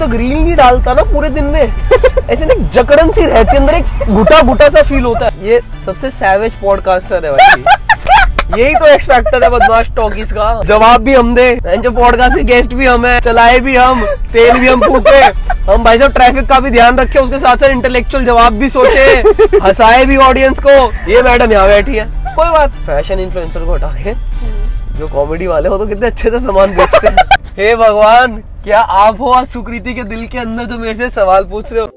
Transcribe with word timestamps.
तक 0.00 0.14
रील 0.14 0.32
नहीं 0.32 0.54
डालता 0.56 0.94
ना 0.94 1.02
पूरे 1.04 1.28
दिन 1.30 1.44
में। 1.46 1.62
ऐसे 1.62 2.44
ना 2.44 2.54
जकड़न 2.68 3.10
सी 3.10 3.26
रहती 3.26 3.56
अंदर 3.56 3.74
एक 3.74 4.08
घुटा 4.08 4.40
घुटा 4.42 4.68
सा 4.68 4.82
फील 4.82 5.04
होता 5.04 5.26
है। 5.26 5.48
ये 5.48 5.60
सबसे 5.86 6.10
सैवेज 6.10 6.54
पॉडकास्टर 6.54 7.24
है 7.24 7.32
भाई। 7.32 7.78
यही 8.50 8.74
तो 8.74 8.86
एक्सपेक्टर 8.86 9.42
है 9.42 9.48
बदमाश 9.50 9.88
टॉकीज 9.96 10.32
का। 10.32 10.60
जवाब 10.66 11.00
भी 11.00 11.14
हम 11.14 11.34
दे। 11.34 11.76
जो 11.76 11.90
पॉडकास्ट 11.90 12.36
के 12.36 12.42
गेस्ट 12.44 12.74
भी 12.74 12.86
हम 12.86 13.06
है, 13.06 13.20
चलाए 13.20 13.58
भी 13.60 13.76
हम, 13.76 14.04
तेल 14.32 14.58
भी 14.58 14.68
हम 14.68 14.80
फूके। 14.82 15.20
हम 15.62 15.84
भाई 15.84 15.98
साहब 15.98 16.12
ट्रैफ़िक 16.12 16.48
का 16.48 16.58
भी 16.60 16.70
ध्यान 16.70 16.98
रखे, 16.98 17.18
उसके 17.18 17.38
साथ 17.38 17.56
साथ 17.56 17.68
इंटेलेक्चुअल 17.68 18.24
जवाब 18.24 18.52
भी 18.52 18.68
सोचे। 18.68 19.06
हंसाए 19.62 20.04
भी 20.04 20.16
ऑडियंस 20.18 20.60
को। 20.60 20.70
ये 21.10 21.22
मैडम 21.22 21.52
यहाँ 21.52 21.66
बैठी 21.68 21.96
है। 21.96 22.06
कोई 22.26 22.48
बात। 22.48 22.70
फ़ैशन 22.86 23.20
इन्फ्लुएंसर 23.20 23.60
को 23.60 23.74
हटा 23.74 23.94
के, 23.96 24.14
जो 24.98 25.08
कॉमेडी 25.08 25.46
वाले 25.46 25.68
हो 25.68 25.78
तो 25.78 25.86
कितने 25.86 26.06
अच्छे 26.06 26.30
से 26.30 26.38
सामान 26.38 26.76
बेचते 26.76 27.08
हैं। 27.08 27.28
हे 27.58 27.74
भगवान! 27.76 28.42
क्या 28.64 28.78
आप 28.78 29.20
हो 29.20 29.30
आज 29.32 29.46
सुकृति 29.48 29.92
के 29.94 30.02
दिल 30.04 30.26
के 30.28 30.38
अंदर 30.38 30.64
जो 30.64 30.78
मेरे 30.78 30.94
से 30.94 31.08
सवाल 31.10 31.44
पूछ 31.50 31.72
रहे 31.72 31.82
हो? 31.82 31.88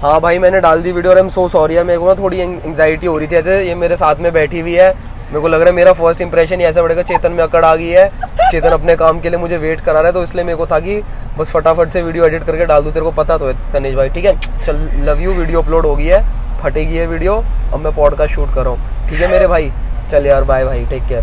हाँ 0.00 0.20
भाई 0.20 0.38
मैंने 0.38 0.60
डाल 0.60 0.82
दी 0.82 0.92
वीडियो 0.92 1.12
और 1.12 1.18
एम 1.18 1.28
सो 1.28 1.46
सॉरी 1.48 1.74
है 1.74 1.84
मेरे 1.84 1.98
को 1.98 2.06
ना 2.06 2.14
थोड़ी 2.14 2.38
एंग्जाइटी 2.40 3.06
हो 3.06 3.16
रही 3.18 3.28
थी 3.28 3.36
ऐसे 3.36 3.60
ये 3.66 3.74
मेरे 3.74 3.96
साथ 3.96 4.20
में 4.20 4.32
बैठी 4.32 4.60
हुई 4.60 4.74
है। 4.74 4.88
मेरे 4.94 5.40
को 5.40 5.48
लग 5.48 5.60
रहा 5.60 5.68
है 5.68 5.74
मेरा 5.76 5.92
फ़र्स्ट 5.92 6.20
इंप्रेशन 6.20 6.60
ऐसा 6.60 6.82
बढ़ेगा 6.82 7.02
चेतन 7.02 7.32
में 7.32 7.42
अकड़ 7.44 7.64
आ 7.64 7.74
गई 7.76 7.88
है। 7.88 8.08
चेतन 8.50 8.68
अपने 8.68 8.96
काम 8.96 9.20
के 9.20 9.30
लिए 9.30 9.38
मुझे 9.38 9.56
वेट 9.56 9.80
करा 9.80 10.00
रहा 10.00 10.06
है 10.06 10.12
तो 10.12 10.22
इसलिए 10.22 10.44
मेरे 10.44 10.56
को 10.56 10.66
था 10.66 10.80
कि 10.80 11.00
बस 11.38 11.50
फटाफट 11.50 11.90
से 11.90 12.02
वीडियो 12.02 12.26
एडिट 12.26 12.44
करके 12.46 12.66
डाल 12.66 12.82
दूँ 12.82 12.92
तेरे 12.92 13.04
को 13.04 13.12
पता 13.22 13.38
तो 13.38 13.48
है 13.48 13.72
तनेश 13.72 13.94
भाई 13.94 14.08
ठीक 14.08 14.24
है? 14.24 14.36
चल 14.66 14.88
लव 15.08 15.20
यू 15.22 15.32
वीडियो 15.32 15.62
अपलोड 15.62 15.86
हो 15.86 15.96
गई 15.96 16.06
है 16.06 16.22
फटेगी 16.62 16.96
है 16.96 17.06
वीडियो 17.06 17.42
अब 17.72 17.80
मैं 17.80 17.94
पॉडकास्ट 17.96 18.34
शूट 18.34 18.54
कर 18.54 18.62
रहा 18.62 18.70
हूँ। 18.70 19.10
ठीक 19.10 19.20
है 19.20 19.30
मेरे 19.30 19.46
भाई? 19.46 19.70
चल 20.10 20.26
यार 20.26 20.44
बाय 20.44 20.64
भाई 20.64 20.84
टेक 20.90 21.08
केयर 21.08 21.22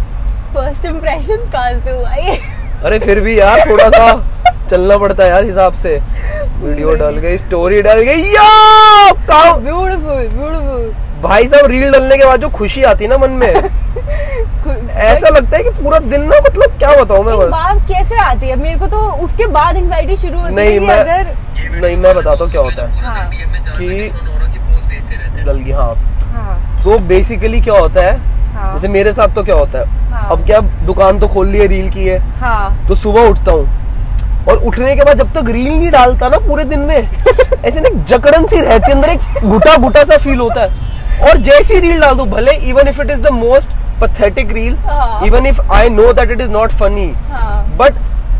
फ़र्स्ट 0.55 0.85
इम्प्रेशन 0.85 1.49
कहाँ 1.51 1.79
से 1.79 1.91
हुआ 1.91 2.13
ये? 2.15 2.39
अरे 2.85 2.97
फिर 2.99 3.19
भी 3.21 3.39
यार 3.39 3.59
थोड़ा 3.69 3.89
सा 3.89 4.05
चलना 4.69 4.97
पड़ता 4.97 5.23
है 5.23 5.29
यार 5.29 5.43
हिसाब 5.43 5.73
से। 5.73 5.95
वीडियो 6.61 6.93
डल 6.95 7.17
गई 7.17 7.37
स्टोरी 7.37 7.81
डल 7.81 8.01
गई। 8.01 8.21
ब्यूटीफुल 9.61 10.27
ब्यूटीफुल 10.27 10.93
भाई 11.23 11.47
साहब 11.47 11.65
रील 11.71 11.91
डलने 11.91 12.17
के 12.17 12.25
बाद 12.25 12.41
जो 12.41 12.49
खुशी 12.49 12.83
आती 12.83 13.03
है 13.03 13.09
ना 13.09 13.17
मन 13.17 13.31
में 13.31 13.53
ऐसा 15.05 15.29
लगता 15.29 15.57
है 15.57 15.63
कि 15.63 15.69
पूरा 15.81 15.99
दिन 15.99 16.21
ना 16.23 16.39
मतलब 16.45 16.77
क्या 16.79 16.91
बताऊँ 17.01 17.23
मैं 17.25 17.37
बस। 17.39 17.51
कैसे 17.87 18.19
आती 18.19 18.47
है? 18.47 18.55
मेरे 18.55 18.79
को 18.79 18.87
तो 18.87 18.99
उसके 19.25 19.45
बाद 19.57 19.77
एंजाइटी 19.77 20.17
शुरू 20.17 20.39
होती 20.39 20.53
नहीं 20.55 20.71
है 20.71 20.79
कि 20.79 20.85
मैं 20.85 20.99
अगर 20.99 21.81
नहीं 21.81 21.97
मैं 21.97 22.15
बताता 22.15 22.43
हूँ 22.43 22.51
क्या 22.51 22.61
होता 22.61 22.85
है। 22.85 23.01
हाँ। 23.01 23.29
कि 23.77 24.11
डल 25.45 25.57
गई 25.57 25.71
हाँ। 25.71 25.93
हाँ। 26.33 26.83
तो 26.83 26.97
बेसिकली 27.07 27.61
क्या 27.61 27.73
होता 27.73 28.01
है? 28.01 28.17
हाँ। 28.53 28.73
जैसे 28.73 28.87
मेरे 28.87 29.13
साथ 29.13 29.35
तो 29.35 29.43
क्या 29.43 29.55
होता 29.55 29.79
है? 29.79 30.03
हाँ। 30.15 30.29
अब 30.31 30.45
क्या 30.45 30.59
दुकान 30.85 31.19
तो 31.19 31.27
खोल 31.27 31.47
ली 31.47 31.59
है 31.59 31.67
रील 31.67 31.89
की 31.89 32.05
है। 32.05 32.19
हाँ। 32.39 32.87
तो 32.87 32.95
सुबह 32.95 33.27
उठता 33.29 33.51
हूँ। 33.51 34.45
और 34.47 34.57
उठने 34.59 34.95
के 34.95 35.03
बाद 35.03 35.17
जब 35.17 35.31
तक 35.33 35.49
रील 35.49 35.67
नहीं 35.67 35.89
डालता 35.91 36.27
ना 36.29 36.37
पूरे 36.39 36.63
दिन 36.65 36.79
में 36.81 36.95
ऐसे 37.65 37.79
ना 37.79 37.89
जकड़न 38.03 38.45
सी 38.47 38.59
रहती 38.59 38.91
है 38.91 38.95
अंदर 38.95 39.09
एक 39.09 39.43
घुटा 39.43 39.75
घुटा 39.77 40.03
सा 40.03 40.17
फील 40.17 40.39
होता 40.39 40.61
है। 40.61 40.83
और 41.21 41.37
जैसी 41.43 41.79
रील 41.79 42.01
डाल 42.01 42.15
दो 42.15 42.25
भले 42.25 42.51
even 42.69 42.87
if 42.87 43.01
it 43.01 43.11
is 43.11 43.21
the 43.21 43.31
most 43.33 43.69
pathetic 44.01 44.51
reel. 44.53 44.73
Even 45.25 45.45
if 45.47 45.61
I 45.73 45.89
know 45.89 46.11
that 46.13 46.31
it 46.31 46.41
is 46.41 46.51
not 46.51 46.71
funny 46.73 47.07
but 47.79 47.93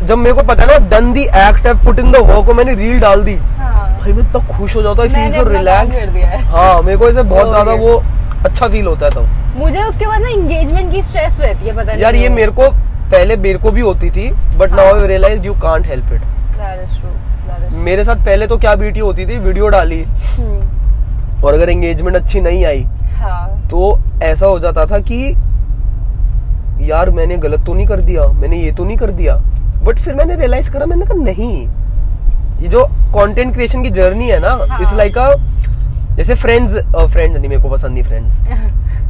जब 0.04 0.18
मेरे 0.18 0.34
को 0.34 0.42
पता 0.42 0.62
है 0.62 0.68
ना 0.70 0.88
done 0.88 1.12
the 1.12 1.22
act 1.22 1.66
have 1.66 1.84
put 1.84 1.98
in 1.98 2.10
the 2.12 2.16
work 2.26 2.50
मैंने 2.56 2.74
रील 2.74 2.98
डाल 3.00 3.22
दी 3.24 3.36
हाँ। 3.58 3.88
भाई 4.00 4.12
मैं 4.12 4.22
इतना 4.22 4.46
खुश 4.48 4.76
हो 4.76 4.82
जाता 4.82 5.02
हूँ 5.02 5.10
फील 5.10 5.32
सो 5.32 5.48
रिलैक्स 5.48 5.98
है। 5.98 6.40
हाँ 6.44 6.82
मेरे 6.82 6.96
को 6.98 7.08
ऐसे 7.08 7.22
बहुत 7.24 7.50
ज़्यादा 7.50 7.72
वो 7.74 7.96
अच्छा 8.44 8.68
फील 8.68 8.86
होता 8.86 9.06
है 9.06 9.12
तब। 9.12 9.28
मुझे 9.56 9.82
उसके 9.82 10.06
बाद 10.06 10.20
ना 10.22 10.28
एंगेजमेंट 10.28 10.92
की 10.92 11.02
स्ट्रेस 11.02 11.38
रहती 11.40 11.66
है 11.66 11.72
पता 11.76 11.92
नहीं 11.92 12.02
यार 12.02 12.14
ये 12.14 12.28
मेरे 12.28 12.52
को 12.52 12.70
पहले 13.10 13.36
मेरे 13.38 13.58
को 13.58 13.70
भी 13.70 13.80
होती 13.80 14.10
थी 14.10 14.30
but 14.58 14.72
now 14.72 14.94
I 14.94 15.06
realise 15.06 15.42
you 15.42 15.54
can't 15.60 15.86
help 15.86 16.12
it. 16.12 16.22
मेरे 17.84 18.04
साथ 18.04 18.24
पहले 18.26 18.46
तो 18.46 18.56
क्या 18.58 18.74
बीटी 18.74 19.00
होती 19.00 19.26
थी? 19.26 19.36
वीडियो 19.38 19.68
डाली। 19.68 20.02
हम्म, 20.02 21.42
और 21.44 21.54
अगर 21.54 21.70
एंगेजमेंट 21.70 22.16
अच्छी 22.16 22.40
नहीं 22.40 22.64
आई 22.64 22.82
हाँ। 23.16 23.68
तो 23.70 23.98
ऐसा 24.22 24.46
हो 24.46 24.58
जाता 24.58 24.86
था 24.86 24.98
कि 25.10 25.18
यार 26.90 27.10
मैंने 27.10 27.36
गलत 27.38 27.64
तो 27.66 27.74
नहीं 27.74 27.86
कर 27.86 28.00
दिया 28.00 28.26
मैंने 28.32 28.56
ये 28.56 28.72
तो 28.72 28.84
नहीं 28.84 28.96
कर 28.96 29.10
दिया 29.12 29.36
बट 29.84 29.98
फिर 29.98 30.14
मैंने 30.14 30.34
रियलाइज़ 30.36 30.70
करा 30.72 30.86
मैंने 30.86 31.06
कहा 31.06 31.22
नहीं 31.22 31.66
ये 32.62 32.68
जो 32.68 32.84
कंटेंट 33.14 33.52
क्रिएशन 33.54 33.82
की 33.82 33.90
जर्नी 33.90 34.28
है 34.28 34.38
ना 34.40 34.50
हाँ। 34.62 34.80
इट्स 34.80 34.94
लाइक 34.94 35.18
अ 35.18 35.32
जैसे 36.16 36.34
फ्रेंड्स 36.34 36.74
फ्रेंड्स 37.12 37.38
नहीं 37.38 37.48
मेरे 37.48 37.62
को 37.62 37.68
पसंद 37.68 37.92
नहीं 37.92 38.04
फ्रेंड्स 38.04 38.40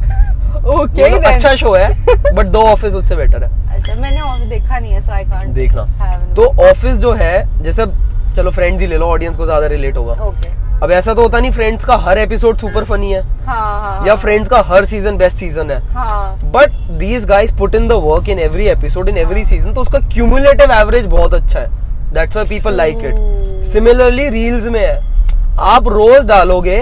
ओके 0.69 1.01
okay, 1.03 1.23
अच्छा 1.25 1.55
शो 1.55 1.73
है 1.73 2.33
बट 2.33 2.45
दो 2.45 2.61
ऑफ़िस 2.61 2.93
उससे 2.95 3.15
बेटर 3.15 3.43
है। 3.43 3.49
अच्छा 3.75 3.93
मैंने 3.95 4.21
और 4.21 4.39
देखा 4.39 4.79
नहीं 4.79 4.91
है 4.93 5.01
सो 5.01 5.11
आई 5.11 5.23
कांट 5.25 5.47
देखना। 5.55 5.83
तो 6.35 6.45
ऑफ़िस 6.69 6.97
जो 6.97 7.11
है 7.13 7.63
जैसे 7.63 7.85
चलो 8.35 8.51
फ्रेंड्स 8.51 8.81
ही 8.81 8.87
ले 8.87 8.97
लो 8.97 9.05
ऑडियंस 9.07 9.37
को 9.37 9.45
ज़्यादा 9.45 9.67
रिलेट 9.67 9.97
होगा। 9.97 10.13
ओके 10.23 10.49
अब 10.83 10.91
ऐसा 10.91 11.13
तो 11.13 11.21
होता 11.21 11.39
नहीं 11.39 11.51
फ्रेंड्स 11.51 11.85
का 11.85 11.95
हर 11.97 12.17
एपिसोड 12.17 12.57
सुपर 12.57 12.83
फनी 12.85 13.11
है। 13.11 13.21
हाँ 13.45 13.81
हाँ 13.81 14.05
या 14.07 14.15
फ्रेंड्स 14.15 14.49
का 14.49 14.61
हर 14.65 14.85
सीज़न 14.85 15.17
बेस्ट 15.17 15.37
सीज़न 15.37 15.71
है। 15.71 15.79
हाँ। 15.93 16.51
But 16.53 16.71
these 16.99 17.25
guys 17.25 17.55
put 17.57 17.75
in 17.75 17.87
the 17.87 17.91
work 18.03 18.29
in 18.29 18.39
every 18.39 18.67
episode 18.69 19.09
in 19.09 19.17
every 19.17 19.45
season 19.45 19.73
तो 19.73 19.81
उसका 19.81 19.99
क्यूमुलेटिव 20.09 20.71
एवरेज 20.71 21.05
बहुत 21.07 21.33
अच्छा 21.33 21.59
है। 21.59 21.69
That's 22.13 22.37
why 22.37 22.45
people 22.45 22.75
like 22.77 22.97
it 22.97 23.63
similarly 23.65 24.29
reels 24.29 24.65
में 24.65 24.79
है। 24.79 24.95
आप 25.71 25.87
रोज 25.87 26.25
डालोगे 26.25 26.79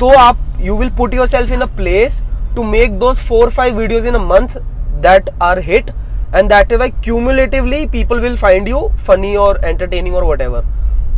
तो 0.00 0.12
आप 0.18 0.38
you 0.60 0.76
will 0.78 0.90
put 0.98 1.14
yourself 1.28 1.52
in 1.52 1.60
a 1.60 1.66
place 1.76 2.22
to 2.56 2.62
make 2.64 2.98
those 2.98 3.22
four 3.28 3.50
five 3.50 3.78
videos 3.78 4.06
in 4.08 4.14
a 4.14 4.18
month 4.24 4.58
that 5.02 5.30
are 5.42 5.58
hit 5.64 5.90
and 6.34 6.48
that 6.48 6.72
why 6.72 6.90
cumulatively 7.04 7.86
people 7.88 8.20
will 8.20 8.36
find 8.36 8.68
you 8.68 8.88
funny 9.06 9.34
और 9.36 9.60
entertaining 9.64 10.16
और 10.16 10.24
what 10.24 10.42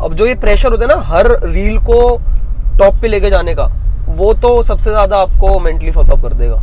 अब 0.05 0.15
जो 0.15 0.27
ये 0.27 0.35
प्रेशर 0.37 0.71
होता 0.73 0.85
है 0.85 0.89
ना 0.91 1.03
हर 1.07 1.27
reel 1.45 1.79
को 1.81 1.99
top 2.79 3.01
पे 3.03 3.09
लेके 3.09 3.31
जाने 3.31 3.55
का 3.55 3.65
वो 4.17 4.33
तो 4.43 4.63
सबसे 4.63 4.91
ज़्यादा 4.91 5.17
आपको 5.17 5.59
मेंटली 5.61 5.91
फकअप 5.91 6.23
कर 6.23 6.33
देगा। 6.35 6.57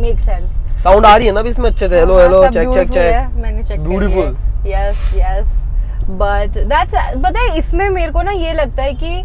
मेक 0.00 0.20
सेंस 0.20 0.80
साउंड 0.82 1.06
आ 1.06 1.16
रही 1.16 1.26
है 1.26 1.32
ना 1.32 1.40
इसमें 1.48 1.68
अच्छे 1.70 1.88
से? 1.88 1.98
Hello 1.98 2.18
hello 2.18 2.46
check 2.48 2.68
check 2.74 2.90
check 2.90 3.34
मैंने 3.36 3.62
check 3.62 3.80
Beautiful. 3.80 4.34
Yes 4.66 5.12
yes 5.16 5.48
but 6.10 6.58
that's 6.58 6.94
पता 7.24 7.40
है 7.40 7.58
इसमें 7.58 7.88
मेरे 7.90 8.12
को 8.12 8.22
ना 8.22 8.32
ये 8.32 8.52
लगता 8.52 8.82
है 8.82 8.92
कि 8.94 9.20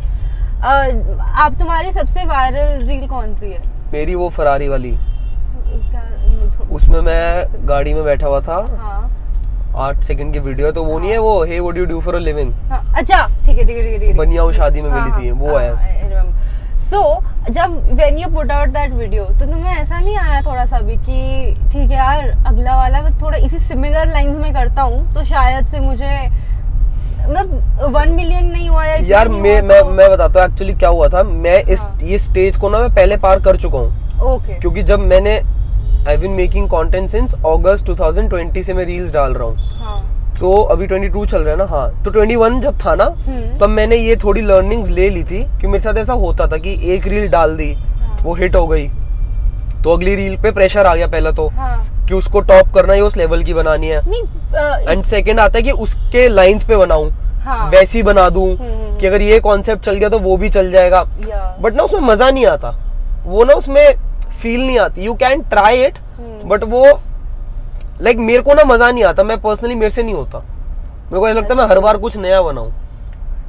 आप 0.63 1.55
तुम्हारी 1.59 1.91
सबसे 1.91 2.25
वायरल 2.25 2.85
रील 2.87 3.07
कौन 3.07 3.35
सी 3.35 3.51
है? 3.51 3.61
मेरी 3.93 4.15
वो 4.15 4.29
फरारी 4.29 4.67
वाली। 4.67 4.91
उसमें 6.71 6.99
मैं 7.01 7.67
गाड़ी 7.69 7.93
में 7.93 8.03
बैठा 8.03 8.27
हुआ 8.27 8.39
था। 8.41 8.55
हाँ। 8.79 8.97
आठ 9.87 10.01
सेकंड 10.03 10.33
की 10.33 10.39
वीडियो 10.39 10.67
है 10.67 10.73
तो 10.73 10.83
वो 10.83 10.97
नहीं 10.99 11.11
है 11.11 11.17
वो 11.19 11.43
hey 11.45 11.59
would 11.59 11.77
you 11.77 11.85
do 11.85 11.99
for 12.01 12.15
a 12.15 12.19
living 12.19 12.53
हाँ, 12.69 12.83
अच्छा 12.97 13.25
ठीक 13.45 13.57
है 13.57 13.65
ठीक 13.65 13.77
है 13.77 13.83
ठीक 13.83 14.01
है, 14.01 14.13
बनिया 14.17 14.43
वो 14.43 14.51
शादी 14.53 14.81
में 14.81 14.89
मिली 14.91 15.11
थी 15.19 15.31
वो 15.31 15.57
है 15.57 16.27
सो 16.89 17.01
जब 17.49 17.73
when 17.95 18.17
you 18.17 18.27
put 18.29 18.51
out 18.51 18.69
that 18.69 18.93
video 18.93 19.25
तो 19.25 19.45
तुम्हें 19.45 19.73
ऐसा 19.73 19.99
नहीं 19.99 20.15
आया 20.17 20.41
थोड़ा 20.41 20.65
सा 20.65 20.79
भी 20.79 20.95
कि 20.97 21.55
ठीक 21.71 21.91
है 21.91 21.97
यार 21.97 22.29
अगला 22.47 22.75
वाला 22.75 23.01
मैं 23.01 23.13
थोड़ा 23.21 23.37
इसी 23.37 23.59
सिमिलर 23.59 24.11
लाइंस 24.11 24.37
में 24.37 24.53
करता 24.53 24.81
हूँ 24.81 25.13
तो 25.13 25.23
शायद 25.25 25.67
से 25.67 25.79
मुझे 25.79 26.15
मतलब 27.29 27.93
वन 27.95 28.09
मिलियन 28.09 28.45
नहीं 28.45 28.69
हुआ 28.69 28.85
इतना 28.85 29.07
यार 29.07 29.29
मैं 29.29 29.61
मैं 29.61 29.81
तो- 29.83 29.91
मैं 29.91 30.09
बताता 30.11 30.41
हूँ 30.41 30.49
एक्चुअली 30.49 30.73
क्या 30.73 30.89
हुआ 30.89 31.07
था। 31.07 31.23
मैं 31.23 31.63
इस 31.63 31.83
हाँ। 31.83 31.97
ये 32.03 32.17
स्टेज 32.17 32.57
को 32.57 32.69
ना 32.69 32.79
मैं 32.79 32.89
पहले 32.95 33.17
पार 33.17 33.39
कर 33.39 33.55
चुका 33.55 33.77
हूँ। 33.77 34.21
ओके 34.33 34.59
क्योंकि 34.59 34.83
जब 34.83 34.99
मैंने 34.99 35.35
I 36.09 36.17
been 36.17 36.31
making 36.31 36.67
content 36.69 37.09
since 37.09 37.33
August 37.33 37.85
2020 37.85 38.63
से 38.63 38.73
मैं 38.73 38.85
रील्स 38.85 39.11
डाल 39.13 39.33
रहा 39.33 39.47
हूँ। 39.47 39.55
हाँ। 39.57 40.35
तो 40.39 40.51
अभी 40.63 40.87
22 40.87 41.25
चल 41.25 41.41
रहा 41.41 41.51
है 41.51 41.57
ना 41.57 41.65
हाँ। 41.65 42.03
तो 42.03 42.11
21 42.11 42.59
जब 42.59 42.77
था 42.85 42.95
ना 42.95 43.03
हम्म। 43.03 43.57
तब 43.59 43.69
मैंने 43.69 43.95
ये 43.95 44.15
थोड़ी 44.15 44.41
लर्निंग्स 44.41 44.89
ले 44.89 45.09
ली 45.09 45.23
थी 45.23 45.43
कि 45.61 45.67
मेरे 45.67 45.79
साथ 45.79 45.97
ऐसा 45.97 46.13
होता 46.13 46.47
था 46.47 46.57
कि 46.57 46.77
एक 46.93 47.07
रील 47.07 47.27
डाल 47.27 47.55
दी 47.57 47.71
वो 48.23 48.33
हिट 48.33 48.55
हो 48.55 48.67
गई। 48.67 48.87
तो 49.83 49.93
अगली 49.93 50.15
रील 50.15 50.35
पे 50.37 50.51
प्रेशर 50.51 50.85
आ 50.85 50.95
गया 50.95 51.07
पहला 51.07 51.31
तो 51.31 51.47
हाँ। 51.49 52.05
कि 52.07 52.13
उसको 52.13 52.39
टॉप 52.41 52.73
करना 52.73 52.93
है 52.93 53.01
उस 53.01 53.17
लेवल 53.17 53.43
की 53.43 53.53
बनानी 53.53 53.87
है। 53.87 53.99
एंड 54.89 55.03
सेकंड 55.03 55.39
आता 55.39 55.57
है 55.57 55.63
कि 55.63 55.71
उसके 55.71 56.27
लाइंस 56.29 56.63
पे 56.63 56.75
बनाऊँ 56.75 57.09
हाँ। 57.43 57.69
वैसी 57.69 58.03
बना 58.03 58.29
दूँ 58.29 58.47
हम्म। 58.57 58.97
कि 58.97 59.07
अगर 59.07 59.21
ये 59.21 59.39
कॉन्सेप्ट 59.39 59.83
चल 59.83 59.95
गया 59.95 60.09
तो 60.09 60.19
वो 60.19 60.37
भी 60.37 60.49
चल 60.49 60.71
जाएगा। 60.71 61.03
बट 61.61 61.73
ना 61.73 61.83
उसमें 61.83 62.01
मज़ा 62.01 62.29
नहीं 62.29 62.45
आता। 62.45 62.69
वो 63.25 63.43
ना 63.43 63.53
उसमें 63.53 63.95
फील 64.41 64.59
नहीं 64.59 64.79
आती। 64.79 65.01
You 65.01 65.13
can 65.13 65.41
try 65.41 65.83
it 65.83 65.97
hmm. 65.97 66.49
But 66.49 66.63
वो 66.63 66.83
लाइक 66.83 68.15
like, 68.15 68.27
मेरे 68.27 68.41
को 68.41 68.53
ना 68.53 68.63
मज़ा 68.63 68.91
नहीं 68.91 69.03
आता। 69.03 69.23
मैं 69.23 69.41
पर्सनली 69.41 69.75
मेरे 69.75 69.89
से 69.89 70.03
नहीं 70.03 70.15
होता। 70.15 70.39
मेरे 70.39 71.19
को 71.19 71.27
ऐसा 71.27 71.39
लगता 71.39 71.53
है 71.53 71.59
मैं 71.61 71.67
हर 71.67 71.79
बार 71.79 71.97
कुछ 71.97 72.17
नया 72.17 72.41
बनाऊँ। 72.41 72.71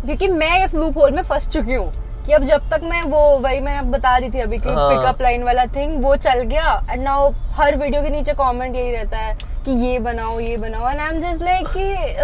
क्योंकि 0.07 0.29
मैं 0.29 0.65
इस 0.65 0.75
लूप 0.75 0.99
होल 0.99 1.11
में 1.11 1.23
फंस 1.23 1.49
चुकी 1.49 1.75
हूँ। 1.75 1.93
कि 2.27 2.33
अब 2.33 2.45
जब 2.45 2.69
तक 2.71 2.81
मैं 2.85 3.03
वो 3.03 3.21
वही 3.39 3.61
मैं 3.61 3.91
बता 3.91 4.17
रही 4.17 4.31
थी 4.31 4.41
अभी 4.41 4.59
कि 4.59 4.69
हाँ। 4.69 4.89
पिकअप 4.91 5.23
लाइन 5.23 5.45
वाला 5.45 5.65
थिंग 5.67 6.03
वो 6.05 6.17
चल 6.17 6.41
गया। 6.43 6.81
एंड 6.91 7.03
नाउ 7.03 7.31
हर 7.55 7.77
वीडियो 7.77 8.03
के 8.03 8.11
नीचे 8.11 8.33
कमेंट 8.33 8.77
यही 8.77 8.91
रहता 8.91 9.19
है 9.19 9.35
कि 9.65 9.71
ये 9.87 9.99
बनाओ 9.99 10.39
ये 10.41 10.57
बनाओ। 10.57 10.91
And 10.91 11.01
I 11.01 11.09
am 11.09 11.19
just 11.21 11.43
like 11.43 11.67
कि 11.69 11.83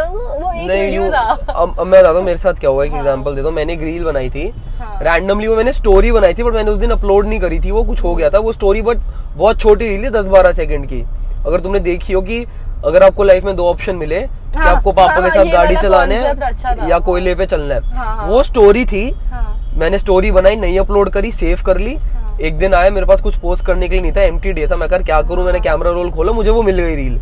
वो 0.08 0.52
एक 0.52 0.70
वीडियो 0.70 1.10
था। 1.10 1.20
अब 1.20 1.80
अब 1.80 1.86
मैं 1.86 2.00
बताता 2.00 2.18
हूँ 2.18 2.24
मेरे 2.24 2.38
साथ 2.38 2.60
क्या 2.60 2.70
हुआ 2.70 2.84
एक 2.84 2.94
एग्जांपल 2.94 3.34
दे 3.36 3.42
दो। 3.42 3.50
मैंने 3.50 3.72
एक 3.72 3.82
रील 3.82 4.04
बनाई 4.04 4.30
थी। 4.30 4.48
हाँ। 4.78 4.98
रैंडमली 5.02 5.46
वो 5.46 5.56
मैंने 5.56 5.72
स्टोरी 5.72 6.12
बनाई 6.12 6.34
थी 6.34 6.42
बट 6.42 6.54
मैंने 6.54 6.70
उस 6.70 6.78
दिन 6.78 6.90
अपलोड 6.90 7.26
नहीं 7.26 7.40
करी 7.40 7.60
थी। 7.60 7.70
वो 7.70 7.84
कुछ 7.84 8.02
हो 8.04 8.14
गया 8.14 8.30
था। 8.30 8.38
वो 8.38 8.52
स्टोरी 8.52 8.82
बट 8.82 8.98
बहुत 9.36 9.60
छोटी 9.60 9.88
रील 9.88 10.04
थी 10.04 10.10
दस 10.10 10.26
बारह 10.26 10.52
सेकंड 10.52 10.86
की। 10.86 11.02
अगर 11.46 11.60
तुमने 11.60 11.80
देखी 11.80 12.12
हो 12.12 12.20
कि 12.22 12.44
अगर 12.84 13.02
आपको 13.02 13.24
लाइफ 13.24 13.44
में 13.44 13.54
दो 13.56 13.68
ऑप्शन 13.70 13.96
मिले 13.96 14.18
हाँ, 14.18 14.50
कि 14.52 14.58
हाँ, 14.58 14.74
आपको 14.74 14.92
पापा 14.92 15.12
हाँ, 15.12 15.22
के 15.22 15.30
साथ 15.30 15.52
गाड़ी 15.52 15.76
चलाने 15.76 16.16
अच्छा 16.26 16.68
है 16.70 16.88
या 16.90 16.98
कोयले 17.00 17.34
पे 17.34 17.46
चलना 17.46 17.74
है। 17.74 17.80
हाँ, 17.86 18.16
हाँ। 18.16 18.26
वो 18.28 18.42
स्टोरी 18.42 18.84
थी। 18.84 19.10
हाँ। 19.10 19.55
मैंने 19.76 19.98
स्टोरी 19.98 20.30
बनाई 20.30 20.56
नहीं 20.56 20.78
अपलोड 20.78 21.10
करी 21.10 21.30
सेव 21.32 21.62
कर 21.66 21.78
ली। 21.78 21.94
हाँ। 21.94 22.36
एक 22.38 22.58
दिन 22.58 22.74
आया 22.74 22.90
मेरे 22.90 23.06
पास 23.06 23.20
कुछ 23.20 23.38
पोस्ट 23.38 23.64
करने 23.66 23.88
के 23.88 23.94
लिए 23.94 24.02
नहीं 24.02 24.12
था 24.12 24.22
एम 24.22 24.38
डे 24.38 24.66
था। 24.70 24.76
मैं 24.76 24.88
कर 24.88 25.02
क्या 25.02 25.20
करूँ? 25.22 25.44
मैंने 25.44 25.60
कैमरा 25.60 25.90
रोल 25.90 26.10
खोला 26.10 26.32
मुझे 26.32 26.50
वो 26.50 26.62
मिल 26.62 26.80
गई 26.80 26.94
रील 26.96 27.18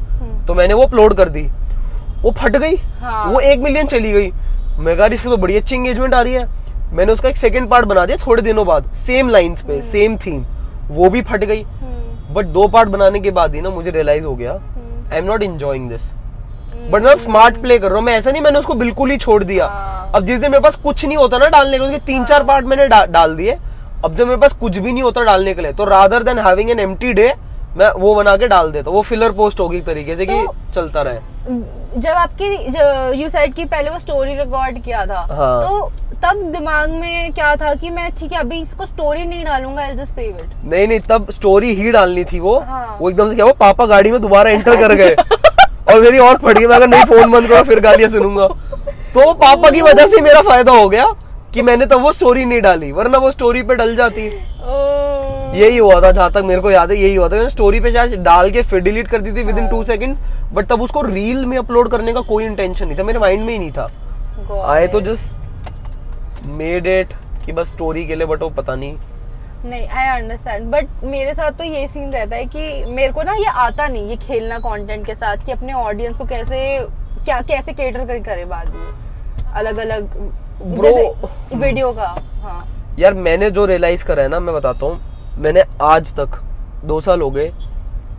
तो 0.46 0.54
मैंने 0.54 0.74
वो 0.74 0.82
अपलोड 0.82 1.14
कर 1.14 1.28
दी। 1.28 1.42
वो 2.22 2.30
फट 2.32 2.56
गई। 2.56 2.76
हम्म। 2.76 3.04
हाँ। 3.04 3.26
वो 3.26 3.40
एक 3.40 3.60
मिलियन 3.60 3.86
चली 3.86 4.12
गई। 4.12 4.30
मैं 4.78 4.96
कहा 4.96 5.06
इसमें 5.06 5.34
तो 5.34 5.40
बड़ी 5.42 5.56
अच्छी 5.56 5.74
एंगेजमेंट 5.74 6.14
आ 6.14 6.20
रही 6.20 6.34
है। 6.34 6.48
मैंने 6.92 7.12
उसका 7.12 7.28
एक 7.28 7.36
सेकंड 7.36 7.68
पार्ट 7.68 7.86
बना 7.86 8.04
दिया 8.06 8.16
थोड़े 8.26 8.42
दिनों 8.42 8.66
बाद। 8.66 8.90
सेम 8.96 9.28
लाइंस 9.28 9.62
पे 9.62 9.80
सेम 9.82 10.16
थीम 10.16 10.44
वो 10.88 11.10
भी 11.10 11.22
फट 11.22 11.44
गई। 11.44 11.62
हम्म, 11.62 12.34
बट 12.34 12.46
दो 12.46 12.66
पार्ट 12.68 12.88
बनाने 12.88 13.20
के 13.20 13.30
बाद 13.30 13.54
ही 13.54 13.60
ना 13.60 13.70
मुझे 13.70 13.90
रियलाइज़ 13.90 14.24
हो 14.24 14.34
गया 14.36 14.52
हम्म। 14.52 15.12
I 15.12 15.18
am 15.18 15.24
not 15.24 15.42
enjoying 15.42 15.88
this 15.90 16.10
but 16.90 17.02
मैं 17.02 17.16
स्मार्ट 17.18 17.56
प्ले 17.62 17.78
कर 17.78 17.88
रहा 17.88 17.96
हूँ। 17.96 18.04
मैं 18.06 18.16
ऐसा 18.18 18.30
नहीं 18.30 18.42
मैंने 18.42 18.58
उसको 18.58 18.74
बिल्कुल 18.74 19.10
ही 19.10 19.16
छोड़ 19.16 19.42
दिया। 19.44 19.66
हाँ। 19.66 20.10
अब 20.14 20.26
जिस 20.26 20.40
दिन 20.40 20.50
मेरे 20.50 20.62
पास 20.62 20.76
कुछ 20.76 21.04
नहीं 21.04 21.16
होता 21.16 21.38
ना 21.38 21.48
डालने 21.48 21.78
के 21.78 21.84
लिए, 21.84 21.86
उसके 21.86 22.06
तीन 22.06 22.24
चार 22.24 22.42
पार्ट 22.44 22.66
मैंने 22.66 22.86
डा, 22.88 23.04
डाल 23.06 23.36
दिए। 23.36 23.56
अब 24.04 24.14
जब 24.14 24.26
मेरे 24.26 24.40
पास 24.40 24.52
कुछ 24.52 24.76
भी 24.78 24.92
नहीं 24.92 25.02
होता 25.02 25.22
डालने 25.24 25.54
के 25.54 25.62
लिए 25.62 25.72
तो 25.72 25.84
rather 25.84 26.22
than 26.22 26.38
having 26.38 26.70
an 26.70 26.80
empty 26.80 27.12
day 27.12 27.32
मैं 27.76 27.90
वो 28.00 28.14
बना 28.14 28.36
के 28.36 28.48
डाल 28.48 28.70
देता 28.72 28.90
वो 28.90 29.00
फिलर 29.02 29.30
पोस्ट 29.32 29.60
होगी 29.60 29.76
एक 29.76 29.84
तरीके 29.84 30.16
से 30.16 30.26
कि 30.26 30.32
तो- 30.34 30.74
चलता 30.74 31.02
रहे। 31.02 31.18
जब 32.00 32.10
आपकी 32.10 33.20
यू 33.22 33.28
साइड 33.28 33.54
की 33.54 33.64
पहले 33.64 33.90
वो 33.90 33.98
स्टोरी 33.98 34.34
रिकॉर्ड 34.36 34.82
किया 34.84 35.04
था 35.06 35.20
हाँ। 35.30 35.62
तो 35.62 35.90
तब 36.24 36.42
दिमाग 36.52 36.90
में 36.90 37.32
क्या 37.32 37.54
था 37.56 37.74
कि 37.74 37.90
मैं 37.90 38.10
ठीक 38.18 38.32
है 38.32 38.38
अभी 38.40 38.60
इसको 38.60 38.86
स्टोरी 38.86 39.24
नहीं 39.24 39.44
डालूँगा 39.44 39.82
आई 39.82 39.94
जस्ट 39.96 40.14
सेव 40.14 40.36
इट 40.36 40.72
नहीं 40.72 40.86
नहीं 40.88 41.00
तब 41.08 41.30
स्टोरी 41.30 41.74
ही 41.74 41.90
डालनी 41.92 42.24
थी 42.24 42.40
वो। 42.40 42.58
हाँ। 42.60 42.96
वो 43.00 43.10
एकदम 43.10 43.28
से 43.28 43.34
क्या 43.34 43.44
वो 43.44 43.52
पापा 43.60 43.86
गाड़ी 43.86 44.10
में 44.10 44.20
दोबारा 44.22 44.50
एंटर 44.50 44.76
कर 44.80 44.94
गए। 44.94 45.16
और 45.86 46.00
मेरी 46.00 46.18
और 46.18 46.36
फट 46.38 46.58
गई 46.58 46.66
मैं 46.66 46.76
अगर 46.76 46.88
नहीं 46.88 47.04
फ़ोन 47.06 47.30
बंद 47.32 47.48
करो 47.48 47.62
फिर 47.64 47.80
गालियाँ 47.80 48.10
सुनूँगा। 48.10 48.46
तो 49.14 49.32
पापा 49.34 49.70
की 49.70 49.82
वजह 49.82 50.06
से 50.06 50.20
मेरा 50.20 50.40
फ़ायदा 50.42 50.72
हो 50.72 50.88
गया 50.88 51.06
कि 51.54 51.62
मैंने 51.62 51.86
तब 51.86 52.02
वो 52.02 52.12
स्टोरी 52.12 52.44
नहीं 52.44 52.60
डाली 52.60 52.90
वरना 52.92 53.18
वो 53.18 53.30
स्टोरी 53.30 53.62
पे 53.62 53.74
डल 53.74 53.94
जाती। 53.96 54.26
यही 55.54 55.76
हुआ 55.76 56.00
था 56.02 56.10
जहाँ 56.10 56.30
तक 56.32 56.42
मेरे 56.44 56.60
को 56.60 56.70
याद 56.70 56.90
है 56.90 56.96
यही 56.98 57.14
हुआ 57.14 57.28
था। 57.28 57.36
मैंने 57.36 57.50
स्टोरी 57.50 57.80
पे 57.80 57.92
शायद 57.92 58.22
डाल 58.22 58.50
के 58.50 58.62
फिर 58.62 58.80
डिलीट 58.80 59.08
कर 59.08 59.20
दी 59.20 59.32
थी 59.32 59.42
with 59.44 59.58
in 59.58 59.68
two 59.68 59.82
seconds 59.84 60.20
but 60.52 60.66
तब 60.68 60.82
उसको 60.82 61.02
रील 61.02 61.44
में 61.46 61.56
अपलोड 61.58 61.90
करने 61.90 62.12
का 62.12 62.20
कोई 62.22 62.44
इंटेंशन 62.44 62.86
नहीं 62.86 62.98
था 62.98 63.04
मेरे 63.04 63.18
माइंड 63.18 63.44
में 63.44 63.52
ही 63.52 63.58
नहीं 63.58 63.70
था। 63.70 63.90
आए 64.66 64.86
तो 64.88 65.00
जस्ट 65.00 66.46
मेड 66.46 66.86
इट 66.86 67.12
कि 67.46 67.52
बस 67.52 67.68
स्टोरी 67.68 68.06
के 68.06 68.14
लिए 68.14 68.26
बट 68.26 68.42
वो 68.42 68.48
पता 68.52 68.74
नहीं 68.74 68.96
नहीं 69.64 69.86
आई 69.88 70.20
अंडरस्टैंड 70.20 70.70
बट 70.70 71.04
मेरे 71.04 71.34
साथ 71.34 71.52
तो 71.58 71.64
ये 71.64 71.86
सीन 71.88 72.10
रहता 72.12 72.36
है 72.36 72.44
कि 72.46 72.84
मेरे 72.84 73.12
को 73.12 73.22
ना 73.22 73.34
ये 73.34 73.46
आता 73.46 73.86
नहीं 73.88 74.08
ये 74.08 74.16
खेलना 74.16 74.58
कंटेंट 74.58 75.04
के 75.06 75.14
साथ 75.14 75.44
कि 75.46 75.52
अपने 75.52 75.72
ऑडियंस 75.72 76.16
को 76.16 76.24
कैसे 76.24 76.58
क्या 77.24 77.40
कैसे 77.48 77.72
केटर 77.72 78.04
कर 78.06 78.18
करे 78.24 78.44
बाद 78.44 78.68
में। 78.68 79.52
अलग 79.54 79.78
अलग 79.78 80.14
जैसे 80.82 81.56
वीडियो 81.56 81.92
का 81.92 82.08
हाँ। 82.42 82.66
यार 82.98 83.14
मैंने 83.14 83.50
जो 83.50 83.64
रियलाइज़ 83.66 84.04
करा 84.06 84.22
है 84.22 84.28
ना 84.28 84.40
मैं 84.40 84.54
बताता 84.54 84.86
हूँ। 84.86 85.00
मैंने 85.38 85.62
आज 85.82 86.12
तक 86.14 86.40
दो 86.84 87.00
साल 87.00 87.22
हो 87.22 87.30
गए 87.30 87.52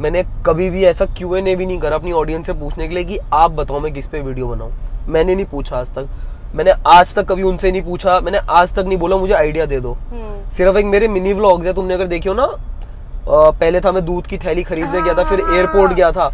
मैंने 0.02 0.24
कभी 0.46 0.70
भी 0.70 0.84
ऐसा 0.86 1.06
क्यू 1.18 1.36
एन 1.36 1.48
ए 1.48 1.56
भी 1.56 1.66
नहीं 1.66 1.80
करा 1.80 1.96
अपनी 1.96 2.12
ऑडियंस 2.12 2.46
से 2.48 2.54
पूछने 2.54 2.88
के 2.88 2.96
लिए 2.96 3.04
कि 3.04 3.20
आप 3.34 3.52
बताओ 3.52 3.80
मैं 3.80 3.94
किस 3.94 4.08
पे 4.08 4.20
वीडियो 4.22 4.48
बनाऊँ। 4.48 4.72
मैंने 5.08 5.36
नहीं 5.36 5.46
पूछा 5.46 5.78
आज 5.78 5.90
तक। 5.96 6.08
मैंने 6.54 6.72
आज 6.88 7.14
तक 7.16 7.26
कभी 7.28 7.44
उनसे 7.44 7.72
नहीं 7.72 7.82
पूछा 7.84 8.20
मैंने 8.20 8.38
आज 8.38 8.74
तक 8.76 8.86
नहीं 8.86 8.98
बोला 8.98 9.18
मुझे 9.18 9.34
आइडिया 9.34 9.66
दे 9.66 9.80
दो। 9.80 9.92
हम्म। 10.12 10.50
सिर्फ़ 10.50 10.78
एक 10.78 10.86
मेरे 10.86 11.08
मिनी 11.08 11.34
व्लॉग्स 11.34 11.66
है 11.66 11.74
तुमने 11.74 11.94
अगर 11.94 12.08
देखी 12.08 12.30
हो 12.30 12.36
ना 12.36 12.48
पहले 13.28 13.82
था 13.82 13.92
मैं 13.92 14.06
दूध 14.06 14.28
की 14.28 14.38
थैली 14.38 14.64
खरीदने 14.64 15.02
गया 15.02 15.14
था 15.14 15.24
फिर 15.24 15.42
हाँ। 15.42 15.56
एयरपोर्ट 15.56 15.94
गया 15.94 16.12
था। 16.12 16.32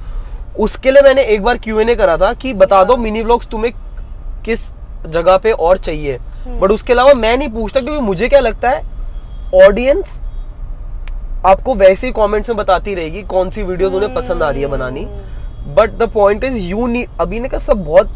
उसके 0.59 0.91
लिए 0.91 1.01
मैंने 1.01 1.23
एक 1.25 1.43
बार 1.43 1.57
क्यू 1.57 1.79
एन 1.79 1.89
ए 1.89 1.95
करा 1.95 2.17
था 2.17 2.33
कि 2.33 2.53
बता 2.53 2.83
दो 2.83 2.97
मिनी 2.97 3.21
व्लॉग्स 3.21 3.47
तुम्हें 3.47 3.73
किस 4.45 4.69
जगह 5.07 5.37
पे 5.37 5.51
और 5.51 5.77
चाहिए। 5.77 6.17
हम्म। 6.17 6.59
बट 6.59 6.71
उसके 6.71 6.93
अलावा 6.93 7.13
मैं 7.13 7.37
नहीं 7.37 7.49
पूछता 7.49 7.81
क्योंकि 7.81 8.01
मुझे 8.01 8.29
क्या 8.29 8.39
लगता 8.39 8.69
है 8.69 8.83
ऑडियंस 9.65 10.21
आपको 11.45 11.75
वैसे 11.75 12.07
ही 12.07 12.13
कमेंट्स 12.13 12.49
में 12.49 12.57
बताती 12.57 12.95
रहेगी 12.95 13.21
कौन 13.25 13.49
सी 13.49 13.63
वीडियोस 13.63 13.93
उन्हें 13.93 14.13
पसंद 14.15 14.43
आ 14.43 14.49
रही 14.49 14.61
है 14.61 14.67
बनानी। 14.67 15.05
But 15.75 15.97
the 15.97 16.09
point 16.13 16.43
is 16.43 16.57
you 16.59 16.87
need 16.87 17.05
अभी 17.19 17.39
ने 17.39 17.49
का 17.49 17.57
सब 17.59 17.83
बहुत 17.85 18.09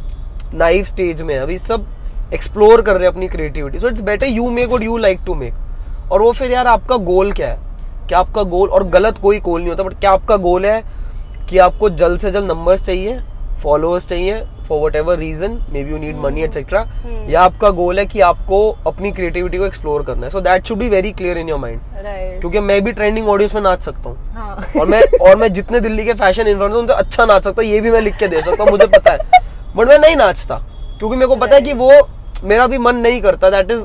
नाइव 0.55 0.85
स्टेज 0.85 1.21
में 1.21 1.37
अभी 1.37 1.57
सब 1.57 1.85
एक्सप्लोर 2.33 2.81
कर 2.81 2.93
रहे 2.93 3.03
हैं 3.03 3.11
अपनी 3.11 3.27
creativity 3.27 3.79
so 3.79 3.87
it's 3.87 4.01
better 4.03 4.27
you 4.27 4.49
make 4.51 4.69
what 4.69 4.83
you 4.83 4.97
like 4.97 5.19
to 5.25 5.35
make 5.35 6.11
और 6.11 6.21
वो 6.21 6.31
फिर 6.31 6.51
यार 6.51 6.67
आपका 6.67 6.95
गोल 7.05 7.31
क्या 7.31 7.47
है? 7.47 7.59
क्या 8.07 8.19
आपका 8.19 8.43
गोल 8.45 8.69
और 8.69 8.83
गलत 8.89 9.17
कोई 9.21 9.39
गोल 9.41 9.61
नहीं 9.61 9.69
होता 9.69 9.83
बट 9.83 9.99
क्या 9.99 10.11
आपका 10.11 10.35
गोल 10.39 10.65
है 10.65 10.81
कि 11.49 11.57
आपको 11.59 11.89
जल्द 11.91 12.19
से 12.19 12.31
जल्द 12.31 12.51
नंबर्स 12.51 12.85
चाहिए 12.85 13.19
फॉलोअर्स 13.63 14.07
चाहिए 14.07 14.41
for 14.67 14.79
whatever 14.95 15.17
reason 15.17 15.51
maybe 15.83 15.91
you 15.91 15.97
need 15.97 16.17
money 16.19 16.43
etcetera 16.43 16.85
या 17.29 17.41
आपका 17.41 17.69
गोल 17.71 17.99
है 17.99 18.05
कि 18.05 18.19
आपको 18.21 18.59
अपनी 18.87 19.11
क्रिएटिविटी 19.11 19.57
को 19.57 19.65
एक्सप्लोर 19.65 20.03
करना 20.03 20.25
है। 20.25 20.29
So 20.31 20.41
that 20.41 20.65
should 20.67 20.77
be 20.77 20.89
very 20.89 21.11
clear 21.11 21.37
in 21.37 21.49
your 21.49 21.59
mind 21.59 21.79
क्योंकि 22.41 22.59
मैं 22.59 22.83
भी 22.83 22.91
ट्रेंडिंग 22.91 23.29
ऑडियंस 23.29 23.55
में 23.55 23.61
नाच 23.61 23.81
सकता 23.83 24.09
हूँ। 24.09 24.33
हाँ। 24.33 24.57
और 24.79 24.87
मैं 24.87 25.01
और 25.21 25.37
मैं 25.37 25.51
जितने 25.53 25.79
दिल्ली 25.79 26.05
के 26.05 26.13
फ़ैशन 26.13 26.47
इन्फ्लुएंसर 26.47 26.77
उनसे 26.77 26.93
अच्छा 26.93 27.25
नाच 27.25 27.43
सकता 27.43 27.61
हूँ 27.61 27.69
ये 27.71 27.81
भी 27.81 27.91
मैं 27.91 28.01
लिख 28.01 28.17
के 28.19 28.27
दे 28.27 28.41
सकता 28.41 28.63
हूँ 28.63 28.71
मुझे 28.71 28.87
पता 28.87 29.11
है। 29.11 29.43
बट 29.75 29.87
मैं 29.87 29.97
नहीं 29.99 30.15
नाचता 30.15 30.55
क्योंकि 30.99 31.15
मेरे 31.15 31.27
को 31.27 31.35
पता 31.35 31.55
है 31.55 31.61
कि 31.61 31.73
वो 31.73 31.91
मेरा 32.43 32.67
भी 32.67 32.77
मन 32.77 32.95
नहीं 32.97 33.21
करता। 33.21 33.49
That 33.49 33.71
is 33.71 33.83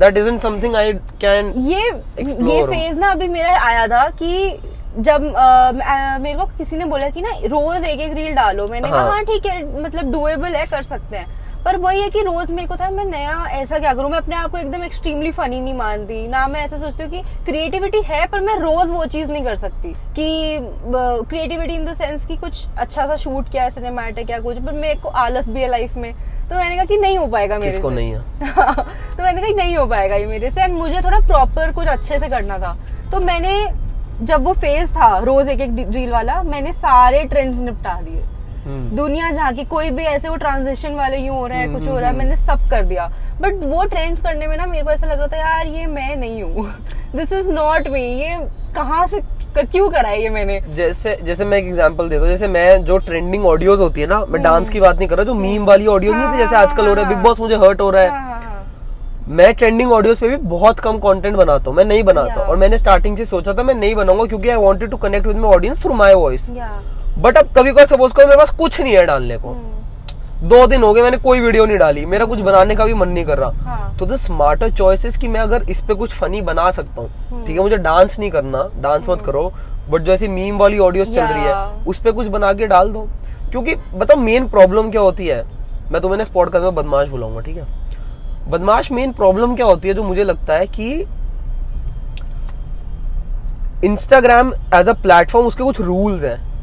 that 0.00 0.16
is 0.18 0.38
something 0.38 0.76
I 0.76 0.92
can 1.20 1.52
ये 1.66 1.80
ये 1.80 2.64
फ़ेज़ 2.66 2.98
ना 2.98 3.10
अभी 3.10 3.28
मेरा 3.28 3.58
आया 3.66 3.86
था 3.88 4.08
कि 4.12 4.58
जब 4.98 5.24
आ, 5.36 6.18
मेरे 6.18 6.38
को 6.38 6.44
किसी 6.58 6.76
ने 6.76 6.84
बोला 6.84 7.08
कि 7.10 7.20
ना 7.20 7.30
रोज 7.44 7.84
एक 7.84 8.00
एक 8.00 8.12
रील 8.12 8.34
डालो। 8.34 8.66
मैंने 8.68 8.88
कहा 8.88 9.00
हाँ। 9.00 9.10
हाँ 9.10 9.24
ठीक 9.24 9.46
है 9.46 9.82
मतलब 9.82 10.12
डुएबल 10.12 10.54
है 10.56 10.66
कर 10.66 10.82
सकते 10.82 11.16
हैं। 11.16 11.26
पर 11.66 11.76
वही 11.76 12.00
है 12.00 12.08
कि 12.10 12.20
रोज 12.22 12.50
मेरे 12.50 12.68
को 12.68 12.76
था 12.76 12.88
मैं 12.90 13.04
नया 13.04 13.44
ऐसा 13.52 13.78
क्या 13.78 13.92
करूँ? 13.94 14.10
मैं 14.10 14.18
अपने 14.18 14.36
आप 14.36 14.50
को 14.50 14.58
एकदम 14.58 14.82
एक्सट्रीमली 14.84 15.30
फनी 15.32 15.60
नहीं 15.60 15.74
मानती। 15.74 16.26
ना 16.28 16.46
मैं 16.48 16.60
ऐसा 16.64 16.76
सोचती 16.76 17.02
हूँ 17.02 17.10
कि 17.10 17.22
क्रिएटिविटी 17.44 18.02
है 18.06 18.26
पर 18.26 18.40
मैं 18.40 18.54
रोज 18.54 18.90
वो 18.90 19.04
चीज़ 19.06 19.32
नहीं 19.32 19.44
कर 19.44 19.56
सकती। 19.56 19.92
कि 20.16 20.58
क्रिएटिविटी 21.28 21.74
इन 21.74 21.84
द 21.84 21.94
सेंस 21.94 22.26
कि 22.26 22.36
कुछ 22.36 22.66
अच्छा 22.78 23.06
सा 23.06 23.16
शूट 23.16 23.48
किया 23.48 23.62
है 23.62 23.70
सिनेमैटिक 23.70 24.30
या 24.30 24.38
कुछ 24.38 24.58
पर 24.58 24.72
मेरे 24.72 25.00
को 25.00 25.08
आलस 25.08 25.48
भी 25.48 25.60
है 25.60 25.68
लाइफ 25.68 25.96
में। 25.96 26.12
तो 26.48 26.54
मैंने 26.54 26.76
कहा 26.76 26.84
कि 26.84 26.96
नहीं 26.96 27.18
हो 27.18 27.26
पाएगा 27.26 27.58
मेरे 27.58 27.72
से। 27.72 27.90
नहीं 27.90 28.12
है? 28.12 28.20
तो 29.16 29.22
मैंने 29.22 29.42
कहा 29.42 29.64
नहीं 29.64 29.76
हो 29.76 29.86
पाएगा 29.86 30.16
ये 30.16 30.26
मेरे 30.26 30.50
से। 30.50 30.62
एंड 30.62 30.74
मुझे 30.74 31.00
थोड़ा 31.00 31.18
प्रॉपर 31.26 31.72
कुछ 31.72 31.88
अच्छे 31.88 32.18
से 32.18 32.28
करना 32.28 32.58
था। 32.58 32.76
तो 33.12 33.20
मैंने 33.20 33.58
जब 34.22 34.44
वो 34.44 34.52
फ़ेज़ 34.52 34.92
था 34.92 35.16
रोज 35.18 35.48
एक 35.48 35.60
एक 35.60 35.86
रील 35.90 36.10
वाला 36.10 36.42
मैंने 36.42 36.72
सारे 36.72 37.24
ट्रेंड्स 37.24 37.60
निपटा 37.60 38.00
दिए। 38.00 38.22
दुनिया 38.68 39.30
जहाँ 39.30 39.52
की 39.54 39.64
कोई 39.64 39.90
भी 39.90 40.04
ऐसे 40.04 40.28
वो 40.28 40.36
ट्रांजिशन 40.36 40.94
वाले 40.94 41.16
यूँ 41.16 41.36
हो 41.36 41.46
रहा 41.46 41.58
है 41.58 41.68
कुछ 41.68 41.88
हो 41.88 41.98
रहा 41.98 42.10
है 42.10 42.16
मैंने 42.16 42.36
सब 42.36 42.68
कर 42.70 42.82
दिया। 42.84 43.06
बट 43.40 43.64
वो 43.64 43.84
ट्रेंड्स 43.84 44.22
करने 44.22 44.46
में 44.46 44.56
ना 44.56 44.66
मेरे 44.66 44.84
को 44.84 44.90
ऐसा 44.90 45.06
लग 45.06 45.18
रहा 45.18 45.26
था 45.26 45.36
यार 45.38 45.66
ये 45.68 45.86
मैं 45.86 46.16
नहीं 46.16 46.42
हूँ। 46.42 46.66
दिस 47.16 47.32
इज़ 47.32 47.50
नॉट 47.52 47.88
मी 47.88 48.02
ये 48.02 48.36
कहाँ 48.76 49.06
से 49.06 49.20
क्यों 49.56 49.88
करा 49.90 50.08
है 50.08 50.22
ये 50.22 50.30
मैंने? 50.30 50.60
जैसे 50.68 51.16
जैसे 51.22 51.44
मैं 51.44 51.58
एक 51.58 51.66
एग्जांपल 51.66 52.08
देता 52.08 52.20
हूँ 52.20 52.28
जैसे 52.28 52.48
मैं 52.48 52.84
जो 52.84 52.98
ट्रेंडिंग 53.00 53.46
ऑडियोज 53.46 53.80
होती 53.80 54.00
है 54.00 54.06
ना 54.06 54.24
मैं 54.24 54.42
डांस 54.42 54.70
की 54.70 54.80
बात 54.80 54.98
नहीं 54.98 55.08
कर 55.08 55.16
रहा 55.16 55.24
जो 55.24 55.34
मीम 55.34 55.64
वाली 55.66 55.86
ऑडियो 55.86 56.12
नहीं 56.12 56.24
होती 56.24 56.38
जैसे 56.38 56.56
आजकल 56.56 56.88
हो 56.88 56.94
रहा 56.94 57.04
है 57.04 57.08
बिग 57.08 57.22
बॉस 57.24 57.40
मुझे 57.40 57.56
हर्ट 57.56 57.80
हो 57.80 57.90
रहा 57.90 58.02
है। 58.02 58.08
हाँ, 58.10 58.20
हाँ, 58.20 58.42
हाँ। 58.42 59.24
मैं 59.28 59.52
ट्रेंडिंग 59.54 59.92
ऑडियोज 59.92 60.18
पे 60.18 60.28
भी 60.28 60.36
बहुत 60.48 60.80
कम 60.80 60.98
कंटेंट 60.98 61.36
बनाता 61.36 61.70
हूँ 61.70 61.76
मैं 61.76 61.84
नहीं 61.84 62.02
बनाता. 62.04 62.40
और 62.40 62.56
मैंने 62.56 62.78
स्टार्टिंग 62.78 63.16
से 63.16 63.24
सोचा 63.24 63.52
था 63.52 63.62
मैं 63.62 63.74
नहीं 63.74 63.94
बनाऊँगा 63.94 64.24
क्योंकि 64.24 64.48
I 64.48 64.56
wanted 64.56 64.90
to 64.90 64.96
connect 64.96 65.26
with 65.26 65.36
my 65.36 65.54
audience 65.54 65.82
through 65.82 65.94
my 65.94 66.14
voice 66.14 66.50
but 67.18 67.38
अब 67.38 67.48
कभी 67.56 67.72
कभी 67.72 67.86
सपोज़ 67.86 68.14
करो 68.14 68.26
मेरे 68.26 68.38
पास 68.38 68.50
कुछ 68.50 68.80
नहीं 68.80 68.94
है 68.94 69.04
डालने 69.06 69.38
को। 69.38 69.54
दो 70.42 70.66
दिन 70.66 70.82
हो 70.82 70.92
गए 70.94 71.02
मैंने 71.02 71.16
कोई 71.16 71.40
वीडियो 71.40 71.64
नहीं 71.66 71.78
डाली। 71.78 72.04
मेरा 72.06 72.24
कुछ 72.24 72.40
बनाने 72.40 72.74
का 72.74 72.84
भी 72.84 72.94
मन 72.94 73.08
नहीं 73.08 73.24
कर 73.24 73.38
रहा। 73.38 73.50
हाँ। 73.64 73.96
तो 73.98 74.06
द 74.06 74.16
स्मार्टर 74.16 74.70
चॉइस 74.70 75.16
कि 75.16 75.28
मैं 75.28 75.40
अगर 75.40 75.62
इस 75.62 75.80
पे 75.80 75.94
कुछ 75.94 76.12
फनी 76.12 76.42
बना 76.42 76.70
सकता 76.70 77.02
हूँ। 77.02 77.44
ठीक 77.46 77.56
है 77.56 77.62
मुझे 77.62 77.76
डांस 77.76 78.18
नहीं 78.18 78.30
करना 78.30 78.68
डांस 78.74 79.08
मत 79.08 79.20
करो। 79.20 79.52
बट 79.90 80.02
जो 80.02 80.12
ऐसी 80.12 80.28
मीम 80.28 80.58
वाली 80.58 80.78
ऑडियोस 80.78 81.10
चल 81.10 81.24
रही 81.24 81.44
है. 81.44 81.54
उस 81.84 82.00
पे 82.00 82.12
कुछ 82.12 82.26
बना 82.26 82.52
के 82.52 82.66
डाल 82.66 82.88
दो। 82.88 83.08
क्योंकि 83.50 83.74
बताओ 83.74 84.16
मेन 84.16 84.48
प्रॉब्लम 84.48 84.90
क्या 84.90 85.00
होती 85.00 85.26
है? 85.26 85.44
मैं 85.92 86.02
तुम्हें 86.02 86.32
पॉडकास्ट 86.34 86.64
में 86.64 86.74
बदमाश 86.74 87.08
बुलाऊँगा 87.08 87.40
ठीक 87.40 87.56
है? 87.56 87.66
बदमाश 88.48 88.92
मेन 88.92 89.12
प्रॉब्लम 89.12 89.54
क्या 89.56 89.66
होती 89.66 89.88
है 89.88 89.94
जो 89.94 90.02
मुझे 90.02 90.24
लगता 90.24 90.54
है 90.54 90.66
कि 90.66 91.06
इंस्टाग्राम 93.84 94.52
एज 94.74 94.88
अ 94.88 94.92
प्लेटफॉर्म 94.92 95.46
उसके 95.46 95.64
कुछ 95.64 95.80
रूल्स 95.80 96.24
हैं। 96.24 96.36
हम्म 96.36 96.55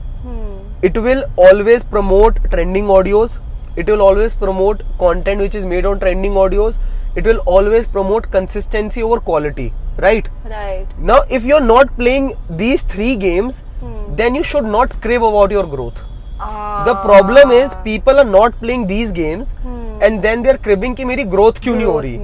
it 0.86 0.98
will 0.98 1.24
always 1.40 1.84
promote 1.92 2.40
trending 2.50 2.90
audios 2.92 3.38
it 3.80 3.90
will 3.90 4.02
always 4.02 4.38
promote 4.40 4.82
content 5.00 5.42
which 5.42 5.56
is 5.56 5.68
made 5.68 5.86
on 5.86 6.00
trending 6.00 6.38
audios 6.38 6.78
it 7.18 7.26
will 7.28 7.40
always 7.50 7.92
promote 7.92 8.26
consistency 8.34 9.02
over 9.02 9.20
quality 9.26 9.72
right 10.00 10.28
right 10.48 10.88
now 11.00 11.24
if 11.36 11.46
you 11.48 11.56
are 11.56 11.62
not 11.64 11.96
playing 11.98 12.30
these 12.58 12.86
three 12.92 13.16
games 13.18 13.62
then 14.18 14.36
you 14.36 14.44
should 14.44 14.68
not 14.72 15.02
crave 15.04 15.26
about 15.28 15.52
your 15.52 15.66
growth 15.66 16.04
the 16.86 16.94
problem 17.06 17.52
is 17.52 17.76
people 17.84 18.18
are 18.20 18.26
not 18.28 18.60
playing 18.60 18.86
these 18.86 19.12
games 19.12 19.56
and 20.04 20.20
then 20.22 20.42
there 20.42 20.56
are 20.56 20.62
cribbing 20.64 20.96
की 20.96 21.06
मेरी 21.06 21.24
growth 21.24 21.62
क्यों 21.64 21.76
नहीं 21.76 21.86
हो 21.86 22.00
रही? 22.00 22.18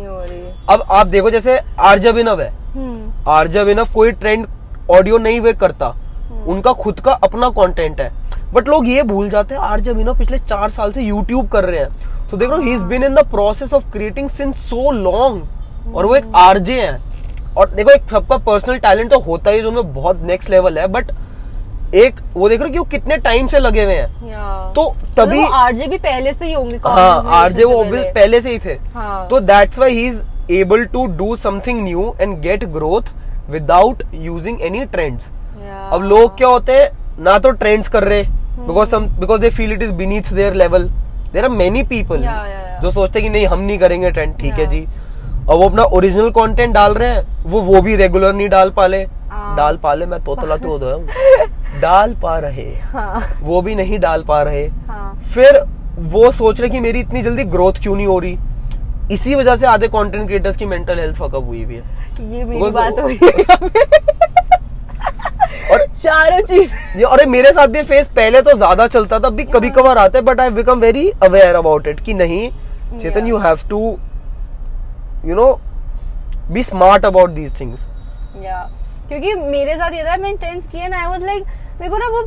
अब 0.69 0.83
आप 0.91 1.07
देखो 1.07 1.29
जैसे 1.31 1.57
आरजब 1.79 2.17
इनव 2.17 2.41
है। 2.41 2.49
hmm. 2.73 3.29
आरजब 3.29 3.69
इनव 3.69 3.93
कोई 3.93 4.11
ट्रेंड 4.11 4.45
ऑडियो 4.91 5.17
नहीं 5.17 5.39
वे 5.41 5.53
करता. 5.53 5.93
उनका 6.45 6.73
खुद 6.73 6.99
का 6.99 7.11
अपना 7.13 7.49
कंटेंट 7.51 8.01
है। 8.01 8.11
बट 8.53 8.67
लोग 8.69 8.87
ये 8.87 9.03
भूल 9.03 9.29
जाते 9.29 9.55
हैं 9.55 9.61
आरजे 9.61 9.91
अभिनव 9.91 10.17
पिछले 10.17 10.37
चार 10.39 10.69
साल 10.69 10.91
से 10.91 11.01
यूट्यूब 11.01 11.47
कर 11.47 11.65
रहे 11.65 11.79
हैं। 11.79 12.27
तो 12.29 12.37
देखो 12.37 12.57
he 12.57 12.73
is 12.73 12.85
been 12.85 13.03
in 13.03 13.15
the 13.15 13.25
process 13.31 13.73
of 13.73 13.91
creating 13.91 14.29
since 14.29 14.57
so 14.69 14.91
long 14.91 15.95
और 15.95 16.05
वो 16.05 16.15
एक 16.15 16.31
आरजे 16.37 16.81
है। 16.81 16.97
और 17.57 17.69
देखो 17.69 17.91
एक 17.91 18.09
सबका 18.11 18.37
पर्सनल 18.39 18.77
टैलेंट 18.79 19.09
तो 19.11 19.19
होता 19.19 19.51
ही 19.51 19.61
जो 19.61 19.67
उनमें 19.69 19.93
बहुत 19.93 20.21
नेक्स्ट 20.23 20.49
लेवल 20.49 20.79
है 20.79 20.87
बट 20.87 21.11
एक 21.95 22.19
वो 22.33 22.49
देख 22.49 22.59
रहे 22.61 22.67
हो 22.67 22.73
कि 22.73 22.79
वो 22.79 22.85
कितने 22.85 23.17
टाइम 23.17 23.47
से 23.47 23.59
लगे 23.59 23.83
हुए 23.83 23.93
हैं। 23.93 24.73
तो 24.73 24.83
तभी 25.17 25.43
आरजे 25.53 25.87
भी 25.87 25.97
पहले 25.97 26.33
से 26.33 26.45
ही 26.45 26.53
होंगे 26.53 26.77
हाँ 26.77 27.23
आरजे 27.35 27.63
वो 27.63 27.83
obvious 27.83 28.13
पहले 28.15 28.41
से 28.41 28.51
ही 28.51 28.59
थे। 28.59 28.77
हाँ। 28.93 29.27
तो 29.27 29.39
that's 29.41 29.79
why 29.79 29.93
he 29.93 30.05
is 30.07 30.21
able 30.51 30.85
to 30.85 31.05
do 31.17 31.35
something 31.35 31.83
new 31.83 32.13
and 32.21 32.39
get 32.41 32.63
growth 32.69 33.11
without 33.49 34.03
using 34.13 34.61
any 34.61 34.85
trends. 34.85 35.29
अब 35.69 36.03
लोग 36.03 36.37
क्या 36.37 36.47
होते 36.47 36.73
हैं? 36.73 36.89
ना 37.23 37.37
तो 37.39 37.51
ट्रेंड्स 37.51 37.87
कर 37.87 38.03
रहे 38.03 38.23
because 38.59 38.95
because 39.19 39.41
they 39.41 39.49
feel 39.49 39.71
it 39.73 39.83
is 39.83 39.91
beneath 39.93 40.33
their 40.33 40.53
level 40.53 40.89
there 41.33 41.43
are 41.43 41.49
many 41.49 41.83
people. 41.83 42.25
जो 42.81 42.91
सोचते 42.91 43.19
हैं 43.19 43.29
कि 43.29 43.33
नहीं 43.33 43.47
हम 43.47 43.59
नहीं 43.59 43.77
करेंगे 43.79 44.11
ट्रेंड 44.11 44.37
ठीक 44.37 44.53
है 44.53 44.65
जी। 44.65 44.85
और 45.49 45.57
वो 45.57 45.69
अपना 45.69 45.83
ओरिजिनल 45.83 46.29
कंटेंट 46.29 46.73
डाल 46.73 46.93
रहे 46.93 47.09
हैं 47.09 47.43
वो 47.43 47.61
वो 47.61 47.81
भी 47.81 47.95
रेगुलर 47.95 48.33
नहीं 48.33 48.49
डाल 48.49 48.69
पाले 48.69 49.01
हाँ। 49.29 49.55
डाल 49.57 49.77
पाले 49.77 50.05
मैं 50.05 50.19
तोतला 50.23 50.57
तो 50.57 50.77
हूँ 50.77 51.07
डाल 51.81 52.13
पा 52.15 52.37
रहे। 52.39 52.69
हाँ। 52.83 53.21
वो 53.41 53.61
भी 53.61 53.75
नहीं 53.75 53.99
डाल 53.99 54.23
पा 54.23 54.41
रहे। 54.43 54.65
हाँ। 54.87 55.13
फिर 55.33 55.59
वो 56.13 56.31
सोच 56.31 56.61
रहे 56.61 56.69
कि 56.69 56.79
मेरी 56.79 56.99
इतनी 56.99 57.21
जल्दी 57.21 57.43
ग्रोथ 57.45 57.73
क्यों 57.73 57.95
नहीं 57.95 58.07
हो 58.07 58.17
रही? 58.19 58.37
इसी 59.11 59.35
वजह 59.35 59.55
से 59.55 59.67
आधे 59.67 59.87
कंटेंट 59.87 60.25
क्रिएटर्स 60.25 60.57
की 60.57 60.65
मेंटल 60.65 60.99
हेल्थ 60.99 61.15
फकअप 61.15 61.43
हुई 61.43 61.63
भी 61.65 61.75
है। 61.75 61.81
ये 62.37 62.43
मेरी 62.43 62.71
बात 62.71 62.99
हुई 62.99 63.19
है 63.23 63.31
पे। 63.31 64.27
और 65.71 65.85
चारों 65.93 66.39
चीज़। 66.41 67.03
अरे 67.05 67.25
मेरे 67.27 67.51
साथ 67.53 67.67
भी 67.67 67.81
फेस 67.83 68.07
पहले 68.15 68.41
तो 68.41 68.55
ज़्यादा 68.57 68.87
चलता 68.87 69.19
था 69.19 69.29
भी 69.31 69.43
कभी 69.45 69.69
कभार 69.69 69.97
आता 69.97 70.17
है 70.19 70.23
but 70.25 70.39
I 70.39 70.49
become 70.51 70.79
very 70.79 71.09
aware 71.23 71.55
about 71.55 71.87
it 71.87 71.99
कि 72.05 72.13
नहीं 72.13 72.49
Chetan 72.99 73.27
you 73.27 73.37
have 73.37 73.67
to 73.69 73.79
you 75.25 75.35
know 75.35 75.51
be 76.51 76.63
smart 76.63 77.05
about 77.05 77.29
these 77.31 77.59
things 77.59 77.87
या 78.43 78.61
क्योंकि 79.09 79.33
मेरे 79.33 79.75
साथ 79.75 79.91
ये 79.91 80.03
था 80.03 80.17
मैंने 80.17 80.37
ट्रेंड्स 80.37 80.67
किए 80.67 80.87
ना 80.87 81.01
आई 81.01 81.07
वाज 81.07 81.23
लाइक 81.23 81.43
मेरे 81.79 81.89
को 81.89 81.97
ना 81.97 82.07
वो 82.07 82.21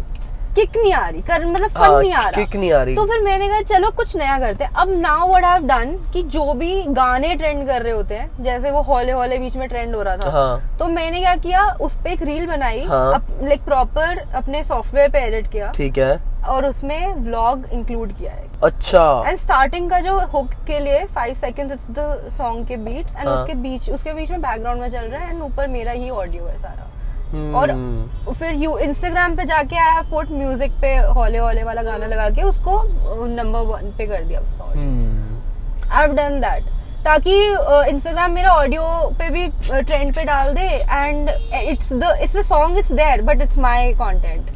किक 0.55 0.77
नहीं 0.77 0.93
आ 0.93 1.07
रही 1.09 1.21
कर 1.23 1.45
मतलब 1.47 1.69
फन 1.69 1.81
हाँ, 1.81 2.01
नहीं 2.01 2.13
आ 2.13 2.21
रहा 2.21 2.43
kick 2.43 2.57
नहीं 2.57 2.73
आ 2.73 2.83
रही। 2.83 2.95
तो 2.97 3.05
फिर 3.07 3.21
मैंने 3.21 3.49
कहा 3.49 3.61
चलो 3.69 3.91
कुछ 3.93 4.17
नया 4.17 4.39
करते 4.39 4.65
हैं 4.65 4.73
अब 4.75 4.91
now 5.01 5.29
what 5.29 5.45
I 5.45 5.53
have 5.53 5.67
done 5.69 5.97
कि 6.13 6.23
जो 6.33 6.53
भी 6.55 6.83
गाने 6.91 7.35
ट्रेंड 7.37 7.67
कर 7.67 7.83
रहे 7.83 7.93
होते 7.93 8.15
हैं 8.15 8.43
जैसे 8.43 8.71
वो 8.71 8.83
हौले 8.83 9.13
हौले 9.13 9.39
बीच 9.39 9.57
में 9.57 9.69
ट्रेंड 9.69 9.95
हो 9.97 10.03
रहा 10.03 10.17
था 10.17 10.31
हाँ। 10.31 10.77
तो 10.79 10.87
मैंने 10.89 11.21
क्या 11.21 11.35
किया 11.39 11.67
उस 11.81 11.97
पे 12.05 12.13
एक 12.13 12.23
रील 12.23 12.47
बनाई 12.47 12.85
हाँ। 12.85 13.11
लाइक 13.43 13.65
प्रॉपर 13.65 14.19
अपने 14.35 14.63
सॉफ्टवेयर 14.65 15.11
पे 15.11 15.25
एडिट 15.27 15.51
किया 15.53 15.73
ठीक 15.73 15.99
है 15.99 16.21
और 16.49 16.67
उसमें 16.67 17.15
व्लॉग 17.17 17.67
इंक्लूड 17.73 18.13
किया 18.19 18.33
है 18.33 18.51
अच्छा 18.65 19.03
एंड 19.27 19.39
स्टार्टिंग 19.39 19.91
का 19.91 20.01
जो 20.01 20.19
हुक 20.33 20.51
के 20.67 20.79
लिए 20.79 21.05
five 21.15 21.35
seconds 21.35 21.73
it's 21.75 21.91
the 21.99 22.31
song 22.33 22.67
के 22.69 22.77
बीट्स 22.79 23.17
एंड 23.17 23.29
हाँ। 23.29 23.37
उसके 23.37 23.55
बीच 23.63 23.91
उसके 23.91 24.13
बीच 24.13 24.31
में 24.31 24.41
बैकग्राउंड 24.43 24.81
में 24.81 24.89
चल 24.91 25.07
रहा 25.07 25.21
है 25.21 25.31
एंड 25.31 25.43
ऊपर 25.43 25.69
मेरा 25.69 25.93
ही 25.93 26.11
ऑडियो 26.13 26.47
है 26.47 26.59
सारा 26.59 26.91
हम्म, 27.33 27.55
और 27.57 28.35
फिर 28.35 28.55
यू 28.63 28.77
इंस्टाग्राम 28.81 29.37
पे 29.37 29.45
जाके 29.45 29.77
आई 29.77 29.95
हैव 29.95 30.11
पुट 30.11 30.31
म्यूज़िक 30.33 30.73
पे 30.81 30.95
हौले 31.17 31.39
हौले 31.39 31.63
वाला 31.65 31.83
गाना 31.83 32.07
लगा 32.07 32.29
के 32.31 32.43
उसको 32.43 32.83
नंबर 33.27 33.61
वन 33.67 33.91
पे 33.99 34.07
कर 34.07 34.25
दिया 34.25 34.41
उसका 34.41 34.65
hmm, 34.65 35.37
I 35.91 36.03
have 36.03 36.13
done 36.17 36.41
that 36.41 36.65
ताकि 37.05 37.37
इंस्टाग्राम 37.91 38.29
uh, 38.29 38.35
मेरा 38.35 38.51
ऑडियो 38.53 38.83
पे 39.19 39.31
भी 39.31 39.47
ट्रेंड 39.63 40.11
uh, 40.11 40.17
पे 40.19 40.25
डाल 40.25 40.53
दे 40.55 40.67
and 40.91 41.31
it's 41.63 41.93
the 41.93 42.17
it's 42.23 42.37
the 42.37 42.43
song 42.43 42.79
it's 42.79 42.93
there 42.93 43.23
but 43.23 43.43
it's 43.43 43.59
my 43.59 43.93
content 43.95 44.51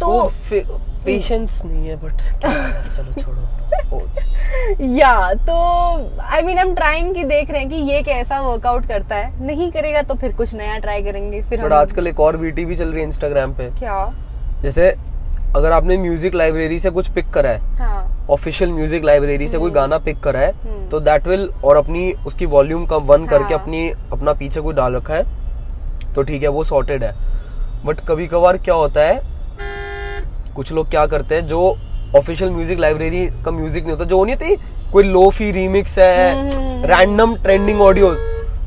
तो 0.00 0.22
पेशेंस 1.04 1.62
नहीं 1.64 1.88
है 1.88 1.96
बट 1.96 2.20
चलो 2.42 3.22
छोड़ो। 3.22 3.57
या 4.90 5.32
तो 5.46 5.54
आई 6.24 6.42
मीन 6.42 6.58
हम 6.58 6.74
ट्राइंग 6.74 7.14
की 7.14 7.24
देख 7.24 7.50
रहे 7.50 7.60
हैं 7.60 7.68
कि 7.70 7.76
ये 7.92 8.02
कैसा 8.02 8.40
वर्कआउट 8.40 8.86
करता 8.86 9.16
है। 9.16 9.46
नहीं 9.46 9.70
करेगा 9.72 10.02
तो 10.02 10.14
फिर 10.14 10.32
कुछ 10.32 10.54
नया 10.54 10.78
ट्राई 10.78 11.02
करेंगे 11.02 11.42
फिर 11.42 11.62
बट 11.62 11.72
आजकल 11.72 12.06
एक 12.06 12.20
और 12.20 12.36
वीटी 12.36 12.64
भी 12.64 12.76
चल 12.76 12.88
रही 12.88 13.00
है 13.00 13.06
इंस्टाग्राम 13.06 13.52
पे। 13.54 13.70
क्या? 13.78 14.04
जैसे 14.62 14.88
अगर 15.56 15.72
आपने 15.72 15.96
म्यूज़िक 15.98 16.34
लाइब्रेरी 16.34 16.78
से 16.78 16.90
कुछ 16.90 17.08
पिक 17.10 17.30
करा 17.34 17.50
है 17.50 17.76
हाँ। 17.76 18.26
ऑफिशियल 18.30 18.70
म्यूज़िक 18.72 19.04
लाइब्रेरी 19.04 19.48
से 19.48 19.58
कोई 19.58 19.70
गाना 19.70 19.98
पिक 19.98 20.20
करा 20.20 20.40
है 20.40 20.52
हम्म। 20.54 20.88
तो 20.88 21.00
दैट 21.00 21.26
विल 21.28 21.48
और 21.64 21.76
अपनी 21.76 22.12
उसकी 22.26 22.46
वॉल्यूम 22.46 22.86
का 22.86 22.96
वन 22.96 23.26
करके 23.26 23.54
हाँ। 23.54 23.62
अपनी 23.62 23.88
अपना 24.12 24.32
पीछे 24.32 24.60
कोई 24.60 24.74
डाल 24.74 24.96
रखा 24.96 25.14
है 25.14 25.24
तो 26.14 26.22
ठीक 26.22 26.42
है 26.42 26.48
वो 26.48 26.64
सॉर्टेड 26.64 27.04
है। 27.04 27.14
बट 27.84 28.00
कभी 28.08 28.26
कभार 28.28 28.56
क्या 28.58 28.74
होता 28.74 29.00
है 29.00 29.20
कुछ 30.54 30.72
लोग 30.72 30.90
क्या 30.90 31.06
करते 31.06 31.34
हैं 31.34 31.46
जो 31.46 31.76
ऑफिशियल 32.16 32.50
म्यूज़िक 32.50 32.78
लाइब्रेरी 32.78 33.26
का 33.44 33.50
म्यूज़िक 33.50 33.84
नहीं 33.84 33.92
होता 33.92 34.04
जो 34.06 34.24
नहीं 34.24 34.36
होती 34.36 34.56
कोई 34.92 35.04
लोफी 35.04 35.50
रीमिक्स 35.52 35.98
है। 35.98 36.86
रैंडम 36.86 37.34
ट्रेंडिंग 37.36 37.80
ऑडियोज 37.82 38.18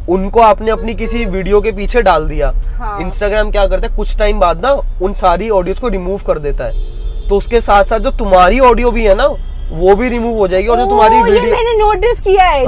उनको 0.09 0.39
आपने 0.41 0.71
अपनी 0.71 0.93
किसी 0.95 1.25
वीडियो 1.27 1.61
के 1.61 1.71
पीछे 1.71 2.01
डाल 2.01 2.27
दिया। 2.27 2.53
इंस्टाग्राम 3.01 3.43
हाँ। 3.43 3.51
क्या 3.51 3.65
करता 3.67 3.87
है 3.87 3.95
कुछ 3.95 4.17
टाइम 4.17 4.39
बाद 4.39 4.65
ना 4.65 4.71
उन 5.01 5.13
सारी 5.13 5.49
ऑडियोज 5.51 5.79
को 5.79 5.87
रिमूव 5.89 6.21
कर 6.27 6.39
देता 6.39 6.65
है। 6.65 7.27
तो 7.29 7.37
उसके 7.37 7.61
साथ 7.61 7.83
साथ 7.83 7.99
जो 7.99 8.11
तुम्हारी 8.19 8.59
ऑडियो 8.61 8.91
भी 8.91 9.05
है 9.05 9.15
ना 9.15 9.25
वो 9.71 9.95
भी 9.95 10.09
रिमूव 10.09 10.37
हो 10.37 10.47
जाएगी 10.47 10.67
और 10.67 10.77
जो 10.77 10.85
तुम्हारी 10.85 11.21
वीडियो 11.23 11.51
मैंने 11.51 11.77
नोटिस 11.77 12.19
किया 12.21 12.45
है। 12.45 12.61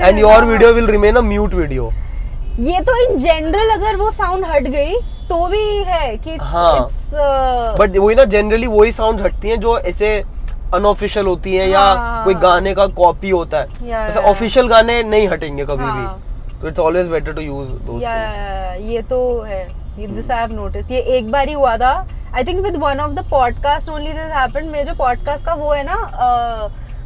And 0.00 0.18
your 0.18 0.44
video 0.44 0.72
will 0.72 0.86
remain 0.86 1.16
a 1.16 1.20
mute 1.22 1.54
video 1.54 1.90
ये 2.58 2.80
तो 2.80 2.96
इन 2.96 3.16
जनरल 3.18 3.70
अगर 3.70 3.96
वो 3.96 4.10
साउंड 4.10 4.44
हट 4.44 4.62
गई 4.62 4.94
तो 5.28 5.46
भी 5.46 5.64
है 5.86 6.16
कि 6.16 6.36
हाँ। 6.36 6.76
इट्स 6.76 7.08
uh, 7.08 7.80
बट 7.80 7.96
वही 7.96 8.14
ना 8.16 8.24
जनरली 8.24 8.66
वही 8.66 8.92
साउंड 8.92 9.20
हटती 9.20 9.48
हैं 9.48 9.58
जो 9.60 9.78
ऐसे 9.78 10.16
अनऑफिशियल 10.74 11.26
होती 11.26 11.56
हैं 11.56 11.66
या 11.68 11.80
हाँ। 11.80 12.24
कोई 12.24 12.34
गाने 12.34 12.74
का 12.74 12.86
कॉपी 12.94 13.30
होता 13.30 13.58
है। 13.58 14.22
ऑफिशियल 14.22 14.68
गाने 14.68 15.02
नहीं 15.02 15.28
हटेंगे 15.28 15.64
कभी 15.64 15.84
हाँ। 15.84 15.96
भी 15.96 16.60
तो 16.60 16.68
it's 16.68 16.80
always 16.80 17.08
better 17.08 17.32
to 17.32 17.40
use 17.40 17.68
those 17.86 18.02
या 18.02 18.72
ये 18.74 19.02
तो 19.02 19.20
है 19.42 19.62
ये 19.98 20.06
दिस 20.06 20.30
आई 20.30 20.38
हैव 20.38 20.52
नोटिस 20.52 20.90
ये 20.90 21.00
एक 21.18 21.30
बार 21.32 21.48
ही 21.48 21.54
हुआ 21.54 21.76
था 21.76 21.94
I 22.34 22.44
think 22.44 22.64
with 22.64 22.76
one 22.76 23.00
of 23.00 23.12
the 23.12 23.28
podcast 23.30 23.88
only 23.88 24.12
this 24.12 24.32
happened 24.32 24.70
मेरे 24.70 24.84
जो 24.84 24.94
पॉडकास्ट 24.94 25.44
का 25.46 25.54
वो 25.54 25.72
है 25.72 25.82
ना 25.84 25.96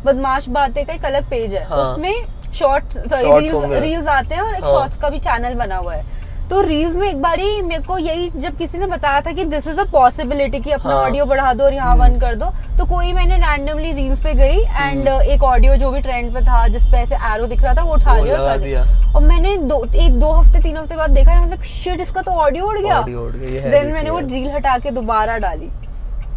बदमाश 0.04 0.49
बातें 0.49 0.85
का 0.87 0.92
एक 0.92 1.04
अलग 1.04 1.30
पेज 1.30 1.54
है 1.54 1.69
तो 1.69 1.75
हाँ। 1.75 1.92
उसमें 1.92 2.40
शॉर्ट्स 2.54 2.97
Shorts 2.97 3.12
रील्स 3.14 3.80
रील्स 3.83 4.07
आते 4.09 4.35
हैं 4.35 4.42
और 4.42 4.54
एक 4.54 4.64
हाँ। 4.64 4.73
शॉर्ट्स 4.73 4.97
का 4.97 5.09
भी 5.09 5.19
चैनल 5.19 5.54
बना 5.57 5.76
हुआ 5.76 5.95
है। 5.95 6.19
तो 6.50 6.61
रील्स 6.61 6.95
में 6.97 7.07
एक 7.09 7.21
बार 7.23 7.38
ही 7.40 7.61
मेरे 7.62 7.83
को 7.83 7.97
यही 7.99 8.30
जब 8.37 8.57
किसी 8.59 8.78
ने 8.78 8.87
बताया 8.87 9.21
था 9.21 9.33
कि 9.33 9.45
दिस 9.45 9.66
इज़ 9.69 9.80
अ 9.80 9.85
पॉसिबिलिटी 9.90 10.61
कि 10.61 10.71
अपना 10.71 10.95
ऑडियो 10.95 11.25
हाँ। 11.25 11.28
बढ़ा 11.28 11.52
दो 11.54 11.64
और 11.64 11.75
यहाँ 11.75 11.95
वन 11.97 12.19
कर 12.21 12.35
दो 12.35 12.47
तो 12.78 12.85
कोई 12.87 13.12
मैंने 13.12 13.37
रैंडमली 13.37 13.92
रील्स 13.92 14.23
पे 14.23 14.33
गई 14.35 14.57
एंड 14.57 15.09
एक 15.09 15.42
ऑडियो 15.42 15.76
जो 15.76 15.90
भी 15.90 16.00
ट्रेंड 16.00 16.33
पे 16.35 16.40
था 16.40 16.66
जिस 16.69 16.85
पे 16.85 16.97
ऐसे 16.97 17.16
एरो 17.33 17.47
दिख 17.47 17.62
रहा 17.62 17.75
था 17.75 17.83
वो 17.83 17.95
उठा 17.95 18.19
लिया 18.19 18.38
और 18.38 18.59
दिया। 18.59 18.83
और 19.14 19.23
मैंने 19.23 19.57
दो 19.69 19.85
एक 19.97 20.19
दो 20.21 20.33
हफ़्ते 20.33 20.62
तीन 20.62 20.76
हफ़्ते 20.76 20.97
बाद 20.97 21.11
देखा 21.11 21.35
ना 21.37 21.57
शिट 21.64 22.00
इसका 22.00 22.23
तो 22.23 22.33
ऑडियो 22.40 22.66
उड़ 22.66 22.78
गया। 22.78 22.99
है 22.99 23.71
देन 23.71 23.92
मैंने 23.92 24.11
वो 24.11 24.19
रील 24.19 24.50
हटा 24.50 24.76
के 24.78 24.90
दोबारा 24.90 25.38
डाली। 25.38 25.64
है। 25.64 25.78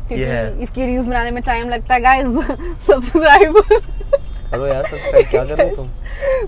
क्योंकि 0.08 0.64
इसकी 0.64 0.86
रील्स 0.86 1.06
बनाने 1.08 1.32
में 1.32 1.44
टाइम 1.44 1.70
लगता 1.70 1.94
है 1.94 2.02
गाइस 2.02 2.28
सब्सक्राइब 2.88 3.62
करो 4.54 4.68
यार 4.68 4.86
सब्सक्राइब 4.86 5.28
क्या 5.30 5.44
कर 5.44 5.58
रहे 5.58 5.70
हो 5.70 5.76
तुम? 5.76 5.88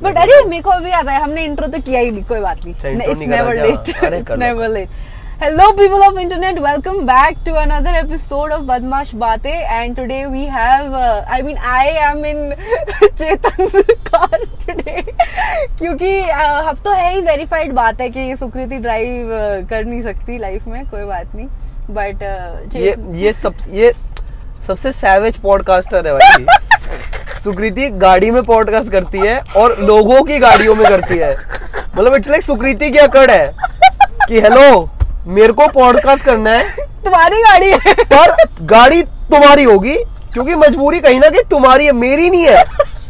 बट 0.03 0.17
अरे 0.17 0.43
मेरे 0.45 0.61
को 0.61 0.69
अभी 0.69 0.91
आता 0.91 1.11
है 1.11 1.21
हमने 1.21 1.43
इंट्रो 1.45 1.67
तो 1.67 1.79
किया 1.81 1.99
ही 1.99 2.11
नहीं 2.11 2.23
कोई 2.23 2.39
बात 2.39 2.65
नहीं। 2.65 2.73
It's 2.73 3.27
never 3.27 3.55
late 3.55 3.89
it's 4.13 4.37
never 4.39 4.67
late 4.69 4.89
hello 5.41 5.71
people 5.77 6.03
of 6.03 6.19
internet 6.19 6.59
welcome 6.59 6.99
back 7.05 7.37
to 7.45 7.53
another 7.61 7.95
episode 7.95 8.51
of 8.51 8.61
Badmaash 8.63 9.13
Baatein 9.23 9.51
and 9.51 9.95
today 9.95 10.23
we 10.25 10.43
have 10.51 10.95
I 10.95 11.41
mean 11.41 11.57
I 11.71 11.87
am 12.09 12.25
in 12.25 12.53
Chetan 13.03 13.67
car 14.07 14.37
today 14.65 15.01
क्योंकि 15.01 16.21
uh, 16.23 16.69
अब 16.69 16.77
तो 16.85 16.91
है 16.91 17.13
ही 17.13 17.21
verified 17.21 17.73
बात 17.73 18.01
है 18.01 18.09
कि 18.09 18.35
सुकृति 18.35 18.77
drive 18.77 19.29
कर 19.69 19.85
नहीं 19.85 20.01
सकती 20.03 20.37
लाइफ 20.39 20.67
में 20.67 20.83
कोई 20.89 21.03
बात 21.05 21.35
नहीं। 21.35 21.47
Uh, 21.47 21.91
बट 21.91 22.23
ये 22.75 22.95
ये 23.23 23.33
सब 23.33 23.53
ये 23.73 23.93
सबसे 24.67 24.91
सैवेज 24.91 25.37
पॉडकास्टर 25.39 26.07
है 26.07 26.13
भाई। 26.13 26.45
सुकृति 27.43 27.89
गाड़ी 27.89 28.31
में 28.31 28.43
पॉडकास्ट 28.43 28.91
करती 28.91 29.17
है 29.17 29.39
और 29.57 29.75
लोगों 29.79 30.21
की 30.23 30.37
गाड़ियों 30.39 30.75
में 30.75 30.87
करती 30.89 31.17
है। 31.17 31.35
मतलब 31.97 32.15
इट्स 32.15 32.29
लाइक 32.29 32.43
सुकृति 32.43 32.89
की 32.91 32.97
अकड़ 32.97 33.31
है 33.31 33.55
कि 34.27 34.39
हेलो 34.39 34.89
मेरे 35.27 35.53
को 35.53 35.67
पॉडकास्ट 35.67 36.25
करना 36.25 36.51
है। 36.51 36.75
तुम्हारी 37.05 37.41
गाड़ी 37.41 37.69
है। 37.71 37.77
पर 38.13 38.35
गाड़ी 38.61 39.01
तुम्हारी 39.03 39.63
होगी 39.63 39.95
क्योंकि 40.33 40.55
मजबूरी 40.55 40.99
कहीं 40.99 41.19
ना 41.19 41.29
कहीं 41.29 41.43
तुम्हारी 41.43 41.85
है 41.85 41.91
मेरी 41.91 42.29
नहीं 42.29 42.45
है। 42.47 42.63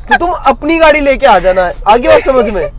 तो 0.10 0.18
तुम 0.18 0.30
अपनी 0.30 0.78
गाड़ी 0.80 1.00
लेके 1.00 1.26
आ 1.26 1.40
जाना। 1.40 1.66
है 1.66 1.74
आगे 1.88 2.08
बात 2.08 2.22
समझ 2.22 2.50
में? 2.50 2.72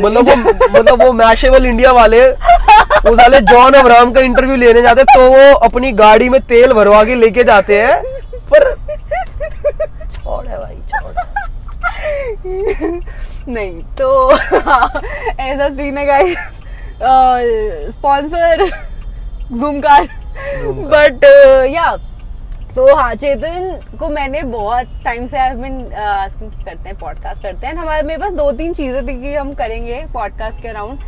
मतलब 0.00 0.28
वो 0.28 0.36
मतलब 0.70 1.02
वो 1.02 1.12
मैशेबल 1.12 1.66
इंडिया 1.66 1.90
वाले 1.92 2.20
वो 2.28 3.14
साले 3.16 3.40
जॉन 3.42 3.72
अब्राहम 3.72 4.12
का 4.12 4.20
इंटरव्यू 4.20 4.56
लेने 4.56 4.82
जाते 4.82 5.04
तो 5.04 5.28
वो 5.30 5.52
अपनी 5.66 5.92
गाड़ी 5.92 6.28
में 6.28 6.40
तेल 6.42 6.72
भरवा 6.72 7.02
के 7.04 7.14
लेके 7.14 7.44
जाते 7.44 7.80
हैं 7.82 8.02
पर 8.52 8.64
छोड़ 10.12 10.46
है 10.46 10.58
भाई 10.58 10.76
छोड़ 10.90 11.12
नहीं 13.48 13.82
तो 13.98 14.30
ऐसा 14.32 15.68
सीन 15.68 15.98
है 15.98 16.06
guys 16.06 16.38
sponsor 17.92 18.68
Zoom 19.52 19.80
car 19.80 20.08
but 20.90 21.24
या 21.66 21.96
सो 22.74 22.94
हाँ 22.96 23.14
चेतन 23.14 23.96
को 23.98 24.08
मैंने 24.08 24.42
बहुत 24.42 24.86
टाइम 25.04 25.26
से 25.26 25.38
आई 25.38 25.54
बिन 25.54 25.92
आस्किंग 25.94 26.50
करते 26.64 26.88
हैं 26.88 26.98
पॉडकास्ट 26.98 27.42
करते 27.42 27.66
हैं। 27.66 27.74
हमारे 27.74 28.02
मेरे 28.02 28.20
पास 28.20 28.32
दो 28.32 28.50
तीन 28.52 28.74
चीज़ें 28.74 29.06
थी 29.08 29.14
कि 29.22 29.34
हम 29.34 29.52
करेंगे 29.54 30.00
पॉडकास्ट 30.14 30.62
के 30.62 30.68
around 30.68 30.98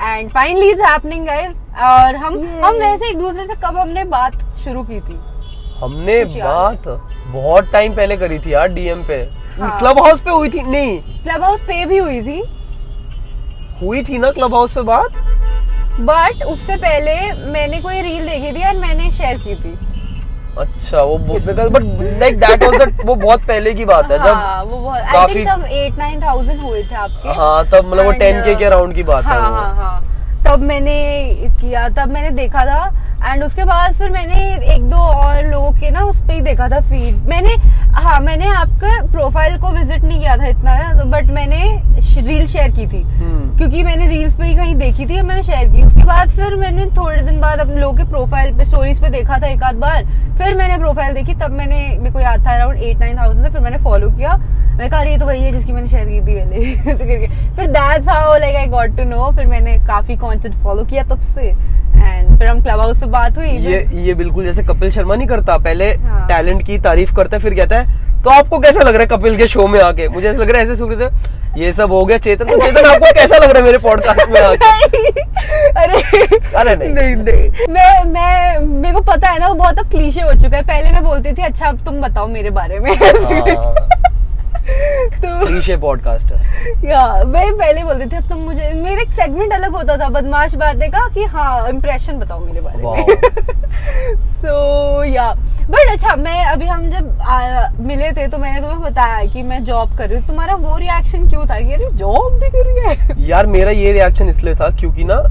and 0.00 0.30
finally 0.30 0.70
is 0.70 0.80
happening 0.82 1.26
guys 1.26 1.60
और 1.82 2.16
हम 2.16 2.36
Yay. 2.36 2.62
हम 2.64 2.74
वैसे 2.74 3.08
एक 3.10 3.18
दूसरे 3.18 3.46
से 3.46 3.54
कब 3.54 3.76
हमने 3.76 4.04
बात 4.04 4.56
शुरू 4.64 4.82
की 4.82 5.00
थी? 5.00 5.18
हमने 5.80 6.24
बात 6.24 6.88
बहुत 7.26 7.70
टाइम 7.72 7.94
पहले 7.96 8.16
करी 8.16 8.38
थी 8.38 8.52
यार 8.52 8.68
डीएम 8.68 9.02
पे। 9.02 9.22
हाँ। 9.60 9.78
क्लब 9.78 9.98
हाउस 9.98 10.20
पे 10.20 10.30
हुई 10.30 10.48
थी? 10.48 10.62
नहीं। 10.62 10.98
क्लब 11.22 11.42
हाउस 11.44 11.60
पे 11.60 11.84
भी 11.86 11.98
हुई 11.98 12.22
थी। 12.22 12.40
हुई 13.82 14.02
थी 14.02 14.18
ना 14.18 14.30
क्लब 14.30 14.54
हाउस 14.54 14.74
पे 14.74 14.82
बात? 14.82 15.12
बट 16.00 16.42
उससे 16.44 16.76
पहले 16.76 17.14
मैंने 17.52 17.78
कोई 17.78 18.00
रील 18.02 18.26
देखी 18.28 18.52
थी 18.52 18.66
और 18.66 18.76
मैंने 18.76 19.10
शेयर 19.10 19.38
की 19.38 19.54
थी। 19.54 19.78
अच्छा 20.60 21.02
वो 21.02 21.16
but 21.18 21.82
like 22.20 22.38
that 22.40 22.62
was 22.64 22.80
the 22.82 23.06
वो 23.06 23.14
बहुत 23.16 23.42
पहले 23.48 23.72
की 23.74 23.84
बात 23.84 24.10
है 24.10 24.18
जब 24.18 24.34
हाँ, 24.34 24.62
वो 24.64 24.78
बहुत 24.78 24.98
आई 24.98 25.12
काफी- 25.12 25.36
थिंक 25.36 25.48
तब 25.48 25.64
एट 25.72 25.98
नाइन 25.98 26.20
थाउज़ेंड 26.22 26.60
हुए 26.62 26.82
थे 26.82 26.94
आपके। 26.94 27.34
हाँ 27.34 27.64
तब 27.64 27.84
मतलब 27.84 28.04
वो 28.04 28.10
And, 28.12 28.20
टेन 28.20 28.42
के 28.58 28.64
अराउंड 28.64 28.94
की 28.94 29.02
बात 29.02 29.24
है 29.24 29.40
हाँ। 29.40 29.50
हाँ 29.50 29.74
हाँ। 29.76 30.04
तब 30.46 30.62
मैंने 30.62 30.94
किया 31.60 31.88
तब 31.96 32.10
मैंने 32.12 32.30
देखा 32.36 32.64
था। 32.66 33.06
एंड 33.24 33.42
उसके 33.44 33.64
बाद 33.64 33.94
फिर 33.94 34.10
मैंने 34.10 34.34
एक 34.74 34.82
दो 34.90 34.96
और 34.96 35.42
लोगों 35.46 35.72
के 35.72 35.90
ना 35.90 36.04
उस 36.04 36.20
पे 36.20 36.32
ही 36.34 36.40
देखा 36.42 36.68
था 36.68 36.80
फ़ीड 36.80 37.16
मैंने 37.28 37.54
हाँ 37.96 38.18
मैंने 38.20 38.46
आपका 38.48 38.92
प्रोफ़ाइल 39.12 39.58
को 39.60 39.68
विज़िट 39.70 40.02
नहीं 40.04 40.18
किया 40.20 40.36
था 40.36 40.46
इतना 40.46 41.04
बट 41.04 41.30
मैंने 41.32 41.99
रील 42.18 42.46
शेयर 42.46 42.70
की 42.70 42.86
थी। 42.86 43.02
हम्म। 43.02 43.56
क्योंकि 43.58 43.82
मैंने 43.82 44.06
रील्स 44.08 44.34
पे 44.34 44.46
ही 44.46 44.54
कहीं 44.54 44.74
देखी 44.76 45.06
थी 45.06 45.20
मैंने 45.22 45.42
शेयर 45.42 45.68
की। 45.68 45.82
उसके 45.82 46.04
बाद 46.04 46.30
फिर 46.30 46.54
मैंने 46.56 46.86
थोड़े 46.96 47.20
दिन 47.22 47.40
बाद 47.40 47.58
अपने 47.60 47.76
लोगों 47.76 47.96
के 47.96 48.04
प्रोफ़ाइल 48.10 48.56
पे 48.58 48.64
स्टोरीज 48.64 49.00
पे 49.02 49.08
देखा 49.10 49.38
था 49.38 49.46
एक 49.46 49.62
आध 49.62 49.76
बार। 49.76 50.04
फिर 50.38 50.54
मैंने 50.54 50.78
प्रोफ़ाइल 50.78 51.14
देखी 51.14 51.34
तब 51.34 51.50
मैंने 51.52 51.76
मेरे 51.98 52.10
को 52.10 52.20
याद 52.20 52.46
था 52.46 52.54
अराउंड 52.54 52.82
एट 52.82 52.98
नाइन 52.98 53.16
थाउज़ेंड 53.18 53.44
से 53.44 53.52
फिर 53.52 53.60
मैंने 53.60 53.78
फॉलो 53.84 54.10
किया। 54.10 54.36
मैं 54.70 54.90
कहा 54.90 55.02
ये 55.02 55.16
तो 55.18 55.26
वही 55.26 55.42
है 55.42 55.50
जिसकी 55.52 55.72
मैंने 55.72 55.88
शेयर 55.88 56.06
की 56.06 56.20
थी 56.20 56.34
पहले 56.34 56.56
ऐसे 56.90 57.04
करके 57.06 57.26
फिर 57.56 57.66
that's 57.68 58.08
how 58.08 58.38
like 58.38 58.56
I 58.56 58.66
got 58.68 58.96
to 58.96 59.04
know 59.04 59.30
फिर 59.36 59.46
मैंने 59.46 59.76
काफ़ी 59.86 60.16
कंटेंट 60.16 60.54
फॉलो 60.62 60.84
किया 60.84 61.02
तब 61.04 61.20
से। 61.34 61.48
एंड 61.92 62.38
फिर 62.38 62.46
हम 62.46 62.60
क्लब 62.62 62.80
हाउस 62.80 63.00
पे 63.00 63.06
बात 63.08 63.38
हुई 63.38 63.48
ये 63.48 63.78
ये 64.04 64.14
बिल्कुल 64.14 64.44
जैसे 64.44 64.62
कपिल 64.64 64.90
शर्मा 64.90 65.14
नहीं 65.14 65.26
करता। 65.28 65.56
पहले 65.58 65.88
हाँ। 65.96 66.26
टैलेंट 66.28 66.62
की 66.66 66.78
तारीफ़ 66.80 67.14
करता 67.14 67.36
है 67.36 67.42
फिर 67.42 67.54
कहता 67.54 67.78
है 67.78 68.22
तो 68.22 68.30
आपको 68.30 68.58
कैसा 68.58 68.82
लग 68.82 68.94
रहा 68.94 69.02
है 69.02 69.06
कपिल 69.08 69.36
के 69.36 69.46
शो 69.48 69.66
में 69.66 69.80
आके? 69.80 70.08
मुझे 70.08 70.28
ऐसा 70.28 70.42
लग 70.42 70.50
रहा 70.50 70.58
है 70.58 70.64
ऐसे 70.64 70.76
सुन 70.76 70.92
रहे 70.92 71.08
थे 71.08 71.60
ये 71.60 71.72
सब 71.72 71.92
हो 71.92 71.99
गया 72.04 72.18
चेतन? 72.18 72.44
तो 72.44 72.60
चेतन 72.60 72.84
आपको 72.84 73.12
कैसा 73.14 73.36
लग 73.36 73.50
रहा 73.50 73.58
है 73.58 73.64
मेरे 73.64 73.78
पॉडकास्ट 73.78 74.28
में 74.28 74.40
आके 74.40 75.08
अरे। 75.80 76.02
अरे 76.56 76.76
नहीं। 76.76 76.88
नहीं 76.88 77.16
नहीं। 77.16 77.66
मैं 77.70 78.04
मैं 78.04 78.58
मेरे 78.60 78.94
को 78.94 79.00
पता 79.02 79.28
है 79.28 79.38
ना 79.38 79.48
वो 79.48 79.54
बहुत 79.54 79.78
अब 79.78 79.90
क्लीशे 79.90 80.20
हो 80.20 80.32
चुका 80.32 80.56
है। 80.56 80.62
पहले 80.62 80.90
मैं 80.90 81.02
बोलती 81.04 81.32
थी 81.32 81.42
अच्छा 81.42 81.66
अब 81.66 81.84
तुम 81.84 82.00
बताओ 82.00 82.26
मेरे 82.26 82.50
बारे 82.50 82.78
में। 82.78 82.90
हाँ, 82.96 83.74
तो 85.20 85.78
पॉडकास्टर 85.80 86.86
या 86.86 87.02
मैं 87.24 87.50
पहले 87.58 87.82
बोलती 87.84 88.06
थी 88.06 88.16
अब 88.16 88.28
तुम 88.28 88.38
मुझे 88.38 88.72
मेरा 88.74 89.02
एक 89.02 89.12
सेगमेंट 89.12 89.52
अलग 89.52 89.72
होता 89.72 89.96
था 89.96 90.08
बदमाश 90.08 90.54
बातें 90.54 90.90
का 90.90 91.06
कि 91.14 91.24
हाँ 91.24 91.68
इम्प्रेशन 91.68 92.18
बताओ 92.18 92.44
मेरे 92.44 92.60
बारे 92.60 92.78
में। 92.78 93.16
सो 94.42 95.04
या 95.14 95.32
बट 95.70 95.90
अच्छा 95.92 96.14
मैं 96.16 96.44
अभी 96.44 96.66
हम 96.66 96.88
जब 96.90 97.20
आ, 97.20 97.68
मिले 97.80 98.10
थे 98.12 98.26
तो 98.28 98.38
मैंने 98.38 98.60
तुम्हें 98.60 98.80
बताया 98.80 99.24
कि 99.32 99.42
मैं 99.42 99.62
जॉब 99.64 99.96
कर 99.98 100.08
रही 100.08 100.18
हूँ 100.18 100.26
तुम्हारा 100.26 100.54
वो 100.54 100.76
रिएक्शन 100.76 101.28
क्यों 101.28 101.46
था 101.46 101.60
कि 101.60 101.72
अरे 101.72 101.90
जॉब 101.92 102.38
भी 102.40 102.50
कर 102.50 102.66
रही 102.66 102.88
है? 102.88 103.28
यार 103.28 103.46
मेरा 103.46 103.70
ये 103.70 103.92
रिएक्शन 103.92 104.28
इसलिए 104.28 104.54
था 104.54 104.70
क्योंकि 104.76 105.04
ना 105.04 105.22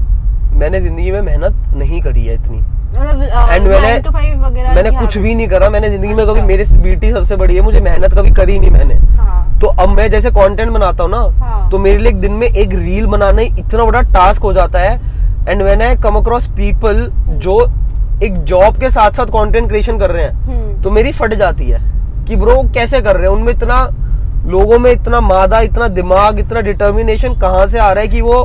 मैंने 0.52 0.80
ज़िंदगी 0.80 1.10
में 1.10 1.20
मेहनत 1.22 1.74
नहीं 1.76 2.00
करी 2.02 2.26
है 2.26 2.34
इतनी। 2.34 2.62
एंड 2.90 3.66
मैंने 3.68 4.00
five 4.00 4.36
वगैरह 4.40 4.74
मैंने 4.74 4.90
कुछ 4.92 5.16
भी 5.18 5.34
नहीं 5.34 5.48
करा 5.48 5.68
मैंने 5.70 5.90
ज़िंदगी 5.90 6.14
में 6.14 6.24
कभी 6.24 6.32
अच्छा। 6.32 6.46
मेरी 6.46 6.64
बीटी 6.80 7.10
सबसे 7.12 7.36
बड़ी 7.36 7.56
है 7.56 7.62
मुझे 7.62 7.80
मेहनत 7.80 8.14
कभी 8.14 8.30
करी 8.32 8.58
नहीं 8.58 8.70
मैंने 8.70 8.94
हाँ 9.16 9.58
तो 9.60 9.66
अब 9.66 9.88
मैं 9.88 10.10
जैसे 10.10 10.30
कंटेंट 10.30 10.70
बनाता 10.70 11.02
हूँ 11.02 11.10
ना 11.10 11.18
हाँ। 11.38 11.70
तो 11.70 11.78
मेरे 11.78 11.98
लिए 11.98 12.10
एक 12.10 12.20
दिन 12.20 12.32
में 12.32 12.46
एक 12.46 12.74
रील 12.74 13.06
बनाना 13.06 13.42
इतना 13.42 13.84
बड़ा 13.84 14.00
टास्क 14.12 14.42
हो 14.42 14.52
जाता 14.52 14.78
है 14.78 14.94
and 15.48 15.62
when 15.62 15.82
I 15.82 15.96
come 15.98 16.16
across 16.16 16.48
people 16.56 17.06
जो 17.38 17.60
एक 18.22 18.42
जॉब 18.44 18.80
के 18.80 18.90
साथ 18.90 19.10
साथ 19.12 19.26
कंटेंट 19.28 19.68
क्रिएशन 19.68 19.98
कर 19.98 20.10
रहे 20.10 20.22
हैं 20.22 20.32
हम्म। 20.32 20.82
तो 20.82 20.90
मेरी 20.90 21.12
फट 21.12 21.34
जाती 21.34 21.70
है 21.70 21.80
कि 22.26 22.36
ब्रो 22.36 22.62
कैसे 22.74 23.00
कर 23.00 23.16
रहे 23.16 23.26
हैं 23.26 23.36
उनमें 23.36 23.52
इतना 23.52 23.82
लोगों 24.46 24.78
में 24.78 24.90
इतना 24.92 25.20
मादा 25.22 25.60
इतना 25.62 25.88
दिमाग 25.94 26.38
इतना 26.38 26.60
डिटर्मिनेशन 26.62 27.38
कहाँ 27.40 27.66
से 27.66 27.78
आ 27.78 27.92
रहा 27.92 28.02
है 28.02 28.08
कि 28.08 28.20
वो 28.20 28.44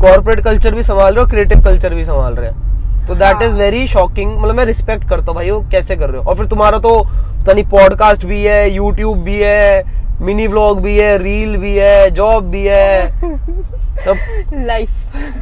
कॉर्पोरेट 0.00 0.40
कल्चर 0.40 0.74
भी 0.74 0.82
संभाल 0.82 1.14
रहे 1.14 1.22
हो 1.22 1.30
क्रिएटिव 1.30 1.60
कल्चर 1.60 1.94
भी 1.94 2.04
संभाल 2.04 2.34
रहे 2.34 2.50
हैं 2.50 2.71
तो 3.08 3.14
दैट। 3.14 3.42
इज़ 3.42 3.56
वेरी 3.58 3.86
शॉकिंग 3.88 4.36
मतलब 4.38 4.54
मैं 4.54 4.64
रिस्पेक्ट 4.64 5.08
करता 5.08 5.26
हूँ 5.26 5.34
भाई 5.34 5.50
वो 5.50 5.60
कैसे 5.70 5.96
कर 5.96 6.10
रहे 6.10 6.20
हो? 6.20 6.30
और 6.30 6.36
फिर 6.36 6.46
तुम्हारा 6.46 6.78
तो 6.78 6.98
पता 7.02 7.52
नहीं 7.52 7.64
पॉडकास्ट 7.64 8.24
भी 8.26 8.42
है 8.42 8.70
यूट्यूब 8.70 9.18
भी 9.18 9.38
है 9.42 10.00
मिनी 10.20 10.46
व्लॉग 10.46 10.80
भी 10.82 10.96
है 10.98 11.16
रील 11.18 11.56
भी 11.56 11.76
है 11.76 12.10
जॉब 12.10 12.44
भी 12.44 12.64
है। 12.66 13.06
तब 14.06 14.18
लाइफ 14.54 14.90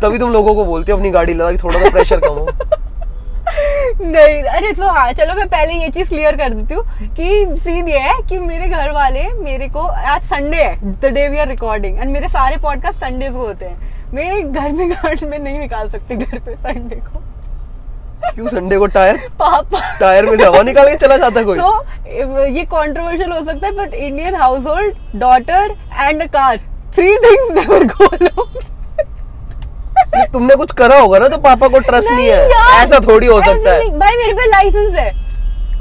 तभी 0.02 0.18
तुम 0.18 0.30
लोगों 0.32 0.54
को 0.54 0.64
बोलते 0.64 0.92
हो 0.92 0.98
अपनी 0.98 1.10
गाड़ी 1.10 1.34
लगा 1.34 1.50
कि 1.52 1.58
थोड़ा 1.58 1.78
सा 1.80 1.90
प्रेशर 1.90 2.20
कम 2.20 2.34
हो। 2.34 2.48
नहीं 4.02 4.42
अरे 4.42 4.72
तो 4.72 4.88
हाँ 4.88 5.12
चलो 5.12 5.34
मैं 5.34 5.46
पहले 5.48 5.74
ये 5.74 5.88
चीज़ 5.88 6.08
क्लियर 6.08 6.36
कर 6.36 6.54
देती 6.54 6.74
हूँ 6.74 6.84
कि 7.16 7.60
सीन 7.60 7.88
ये 7.88 7.98
है 7.98 8.14
कि 8.28 8.38
मेरे 8.38 8.66
घर 8.66 8.90
वाले 8.90 9.28
मेरे 9.34 9.68
को 9.68 9.80
आज 9.80 10.22
संडे 10.22 10.56
है 10.56 10.92
the 10.92 11.12
day 11.14 11.28
we 11.28 11.38
are 11.38 11.48
recording 11.48 11.98
and 11.98 12.10
मेरे 12.10 12.28
सारे 12.28 12.56
पॉडकास्ट 12.56 13.00
संडे 13.00 13.30
को 13.30 13.38
होते 13.38 13.64
हैं। 13.64 14.12
मेरे 14.14 14.40
घर 14.42 14.72
में 14.72 14.90
गार्ड 14.92 15.24
में 15.24 15.38
नहीं 15.38 15.58
निकाल 15.58 15.88
सकते 15.88 16.16
घर 16.16 16.38
पे 16.38 16.54
संडे 16.54 16.96
को। 16.96 17.22
क्यों 18.34 18.48
संडे 18.48 18.76
को 18.78 18.86
टायर? 18.86 19.16
पापा। 19.38 19.80
टायर 20.00 20.26
में 20.26 20.36
से 20.36 20.44
हवा 20.44 20.62
निकाल 20.62 20.88
के 20.88 20.96
चला 20.96 21.16
जाता 21.16 21.42
कोई? 21.42 21.58
तो 21.58 21.70
so, 22.04 22.56
ये 22.56 22.64
कंट्रोवर्शियल 22.64 23.32
हो 23.32 23.44
सकता 23.44 23.66
है 23.66 23.72
but 23.72 23.94
Indian 23.94 24.34
household 24.66 25.18
daughter 25.20 25.74
and 26.00 26.22
car 26.30 26.56
three 26.94 27.16
things 27.16 27.50
never 27.50 27.84
go 27.84 28.06
तुमने 30.32 30.54
कुछ 30.56 30.72
करा 30.72 30.98
होगा 30.98 31.18
ना 31.18 31.28
तो 31.28 31.36
पापा 31.38 31.68
को 31.68 31.78
ट्रस्ट 31.78 32.10
नहीं 32.10 32.28
नहीं 32.28 32.30
है 32.30 32.82
ऐसा 32.82 32.98
थोड़ी 33.08 33.26
हो 33.26 33.40
सकता 33.42 33.72
है। 33.72 33.88
भाई 33.98 34.16
मेरे 34.16 34.32
पे 34.32 34.46
लाइसेंस 34.50 34.94
है। 34.94 35.08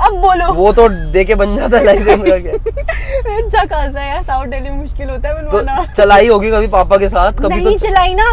अब 0.08 0.14
बोलो। 0.16 0.52
वो 0.54 0.72
तो 0.74 0.88
दे 0.90 1.24
के 1.26 1.36
बन 1.36 1.56
जाता 1.56 1.78
है 1.78 1.84
लाइसेंस 1.86 2.24
का 2.26 2.38
क्या 2.40 3.36
अच्छा 3.38 3.64
खासा 3.64 4.00
है 4.00 4.10
यार 4.10 4.24
साउथ 4.24 4.46
दिल्ली 4.46 4.70
में 4.70 4.78
मुश्किल 4.78 5.10
होता 5.10 5.30
है 5.30 5.50
तो 5.50 5.94
चलाई 5.94 6.28
होगी 6.28 6.52
कभी 6.52 6.68
पापा 6.68 6.98
के 6.98 7.10
साथ? 7.10 7.32
कभी 7.32 7.56
नहीं 7.56 7.78
तो 7.78 7.88
चलाई 7.88 8.14
ना। 8.14 8.30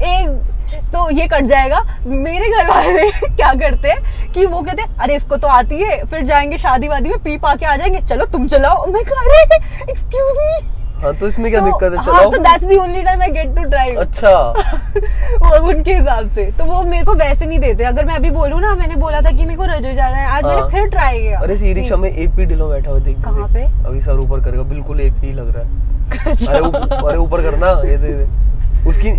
एक 0.00 0.51
तो 0.92 1.08
ये 1.10 1.26
कट 1.28 1.44
जाएगा। 1.46 1.80
मेरे 2.06 2.48
घर 2.50 2.68
वाले 2.68 3.10
क्या 3.36 3.52
करते 3.60 3.88
हैं 3.88 4.32
कि 4.32 4.46
वो 4.46 4.60
कहते 4.60 4.82
हैं 4.82 4.96
अरे 4.98 5.16
इसको 5.16 5.36
तो 5.36 5.48
आती 5.48 5.78
है 5.78 6.04
फिर 6.04 6.24
जाएँगे 6.26 6.58
शादी 6.58 6.88
वादी 6.88 7.08
में 7.08 7.18
पी 7.22 7.36
पा 7.38 7.54
के 7.54 7.66
आ 7.66 7.76
जाएँगे 7.76 8.00
चलो 8.06 8.26
तुम 8.32 8.46
चलाओ। 8.48 8.86
मैं 8.92 9.04
कह 9.04 9.26
रहे 9.26 9.90
एक्सक्यूज 9.90 10.36
मी 10.38 10.60
हाँ 11.02 11.12
तो 11.18 11.28
इसमें 11.28 11.50
क्या 11.50 11.60
दिक्कत 11.60 11.92
है? 11.92 11.96
हाँ 11.96 12.04
चलाओ 12.04 12.30
तो 12.30 12.38
that's 12.38 12.64
the 12.64 12.76
only 12.78 13.02
time 13.02 13.22
I 13.22 13.28
get 13.30 13.54
to 13.56 13.62
drive 13.62 13.98
अच्छा। 14.00 14.30
वो 15.42 15.68
उनके 15.68 15.94
हिसाब 15.94 16.28
से। 16.34 16.44
तो 16.58 16.64
वो 16.64 16.82
मेरे 16.82 17.04
को 17.04 17.14
वैसे 17.14 17.46
नहीं 17.46 17.58
देते। 17.60 17.84
अगर 17.84 18.04
मैं 18.04 18.14
अभी 18.14 18.30
बोलूँ 18.30 18.60
ना 18.60 18.74
मैंने 18.74 18.96
बोला 18.96 19.20
था 19.20 19.30
कि 19.30 19.44
मेरे 19.44 19.56
को 19.56 19.64
रजो 19.64 19.92
जाना 19.92 20.16
है 20.16 20.26
आज 20.26 20.44
हाँ। 20.44 20.54
मैंने 20.54 20.70
फिर 20.72 20.88
ट्राई 20.90 21.18
किया। 21.20 21.40
अरे 21.40 21.56
सी 21.56 21.72
रिक्शा 21.72 21.96
में 21.96 22.08
एपी 22.10 22.44
ढिलो 22.44 22.68
बैठा 22.68 22.90
हुआ 22.90 22.98
देख 23.00 23.16
कहाँ 23.24 23.48
पे? 23.54 23.64
अभी 23.86 24.00
सर 24.00 24.18
ऊपर 24.18 24.44
करेगा 24.44 24.62
बिल्कुल 24.70 25.00
एपी 25.00 25.32
लग 25.32 25.54
रहा 25.56 25.64
है। 25.64 26.30
अच्छा। 26.32 26.52
अरे 26.52 27.18
ऊपर 27.18 27.42
करना 27.42 27.70
ये 27.90 27.96
दे 27.96 28.12
दे। 28.14 28.88
उसकी। 28.88 29.10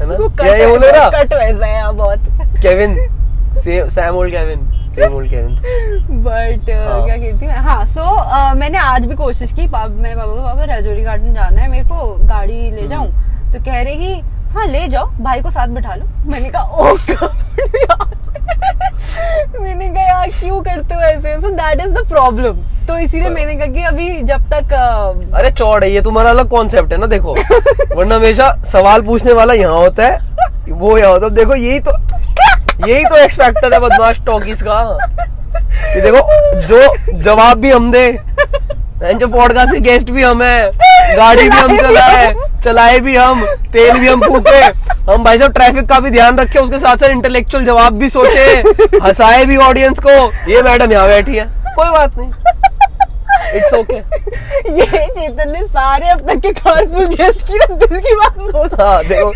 है 0.00 0.06
ना? 0.08 0.16
क्या 0.36 0.54
ये 0.56 0.66
बोले 0.66 0.90
ना? 0.92 1.08
कट 1.10 1.32
वैसा 1.34 1.66
है 1.66 1.74
यहाँ 1.74 1.94
बहुत। 1.96 2.18
Kevin 2.62 2.96
same 3.56 4.16
old 4.16 4.32
Kevin 4.32 4.68
same 4.94 5.14
old 5.14 5.30
Kevin 5.30 5.54
but 6.22 6.70
हाँ। 6.70 7.04
क्या 7.06 7.16
कहती 7.16 7.46
हूँ? 7.46 7.54
हाँ 7.54 7.84
सो 7.86 8.54
मैंने 8.58 8.78
आज 8.78 9.06
भी 9.06 9.14
कोशिश 9.16 9.52
की 9.52 9.66
पाप 9.68 9.90
मैंने 9.90 10.14
पापा 10.16 10.34
को 10.34 10.42
पापा 10.42 10.64
राजौरी 10.74 11.02
गार्डन 11.02 11.34
जाना 11.34 11.60
है 11.60 11.70
मेरे 11.70 11.84
को 11.84 12.14
गाड़ी 12.26 12.66
हम्म। 12.66 12.76
ले 12.76 12.86
जाऊँ। 12.88 13.08
तो 13.52 13.64
कह 13.64 13.80
रहे 13.82 13.96
कि 13.96 14.14
हाँ 14.50 14.66
ले 14.66 14.86
जाओ 14.88 15.06
भाई 15.22 15.40
को 15.42 15.50
साथ 15.50 15.68
बैठा 15.68 15.94
लो। 15.94 16.06
मैंने 16.30 16.48
कहा 16.50 16.62
ओ 16.62 16.94
मैंने 19.60 19.88
कहा 19.88 20.02
यार 20.02 20.28
क्यों 20.30 20.60
करते 20.62 20.94
हो 20.94 21.00
ऐसे? 21.00 21.34
So 21.40 21.50
that 21.50 21.80
is 21.80 21.92
the 21.92 22.06
problem 22.08 22.56
तो 22.88 22.96
इसीलिए। 22.98 23.28
मैंने 23.30 23.54
कहा 23.54 23.66
कि 23.66 23.82
अभी 23.84 24.20
जब 24.22 24.48
तक 24.52 24.72
अ, 24.72 25.36
अरे 25.38 25.50
चौड़ 25.50 25.82
है 25.84 25.90
ये 25.90 26.00
तुम्हारा 26.02 26.30
अलग 26.30 26.48
कॉन्सेप्ट 26.48 26.92
है 26.92 26.98
ना 26.98 27.06
देखो। 27.06 27.34
वरना 27.96 28.14
हमेशा 28.14 28.52
सवाल 28.72 29.02
पूछने 29.02 29.32
वाला 29.32 29.54
यहाँ 29.54 29.76
होता 29.76 30.06
है 30.06 30.18
वो 30.70 30.96
यहाँ 30.98 31.10
होता 31.12 31.26
है। 31.26 31.34
देखो 31.34 31.54
यही 31.54 31.80
तो 31.80 31.92
यही 32.88 33.04
तो 33.04 33.16
एक्सपेक्टर 33.16 33.72
है 33.72 33.80
बदमाश 33.80 34.20
टॉकीज 34.26 34.62
का। 34.62 34.82
कि 35.92 36.00
देखो 36.00 36.20
जो 36.66 37.22
जवाब 37.22 37.58
भी 37.60 37.70
हम 37.70 37.90
दे 37.92 38.10
जो 39.02 39.26
पॉडकास्ट 39.28 39.72
के 39.72 39.78
गेस्ट 39.80 40.10
भी 40.10 40.22
हम 40.22 40.42
है, 40.42 40.70
गाड़ी 41.16 41.42
भी 41.42 41.56
हम 41.56 41.76
चलाए 41.78 42.34
चलाए 42.64 42.98
भी 43.00 43.14
हम, 43.16 43.44
तेल 43.72 43.98
भी 43.98 44.08
हम 44.08 44.20
फूके। 44.22 44.58
हम 45.10 45.22
भाई 45.24 45.38
साहब 45.38 45.52
ट्रैफ़िक 45.52 45.88
का 45.88 46.00
भी 46.00 46.10
ध्यान 46.10 46.38
रखे, 46.38 46.58
उसके 46.58 46.78
साथ 46.78 46.96
साथ 46.96 47.10
इंटेलेक्चुअल 47.10 47.64
जवाब 47.64 47.98
भी 47.98 48.08
सोचे, 48.08 48.44
हंसाए 49.04 49.44
भी 49.44 49.56
ऑडियंस 49.58 50.00
को। 50.06 50.10
ये 50.50 50.62
मैडम 50.62 50.92
यहाँ 50.92 51.06
बैठी 51.08 51.36
है, 51.36 51.46
कोई 51.76 51.88
बात 51.88 52.18
नहीं। 52.18 52.30
इट्स 53.56 53.74
ओके 53.74 53.96
ये 54.70 55.06
चेतन 55.06 55.50
ने 55.50 55.66
सारे 55.66 56.08
अब 56.08 56.20
तक 56.20 56.40
के 56.40 56.52
कारपुल 56.52 57.06
गेस्ट 57.06 57.46
की 57.46 57.56
ना 57.56 57.76
दिल 57.76 57.98
की 57.98 58.14
बात 58.14 58.38
बोल 58.38 58.80
हाँ 58.80 59.04
देखो 59.04 59.30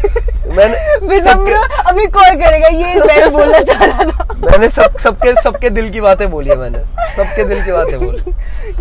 मैंने 0.52 1.06
विनम्र 1.06 1.54
अभी 1.86 2.06
कॉल 2.06 2.34
करेगा 2.42 2.68
ये 2.68 2.94
मैं 2.94 3.32
बोलना 3.32 3.60
चाह 3.60 3.84
रहा 3.84 4.04
था। 4.04 4.34
मैंने 4.34 4.68
सब 4.68 4.98
सबके 4.98 5.34
सबके 5.42 5.70
दिल 5.70 5.90
की 5.90 6.00
बातें 6.00 6.30
बोली 6.30 6.50
है 6.50 6.56
मैंने। 6.56 6.78
सबके 7.16 7.44
दिल 7.44 7.64
की 7.64 7.72
बातें 7.72 7.98
बोली। 8.00 8.34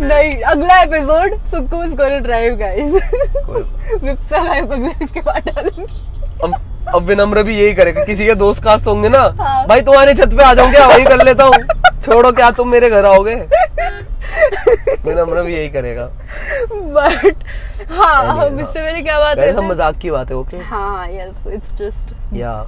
नहीं 0.06 0.40
अगला 0.42 0.80
episode 0.82 1.32
is 1.84 1.94
gonna 1.94 2.18
drive 2.18 2.56
guys 2.56 2.92
कोई- 3.36 4.02
विप्सा 4.04 4.42
लाइव 4.42 4.72
अगले 4.72 5.04
इसके 5.04 5.20
बाद 5.20 5.42
डालूँगी। 5.48 5.92
अब 6.44 6.54
अब 6.86 7.02
विनम्र 7.02 7.42
भी 7.42 7.58
यही 7.58 7.74
करेगा। 7.74 8.04
किसी 8.04 8.26
के 8.26 8.34
दोस्त 8.34 8.62
कास्ट 8.64 8.86
होंगे 8.86 9.08
ना 9.08 9.22
हाँ। 9.38 9.66
भाई 9.68 9.80
तुम्हारे 9.82 10.14
छत 10.14 10.34
पे 10.36 10.44
आ 10.44 10.52
जाऊँ 10.54 10.70
क्या 10.70 10.86
वही 10.86 11.04
कर 11.04 11.24
लेता 11.24 11.44
हूँ। 11.44 11.54
छोड़ो 12.04 12.32
क्या 12.32 12.50
तुम 12.50 12.68
मेरे 12.68 12.90
घर 12.90 13.04
आओगे? 13.04 13.34
विनम्र 15.04 15.42
भी 15.42 15.54
यही 15.54 15.68
करेगा। 15.70 16.04
बट 16.72 17.44
हाँ 17.90 18.24
हम 18.26 18.58
इससे 18.60 18.80
पहले 18.80 19.00
क्या 19.02 19.18
बात 19.20 19.38
वैसे 19.38 19.52
सब 19.52 19.62
है 19.62 19.68
मज़ाक 19.68 19.98
की 19.98 20.10
बात 20.10 20.30
है 20.30 20.36
ओके 20.36 20.56
हाँ 20.64 21.08
yes 21.08 21.46
it's 21.54 21.74
just 21.78 22.14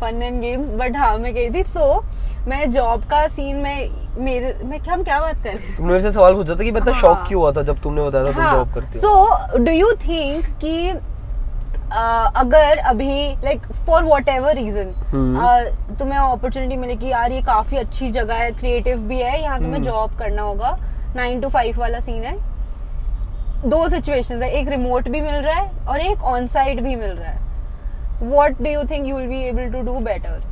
fun 0.00 0.22
and 0.22 0.40
games 0.40 0.68
but 0.80 0.96
हाँ 0.96 1.16
मैं 1.18 1.34
कही 1.34 1.50
थी 1.50 1.62
सो 1.64 2.04
मैं 2.48 2.70
जॉब 2.70 3.04
का 3.10 3.26
सीन 3.28 3.56
में 3.56 3.90
मेरे 4.24 4.54
मैं 4.64 4.80
क्या 4.82 4.94
हम 4.94 5.02
क्या 5.04 5.18
बात 5.20 5.42
कर 5.44 5.48
रहे 5.48 5.56
हैं? 5.56 5.76
तुमने 5.76 5.92
मेरे 5.92 6.02
से 6.02 6.10
सवाल 6.10 6.34
पूछा 6.34 6.54
था 6.54 6.64
कि 6.64 6.70
मैं 6.72 6.80
इतना 6.80 6.92
हाँ। 6.92 7.00
शौक 7.00 7.24
क्यों 7.28 7.40
हुआ 7.40 7.52
था 7.52 7.62
जब 7.62 7.80
तुमने 7.82 8.02
बताया 8.02 8.24
था 8.24 8.32
तुम 8.32 8.50
जॉब 8.50 8.74
करती 8.74 8.98
हो? 8.98 9.00
सो 9.00 9.58
डू 9.58 9.72
यू 9.72 9.92
थिंक 10.06 10.44
कि 10.64 10.92
अगर 11.92 12.78
अभी 12.78 13.28
like 13.44 13.66
for 13.86 14.02
what 14.04 14.28
ever 14.28 14.54
reason 14.56 14.92
hmm. 15.10 15.94
तुम्हें 15.98 16.18
अपॉर्चुनिटी 16.18 16.76
मिले 16.76 16.96
कि 16.96 17.06
यार 17.06 17.32
ये 17.32 17.40
काफ़ी 17.42 17.76
अच्छी 17.76 18.10
जगह 18.12 18.34
है 18.34 18.50
क्रिएटिव 18.52 18.98
भी 19.08 19.18
है 19.18 19.40
यहाँ 19.42 19.56
हम्म। 19.56 19.64
तुम्हें 19.64 19.82
जॉब 19.82 20.16
करना 20.18 20.42
होगा। 20.42 20.76
नाइन 21.16 21.40
टू 21.40 21.48
फाइव 21.48 21.78
वाला 21.80 22.00
सीन 22.00 22.22
है। 22.24 22.36
दो 23.64 23.88
सिचुएशंस 23.88 24.42
है। 24.42 24.50
एक 24.50 24.68
रिमोट 24.68 25.08
भी 25.08 25.20
मिल 25.20 25.34
रहा 25.34 25.54
है 25.54 25.70
और 25.88 26.00
एक 26.00 26.22
ऑन 26.24 26.46
साइट 26.46 26.80
भी 26.80 26.96
मिल 26.96 27.10
रहा 27.10 27.30
है। 27.30 27.44
What 28.22 28.62
do 28.62 28.70
you 28.70 28.84
think 28.90 29.06
you 29.06 29.16
will 29.16 29.28
be 29.28 29.42
able 29.44 29.72
to 29.72 29.80
do 29.82 29.98
better 30.00 30.42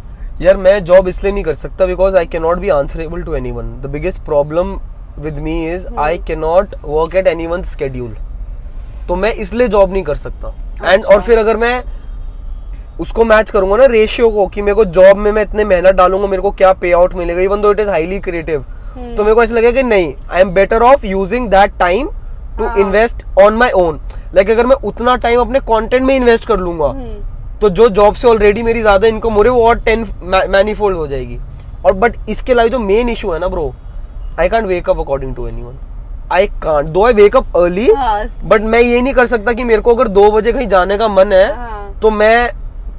यार 0.42 0.56
मैं 0.56 0.82
जॉब 0.84 1.08
इसलिए 1.08 1.32
नहीं 1.32 1.44
कर 1.44 1.54
सकता 1.54 1.86
because 1.86 2.16
I 2.16 2.26
can 2.26 2.42
not 2.42 2.58
be 2.58 2.68
answerable 2.70 3.22
to 3.22 3.34
any 3.34 3.50
one 3.52 3.80
the 3.80 3.90
biggest 3.90 4.22
problem 4.24 4.74
with 5.18 5.38
me 5.38 5.62
is 5.66 5.86
I 5.98 6.18
can 6.20 6.38
not 6.40 6.74
work 6.84 7.14
at 7.16 7.26
any 7.26 7.46
one 7.46 7.62
schedule 7.64 8.16
तो 9.08 9.16
मैं 9.16 9.32
इसलिए 9.34 9.68
job 9.68 9.92
नहीं 9.92 10.02
कर 10.02 10.16
सकता। 10.16 10.54
एंड 10.84 11.04
और 11.04 11.20
फिर 11.20 11.38
अगर 11.38 11.56
मैं 11.56 11.82
उसको 13.00 13.24
मैच 13.24 13.50
करूँगा 13.50 13.76
ना 13.76 13.84
रेशियो 13.86 14.28
को 14.30 14.46
कि 14.46 14.62
मेरे 14.62 14.74
को 14.74 14.84
जॉब 14.86 15.16
में 15.16 15.30
मैं 15.32 15.42
इतने 15.42 15.64
मेहनत 15.64 15.94
डालूँगा 15.94 16.26
मेरे 16.26 16.42
को 16.42 16.50
क्या 16.52 16.72
पे 16.72 16.92
आउट 16.92 17.14
मिलेगा 17.14 17.40
even 17.42 17.60
though 17.60 17.70
it 17.72 17.80
is 17.80 17.88
highly 17.90 18.18
creative 18.20 18.64
तो 19.16 19.24
मेरे 19.24 19.34
को 19.34 19.42
ऐसा 19.42 19.54
लगेगा 19.54 19.70
कि 19.72 19.82
नहीं 19.82 20.12
I 20.30 20.40
am 20.40 20.50
better 20.54 20.82
off 20.82 21.06
using 21.06 21.48
that 21.50 21.78
time 21.78 22.08
to. 22.58 22.68
Invest 22.80 23.24
on 23.42 23.54
my 23.54 23.70
own 23.76 24.00
like 24.34 24.50
अगर 24.50 24.66
मैं 24.66 24.76
उतना 24.84 25.16
टाइम 25.16 25.40
अपने 25.40 25.60
कॉन्टेंट 25.62 26.02
में 26.02 26.14
इन्वेस्ट 26.16 26.46
कर 26.48 26.58
लूँगा 26.58 26.92
तो 27.60 27.70
जो 27.70 27.88
जॉब 27.90 28.14
से 28.14 28.28
ऑलरेडी 28.28 28.62
मेरी 28.62 28.80
ज़्यादा 28.82 29.08
इनकम 29.08 29.34
हो 29.34 29.42
रही 29.42 29.52
है 29.52 29.58
वो 29.58 29.66
और 29.68 29.80
टेन 29.80 30.06
मैनीफोल्ड 30.50 30.96
हो 30.96 31.06
जाएगी। 31.06 31.38
और 31.86 31.92
बट 31.94 32.16
इसके 32.28 32.52
अलावा 32.52 32.68
जो 32.68 32.78
मेन 32.78 33.08
इशू 33.08 33.32
है 33.32 33.38
ना 33.38 33.48
bro 33.48 33.72
I 34.40 34.48
can't 34.48 34.66
wake 34.66 34.90
up 34.90 35.00
according 35.00 35.34
to 35.36 35.46
any 35.48 35.62
one 35.62 35.78
I 36.34 36.46
can't 36.62 36.88
though 36.88 37.04
I 37.06 37.12
wake 37.12 37.36
up 37.36 37.56
early. 37.56 37.88
But 38.48 38.62
मैं 38.72 38.80
ये 38.80 39.00
नहीं 39.00 39.14
कर 39.14 39.26
सकता 39.26 39.52
कि 39.52 39.64
मेरे 39.64 39.80
को 39.82 39.94
अगर 39.94 40.08
दो 40.08 40.30
बजे 40.30 40.52
कहीं 40.52 40.68
जाने 40.68 40.98
का 40.98 41.08
मन 41.08 41.32
है 41.32 41.44
हाँ। 41.56 41.98
तो 42.02 42.10
मैं 42.10 42.50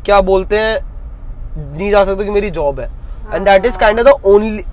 क्या 0.06 0.20
बोलते 0.22 0.58
हैं 0.60 0.78
नहीं 1.58 1.90
जा 1.92 2.04
सकता 2.04 2.24
कि 2.24 2.30
मेरी 2.32 2.50
जॉब 2.52 2.80
है 2.80 2.90
and 3.34 3.46
that 3.46 3.66
is 3.66 3.80
kind 3.80 4.00
of 4.00 4.08
the 4.08 4.14
only 4.26 4.64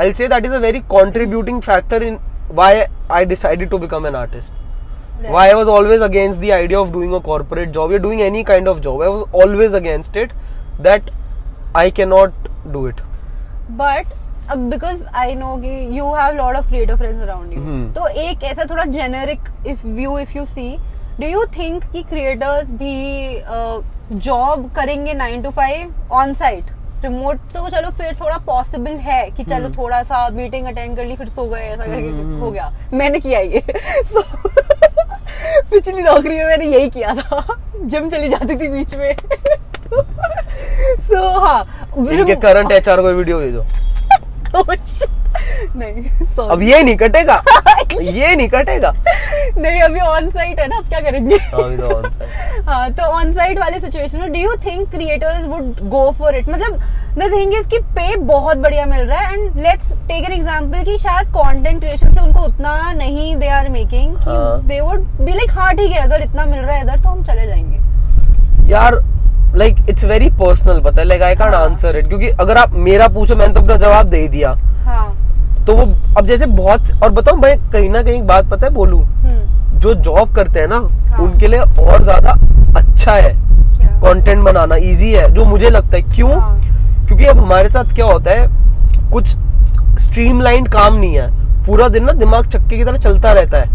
I 0.00 0.12
say 0.14 0.28
that 0.28 0.46
is 0.46 0.52
a 0.52 0.58
very 0.58 0.80
contributing 0.90 1.60
factor 1.62 2.02
in 2.02 2.18
why 2.54 2.82
I 3.10 3.24
decided 3.24 3.70
to 3.70 3.78
become 3.78 4.06
an 4.06 4.14
artist 4.16 4.60
why 5.32 5.42
I 5.48 5.54
was 5.54 5.68
always 5.68 6.00
against 6.04 6.40
the 6.40 6.48
idea 6.54 6.78
of 6.78 6.88
doing 6.92 7.12
a 7.14 7.18
corporate 7.26 7.68
job. 7.74 7.92
You're 7.92 8.02
doing 8.06 8.22
any 8.22 8.40
kind 8.46 8.70
of 8.70 8.78
job. 8.86 9.02
I 9.02 9.10
was 9.16 9.22
always 9.42 9.74
against 9.80 10.16
it. 10.22 10.32
That 10.86 11.10
I 11.74 11.84
cannot 11.98 12.48
do 12.76 12.82
it. 12.88 13.02
But 13.82 14.06
because 14.54 15.06
I 15.14 15.34
know 15.34 15.56
कि 15.56 15.98
you 15.98 16.12
have 16.14 16.34
lot 16.36 16.56
of 16.56 16.68
creative 16.68 16.96
friends 16.96 17.22
around 17.22 17.52
you. 17.52 17.60
तो 17.92 18.06
एक 18.22 18.42
ऐसा 18.44 18.64
थोड़ा 18.70 18.84
generic 18.84 19.48
if 19.66 19.86
view 19.86 20.18
if 20.18 20.36
you 20.38 20.44
see 20.46 20.76
do 21.20 21.26
you 21.26 21.44
think 21.58 21.84
कि 21.84 22.02
creators 22.02 22.70
भी 22.70 23.42
job 24.18 24.70
करेंगे 24.76 25.14
nine 25.14 25.42
to 25.42 25.50
five 25.50 25.94
on 26.12 26.34
site 26.34 26.64
remote 27.04 27.36
तो 27.54 27.68
चलो 27.68 27.90
फिर 27.90 28.14
थोड़ा 28.20 28.36
पॉसिबल 28.38 28.96
है 29.00 29.30
कि 29.30 29.44
चलो 29.44 29.64
हम्म। 29.66 29.76
थोड़ा 29.78 30.02
सा 30.02 30.28
मीटिंग 30.28 30.66
अटेंड 30.66 30.96
कर 30.96 31.04
ली 31.04 31.16
फिर 31.16 31.28
सो 31.28 31.44
गए 31.44 31.60
ऐसा 31.60 31.84
करके 31.86 32.40
हो 32.40 32.50
गया। 32.50 32.72
मैंने 32.92 33.20
किया 33.20 33.40
ये। 33.40 33.62
So, 34.12 34.22
पिछली 35.70 36.02
नौकरी 36.02 36.36
में 36.38 36.44
मैंने 36.44 36.64
यही 36.64 36.88
किया 36.90 37.14
था। 37.14 37.56
जिम 37.84 38.08
चली 38.10 38.28
जाती 38.28 38.56
थी 38.56 38.68
बीच 38.68 38.94
में। 38.96 39.16
सो 41.00 41.28
हाँ 41.40 41.94
इनके 41.96 42.34
करंट 42.34 42.72
एचआर 42.72 43.00
को 43.00 43.12
वीडियो 43.12 43.38
भेजो। 43.38 43.64
नहीं 45.76 46.02
sorry. 46.36 46.50
अब 46.50 46.62
ये 46.62 46.82
नहीं 46.82 46.96
कटेगा 46.96 47.42
ये 48.00 48.34
नहीं 48.36 48.48
कटेगा 48.48 48.92
नहीं 49.56 49.80
अभी 49.82 50.00
ऑन 50.00 50.30
साइट 50.30 50.60
है 50.60 50.66
ना 50.68 50.76
अब 50.76 50.88
क्या 50.88 51.00
करेंगे 51.00 51.36
अभी 51.36 51.76
तो 51.76 51.88
on 51.88 52.08
site. 52.16 52.64
हाँ 52.68 52.90
तो 52.92 53.02
ऑन 53.18 53.32
साइट 53.32 53.58
वाले 53.58 53.80
सिचुएशन 53.80 54.20
में 54.20 54.32
do 54.32 54.40
you 54.40 54.54
think 54.64 54.90
creators 54.90 55.46
would 55.46 55.80
go 55.90 56.10
for 56.18 56.36
it 56.36 56.48
मतलब 56.48 56.82
द 57.18 57.30
थिंग 57.32 57.54
इज़ 57.54 57.68
कि 57.68 57.78
पे 57.96 58.16
बहुत 58.16 58.56
बढ़िया 58.56 58.84
मिल 58.86 59.00
रहा 59.00 59.20
है 59.20 59.32
and 59.32 59.56
let's 59.62 59.92
take 60.08 60.24
an 60.24 60.32
example 60.32 60.84
कि 60.84 60.98
शायद 60.98 61.28
कंटेंट 61.36 61.78
क्रिएशन 61.80 62.14
से 62.14 62.20
उनको 62.20 62.40
उतना 62.40 62.92
नहीं 62.92 63.34
they 63.36 63.48
are 63.50 63.68
making. 63.68 64.14
They 64.68 64.80
would 64.80 65.06
be 65.20 65.32
like 65.32 65.58
हाँ 65.58 65.72
ठीक 65.74 65.92
है 65.92 66.02
अगर 66.02 66.22
इतना 66.22 66.46
मिल 66.46 66.60
रहा 66.60 66.76
है 66.76 66.82
इधर 66.82 67.02
तो 67.02 67.08
हम 67.08 67.24
चले 67.24 67.46
जाएँगे 67.46 68.70
यार 68.70 69.00
लाइक 69.54 69.76
इट्स 69.90 70.04
वेरी 70.04 70.28
पर्सनल 70.30 70.80
पता 70.80 71.00
है? 71.00 71.06
लाइक 71.06 71.22
आई 71.22 71.34
कांट 71.34 71.54
हाँ। 71.54 71.64
आंसर 71.64 71.96
इट 71.96 72.08
क्योंकि 72.08 72.28
अगर 72.30 72.56
आप 72.56 72.72
मेरा 72.80 73.08
पूछो 73.08 73.36
मैंने 73.36 73.54
तो 73.54 73.60
अपना 73.60 73.76
जवाब 73.76 74.06
दे 74.06 74.26
दिया। 74.28 74.52
हाँ। 74.84 75.64
तो 75.66 75.74
वो 75.76 75.84
अब 76.18 76.26
जैसे 76.26 76.46
बहुत 76.46 76.92
और 77.02 77.10
बताऊँ 77.10 77.38
मैं 77.40 77.56
कहीं 77.70 77.90
ना 77.90 78.02
कहीं 78.02 78.22
बात 78.26 78.50
पता 78.50 78.66
है 78.66 78.72
बोलूँ? 78.72 79.02
हम्म। 79.02 79.78
जो 79.80 79.94
जॉब 79.96 80.34
करते 80.34 80.60
हैं 80.60 80.66
ना 80.68 80.76
हाँ। 80.76 81.18
उनके 81.20 81.48
लिए 81.48 81.60
और 81.60 82.02
ज़्यादा 82.02 82.30
अच्छा 82.78 83.12
है। 83.12 83.32
कंटेंट 84.02 84.42
बनाना 84.44 84.76
इजी 84.76 85.12
है 85.12 85.30
जो 85.30 85.44
मुझे 85.44 85.70
लगता 85.70 85.96
है। 85.96 86.02
क्यों? 86.04 86.30
हाँ। 86.32 87.06
क्योंकि 87.06 87.24
अब 87.24 87.38
हमारे 87.38 87.68
साथ 87.68 87.94
क्या 87.94 88.06
होता 88.06 88.30
है 88.30 88.46
कुछ 89.12 89.36
स्ट्रीमलाइन 90.00 90.66
काम 90.66 90.94
नहीं 90.94 91.14
है। 91.14 91.30
पूरा 91.66 91.88
दिन 91.88 92.04
ना 92.04 92.12
दिमाग 92.14 92.46
चक्के 92.46 92.76
की 92.76 92.84
तरह 92.84 92.96
चलता 92.98 93.32
रहता 93.32 93.58
है। 93.58 93.68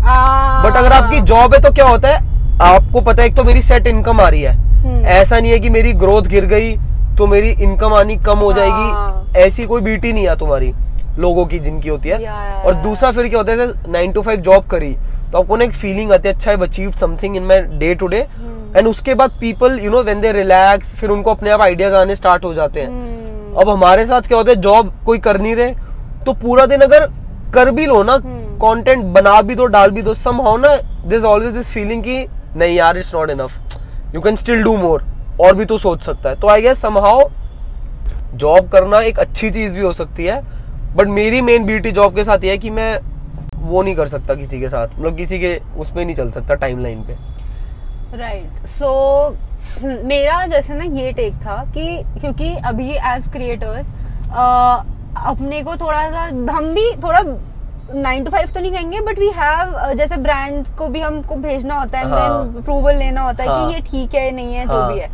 बट 0.63 0.77
अगर 0.77 0.93
आपकी 0.93 1.19
जॉब 1.21 1.53
है 1.53 1.59
तो 1.61 1.71
क्या 1.71 1.87
होता 1.87 2.09
है 2.09 2.36
आपको 2.61 3.01
पता 3.01 3.21
है 3.21 3.27
एक 3.27 3.35
तो 3.35 3.43
मेरी 3.43 3.61
सेट 3.61 3.87
इनकम 3.87 4.19
आ 4.19 4.27
रही 4.29 4.43
हम्म। 4.43 4.89
है 4.95 5.11
ऐसा 5.11 5.39
नहीं 5.39 5.51
है 5.51 5.59
कि 5.59 5.69
मेरी 5.69 5.91
ग्रोथ 5.95 6.27
गिर 6.27 6.45
गई 6.45 6.75
तो 7.17 7.25
मेरी 7.27 7.49
इनकम 7.63 7.93
आनी 7.93 8.15
कम 8.17 8.39
हो 8.39 8.49
हाँ। 8.49 8.55
जाएगी 8.55 9.39
ऐसी 9.39 9.65
कोई 9.65 9.81
बीटी 9.81 10.13
नहीं 10.13 10.27
है 10.27 10.35
तुम्हारी 10.35 10.71
लोगों 11.19 11.45
की 11.45 11.59
जिनकी 11.59 11.89
होती 11.89 12.09
है 12.09 12.63
और 12.63 12.73
दूसरा 12.73 13.11
फिर 13.11 13.27
क्या 13.27 13.39
होता 13.39 13.51
है 13.53 13.67
नाइन 13.89 14.11
टू 14.11 14.21
फाइव 14.21 14.39
जॉब 14.41 14.65
करी 14.67 14.93
तो 15.31 15.37
आपको 15.37 15.57
ना 15.57 15.65
एक 15.65 15.73
फीलिंग 15.73 16.11
आती 16.11 16.27
है 16.27 16.33
अच्छा 16.33 16.51
I 16.51 16.57
achieve 16.59 16.91
something 16.99 17.35
in 17.35 17.43
my 17.43 17.61
day 17.75 17.93
to 17.95 18.07
day 18.07 18.21
hmm. 18.21 18.77
And 18.77 18.87
उसके 18.87 19.13
बाद 19.13 19.31
people 19.39 19.79
you 19.79 19.91
know 19.91 20.01
when 20.03 20.21
they 20.21 20.31
relax 20.33 20.95
फिर 20.95 21.09
उनको 21.09 21.31
अपने 21.31 21.49
आप 21.49 21.61
आइडियाज़ 21.61 21.93
आने 21.95 22.15
स्टार्ट 22.15 22.45
हो 22.45 22.53
जाते 22.53 22.79
हैं 22.79 22.87
हम्म, 22.87 23.55
अब 23.55 23.69
हमारे 23.69 24.05
साथ 24.05 24.21
क्या 24.21 24.37
होता 24.37 24.51
है 24.51 24.55
जॉब 24.61 24.91
कोई 25.05 25.19
कर 25.19 25.39
नहीं 25.39 25.55
रहे 25.55 25.73
तो 26.25 26.33
पूरा 26.35 26.65
दिन 26.65 26.81
अगर 26.81 27.05
कर 27.53 27.71
भी 27.71 27.85
लो 27.85 28.01
ना 28.03 28.13
हम्म। 28.15 28.57
कंटेंट 28.59 29.03
बना 29.13 29.41
भी 29.41 29.55
दो 29.55 29.65
डाल 29.67 29.91
भी 29.91 30.01
दो 30.01 30.13
सम 30.15 30.41
हाउ 30.41 30.57
ना 30.57 30.75
दिस 31.05 31.23
ऑलवेज 31.25 31.53
दिस 31.53 31.71
फीलिंग 31.71 32.03
की 32.03 32.25
नहीं 32.57 32.75
यार 32.75 32.97
it's 32.97 33.13
not 33.15 33.29
enough 33.29 34.15
you 34.15 34.21
can 34.21 34.35
still 34.35 34.63
do 34.63 34.75
more 34.77 35.03
और 35.41 35.55
भी 35.55 35.65
तो 35.65 35.77
सोच 35.77 36.03
सकता 36.03 36.29
है। 36.29 36.35
तो 36.35 36.47
आई 36.49 36.61
गेस 36.61 36.81
समहाउ 36.81 37.29
जॉब 38.35 38.69
करना 38.69 38.99
एक 39.01 39.19
अच्छी 39.19 39.49
चीज़ 39.49 39.75
भी 39.75 39.83
हो 39.83 39.93
सकती 39.93 40.25
है। 40.25 40.41
बट 40.95 41.07
मेरी 41.09 41.41
मेन 41.41 41.65
ब्यूटी 41.65 41.91
जॉब 41.91 42.15
के 42.15 42.23
साथ 42.23 42.43
ये 42.43 42.51
है 42.51 42.57
कि 42.57 42.69
मैं 42.69 42.99
वो 43.61 43.81
नहीं 43.81 43.95
कर 43.95 44.07
सकता 44.07 44.33
किसी 44.33 44.59
के 44.59 44.69
साथ। 44.69 44.87
मतलब 44.87 45.17
किसी 45.17 45.39
के 45.39 45.59
उसमें 45.77 46.03
नहीं 46.05 46.15
चल 46.15 46.31
सकता 46.31 46.55
टाइम 46.55 46.79
लाइन 46.79 47.01
पे। 47.03 47.17
Right 48.17 48.43
right. 48.43 48.67
सो 48.69 48.89
so, 49.27 49.83
मेरा 50.05 50.45
जैसे 50.47 50.73
ना 50.73 50.83
ये 50.99 51.11
टेक 51.13 51.33
था 51.35 51.63
कि 51.73 51.85
क्योंकि 52.19 52.53
अभी 52.65 52.89
एज 52.89 53.27
क्रिएटर्स 53.31 53.93
अपने 55.27 55.61
को 55.63 55.75
थोड़ा 55.75 56.09
सा 56.09 56.23
हम 56.53 56.73
भी 56.73 56.91
थोड़ा 57.03 57.21
नाइन 57.89 58.23
टू 58.23 58.31
फाइव 58.31 58.49
तो 58.53 58.59
नहीं 58.59 58.71
कहेंगे 58.71 59.01
बट 59.01 59.19
वी 59.19 59.29
हैव 59.35 59.93
जैसे 59.93 60.17
ब्रांड्स 60.17 60.71
को 60.71 60.87
भी 60.87 60.99
हमको 60.99 61.35
भेजना 61.35 61.79
होता 61.79 61.99
है 61.99 62.09
हाँ। 62.09 62.55
अप्रूवल 62.57 62.95
लेना 62.95 63.21
होता 63.21 63.43
है 63.43 63.49
हाँ। 63.49 63.67
कि 63.67 63.73
ये 63.73 63.81
ठीक 63.81 64.15
है 64.15 64.31
नहीं 64.31 64.55
है 64.55 64.65
हाँ, 64.65 64.75
जो। 64.75 64.93
भी 64.93 64.99
है 64.99 65.09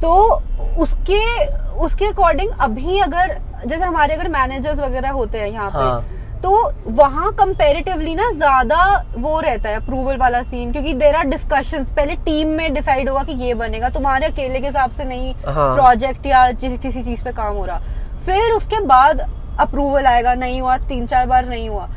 तो 0.00 0.42
उसके 0.78 1.46
उसके 1.80 2.06
अकॉर्डिंग 2.06 2.50
अभी 2.60 2.98
अगर 2.98 3.38
जैसे 3.66 3.84
हमारे 3.84 4.14
अगर 4.14 4.28
मैनेजर्स 4.28 4.80
वगैरह 4.80 5.10
होते 5.10 5.38
हैं 5.38 5.48
यहाँ 5.48 5.70
पे 5.70 5.78
हाँ। 5.78 6.04
तो 6.42 6.72
वहाँ 6.88 7.30
कंपेरेटिवली 7.32 8.14
ना 8.14 8.30
ज़्यादा 8.30 8.84
वो 9.16 9.38
रहता 9.40 9.68
है 9.68 9.76
अप्रूवल 9.76 10.16
वाला 10.16 10.42
सीन 10.42 10.72
क्योंकि 10.72 10.94
देर 10.94 11.14
आर 11.14 11.26
डिस्कशंस 11.26 11.90
पहले 11.90 12.14
टीम 12.24 12.48
में 12.48 12.72
डिसाइड 12.74 13.08
होगा 13.08 13.22
कि 13.22 13.32
ये 13.44 13.54
बनेगा 13.54 13.88
तुम्हारे 13.88 14.26
अकेले 14.26 14.60
के 14.60 14.66
हिसाब 14.66 14.90
से 14.90 15.04
नहीं 15.04 15.34
हाँ। 15.46 15.74
प्रोजेक्ट 15.74 16.26
या 16.26 16.50
किसी 16.52 17.02
चीज़ 17.02 17.24
पे 17.24 17.32
काम 17.32 17.54
हो 17.54 17.64
रहा 17.64 17.78
फिर 18.26 18.52
उसके 18.52 18.80
बाद 18.86 19.20
अप्रूवल 19.60 20.06
आएगा 20.06 20.34
नहीं 20.34 20.60
हुआ 20.60 20.76
तीन 20.78 21.06
चार 21.06 21.26
बार 21.26 21.48
नहीं 21.48 21.68
हुआ 21.68 21.88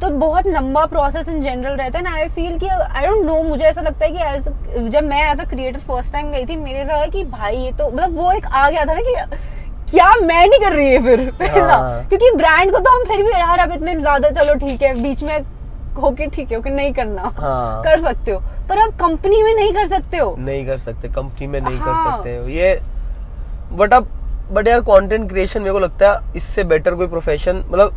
तो 0.00 0.08
बहुत 0.10 0.46
लंबा 0.46 0.84
प्रोसेस 0.86 1.28
इन 1.28 1.40
जनरल 1.42 1.76
रहता 1.76 1.98
है 1.98 2.04
ना 2.04 2.14
आई 2.14 2.28
फील 2.28 2.58
कि 2.58 2.68
आई 2.68 3.06
डोंट 3.06 3.24
नो 3.26 3.42
मुझे 3.42 3.64
ऐसा 3.64 3.80
लगता 3.80 4.06
है 4.06 4.10
कि 4.10 4.18
as, 4.18 4.90
जब 4.90 5.04
मैं 5.04 5.22
as 5.32 5.40
a 5.40 5.44
creator 5.44 5.78
first 5.78 6.12
time 6.12 6.30
गई 6.32 6.44
थी 6.46 6.56
मेरे 6.56 6.84
था 6.84 7.06
कि 7.06 7.24
भाई 7.24 7.56
ये 7.56 7.72
तो 7.72 7.90
मतलब 7.90 8.16
वो 8.16 8.32
एक 8.32 8.46
आ 8.46 8.68
गया 8.70 8.84
था 8.84 8.94
ना 8.94 9.00
कि 9.00 9.14
क्या 9.90 10.10
मैं 10.12 10.46
नहीं 10.48 10.60
कर 10.60 10.72
रही 10.72 10.90
है 10.92 11.02
फिर 11.02 11.20
हाँ। 11.68 12.04
क्योंकि 12.08 12.30
ब्रांड 12.36 12.72
को 12.72 12.78
तो 12.78 12.90
हम 12.90 13.04
फिर 13.04 13.22
भी 13.22 13.32
यार 13.32 13.58
अब 13.58 13.72
इतने 13.72 13.94
ज़्यादा 13.94 14.30
चलो 14.30 14.54
ठीक 14.54 14.82
है 14.82 14.94
बीच 15.02 15.22
में 15.22 15.38
होके 15.96 16.26
ठीक 16.26 16.52
है 16.52 16.74
नहीं 16.74 16.92
करना 16.92 17.32
हाँ। 17.38 17.82
कर 17.84 17.98
सकते 17.98 18.30
हो 18.30 18.40
पर 18.68 18.78
अब 18.78 18.92
कंपनी 18.98 19.42
में 19.42 19.54
नहीं 19.54 19.72
कर 19.72 19.86
सकते 19.86 20.18
हो 20.18 20.34
नहीं 20.38 20.66
कर 20.66 20.78
सकते 20.78 21.08
कंपनी 21.08 21.46
में 21.46 21.60
नहीं 21.60 21.78
हाँ। 21.78 21.86
कर। 21.86 22.10
सकते 22.10 22.36
हो 22.36 22.48
ये 22.48 22.80
बट 23.72 23.94
अब 23.94 24.08
बट 24.52 24.68
यार 24.68 24.80
कंटेंट 24.80 25.28
क्रिएशन 25.28 25.62
मेरे 25.62 25.72
को 25.72 25.78
लगता 25.78 26.12
है 26.12 26.36
इससे 26.36 26.64
बेटर 26.64 26.94
कोई 26.94 27.06
प्रोफेशन 27.06 27.64
मतलब 27.68 27.94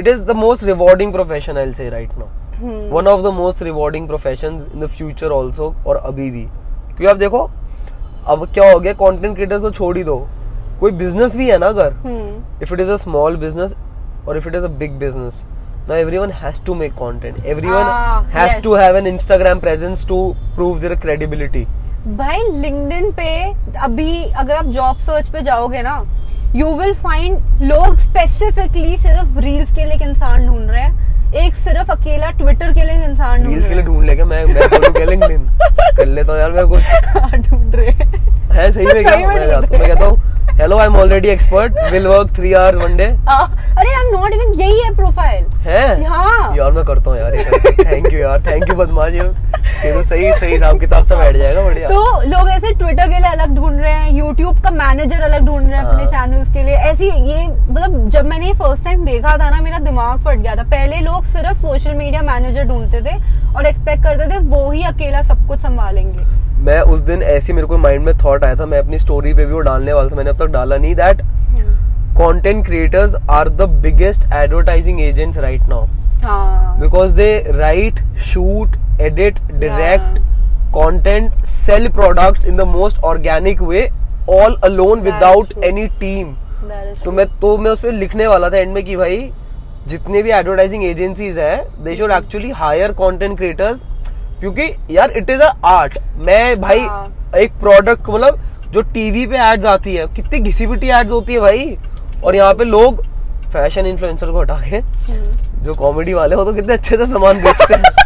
it 0.00 0.08
is 0.08 0.20
the 0.22 0.36
most 0.36 0.64
rewarding 0.64 1.12
profession 1.12 1.58
I 1.58 1.72
say 1.74 1.88
right 1.90 2.10
now 2.18 2.88
one 2.90 3.06
of 3.06 3.22
the 3.22 3.32
most 3.34 3.62
rewarding 3.62 4.06
profession 4.08 4.60
in 4.74 4.80
the 4.80 4.86
future 4.88 5.30
also 5.32 5.74
और 5.86 5.96
अभी 5.96 6.30
भी 6.30 6.42
क्योंकि 6.42 7.06
आप 7.06 7.16
देखो 7.16 7.48
अब 8.26 8.46
क्या 8.54 8.70
हो 8.72 8.80
गया 8.80 8.92
कॉन्टेंट 8.94 9.34
क्रिएटर्स 9.34 9.62
को 9.62 9.70
छोड़ 9.70 9.96
ही 9.98 10.04
दो 10.04 10.16
कोई 10.80 10.92
बिज़नेस 10.94 11.36
भी 11.36 11.50
है 11.50 11.58
ना 11.58 11.66
अगर 11.66 11.94
if 12.62 12.74
it 12.74 12.80
is 12.80 12.90
a 12.90 12.96
small 12.96 13.36
business 13.36 13.74
और 14.28 14.36
if 14.36 14.48
it 14.48 14.54
is 14.54 14.64
a 14.64 14.68
big 14.78 14.98
business 14.98 15.42
ना 15.88 15.96
everyone 16.18 16.30
has 16.36 16.62
to 16.64 16.74
make 16.74 16.94
content 16.94 17.44
everyone 17.68 18.28
has 18.32 18.60
to 18.62 18.74
have 18.74 18.96
an 18.96 19.06
Instagram 19.06 19.60
presence 19.60 20.06
to 20.06 20.22
prove 20.56 20.80
their 20.80 20.94
credibility 20.96 21.66
भाई 22.08 22.38
लिंक 22.52 23.14
पे 23.14 23.30
अभी 23.78 24.22
अगर 24.24 24.54
आप 24.54 24.66
जॉब 24.66 24.98
सर्च 24.98 25.28
पे 25.28 25.42
जाओगे 25.42 25.82
ना 25.82 26.02
यू 26.56 26.74
विल 26.76 26.92
फाइंड 26.94 27.62
लोग 27.62 27.96
स्पेसिफिकली 27.98 28.96
सिर्फ़ 28.96 29.38
रील्स 29.38 29.70
के 29.72 29.84
लिए 29.84 30.08
इंसान 30.08 30.46
ढूंढ 30.46 30.70
रहे 30.70 30.82
हैं। 30.82 31.32
एक 31.44 31.54
सिर्फ़ 31.54 31.90
अकेला 31.92 32.30
ट्विटर 32.38 32.72
के 32.74 32.84
लिए 32.84 33.04
इंसान 33.04 33.44
ढूंढ 33.44 33.46
रहे 33.46 33.52
हैं 33.52 33.54
रील्स 33.54 33.68
के 33.68 33.74
लिए 33.74 33.82
ढूंढ 33.84 34.04
लेके 34.06 34.24
मैं 34.24 34.44
मैं 34.44 34.68
कर 35.96 36.06
लेता 36.06 36.32
हूँ 36.32 36.40
यार 36.40 36.52
मैं 36.52 36.66
कुछ 36.68 36.82
ढूंढ 37.48 37.74
रहे 37.74 37.90
हैं। 37.90 38.39
है 38.52 38.70
सही 38.72 38.86
में 38.86 39.02
क्या 39.04 39.16
मैं 39.18 39.46
जाता 39.46 39.66
हूँ 39.66 39.78
मैं 39.78 39.88
कहता 39.88 40.06
हूँ 40.06 40.28
hello 40.60 40.78
I 40.78 40.86
am 40.86 40.96
already 40.96 41.28
expert 41.28 41.74
will 41.92 42.06
work 42.06 42.30
three 42.36 42.52
hours 42.52 42.76
one 42.76 42.96
day 42.96 43.04
अरे 43.04 43.92
आई 43.94 44.00
एम 44.00 44.10
नॉट 44.14 44.32
इवन 44.34 44.52
यही 44.60 44.80
है 44.80 44.94
प्रोफ़ाइल 44.96 45.44
है? 45.66 46.04
हाँ। 46.04 46.56
यार 46.56 46.72
मैं 46.72 46.84
करता 46.84 47.10
हूँ 47.10 47.18
यार 47.18 47.36
थैंक 47.84 48.12
यू 48.12 48.18
यार 48.18 48.40
थैंक 48.46 48.68
यू 48.68 48.74
बदमाश। 48.76 49.12
ये 49.12 49.92
तो 49.92 50.02
सही 50.02 50.32
सही 50.32 50.50
हिसाब 50.52 50.80
किताब 50.80 51.04
से 51.04 51.16
बैठ 51.16 51.36
जाएगा 51.36 51.62
बढ़िया। 51.62 51.88
तो 51.88 52.20
लोग 52.22 52.48
ऐसे 52.50 52.72
ट्विटर 52.74 53.08
के 53.08 53.18
लिए 53.18 53.30
अलग 53.30 53.54
ढूंढ 53.56 53.80
रहे 53.80 53.92
हैं 53.92 54.10
यूट्यूब 54.16 54.60
का 54.64 54.70
मैनेजर 54.72 55.22
अलग 55.22 55.46
ढूंढ 55.46 55.70
रहे 55.70 55.78
हैं 55.78 55.84
अपने 55.84 56.02
हाँ। 56.02 56.10
चैनल्स 56.10 56.52
के 56.54 56.62
लिए। 56.62 56.74
ऐसी 56.90 57.06
ये 57.06 57.46
मतलब 57.46 58.08
जब 58.10 58.26
मैंने 58.26 58.46
ये 58.46 58.52
फ़र्स्ट 58.54 58.84
टाइम 58.84 59.04
देखा 59.04 59.36
था 59.38 59.50
ना 59.50 59.60
मेरा 59.60 59.78
दिमाग 59.80 60.20
फट 60.26 60.38
गया 60.38 60.56
था। 60.56 60.64
पहले 60.70 61.00
लोग 61.00 61.24
सिर्फ़ 61.26 61.62
सोशल 61.62 61.94
मीडिया 61.94 62.22
मैनेजर 62.22 62.64
ढूंढते 62.68 63.00
थे 63.00 63.16
और 63.54 63.66
एक्सपेक्ट 63.66 64.02
करते 64.04 64.30
थे 64.34 64.38
वो 64.46 64.70
ही 64.70 64.82
अकेला 64.92 65.22
सब 65.22 65.46
कुछ 65.48 65.60
संभालेंगे। 65.60 66.24
मैं 66.60 66.80
उस 66.82 67.00
दिन 67.00 67.22
ऐसी 67.24 67.52
मेरे 67.52 67.66
को 67.66 67.76
माइंड 67.78 68.04
में 68.04 68.16
थॉट 68.18 68.44
आया 68.44 68.56
था 68.56 68.66
मैं 68.66 68.78
अपनी 68.78 68.98
स्टोरी 68.98 69.32
पे 69.34 69.44
भी 69.46 69.52
वो 69.52 69.60
डालने 69.62 69.92
वाला 69.92 70.08
था 70.08 70.16
मैंने 70.16 70.30
अब 70.30 70.38
तक 70.38 70.50
डाला 70.52 70.76
नहीं 70.76 70.94
that 70.94 71.22
content 72.16 72.64
creators 72.64 73.14
are 73.30 73.48
the 73.50 73.68
biggest 73.82 74.24
advertising 74.34 75.00
agents 75.00 75.38
right 75.38 75.62
now 75.68 75.86
because 76.80 77.14
they 77.16 77.32
write 77.50 78.00
shoot 78.22 78.76
edit 79.00 79.40
direct 79.52 80.18
content 80.74 81.44
sell 81.46 81.88
products 81.90 82.46
in 82.46 82.56
the 82.56 82.66
most 82.68 83.02
organic 83.04 83.62
way 83.62 83.88
all 84.30 84.56
alone 84.64 85.00
without 85.00 85.54
any 85.64 85.86
team 86.00 86.34
तो 87.04 87.12
मैं 87.12 87.26
तो 87.40 87.56
मैं 87.58 87.70
उस 87.70 87.80
पर 87.80 87.92
लिखने 87.94 88.26
वाला 88.26 88.50
था 88.50 88.56
एंड 88.56 88.74
में 88.74 88.84
कि 88.84 88.96
भाई 88.96 89.16
जितने 89.88 90.22
भी 90.22 90.30
एडवर्टाइजिंग 90.30 90.84
एजेंसीज 90.84 91.38
हैं 91.38 91.84
they 91.84 91.96
should 91.96 92.10
actually 92.12 92.50
hire 92.56 92.92
content 92.94 93.36
creators 93.36 93.82
क्योंकि 94.40 94.74
यार 94.90 95.10
इट 95.10 95.30
इज़ 95.30 95.42
अ 95.42 95.52
आर्ट 95.66 95.98
मैं 96.18 96.60
भाई 96.60 96.80
हाँ। 96.80 97.32
एक 97.36 97.52
प्रोडक्ट 97.60 98.08
मतलब 98.08 98.38
जो 98.72 98.82
टीवी 98.92 99.26
पे 99.26 99.38
एड्स 99.42 99.66
आती 99.66 99.94
है 99.94 100.06
कितनी 100.16 100.38
घिसी 100.40 100.66
पिटी 100.66 100.88
एड्स 100.90 101.10
होती 101.10 101.34
है 101.34 101.40
भाई 101.40 101.76
और 102.24 102.36
यहाँ 102.36 102.54
पे 102.54 102.64
लोग 102.66 103.02
फ़ैशन 103.52 103.86
इन्फ्लुएंसर 103.86 104.30
को 104.30 104.40
हटा 104.40 104.60
के 104.60 104.76
हम्म। 104.76 105.64
जो 105.64 105.74
कॉमेडी 105.74 106.14
वाले 106.14 106.36
हो 106.36 106.44
तो 106.44 106.52
कितने 106.52 106.72
अच्छे 106.72 106.96
से 106.96 107.06
सामान 107.06 107.42
बेचते 107.42 107.74
हैं 107.74 107.98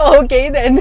okay 0.10 0.48
then 0.50 0.80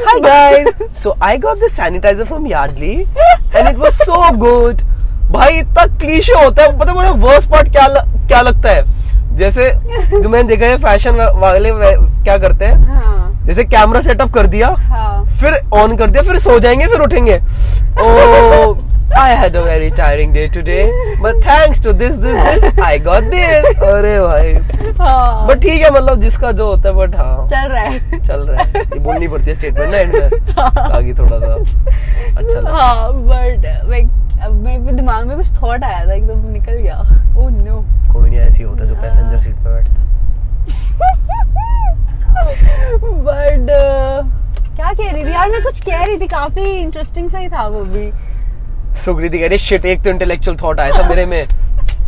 Hi 0.00 0.20
guys. 0.20 0.66
So 0.92 1.16
I 1.20 1.38
got 1.38 1.58
this 1.58 1.76
sanitizer 1.76 2.26
from 2.26 2.46
Yardley 2.46 3.06
and 3.52 3.68
it 3.68 3.76
was 3.76 3.96
so 4.00 4.20
good. 4.36 4.82
भाई 5.30 5.58
इतना 5.58 5.84
क्लीशे 5.96 6.32
होता 6.34 6.62
है 6.62 6.78
पता 6.78 6.90
है 6.90 6.96
मुझे 6.96 7.10
वर्स्ट 7.22 7.50
पार्ट 7.50 7.70
क्या 7.72 7.86
ल, 7.86 8.00
क्या 8.28 8.40
लगता 8.42 8.70
है 8.70 8.82
जैसे 9.38 9.70
जो 10.12 10.28
मैंने 10.28 10.48
देखा 10.48 10.66
है 10.66 10.78
फ़ैशन 10.78 11.20
वाले 11.40 11.70
क्या 12.24 12.36
करते 12.38 12.64
हैं? 12.64 12.84
हाँ। 12.86 13.44
जैसे 13.46 13.64
कैमरा 13.64 14.00
सेटअप 14.00 14.32
कर 14.34 14.46
दिया 14.46 14.68
हाँ। 14.68 15.24
फिर 15.40 15.60
ऑन 15.80 15.96
कर 15.96 16.10
दिया 16.10 16.22
फिर 16.22 16.38
सो 16.38 16.58
जाएँगे 16.60 16.86
फिर 16.86 17.00
उठेंगे। 17.00 17.36
ओ 17.36 18.74
I 19.18 19.34
had 19.36 19.56
a 19.56 19.60
very 19.62 19.88
tiring 19.98 20.32
day 20.34 20.46
today 20.54 20.82
but 21.20 21.36
thanks 21.46 21.82
to 21.84 21.92
this 21.92 22.14
this 22.16 22.62
this 22.62 22.80
I 22.84 22.98
got 23.06 23.30
this 23.34 23.80
अरे 23.82 24.18
भाई। 24.20 24.52
हाँ। 24.98 25.46
बट 25.48 25.62
ठीक 25.62 25.82
है 25.82 25.90
मतलब 25.90 26.20
जिसका 26.20 26.52
जो 26.52 26.66
होता 26.66 26.88
है 26.88 26.94
बट 26.94 27.14
हाँ। 27.16 27.48
चल 27.48 27.68
रहा 27.72 27.82
है। 27.82 28.20
चल 28.26 28.46
रहा 28.48 28.62
है। 28.62 28.82
ये 28.82 28.98
बोलनी 28.98 29.28
पड़ती 29.28 29.50
है 29.50 29.54
स्टेटमेंट 29.54 29.90
ना 29.90 29.98
एंड 29.98 30.14
में। 30.14 30.30
ताकि 30.58 31.14
थोड़ा 31.14 31.38
सा 31.38 31.54
अच्छा 32.38 32.70
हाँ 32.70 33.12
बट 33.12 33.66
लाइक 33.90 34.08
अब 34.44 34.52
मेरे 34.64 34.92
दिमाग 34.92 35.26
में 35.26 35.36
कुछ 35.36 35.52
थॉट 35.62 35.84
आया 35.84 36.04
था 36.06 36.12
एकदम 36.14 36.48
निकल 36.50 36.72
गया। 36.72 36.98
ओह 37.38 37.50
नो 37.50 37.80
कोई 38.12 38.30
नहीं 38.30 38.40
ऐसी 38.40 38.62
होता 38.62 38.84
जो 38.84 38.94
पैसेंजर 38.94 39.38
सीट 39.38 39.54
पे 39.56 39.74
बैठता 39.74 40.06
बट 43.24 43.66
क्या 44.78 44.92
कह 44.92 45.10
रही 45.10 45.24
थी 45.24 45.32
यार 45.32 45.48
मैं 45.50 45.62
कुछ 45.62 45.80
कह 45.84 46.04
रही 46.04 46.16
थी 46.20 46.26
काफ़ी 46.28 46.62
इंटरेस्टिंग 46.72 47.30
सा 47.30 47.38
ही 47.38 47.48
था 47.48 47.66
वो 47.68 47.84
भी। 47.84 48.10
सुकृति 49.04 49.38
कह 49.38 49.48
रही 49.48 49.58
शिट 49.58 49.84
एक 49.84 50.02
तो 50.04 50.10
इंटेलेक्चुअल 50.10 50.56
थॉट 50.62 50.80
आया 50.80 50.98
था 50.98 51.08
मेरे 51.08 51.24
में 51.26 51.44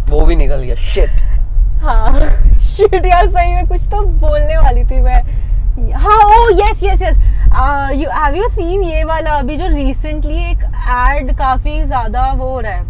वो 0.09 0.21
भी 0.27 0.37
निकल 0.37 0.63
गया 0.63 0.75
शिट 0.93 1.23
हाँ 1.83 2.13
शिट 2.71 3.07
यार 3.07 3.29
सही 3.31 3.55
में 3.55 3.67
कुछ 3.69 3.87
तो 3.91 4.03
बोलने 4.21 4.57
वाली 4.57 4.85
थी 4.85 5.01
मैं। 5.01 5.23
हाँ 5.79 6.19
ओ 6.27 6.49
yes 6.61 6.83
yes 6.83 7.03
yes 7.03 7.17
you 8.01 8.09
have 8.11 8.35
you 8.37 8.49
seen 8.49 8.83
ये 8.85 9.03
वाला 9.05 9.35
अभी 9.39 9.57
जो 9.57 9.67
रिसेंटली 9.75 10.39
एक 10.51 10.65
एड 10.99 11.37
काफ़ी 11.39 11.83
ज़्यादा 11.83 12.31
वो 12.33 12.49
हो 12.51 12.61
रहा 12.61 12.73
है? 12.73 12.83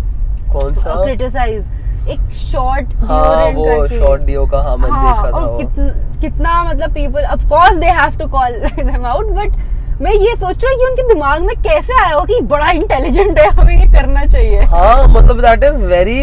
कौन 0.53 0.75
सा? 0.75 0.95
क्रिटिसाइज 1.03 2.09
एक 2.11 2.21
शॉर्ट 2.35 2.95
हाँ 3.09 3.45
वो 3.57 3.87
शॉर्ट 3.89 4.23
डियो 4.23 4.47
का 4.53 4.61
हाँ 4.63 4.77
मैंने 4.77 4.99
देखा 4.99 5.31
था 5.31 5.37
और 5.37 5.57
कितना 5.59 5.89
कितना 6.21 6.63
मतलब 6.65 6.93
people 6.95 7.25
of 7.33 7.47
course 7.49 7.77
they 7.79 7.91
have 8.01 8.17
to 8.19 8.27
call 8.29 8.59
them 8.81 9.07
out 9.07 9.27
but 9.39 9.57
मैं 10.03 10.13
ये 10.13 10.35
सोच 10.37 10.65
रहा 10.65 10.71
हूँ 10.73 10.79
कि 10.79 10.85
उनके 10.87 11.03
दिमाग 11.15 11.43
में 11.43 11.55
कैसे 11.63 12.01
आया 12.05 12.15
हो 12.15 12.25
कि 12.25 12.41
बड़ा 12.53 12.71
इंटेलिजेंट 12.71 13.39
है 13.39 13.49
हमें 13.57 13.75
ये 13.75 13.87
करना 13.93 14.25
चाहिए। 14.27 14.61
हाँ 14.75 15.07
मतलब 15.09 15.41
दैट 15.41 15.65
इज़ 15.65 15.85
वेरी 15.87 16.21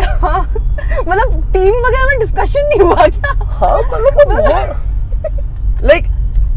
हाँ, 0.00 0.40
मतलब 1.08 1.32
टीम 1.52 1.74
वगैरह 1.86 2.06
में 2.08 2.18
डिस्कशन 2.18 2.66
नहीं 2.68 2.80
हुआ 2.80 3.06
क्या? 3.06 3.32
हाँ 3.60 3.78
मतलब 3.78 4.76
लाइक 5.82 6.06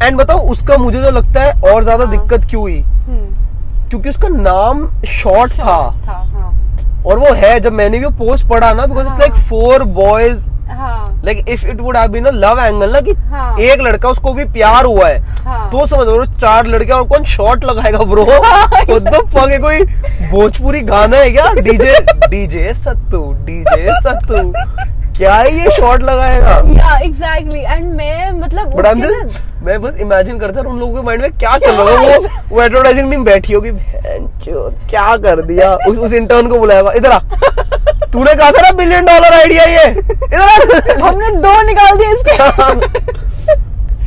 एंड 0.04 0.18
बताओ 0.18 0.48
उसका 0.52 0.78
मुझे 0.78 1.02
जो 1.02 1.12
लगता 1.12 1.44
है 1.44 1.52
और 1.74 1.84
ज़्यादा 1.84 2.04
हाँ। 2.04 2.12
दिक्कत 2.12 2.46
क्यों 2.50 2.62
हुई? 2.62 2.80
हम्म, 2.80 3.90
क्योंकि 3.90 4.10
उसका 4.10 4.28
नाम 4.28 4.88
शॉर्ट 5.08 5.52
था। 5.52 5.66
था 6.08 6.14
हाँ। 6.14 7.04
और 7.08 7.20
वो 7.20 7.34
है 7.34 7.60
जब 7.60 7.74
मैंने 7.74 8.00
भी 8.00 8.06
वो 8.06 8.12
पोस्ट 8.18 8.48
पढ़ा 8.50 8.74
ना 8.74 8.86
because 8.86 9.08
it's 9.08 9.20
like 9.20 9.34
four 9.50 9.84
boys 10.00 10.46
like 11.26 11.50
if 11.50 11.66
it 11.68 11.80
would 11.82 11.98
been 12.12 12.28
love 12.28 12.60
angle 12.60 12.92
ना 12.92 13.00
कि 13.02 13.12
हाँ। 13.32 13.56
एक 13.60 13.82
लड़का 13.82 14.10
उसको 14.10 14.34
भी 14.34 14.46
प्यार 14.54 14.86
हुआ 14.86 15.08
है 15.08 15.20
हाँ। 15.46 15.70
तो 15.72 15.86
समझ 15.86 16.08
लो 16.08 16.26
चार 16.26 16.66
लड़के 16.68 16.92
और 16.94 17.04
कौन 17.08 17.24
शॉट 17.24 17.66
लगाएगा 17.66 17.98
ब्रो 18.04 18.24
fuck 19.34 19.50
है 19.50 19.58
कोई 19.60 19.84
भोजपुरी 20.32 20.82
गाना 20.82 21.18
है 21.18 21.32
क्या? 21.32 21.52
डीजे 21.54 21.94
डीजे 22.30 22.74
सत्तू 22.84 23.22
डीजे 23.46 24.00
सत्तू। 24.02 24.52
क्या 25.22 25.42
ये 25.44 25.72
शॉट 25.72 26.04
लगाएगा? 26.04 26.52
या 26.76 26.98
एग्जैक्टली 27.06 27.60
एंड 27.62 27.94
मैं 27.96 28.32
मतलब 28.40 28.74
बट 28.76 28.86
आई 28.86 28.92
एम 28.92 29.30
मैं 29.66 29.82
बस 29.82 29.98
इमेजिन 30.02 30.38
करता 30.40 30.60
हूँ 30.60 30.70
उन 30.70 30.80
लोगों 30.80 30.96
के 30.96 31.02
माइंड 31.06 31.22
में 31.22 31.32
क्या 31.38 31.58
चल 31.58 31.72
रहा 31.72 32.00
है 32.00 32.18
वो 32.18 32.28
वो 32.56 32.62
एडवर्टाइजिंग 32.62 33.12
टीम 33.12 33.24
बैठी 33.26 33.54
होगी 33.54 33.72
क्या 33.72 35.16
कर 35.26 35.42
दिया? 35.42 35.74
उस 35.90 35.98
उस 36.00 36.14
इंटर्न 36.14 36.48
को 36.50 36.60
बुलाएगा 36.60 36.92
इधर 36.98 37.12
आ। 37.12 37.20
तूने 38.14 38.34
कहा 38.36 38.52
था 38.52 38.62
ना 38.62 38.72
बिलियन 38.78 39.06
डॉलर 39.06 39.34
आइडिया 39.34 39.64
ये। 39.66 39.84
इधर 39.90 40.42
आ। 40.42 41.08
हमने 41.08 41.30
दो 41.42 41.62
निकाल 41.68 41.98
दिए 41.98 42.14
इसके। 42.14 43.60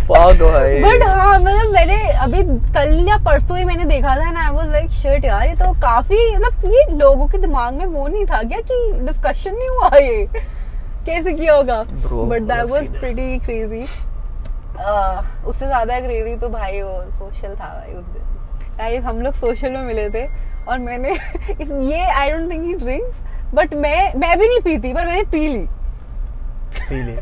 बट 0.09 1.03
हाँ 1.07 1.39
मतलब 1.39 1.71
मैंने 1.75 2.01
अभी 2.25 2.43
कल 2.75 3.07
या 3.09 3.17
परसों 3.27 3.59
ही 3.59 3.65
मैंने 3.65 3.85
देखा 3.85 4.17
था 4.17 4.31
ना 4.31 4.51
वाज 4.51 4.69
लाइक 4.73 4.91
शर्ट 5.03 5.25
यार 5.25 5.47
ये 5.49 5.55
तो 5.57 5.73
काफ़ी 5.83 6.35
मतलब 6.37 6.73
ये 6.75 6.87
लोगों 6.99 7.27
के 7.27 7.39
दिमाग 7.39 7.75
में 7.75 7.87
वो 7.87 8.07
नहीं 8.09 8.25
था 8.25 8.43
क्या 8.43 8.61
कि 8.61 8.77
डिस्कशन 9.07 9.51
नहीं 9.51 9.69
हुआ 9.69 9.91
ये? 9.99 10.27
कैसे 11.05 11.33
किया 11.33 11.55
होगा? 11.55 11.83
But 11.83 12.43
that 12.43 12.71
was 12.71 12.87
pretty 12.99 13.39
crazy 13.39 13.83
उससे 15.49 15.67
ज़्यादा 15.67 16.01
क्रेजी 16.01 16.35
तो 16.37 16.49
भाई 16.49 16.81
वो 16.83 17.03
सोशल 17.11 17.55
था 17.55 17.69
भाई 17.75 17.95
उस 17.95 18.05
दिन। 18.05 18.23
गाइस 18.79 19.05
हम 19.05 19.21
लोग 19.23 19.35
सोशल 19.35 19.71
में 19.71 19.83
मिले 19.85 20.09
थे 20.11 20.27
और 20.69 20.79
मैंने 20.79 21.13
इस 21.61 21.71
ये 21.71 22.01
I 22.03 22.31
don't 22.31 22.51
think 22.51 22.65
he 22.65 22.75
drinks 22.75 23.55
but 23.55 23.75
मैं 23.75 24.13
मैं 24.19 24.39
भी 24.39 24.49
नहीं 24.49 24.61
पीती 24.61 24.93
पर 24.95 25.07
मैंने 25.07 25.23
पी 25.33 25.47
ली। 25.49 25.67
पी 26.79 27.03
ली। 27.03 27.17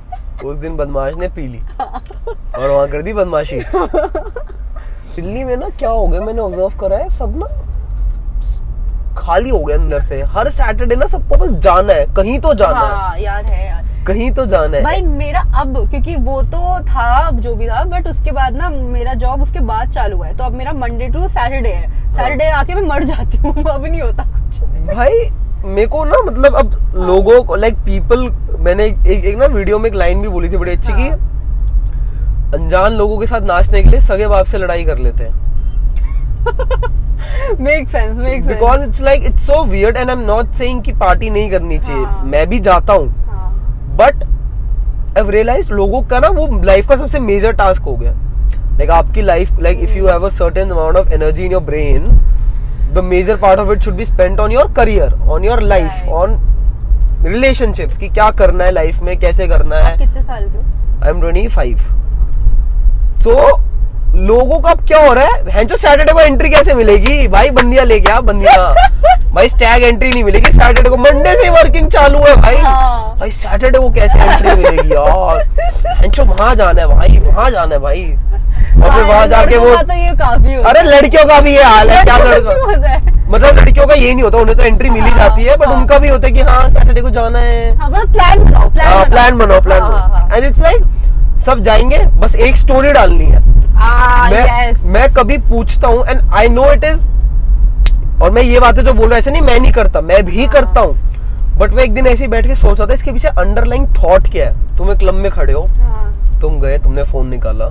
उस 0.48 0.56
दिन 0.56 0.76
बदमाश 0.76 1.14
ने 1.16 1.28
पी 1.28 1.46
ली। 1.48 1.60
और 1.80 2.70
वहाँ 2.70 2.88
कर 2.88 3.02
दी 3.02 3.12
बदमाशी। 3.12 3.60
दिल्ली 5.16 5.44
में 5.44 5.56
ना 5.56 5.68
क्या 5.68 5.90
हो 5.90 6.06
गया 6.08 6.20
मैंने 6.20 6.40
ऑब्ज़र्व 6.40 6.78
करा 6.80 6.96
है 6.98 7.08
सब 7.08 7.36
ना 7.36 7.46
खाली 9.22 9.50
हो 9.50 9.58
गया 9.58 9.76
अंदर 9.76 10.00
से। 10.00 10.22
हर 10.28 10.48
सैटरडे 10.50 10.96
ना 10.96 11.06
सबको 11.06 11.36
बस 11.36 11.50
जाना 11.60 11.92
है। 11.92 12.06
कहीं 12.16 12.38
तो 12.40 12.54
जाना 12.54 12.80
है। 12.80 12.94
हाँ 12.94 13.18
यार 13.18 13.44
है 13.44 13.66
यार। 13.66 13.90
कहीं 14.06 14.30
तो 14.32 14.46
जाना 14.46 14.76
है। 14.76 14.82
भाई 14.82 15.02
मेरा 15.02 15.40
अब 15.60 15.76
क्योंकि 15.90 16.14
वो 16.16 16.40
तो 16.42 16.78
था 16.84 17.30
जो 17.30 17.54
भी 17.54 17.68
था 17.68 17.82
बट 17.84 18.06
उसके 18.08 18.32
बाद 18.32 18.56
ना 18.56 18.68
मेरा 18.68 19.14
जॉब 19.14 19.42
उसके 19.42 19.60
बाद 19.60 19.90
चालू 19.90 20.16
हुआ 20.16 20.26
है। 20.26 20.36
तो 20.36 20.44
अब 20.44 20.52
मेरा 20.52 20.72
मंडे 20.72 21.08
टू 21.08 21.28
सैटरडे 21.28 21.68
है। 21.68 21.90
सैटरडे 22.12 22.44
हाँ। 22.44 22.60
आके 22.60 22.74
मैं 22.74 22.82
मर 22.82 23.04
जाती 23.04 23.38
हूँ। 23.38 23.54
अब 23.70 23.84
नहीं 23.84 24.00
होता 24.02 24.24
कुछ। 24.24 24.60
भाई 24.94 25.30
मेरे 25.64 25.86
को 25.86 26.04
ना 26.04 26.18
मतलब 26.24 26.56
अब 26.56 26.72
हाँ। 26.72 27.06
लोगों 27.06 27.42
को 27.42 27.56
लाइक 27.56 27.74
पीपल 27.74 28.28
मैंने 28.58 28.84
एक, 28.84 29.24
एक, 29.24 29.36
ना 29.36 29.46
वीडियो 29.46 29.78
में 29.78 29.88
एक 29.90 29.94
लाइन 29.94 30.22
भी 30.22 30.28
बोली 30.28 30.48
थी 30.50 30.56
बड़ी 30.56 30.72
अच्छी 30.72 30.92
हाँ। 30.92 31.00
की। 31.00 31.08
अनजान 32.56 32.92
लोगों 32.92 33.18
के 33.18 33.26
साथ 33.26 33.40
नाचने 33.40 33.82
के 33.82 33.88
लिए 33.88 34.00
सगे 34.00 34.26
बाप 34.26 34.46
से 34.46 34.58
लड़ाई 34.58 34.84
कर 34.84 34.98
लेते 34.98 35.24
हैं। 35.24 35.51
Make 37.60 37.88
sense 37.88 38.18
make 38.18 38.34
sense 38.34 38.46
because 38.46 38.84
it's 38.84 39.02
like 39.02 39.24
it's 39.26 39.46
so 39.46 39.62
weird 39.64 39.96
and 39.96 40.10
I 40.10 40.16
am 40.16 40.22
not 40.26 40.52
saying 40.54 40.82
कि 40.82 40.92
पार्टी 40.94 41.30
नहीं 41.30 41.50
करनी 41.50 41.78
चाहिए। 41.78 42.04
हाँ। 42.04 42.24
मैं 42.24 42.46
भी 42.50 42.58
जाता 42.60 42.92
हूँ। 42.92 43.08
बट 43.96 44.24
आई 45.18 45.30
रियलाइज़ 45.30 45.70
लोगों 45.72 46.02
का 46.02 46.18
ना 46.20 46.28
वो 46.30 46.48
लाइफ 46.64 46.88
का 46.88 46.96
सबसे 46.96 47.20
मेजर 47.20 47.52
टास्क 47.52 47.82
हो 47.82 47.96
गया। 47.96 48.12
लाइक 48.12 48.80
like, 48.80 48.98
आपकी 48.98 49.22
life 49.22 49.58
like 49.62 49.80
if 49.80 49.96
you 49.96 50.06
have 50.06 50.26
a 50.26 50.28
certain 50.30 50.70
amount 50.70 50.96
of 50.96 51.12
energy 51.14 51.44
in 51.44 51.52
your 51.52 51.62
brain 51.62 52.06
the 52.94 53.04
major 53.04 53.36
part 53.36 53.60
of 53.60 53.72
it 53.72 53.82
should 53.82 53.94
be 53.94 54.04
spent 54.04 54.40
on 54.40 54.52
your 54.52 54.72
career 54.72 55.12
on 55.30 55.44
your 55.44 55.60
life 55.62 56.08
on 56.10 56.38
relationships 57.24 57.98
की 57.98 58.08
क्या 58.08 58.30
करना 58.38 58.64
है 58.64 58.70
life 58.72 59.00
में 59.02 59.16
कैसे 59.18 59.46
करना 59.48 59.76
है। 59.78 59.96
कितने 59.98 60.22
साल 60.22 60.48
के 60.48 60.58
आई 61.04 61.10
एम 61.10 61.20
ट्वेंटी 61.20 61.46
फाइव 61.48 61.78
तो 63.24 63.36
लोगों 64.26 64.58
का 64.60 64.70
अब 64.70 64.84
क्या 64.86 64.98
हो 65.06 65.12
रहा 65.12 65.24
है? 65.24 65.50
हैंचो 65.50 65.76
सैटरडे 65.76 66.12
को 66.12 66.20
एंट्री 66.20 66.48
कैसे 66.48 66.74
मिलेगी? 66.74 67.28
भाई 67.28 67.50
बंदिया 67.50 67.84
लेके 67.84 68.10
आ 68.12 68.20
बंदिया। 68.20 68.74
भाई 69.34 69.48
स्टैग 69.48 69.82
एंट्री 69.82 70.08
नहीं 70.08 70.24
मिलेगी। 70.24 70.50
सैटरडे 70.52 70.90
को 70.90 70.96
मंडे 70.96 71.32
से 71.42 71.48
वर्किंग 71.50 71.88
चालू 71.90 72.18
है 72.18 72.34
भाई। 72.36 72.56
हाँ। 72.56 73.16
भाई 73.20 73.30
सैटरडे 73.30 73.78
को 73.78 73.90
कैसे 73.90 74.18
एंट्री 74.18 74.54
मिलेगी 74.54 74.94
यार? 74.94 75.46
हैंचो 76.00 76.24
वहाँ 76.24 76.54
जाना 76.54 76.80
है 76.80 76.86
भाई 76.88 77.18
वहाँ 77.18 77.50
जाना 77.50 77.74
है 77.74 77.80
भाई। 77.80 78.04
और 78.04 78.90
फिर 78.90 79.02
वहाँ 79.02 79.18
हाँ, 79.18 79.26
जाके 79.28 79.56
वो 79.56 79.76
तो 79.76 79.94
ये 79.94 80.10
काफ़ी 80.16 80.54
अरे 80.54 80.82
लड़कियों 80.82 81.24
का 81.24 81.40
भी 81.40 81.54
ये 81.54 81.62
हाल 81.62 81.90
है 81.90 82.02
क्या 82.04 82.16
लड़का 82.18 82.38
का 82.40 82.52
क्यों 82.54 82.84
है? 82.84 83.00
मतलब 83.30 83.58
लड़कियों 83.58 83.86
का 83.86 83.94
ये 83.94 84.12
नहीं 84.14 84.24
होता 84.24 84.38
उन्हें 84.38 84.56
तो 84.56 84.62
एंट्री 84.62 84.90
मिल 84.90 85.02
ही 85.02 85.10
हाँ, 85.10 85.18
जाती 85.18 85.44
है 85.44 85.56
बट 85.56 85.66
हाँ। 85.66 85.74
उनका 85.74 85.98
भी 85.98 86.08
होता 86.08 86.26
है 86.26 86.32
कि 86.32 86.40
हाँ 86.40 86.68
सैटरडे 86.70 87.00
को 87.00 87.10
जाना 87.10 87.38
है। 87.38 87.76
हाँ 87.76 87.90
प्लान 87.90 88.44
बनाओ 88.44 88.68
प्लान 88.70 89.38
बनाओ। 89.38 89.60
प्लान 89.60 89.82
हाँ, 89.82 89.90
हाँ, 89.90 90.08
बनाओ। 90.10 90.36
एंड 90.36 90.46
इट्स 90.46 90.60
लाइक 90.60 91.38
सब 91.46 91.62
जाएँगे 91.62 91.98
बस 92.20 92.36
एक 92.36 92.56
स्टोरी 92.56 92.92
डालनी 92.92 93.24
है 93.24 93.40
हाँ। 93.40 93.51
मैं 94.30 94.44
यस 94.68 94.82
मैं 94.94 95.08
कभी 95.14 95.38
पूछता 95.48 95.88
हूँ 95.88 96.04
and 96.06 96.20
I 96.34 96.48
know 96.48 96.70
it 96.72 96.84
is 96.84 97.00
और 98.22 98.30
मैं 98.30 98.42
ये 98.42 98.60
बातें 98.60 98.82
जो 98.84 98.92
बोल 98.92 99.08
रहा 99.08 99.14
हूँ 99.14 99.18
ऐसे 99.18 99.30
नहीं 99.30 99.42
मैं 99.42 99.58
नहीं 99.60 99.72
करता 99.72 100.00
मैं 100.00 100.24
भी 100.26 100.46
करता 100.46 100.80
हूँ। 100.80 100.94
बट 101.58 101.72
मैं 101.74 101.84
एक 101.84 101.94
दिन 101.94 102.06
ऐसे 102.06 102.28
बैठ 102.28 102.46
के 102.46 102.54
सोच 102.56 102.78
रहा 102.78 102.88
था 102.88 102.94
इसके 102.94 103.12
पीछे 103.12 103.28
अंडरलाइन 103.28 103.86
थॉट 103.94 104.30
क्या 104.32 104.48
है? 104.48 104.76
तुम 104.76 104.90
एक 104.92 104.98
क्लब 104.98 105.14
में 105.14 105.30
खड़े 105.32 105.52
हो। 105.52 105.62
हाँ। 105.62 106.38
तुम 106.40 106.58
गए 106.60 106.78
तुमने 106.78 107.02
फ़ोन 107.02 107.28
निकाला। 107.28 107.68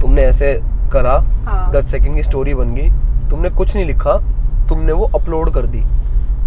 तुमने 0.00 0.22
ऐसे 0.22 0.52
करा। 0.92 1.16
हाँ। 1.46 1.70
दस 1.72 1.90
सेकंड 1.90 2.16
की 2.16 2.22
स्टोरी 2.22 2.54
बन 2.54 2.74
गई। 2.74 2.88
तुमने 3.30 3.50
कुछ 3.50 3.74
नहीं 3.76 3.86
लिखा। 3.86 4.16
तुमने 4.68 4.92
वो 4.92 5.10
अपलोड 5.14 5.52
कर 5.54 5.66
दी। 5.66 5.82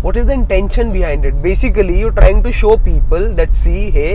What 0.03 0.17
is 0.19 0.25
the 0.27 0.35
intention 0.35 0.89
behind 0.93 1.25
it? 1.27 1.35
Basically 1.43 1.99
you're 1.99 2.15
trying 2.15 2.41
to 2.45 2.51
show 2.51 2.71
people 2.87 3.27
that 3.35 3.53
see 3.59 3.83
hey 3.91 4.13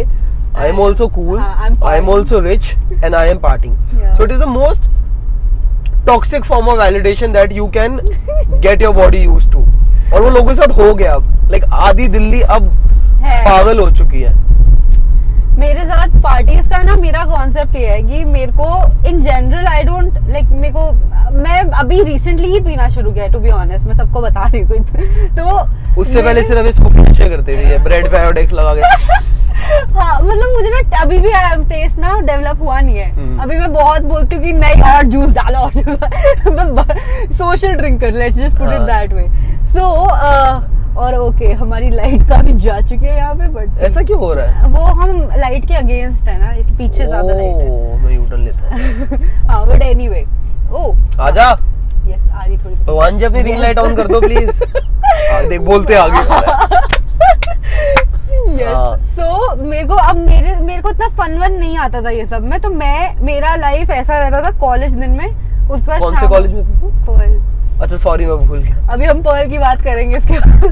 i 0.59 0.69
am 0.69 0.79
also 0.85 1.07
cool. 1.17 1.39
I'm 1.41 1.77
i 1.89 1.97
am 1.97 2.09
also 2.15 2.41
rich 2.47 2.69
and 3.03 3.15
i 3.15 3.27
am 3.33 3.39
partying. 3.47 3.75
Yeah. 3.99 4.15
so 4.15 4.25
it 4.25 4.33
is 4.37 4.41
the 4.41 4.51
most 4.55 4.89
toxic 6.09 6.45
form 6.51 6.69
of 6.73 6.79
validation 6.79 7.33
that 7.39 7.53
you 7.61 7.69
can 7.79 8.01
get 8.67 8.81
your 8.87 8.93
body 8.95 9.23
used 9.29 9.53
to. 9.53 9.65
और 10.15 10.23
वो 10.23 10.31
लोगों 10.31 10.47
के 10.49 10.55
साथ 10.55 10.77
हो 10.77 10.95
गया 10.95 11.15
अब। 11.15 11.51
Like 11.51 11.65
आधी 11.89 12.09
दिल्ली 12.09 12.41
अब 12.57 12.69
पागल 13.23 13.79
हो 13.81 13.91
चुकी 13.91 14.21
है। 14.23 14.35
मेरे 15.59 15.85
साथ 15.85 16.09
पार्टीज़ 16.23 16.69
का 16.71 16.83
ना 16.83 16.95
मेरा 16.97 17.25
कॉन्सेप्ट 17.27 17.77
ये 17.77 17.87
है 17.87 18.03
कि 18.03 18.25
मेरे 18.25 18.53
को 18.61 19.09
in 19.09 19.21
general 19.21 19.67
I 19.67 19.83
don't 19.85 20.19
like 20.31 20.49
मेरे 20.51 20.73
को 20.75 20.91
मैं 21.39 21.61
अभी 21.81 22.03
रिसेंटली 22.03 22.53
ही 22.53 22.61
पीना 22.65 22.89
शुरू 22.89 23.13
किया 23.13 23.27
टू 23.33 23.39
बी 23.39 23.51
ऑनेस्ट 23.51 23.87
मैं 23.87 23.95
सबको 23.95 24.21
बता 24.21 24.47
रही 24.47 24.61
हूँ। 24.63 24.79
तो 25.39 26.01
उससे 26.01 26.23
पहले 26.23 26.45
सिर्फ़ 26.45 26.67
इसको 26.69 26.91
करते 27.29 27.57
थे 27.57 27.79
ब्रेड 27.85 28.11
पे 28.11 28.17
आयोडेक्स 28.17 28.53
लगा 28.53 28.75
के। 28.75 29.37
हाँ 29.95 30.21
मतलब 30.23 30.55
मुझे 30.55 30.71
ना 30.71 31.01
अभी 31.01 31.19
भी 31.19 31.31
टेस्ट 31.69 31.99
ना 31.99 32.19
डेवलप 32.23 32.61
हुआ 32.61 32.81
नहीं 32.81 32.97
है। 32.97 33.11
हम्म। 33.15 33.41
अभी 33.43 33.59
मैं 33.59 33.73
बहुत 33.73 34.03
बोलती 34.05 34.37
हूँ 34.37 34.45
कि 34.45 34.53
नहीं 34.55 34.83
और 34.93 35.07
जूस 35.07 35.33
डालो। 35.35 35.59
और 35.59 35.73
जूस 35.75 35.99
बस 36.79 37.37
social 37.39 37.75
drinker 37.75 38.13
let's 38.13 38.37
just 38.37 38.57
put 38.57 38.69
it 38.69 38.75
हाँ। 38.75 38.87
दैट 38.87 39.13
वे 39.13 39.29
सो 39.73 39.81
और 40.99 41.15
ओके 41.15 41.45
okay, 41.45 41.57
हमारी 41.59 41.91
लाइट 41.91 42.23
काफ़ी 42.29 42.53
जा 42.53 42.81
चुकी 42.81 43.07
है 43.07 43.17
यहाँ 43.17 43.35
पे 43.35 43.49
बट 43.49 43.79
ऐसा 43.79 44.03
क्यों 44.03 44.19
हो 44.21 44.33
रहा 44.35 44.47
है? 44.47 44.69
वो 44.71 44.85
हम 44.85 45.29
लाइट 45.37 45.67
के 45.67 45.75
अगेंस्ट 45.75 46.29
है 46.29 46.39
ना 46.39 46.53
इस 46.53 46.71
पीछे 46.79 47.07
ज़्यादा 47.07 47.35
लाइट 47.35 47.57
है। 47.57 48.03
मैं 48.03 48.15
यूटर्न 48.15 48.45
लेता 48.45 48.75
हूँ। 48.75 49.19
हाँ 49.49 49.67
बट 49.67 49.83
एनीवे 49.83 50.25
ओ। 50.73 50.93
आजा। 51.21 51.51
यस 52.07 52.29
आ 52.29 52.45
रही 52.45 52.57
थोड़ी 52.59 52.75
भगवान 52.77 53.19
जी 53.19 53.25
अपनी 53.25 53.43
रिंग 53.43 53.59
लाइट 53.59 53.79
ऑन 53.79 53.95
कर 53.97 54.07
दो 54.09 54.21
प्लीज़ 54.21 54.63
देख 55.49 55.61
बोलते 55.71 55.95
आगे। 55.95 56.19
यस 58.59 58.75
हाँ। 58.75 58.97
सो 59.17 59.55
मेरे 59.63 59.87
को 59.89 59.95
अब 59.95 60.17
मेरे 60.19 60.55
मेरे 60.61 60.83
को 60.83 60.91
इतना 60.91 61.09
फन 61.19 61.39
वन 61.39 61.53
नहीं 61.53 61.77
आता 61.79 62.01
था 62.03 62.11
ये 62.11 62.27
सब। 62.27 62.45
में 62.51 62.59
तो 62.61 62.71
मैं 62.71 63.15
मेरा 63.25 63.55
लाइफ 63.57 63.91
ऐसा 63.91 64.19
रहता 64.19 64.43
था 64.43 64.51
कॉलेज 64.59 64.95
दिन 64.95 65.11
में। 65.11 65.27
उसके 65.69 65.87
बाद 65.87 66.01
कौन 66.01 66.17
से 66.17 66.29
कॉलेज 66.29 66.53
में 66.55 66.63
थे 66.63 66.81
तू 66.81 66.89
अच्छा 67.83 67.97
सॉरी 67.97 68.27
मैं 68.27 68.37
भूल 68.47 68.59
गया। 68.59 68.77
अभी 68.93 69.05
हम 69.05 69.23
पर्ल 69.23 69.49
की 69.51 69.59
बात 69.59 69.83
करेंगे 69.83 70.17
इसके 70.19 70.39
बाद। 70.39 70.65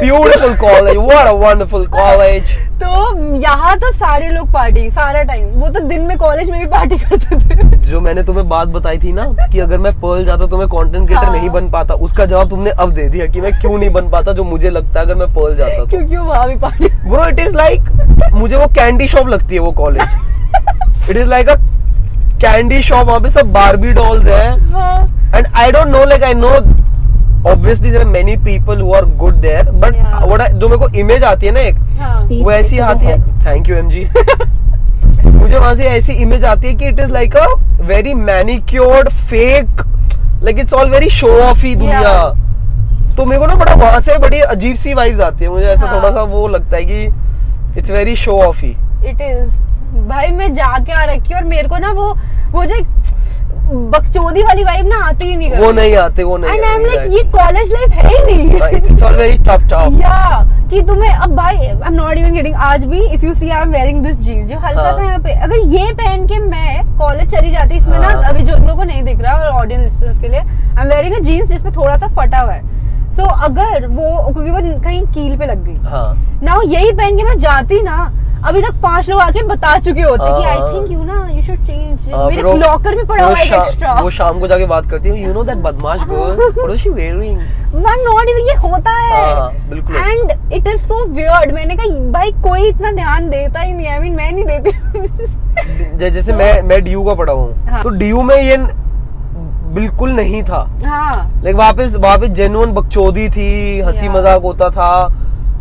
Beautiful 0.00 0.54
college 0.56 0.96
what 0.96 1.26
a 1.26 1.32
wonderful 1.32 1.86
college 1.88 2.50
तो 2.82 3.36
यहाँ 3.36 3.76
तो 3.78 3.90
सारे 3.92 4.28
लोग 4.28 4.52
पार्टी 4.52 4.90
सारा 4.90 5.22
टाइम 5.22 5.46
वो 5.60 5.68
तो 5.68 5.80
दिन 5.88 6.02
में 6.02 6.16
कॉलेज 6.18 6.50
में 6.50 6.58
भी 6.60 6.66
पार्टी 6.66 6.98
करते 6.98 7.36
थे। 7.38 7.78
जो 7.80 8.00
मैंने 8.00 8.22
तुम्हें 8.22 8.48
बात 8.48 8.68
बताई 8.68 8.98
थी 8.98 9.12
ना 9.12 9.24
कि 9.42 9.58
अगर 9.60 9.78
मैं 9.78 9.92
पर्ल 10.00 10.24
जाता 10.24 10.46
तो 10.46 10.58
मैं 10.58 10.68
कंटेंट 10.68 11.06
क्रिएटर 11.06 11.24
हाँ। 11.24 11.34
नहीं 11.34 11.50
बन 11.50 11.70
पाता। 11.70 11.94
उसका 12.06 12.26
जवाब 12.26 12.48
तुमने 12.50 12.70
अब 12.70 12.92
दे 12.94 13.08
दिया 13.08 13.26
कि 13.26 13.40
मैं 13.40 13.52
क्यों 13.60 13.78
नहीं 13.78 13.90
बन 13.90 14.08
पाता 14.10 14.32
जो 14.32 14.44
मुझे 14.44 14.70
लगता 14.70 15.00
है 15.00 15.06
अगर 15.06 15.14
मैं 15.16 15.28
पर्ल 15.34 15.56
जाता 15.56 15.78
तो। 15.78 15.86
क्योंकि 15.86 16.16
वहाँ 16.16 16.48
भी 16.48 16.56
party 16.58 16.88
bro 17.08 17.26
it 17.28 17.40
is 17.40 17.56
like 17.56 18.32
मुझे 18.32 18.56
वो 18.56 18.66
कैंडी 18.74 19.08
शॉप 19.08 19.28
लगती 19.28 19.54
है 19.54 19.60
वो 19.60 19.72
college 19.82 21.10
it 21.10 21.16
is 21.16 21.28
like 21.28 21.48
a 21.48 21.56
candy 22.40 22.82
shop 22.82 23.06
वहाँ 23.06 23.20
पे 23.20 23.30
सब 23.30 23.52
बारबी 23.52 23.92
डॉल्स 23.92 24.26
है। 24.26 24.70
हाँ। 24.72 24.98
And 25.38 25.46
I 25.54 25.70
don't 25.74 25.92
know 25.94 26.04
like 26.10 26.24
I 26.26 26.32
know 26.34 26.54
obviously 27.50 27.90
there 27.90 28.04
are 28.04 28.12
many 28.12 28.36
people 28.46 28.80
who 28.84 28.94
are 28.94 29.04
good 29.20 29.36
there 29.42 29.64
but 29.82 29.94
Yeah. 29.96 30.24
what 30.30 30.40
I, 30.40 30.48
जो 30.52 30.68
मेरे 30.68 30.78
को 30.78 30.88
इमेज 31.00 31.24
आती 31.24 31.46
है 31.46 31.52
ना 31.52 31.60
एक 31.60 31.76
हाँ। 32.00 32.22
वो 32.32 32.50
ऐसी 32.52 32.78
आती 32.86 33.06
है। 33.06 33.18
थैंक 33.46 33.68
यू 33.68 33.76
एम 33.76 33.88
जी 33.90 34.04
मुझे 35.26 35.56
वहाँ 35.58 35.74
से 35.74 35.84
ऐसी 35.88 36.12
इमेज 36.22 36.44
आती 36.44 36.68
है 36.68 36.74
कि 36.74 36.88
it 36.88 37.00
is 37.00 37.12
like 37.12 37.36
a 37.36 37.46
very 37.86 38.14
manicured 38.14 39.08
fake 39.08 39.80
like 40.42 40.58
it's 40.58 40.74
all 40.74 40.90
very 40.90 41.08
show 41.10 41.28
off 41.40 41.64
ही 41.66 41.74
दुनिया। 41.76 42.12
तो 43.16 43.24
मेरे 43.24 43.40
को 43.40 43.46
ना 43.46 43.54
बड़ा 43.54 43.74
वहाँ 43.74 44.00
से 44.00 44.18
बड़ी 44.18 44.40
अजीब 44.40 44.76
सी 44.76 44.94
वाइब्स 44.94 45.20
आती 45.20 45.44
है। 45.44 45.50
मुझे 45.50 45.66
ऐसा 45.66 45.86
हाँ. 45.86 45.96
थोड़ा 45.96 46.10
सा 46.10 46.22
वो 46.22 46.46
लगता 46.48 46.76
है 46.76 46.84
कि 46.84 47.78
इट्स 47.78 47.90
वेरी 47.90 48.16
शो 48.16 48.38
ऑफ़ 48.42 48.64
ही 48.64 48.70
इट 48.70 49.20
इज़ 49.20 49.50
भाई 50.08 50.30
मैं 50.32 50.52
जाके 50.54 50.92
आ 50.92 51.04
रखी 51.04 51.34
और 51.34 51.44
मेरे 51.44 51.68
को 51.68 51.78
ना 51.78 51.90
वो 51.92 52.14
वो 52.52 52.64
जो 52.64 52.84
बकचोदी 53.70 54.42
वाली 54.42 54.64
वाइब 54.64 54.86
ना 54.86 54.96
आती 55.06 55.26
ही 55.26 55.36
नहीं 55.36 55.50
वो 55.52 55.70
नहीं 55.72 55.94
आते 55.96 56.22
वो 56.22 56.36
नहीं 56.36 56.52
एंड 56.52 56.64
आई 56.64 56.74
एम 56.74 56.84
लाइक 56.84 57.12
ये 57.12 57.22
कॉलेज 57.32 57.72
लाइफ 57.72 57.92
है 57.92 58.08
ही 58.08 58.24
नहीं 58.24 58.76
it's 58.76 59.02
all 59.02 59.16
very 59.16 59.38
tough 59.38 59.64
tough 59.64 60.00
या 60.00 60.40
कि 60.70 60.82
तुम्हें 60.82 61.10
अब 61.10 61.34
भाई 61.36 61.56
I 61.56 61.66
am 61.66 61.92
not 61.92 62.18
even 62.18 62.32
getting 62.32 62.54
आज 62.64 62.84
भी 62.84 63.00
if 63.04 63.24
you 63.24 63.34
see 63.34 63.48
I 63.48 63.62
am 63.62 63.70
wearing 63.72 64.02
this 64.04 64.16
jeans 64.18 64.50
जो 64.50 64.58
हल्का 64.58 64.82
हाँ। 64.82 64.92
सा 64.92 65.04
यहाँ 65.04 65.18
पे 65.18 65.32
अगर 65.36 65.56
ये 65.68 65.92
पहन 65.94 66.26
के 66.26 66.38
मैं 66.40 66.98
कॉलेज 66.98 67.30
चली 67.30 67.50
जाती 67.50 67.76
इसमें 67.76 67.96
हाँ. 67.96 68.12
ना। 68.12 68.28
अभी 68.28 68.42
जो 68.42 68.56
लोगों 68.56 68.76
को 68.76 68.82
नहीं 68.82 69.02
दिख 69.02 69.20
रहा 69.20 69.34
और 69.34 69.60
ऑडियंस 69.60 70.20
के 70.20 70.28
लिए 70.28 70.40
I 70.40 70.82
am 70.82 70.88
wearing 70.88 71.14
a 71.14 71.20
jeans 71.20 71.48
जिसमें 71.48 71.72
थोड़ा 71.72 71.96
सा 71.96 72.08
फटा 72.16 72.40
हुआ 72.40 72.52
है 72.52 73.12
सो 73.12 73.22
so, 73.22 73.44
अगर 73.44 73.86
वो 73.86 74.32
क्योंकि 74.32 74.50
वो 74.50 74.80
कहीं 74.80 75.02
कील 75.04 75.36
पे 75.36 75.46
लग 75.46 75.64
गई 75.64 75.88
हाँ 75.88 76.40
ना 76.42 76.60
यही 76.66 76.92
पहन 76.92 77.16
के 77.16 77.24
मैं 77.24 77.38
जाती 77.38 77.82
ना 77.82 78.04
अभी 78.46 78.60
तक 78.62 78.74
पाँच 78.82 79.08
लोग 79.10 79.20
आके 79.20 79.42
बता 79.46 79.76
चुके 79.78 80.02
होते 80.02 80.24
हैं। 80.24 80.34
कि 80.34 80.44
आई। 80.44 80.58
थिंक 80.74 80.90
यू 80.90 81.02
ना 81.04 81.26
यू 81.30 81.42
शुड 81.42 81.66
चेंज 81.66 82.08
मेरे 82.08 82.52
लॉकर 82.58 82.94
में 82.96 83.06
पड़ा 83.06 83.24
हुआ 83.24 83.36
है 83.36 83.44
एक्स्ट्रा 83.44 83.92
वो 83.94 84.10
शाम 84.10 84.40
को 84.40 84.48
जाके 84.48 84.66
बात 84.66 84.86
करती 84.90 85.08
है 85.08 85.22
यू 85.24 85.32
नो 85.34 85.44
दैट 85.44 85.58
बदमाश 85.64 86.00
girl 86.10 86.36
what 86.38 86.70
is 86.70 86.80
she 86.80 86.90
wearing 86.90 87.36
ma'am 87.74 88.00
not 88.02 88.28
even 88.28 88.48
ये 88.48 88.54
होता 88.62 88.90
है। 88.92 89.34
हाँ, 89.34 89.50
बिल्कुल। 89.70 89.96
And 89.96 90.52
it 90.52 90.68
is 90.68 90.80
so 90.82 91.04
weird 91.06 91.54
मैंने 91.54 91.76
कहा 91.76 91.86
भाई 92.12 92.32
कोई 92.42 92.68
इतना 92.68 92.92
ध्यान 92.92 93.28
देता 93.30 93.60
ही 93.60 93.72
नहीं 93.72 93.88
आई 93.88 93.98
मीन 93.98 94.14
मैं 94.14 94.32
नहीं 94.32 94.44
देती 94.44 96.08
जैसे 96.10 96.32
मैं 96.32 96.52
मैं 96.62 96.82
डीयू 96.84 97.04
का 97.04 97.14
पढ़ा 97.14 97.32
हूँ। 97.32 97.54
हाँ। 97.66 97.82
तो 97.82 97.88
डीयू 97.90 98.22
में 98.22 98.36
ये 98.36 98.56
बिल्कुल 99.74 100.10
नहीं 100.12 100.42
था। 100.42 100.58
हाँ। 100.84 101.42
लाइक 101.44 101.56
वहाँ 101.56 101.72
पे 101.72 101.86
वहाँ 101.86 102.18
पे 102.18 102.28
जेन्युइन 102.28 102.72
बकचोदी 102.74 103.28
थी 103.30 103.80
हँसी 103.80 104.08
मज़ाक 104.08 104.42
होता 104.42 104.68
था। 104.70 104.92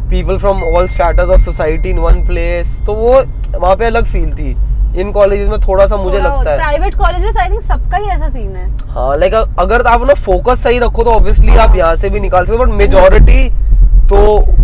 People 0.10 0.38
from 0.38 0.64
all 0.66 0.88
starters 0.88 1.30
of 1.30 1.41
society 1.41 1.89
in 1.89 1.97
one 1.99 2.26
place 2.28 2.80
तो 2.86 2.93
वो 2.93 3.12
वहाँ 3.60 3.76
पे 3.76 3.86
अलग 3.86 4.05
फील 4.05 4.32
थी। 4.36 4.49
इन 4.91 5.12
कॉलेजेस 5.14 5.47
में 5.47 5.60
थोड़ा 5.62 5.86
सा 5.88 5.97
मुझे 5.97 6.18
लगता 6.18 6.51
है। 6.51 6.57
प्राइवेट 6.57 6.95
कॉलेजेस 6.97 7.38
आई 7.38 7.49
थिंक 7.49 7.64
सबका 7.64 7.97
ही 7.97 8.07
ऐसा 8.10 8.30
सीन 8.30 8.55
है। 8.55 8.68
हाँ 8.89 9.18
लाइक 9.18 9.34
अगर 9.34 9.86
आप 9.88 10.05
ना 10.07 10.14
फोकस 10.22 10.64
सही 10.64 10.80
रखो 10.80 11.03
तो 11.03 11.12
ऑब्वियसली 11.12 11.57
आप 11.57 11.76
यहाँ 11.76 11.95
से 11.95 12.10
भी 12.10 12.20
निकाल 12.20 12.45
सकते 12.45 12.57
हो 12.57 12.64
बट 12.64 12.72
मेजोरिटी 12.78 13.49
तो 14.10 14.18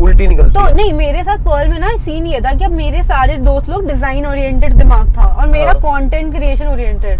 उल्टी 0.04 0.28
निकलती 0.28 0.54
तो 0.54 0.60
है। 0.60 0.76
नहीं 0.76 0.94
मेरे 0.94 1.24
साथ 1.24 1.44
पर्ल 1.46 1.70
में 1.70 1.80
ना 1.80 1.96
सीन 1.98 2.26
ये 2.28 2.40
था 2.42 2.54
कि 2.54 2.64
अब 2.66 2.72
मेरे 2.74 3.04
सारे 3.04 3.36
दोस्त 3.40 3.70
लोग 3.70 3.88
डिज़ाइन 3.88 4.26
ओरिएंटेड 4.28 4.74
दिमाग 4.74 5.12
था 5.18 5.26
और 5.26 5.48
मेरा। 5.48 5.74
Content 5.76 6.34
creation 6.36 6.68
oriented. 6.68 7.20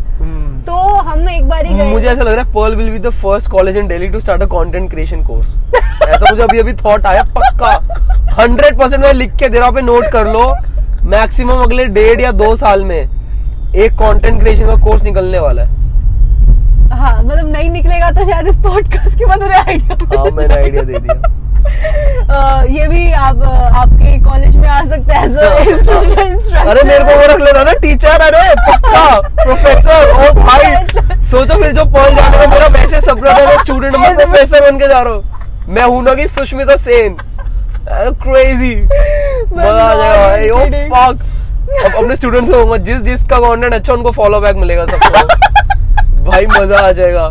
तो 0.66 0.74
हम 0.76 1.30
एक 1.30 1.48
बार 1.50 1.66
ही 1.66 1.74
गए। 1.74 1.92
मुझे 1.92 2.08
ऐसा 2.08 2.24
लग 2.24 2.34
रहा 2.34 2.44
है 2.44 2.52
Pearl 2.54 2.76
will 2.76 2.90
be 2.90 3.00
the 3.00 3.10
first 3.14 3.52
college 3.52 3.78
in 3.78 3.88
Delhi 3.88 4.08
to 4.10 4.20
start 4.20 4.42
a 4.42 4.46
content 4.48 4.90
creation 4.92 5.24
course 5.24 5.62
ऐसा 6.04 6.30
मुझे 6.30 6.42
अभी 6.44 6.60
अभी 6.60 6.74
थॉट 6.76 7.06
आया 7.06 7.24
पक्का। 7.36 7.72
हंड्रेड 8.42 8.78
परसेंट 8.80 9.02
मैं 9.04 9.14
लिख 9.14 9.36
के 9.36 9.50
दे 9.50 9.58
रहा 9.58 9.68
हूँ 9.68 9.76
पे 9.76 9.82
नोट 9.82 10.12
कर 10.14 10.28
लो। 10.28 10.54
मैक्सिमम 11.10 11.64
अगले 11.64 11.86
डेढ़ 11.96 12.22
या 12.22 12.32
दो 12.34 12.56
साल 12.56 12.84
में 12.84 13.00
एक 13.00 13.94
कंटेंट 13.94 14.40
क्रिएशन 14.40 14.66
का 14.66 14.76
कोर्स 14.84 15.04
निकलने 15.04 15.40
वाला 15.40 15.64
है। 15.64 15.84
हाँ 16.92 17.22
मतलब 17.24 17.48
नहीं 17.48 17.70
निकलेगा 17.70 18.12
तो 18.12 18.30
शायद 18.32 18.48
इस 18.48 18.58
पॉडकास्ट 18.64 19.18
के 19.20 19.26
बाद 19.26 19.44
आइडिया 19.44 20.18
हाँ 20.18 20.30
मैंने 20.32 20.54
आइडिया 20.56 20.84
दे 20.84 21.00
दिया। 21.00 21.22
ये 22.76 22.88
भी 22.88 23.12
आप 23.12 23.42
आपके 23.82 24.18
कॉलेज 24.24 24.56
में 24.56 24.68
आ 24.70 24.80
सकते 24.90 25.14
हैं 25.14 25.26
as 25.26 25.36
अरे 26.68 26.84
मेरे 26.84 27.04
को 27.04 27.12
वो 27.12 27.26
रख 27.34 27.42
लेना 27.42 27.64
ना 27.64 27.74
टीचर 27.82 28.22
अरे 28.22 28.44
पक्का 28.62 29.20
प्रोफेसर 29.44 30.12
ओ 30.12 30.32
भाई। 30.42 31.26
सोचो 31.26 31.62
फिर 31.62 31.72
जो 31.74 31.86
पर्ल 31.86 32.16
जाने 32.16 32.38
का 32.38 32.48
मेरा 32.54 32.68
वैसे 32.80 33.02
सपना 33.02 33.34
था 33.40 33.56
स्टूडेंट 33.62 33.96
मैं 33.96 34.16
प्रोफेसर 34.18 34.70
बन 34.70 34.80
के 34.80 34.88
जा 34.88 35.02
रहा 35.02 35.14
हूँ। 35.14 35.24
मैं 35.76 35.84
हूँ 35.84 36.04
ना 36.04 36.14
कि 36.16 36.28
सुष्मिता 36.28 36.76
सेन। 36.78 37.18
क्रेजी 37.88 38.76
मज़ा 38.76 39.84
आ 39.84 39.96
जाएगा 39.96 40.28
भाई 40.28 40.50
ओ 40.50 40.60
फक 40.94 41.16
अब 41.86 41.96
अपने 41.96 42.16
स्टूडेंट्स 42.16 42.50
को 42.50 42.56
कहूँगा 42.56 42.78
जिस 42.86 43.02
जिसका 43.04 43.38
कंटेंट 43.40 43.74
अच्छा 43.74 43.94
उनको 43.94 44.12
फॉलो 44.12 44.40
बैक 44.42 44.56
मिलेगा 44.56 44.86
सबको। 44.86 46.24
भाई 46.30 46.46
मज़ा 46.48 46.78
आ 46.78 46.92
जाएगा। 46.92 47.28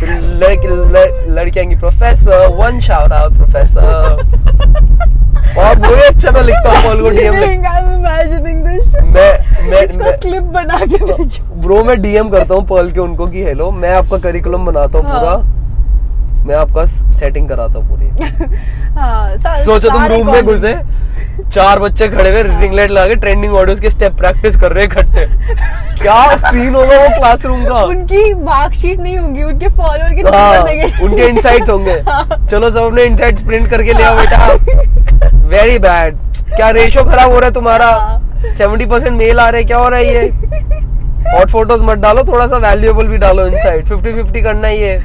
फिर 0.00 0.08
लड़की 0.42 0.68
लड़- 0.92 1.28
लड़कियाँ 1.38 1.66
की 1.66 1.76
professor 1.76 2.46
one 2.56 2.80
shout 2.80 3.12
out 3.12 3.36
professor 3.36 3.82
और 5.60 5.78
बुरे 5.78 6.02
अच्छा 6.08 6.30
मैं 6.30 6.42
लिखता 6.42 6.70
हूँ 6.72 6.82
पर्ल 6.84 7.00
को 7.02 7.10
डीएम 7.10 7.34
में. 7.34 7.62
मैं 9.14 9.68
मैं 9.68 10.16
क्लिप 10.18 10.42
बना 10.54 10.78
के 10.78 11.04
भेजो 11.04 11.44
ब्रो 11.62 11.82
मैं 11.84 12.00
डीएम 12.02 12.28
करता 12.28 12.54
हूँ 12.54 12.64
पर्ल 12.66 12.90
के 12.92 13.00
उनको 13.00 13.26
कि 13.26 13.42
हेलो 13.44 13.70
मैं 13.70 13.94
आपका 13.94 14.18
करिकुलम 14.18 14.64
बनाता 14.66 14.98
हूँ 14.98 15.06
हाँ। 15.06 15.18
पूरा 15.20 15.36
मैं 16.46 16.54
आपका 16.56 16.84
सेटिंग 17.18 17.48
कराता 17.48 17.78
हूँ 17.78 17.88
पूरी। 17.88 18.06
हाँ 18.98 19.36
सोचो 19.64 19.88
तुम 19.88 20.06
रूम 20.06 20.30
में 20.32 20.42
घुसे 20.44 20.74
चार 21.52 21.78
बच्चे 21.80 22.08
खड़े 22.08 22.30
हुए 22.30 22.42
रिंग 22.42 22.72
लाइट 22.74 22.90
लगा 22.90 23.06
के 23.08 23.14
ट्रेंडिंग 23.16 23.54
ऑडियोज 23.54 23.80
के 23.80 23.90
स्टेप 23.90 24.16
प्रैक्टिस 24.18 24.56
कर 24.60 24.72
रहे 24.72 24.84
इकट्ठे। 24.84 25.26
क्या 26.02 26.36
सीन 26.36 26.74
होगा 26.74 26.98
वो 26.98 27.08
क्लासरूम 27.18 27.64
का? 27.64 27.82
उनकी 27.82 28.32
मार्कशीट 28.34 29.00
नहीं 29.00 29.16
होगी 29.18 29.42
उनके 29.42 29.68
फॉलोअर 29.76 30.14
के 30.14 30.22
हाँ, 30.36 30.60
उनके 31.02 31.28
इनसाइट्स 31.28 31.70
होंगे। 31.70 31.96
चलो 32.50 32.70
सब 32.70 32.82
अपने 32.82 33.04
इनसाइट्स 33.04 33.42
प्रिंट 33.42 33.68
करके 33.70 33.92
ले 33.92 34.02
आओ 34.04 34.16
बेटा। 34.16 35.36
वेरी 35.48 35.78
बैड 35.78 36.16
क्या 36.56 36.70
रेशो 36.70 37.04
खराब 37.04 37.30
हो 37.30 37.38
रहा 37.38 37.46
है 37.46 37.52
तुम्हारा? 37.54 37.90
हाँ। 37.90 38.50
सेवेंटी 38.56 38.86
परसेंट 38.86 39.16
मेल 39.18 39.40
आ 39.40 39.48
रहे 39.48 39.64
क्या 39.64 39.78
हो 39.78 39.88
रहा 39.88 40.00
है 40.00 40.14
ये? 40.14 40.28
हॉट 41.26 41.50
फ़ोटोज़ 41.50 41.82
मत 41.84 41.98
डालो 41.98 42.22
थोड़ा 42.24 42.46
सा 42.46 42.56
वैल्यूएबल 42.58 43.08
भी 43.08 43.16
डालो 43.18 43.46
इनसाइड 43.46 43.86
फिफ्टी 43.86 44.12
फिफ्टी 44.14 44.42
करना 44.42 44.68
ही 44.68 44.82
है। 44.82 44.98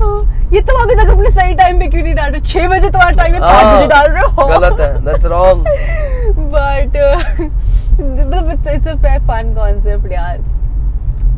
हाँ, 0.00 0.48
ये 0.52 0.60
तुम 0.60 0.80
अभी 0.82 0.94
तक 0.94 1.10
अपने 1.10 1.30
सही 1.30 1.54
टाइम 1.54 1.78
पे 1.78 1.86
क्यों 1.86 2.02
नहीं 2.02 2.14
डाल 2.14 2.30
रहे 2.32 2.40
छह 2.42 2.68
बजे 2.68 2.90
तुम्हारा 2.90 3.16
टाइम 3.16 3.34
है 3.34 3.40
पाँच 3.40 3.64
हाँ, 3.64 3.76
बजे 3.76 3.86
डाल 3.86 4.10
रहे 4.10 4.22
हो। 4.22 4.46
गलत 4.48 4.80
है 4.80 5.04
दैट्स 5.04 5.26
रॉन्ग 5.26 5.68
बट 6.54 6.96
मतलब 8.00 8.50
इट्स 8.68 8.88
अ 8.88 8.94
फन 9.28 9.54
कॉन्सेप्ट 9.56 10.12
यार। 10.12 10.38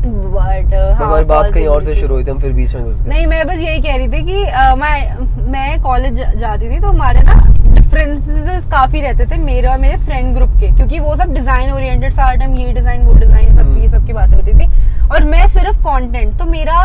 बट 0.01 0.73
हमारी 0.99 1.25
बात 1.25 1.51
कहीं 1.53 1.67
और 1.67 1.83
से 1.83 1.95
शुरू 1.95 2.15
हुई 2.15 2.23
थी 2.23 2.31
हम 2.31 2.39
फिर 2.39 2.51
बीच 2.53 2.75
में 2.75 2.83
घुस 2.83 3.01
गए। 3.01 3.09
नहीं 3.09 3.25
मैं 3.27 3.45
बस 3.47 3.57
यही 3.57 3.81
कह 3.81 3.95
रही 3.95 4.07
थी 4.07 4.23
कि 4.25 4.43
मैं 4.79 5.51
मैं 5.51 5.81
कॉलेज 5.83 6.23
जाती 6.39 6.69
थी 6.69 6.79
तो 6.79 6.87
हमारे 6.87 7.19
ना 7.23 7.33
डिफरेंसेस 7.69 8.65
काफ़ी 8.71 9.01
रहते 9.01 9.25
थे 9.25 9.37
मेरे 9.39 9.67
और 9.67 9.77
मेरे 9.79 9.97
फ्रेंड 10.05 10.33
ग्रुप 10.35 10.49
के 10.59 10.67
क्योंकि 10.75 10.99
वो 10.99 11.15
सब 11.15 11.33
डिज़ाइन 11.33 11.71
ओरिएंटेड 11.71 12.13
सारा 12.13 12.33
टाइम 12.35 12.55
ये 12.55 12.73
डिज़ाइन 12.73 13.05
वो 13.05 13.13
डिज़ाइन 13.15 13.57
सब 13.57 13.77
ये 13.77 13.89
सब 13.89 14.05
की 14.07 14.13
बातें 14.13 14.35
होती 14.35 14.53
थी। 14.53 14.67
और 15.07 15.23
मैं 15.25 15.47
सिर्फ़ 15.49 15.77
कंटेंट 15.79 16.37
तो 16.39 16.45
मेरा 16.47 16.79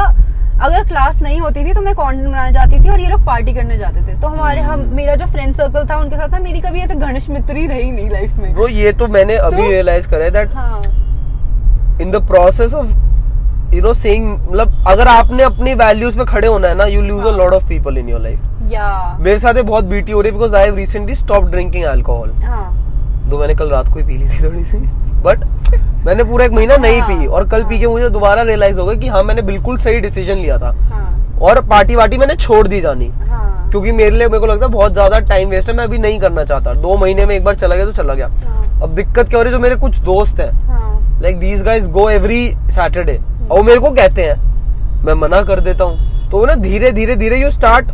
अगर 0.62 0.84
क्लास 0.88 1.20
नहीं 1.22 1.40
होती 1.40 1.64
थी 1.64 1.72
तो 1.74 1.80
मैं 1.80 1.94
कंटेंट 1.94 2.26
बनाने 2.26 2.52
जाती 2.52 2.78
थी 2.84 2.90
और 2.90 3.00
ये 3.00 3.06
लोग 3.08 3.24
पार्टी 3.26 3.52
करने 3.54 3.76
जाते 3.78 4.00
थे। 4.02 4.20
तो 4.20 4.28
हमारे 4.28 4.60
हम 4.62 4.80
मेरा 4.94 5.14
जो 5.14 5.26
फ्रेंड 5.26 5.54
सर्कल 5.56 5.86
था 5.90 5.96
उनके 5.98 6.16
साथ 6.16 6.28
ना 6.32 6.38
मेरी 6.40 6.60
कभी 6.60 6.80
ऐसे 6.80 6.94
घनिष्ठ 6.96 7.30
मित्री 7.30 7.66
रही 7.66 7.90
नहीं 7.90 8.10
लाइफ 8.10 8.36
में। 8.38 8.52
ब्रो 8.54 8.68
ये 8.68 8.92
तो 8.92 9.08
मैंने 9.08 9.36
अभी 9.38 9.56
तो- 9.56 9.70
रियलाइज़ 9.70 10.08
करा 10.08 10.24
है 10.24 10.30
that 10.30 12.00
in 12.02 12.10
the 12.10 12.26
process 12.26 12.74
of 12.74 13.74
you 13.74 13.82
know 13.82 13.92
saying 13.94 14.32
मतलब 14.32 14.84
अगर 14.88 15.08
आपने 15.08 15.42
अपनी 15.42 15.74
वैल्यूज़ 15.76 16.18
पे 16.18 16.24
खड़े 16.24 16.48
होना 16.48 16.68
है 16.68 16.74
ना 16.74 16.84
you 16.86 17.00
lose 17.02 17.24
a 17.24 17.36
lot 17.36 17.52
of 17.52 17.68
people 17.68 17.98
in 17.98 18.08
your 18.08 18.20
life 18.20 18.53
मेरे 18.64 19.38
साथ 19.38 19.62
बहुत 19.62 19.84
बीटी 19.84 20.12
हो 20.12 20.20
रही 20.20 20.30
है 20.30 20.36
because 20.36 20.54
I 20.56 20.64
have 20.64 20.76
recently 20.76 21.14
stop 21.14 21.44
drinking 21.46 21.84
alcohol 21.84 22.30
हाँ। 22.44 23.28
दो 23.30 23.38
मैंने 23.38 23.54
कल 23.54 23.68
रात 23.70 23.88
को 23.88 23.98
ही 23.98 24.04
पी 24.06 24.16
ली 24.18 24.28
थी 24.28 24.42
थोड़ी 24.44 24.64
सी। 24.64 24.78
बट 25.22 25.44
मैंने 26.06 26.24
पूरा 26.24 26.44
एक 26.44 26.52
महीना 26.52 26.76
नहीं 26.76 27.00
हाँ, 27.00 27.08
पी 27.08 27.26
और 27.26 27.48
कल 27.48 27.64
पी 27.64 27.78
के 27.78 27.86
मुझे 27.86 28.08
दोबारा 28.10 28.42
रियलाइज़ 28.42 28.78
हो 28.80 28.86
गया 28.86 29.00
कि 29.00 29.08
हाँ 29.08 29.22
मैंने 29.22 29.42
बिल्कुल 29.42 29.76
सही 29.78 30.00
डिसीज़न 30.00 30.36
लिया 30.36 30.58
था। 30.58 30.70
हाँ। 30.90 31.38
और 31.42 31.60
पार्टी 31.66 31.96
वार्टी 31.96 32.18
मैंने 32.18 32.36
छोड़ 32.36 32.66
दी 32.68 32.80
जानी। 32.80 33.08
हाँ। 33.08 33.70
क्योंकि 33.70 33.92
मेरे 33.92 34.10
लिए 34.10 34.28
मेरे 34.28 34.38
को 34.40 34.46
लगता 34.46 34.66
है 34.66 34.72
बहुत 34.72 34.92
ज़्यादा 34.92 35.18
टाइम 35.20 35.48
वेस्ट 35.48 35.68
है 35.68 35.76
मैं 35.76 35.84
अभी 35.84 35.98
नहीं 35.98 36.18
करना 36.20 36.44
चाहता। 36.44 36.74
दो 36.74 36.96
महीने 36.96 37.26
में 37.26 37.34
एक 37.36 37.44
बार 37.44 37.54
चला 37.54 37.76
गया 37.76 37.84
तो 37.86 37.92
चला 37.92 38.14
गया। 38.14 38.26
अब 38.82 38.94
दिक्कत 38.94 39.28
क्या 39.28 39.38
हो 39.38 39.42
रही 39.42 39.52
है? 39.52 39.58
जो 39.58 39.62
मेरे 39.62 39.76
कुछ 39.76 39.98
दोस्त 40.00 40.40
हैं 40.40 40.50
हाँ। 40.68 41.20
Like 41.22 41.38
these 41.40 41.62
guys 41.64 41.90
go 41.90 42.08
every 42.10 42.46
Saturday 42.70 43.16
और 43.42 43.58
वो 43.58 43.62
मेरे 43.62 43.80
को 43.80 43.90
कहते 43.92 44.24
हैं 44.24 45.04
मैं 45.04 45.14
मना 45.16 45.42
कर 45.42 45.60
देता 45.60 45.84
हूँ। 45.84 46.30
तो 46.30 46.44
ना 46.46 46.54
धीरे 46.56 46.90
धीरे 46.92 47.16
धीरे 47.16 47.40
you 47.40 47.50
start 47.50 47.90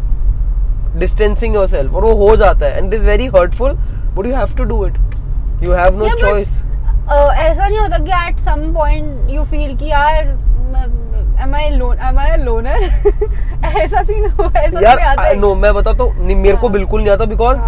distancing 1.01 1.55
your 1.55 1.67
self 1.67 1.95
और 1.95 2.05
वो 2.05 2.15
हो 2.27 2.37
जाता 2.37 2.67
है. 2.67 2.79
And 2.79 2.87
it 2.87 3.01
is 3.01 3.07
very 3.07 3.27
hurtful 3.37 3.73
but 4.17 4.27
you 4.27 4.35
have 4.35 4.57
to 4.59 4.65
do 4.65 4.87
it 4.87 4.95
you 5.65 5.73
have 5.73 5.99
no 5.99 6.09
choice 6.17 6.51
ऐसा 6.51 7.67
नहीं 7.67 7.79
होता 7.79 7.99
कि 7.99 8.11
at 8.29 8.39
some 8.41 8.73
point 8.75 9.31
you 9.31 9.45
feel 9.45 9.77
कि 9.79 9.87
यार 9.91 10.39
ऐसा 13.81 14.03
सीन 14.03 14.25
हो 14.31 14.45
ऐसा 14.57 14.81
यार 14.81 14.97
नहीं 14.97 15.07
आता 15.07 15.23
है। 15.23 15.35
नो 15.37 15.55
मैं 15.55 15.73
बताता 15.75 16.05
नहीं, 16.05 16.37
मेरे 16.37 16.57
को। 16.57 16.69
बिल्कुल 16.69 17.01
नहीं 17.01 17.11
आता 17.11 17.25
because. 17.25 17.59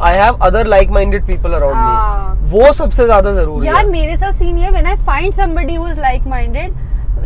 I 0.00 0.14
have 0.16 0.34
other 0.42 0.66
like 0.66 0.90
minded 0.90 1.26
people 1.26 1.52
around. 1.52 1.76
Me 1.76 2.50
वो 2.50 2.72
सबसे 2.72 3.04
ज़्यादा 3.04 3.32
ज़रूरी 3.32 3.66
यार 3.66 3.86
मेरे 3.86 4.16
साथ 4.16 4.32
सीन 4.38 4.58
ये 4.58 4.70
when 4.70 4.86
I 4.86 4.96
find 5.06 5.32
somebody 5.34 5.74
who 5.74 5.88
is 5.88 5.98
like 6.00 6.26
minded 6.26 6.72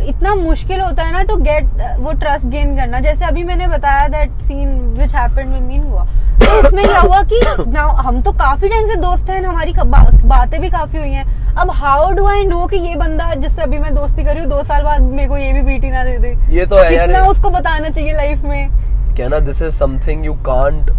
इतना 0.01 0.33
मुश्किल 0.35 0.81
होता 0.81 1.03
है 1.03 1.11
ना 1.11 1.21
टू 1.23 1.35
गेट 1.43 1.65
वो 1.99 2.11
ट्रस्ट 2.13 2.45
गेन 2.47 2.75
करना। 2.77 2.99
जैसे 2.99 3.25
अभी 3.25 3.43
मैंने 3.43 3.67
बताया 3.67 4.07
that 4.07 4.31
scene 4.41 4.69
which 4.99 5.15
happened 5.15 5.53
with 5.53 5.61
me 5.63 5.77
हुआ। 5.79 6.05
तो 6.35 6.59
उसमें 6.59 6.85
क्या 6.85 6.99
हुआ 6.99 7.21
कि 7.23 7.39
now 7.73 7.87
हम 7.97 8.21
तो 8.21 8.31
काफ़ी 8.33 8.69
टाइम 8.69 8.87
से 8.87 8.95
दोस्त 9.01 9.29
हैं 9.29 9.43
हमारी 9.43 9.73
बा, 9.73 10.03
बातें 10.25 10.59
भी 10.61 10.69
काफ़ी 10.69 10.99
हुई 10.99 11.09
हैं। 11.09 11.25
अब 11.53 11.71
हाउ 11.73 12.11
डू 12.11 12.25
आई 12.27 12.43
नो 12.45 12.65
कि 12.67 12.77
ये 12.77 12.95
बंदा 12.95 13.33
जिससे 13.35 13.61
अभी 13.61 13.79
मैं 13.79 13.93
दोस्ती 13.95 14.23
कर 14.23 14.31
रही 14.31 14.39
हूँ 14.39 14.49
दो 14.49 14.63
साल 14.63 14.83
बाद 14.83 15.01
मेरे 15.01 15.27
को 15.29 15.37
ये 15.37 15.53
भी 15.53 15.61
बीटी 15.61 15.91
ना 15.91 16.03
दे 16.03 16.17
दे। 16.17 16.35
ये 16.55 16.65
तो 16.65 16.77
है 16.77 16.93
यार। 16.95 17.27
उसको 17.27 17.49
बताना 17.49 17.89
चाहिए 17.89 18.13
लाइफ 18.13 18.43
में। 18.43 18.69
कहना 19.17 19.39
this 19.39 19.61
is 19.61 19.73
something 19.75 20.25
you 20.25 20.33
can't 20.47 20.91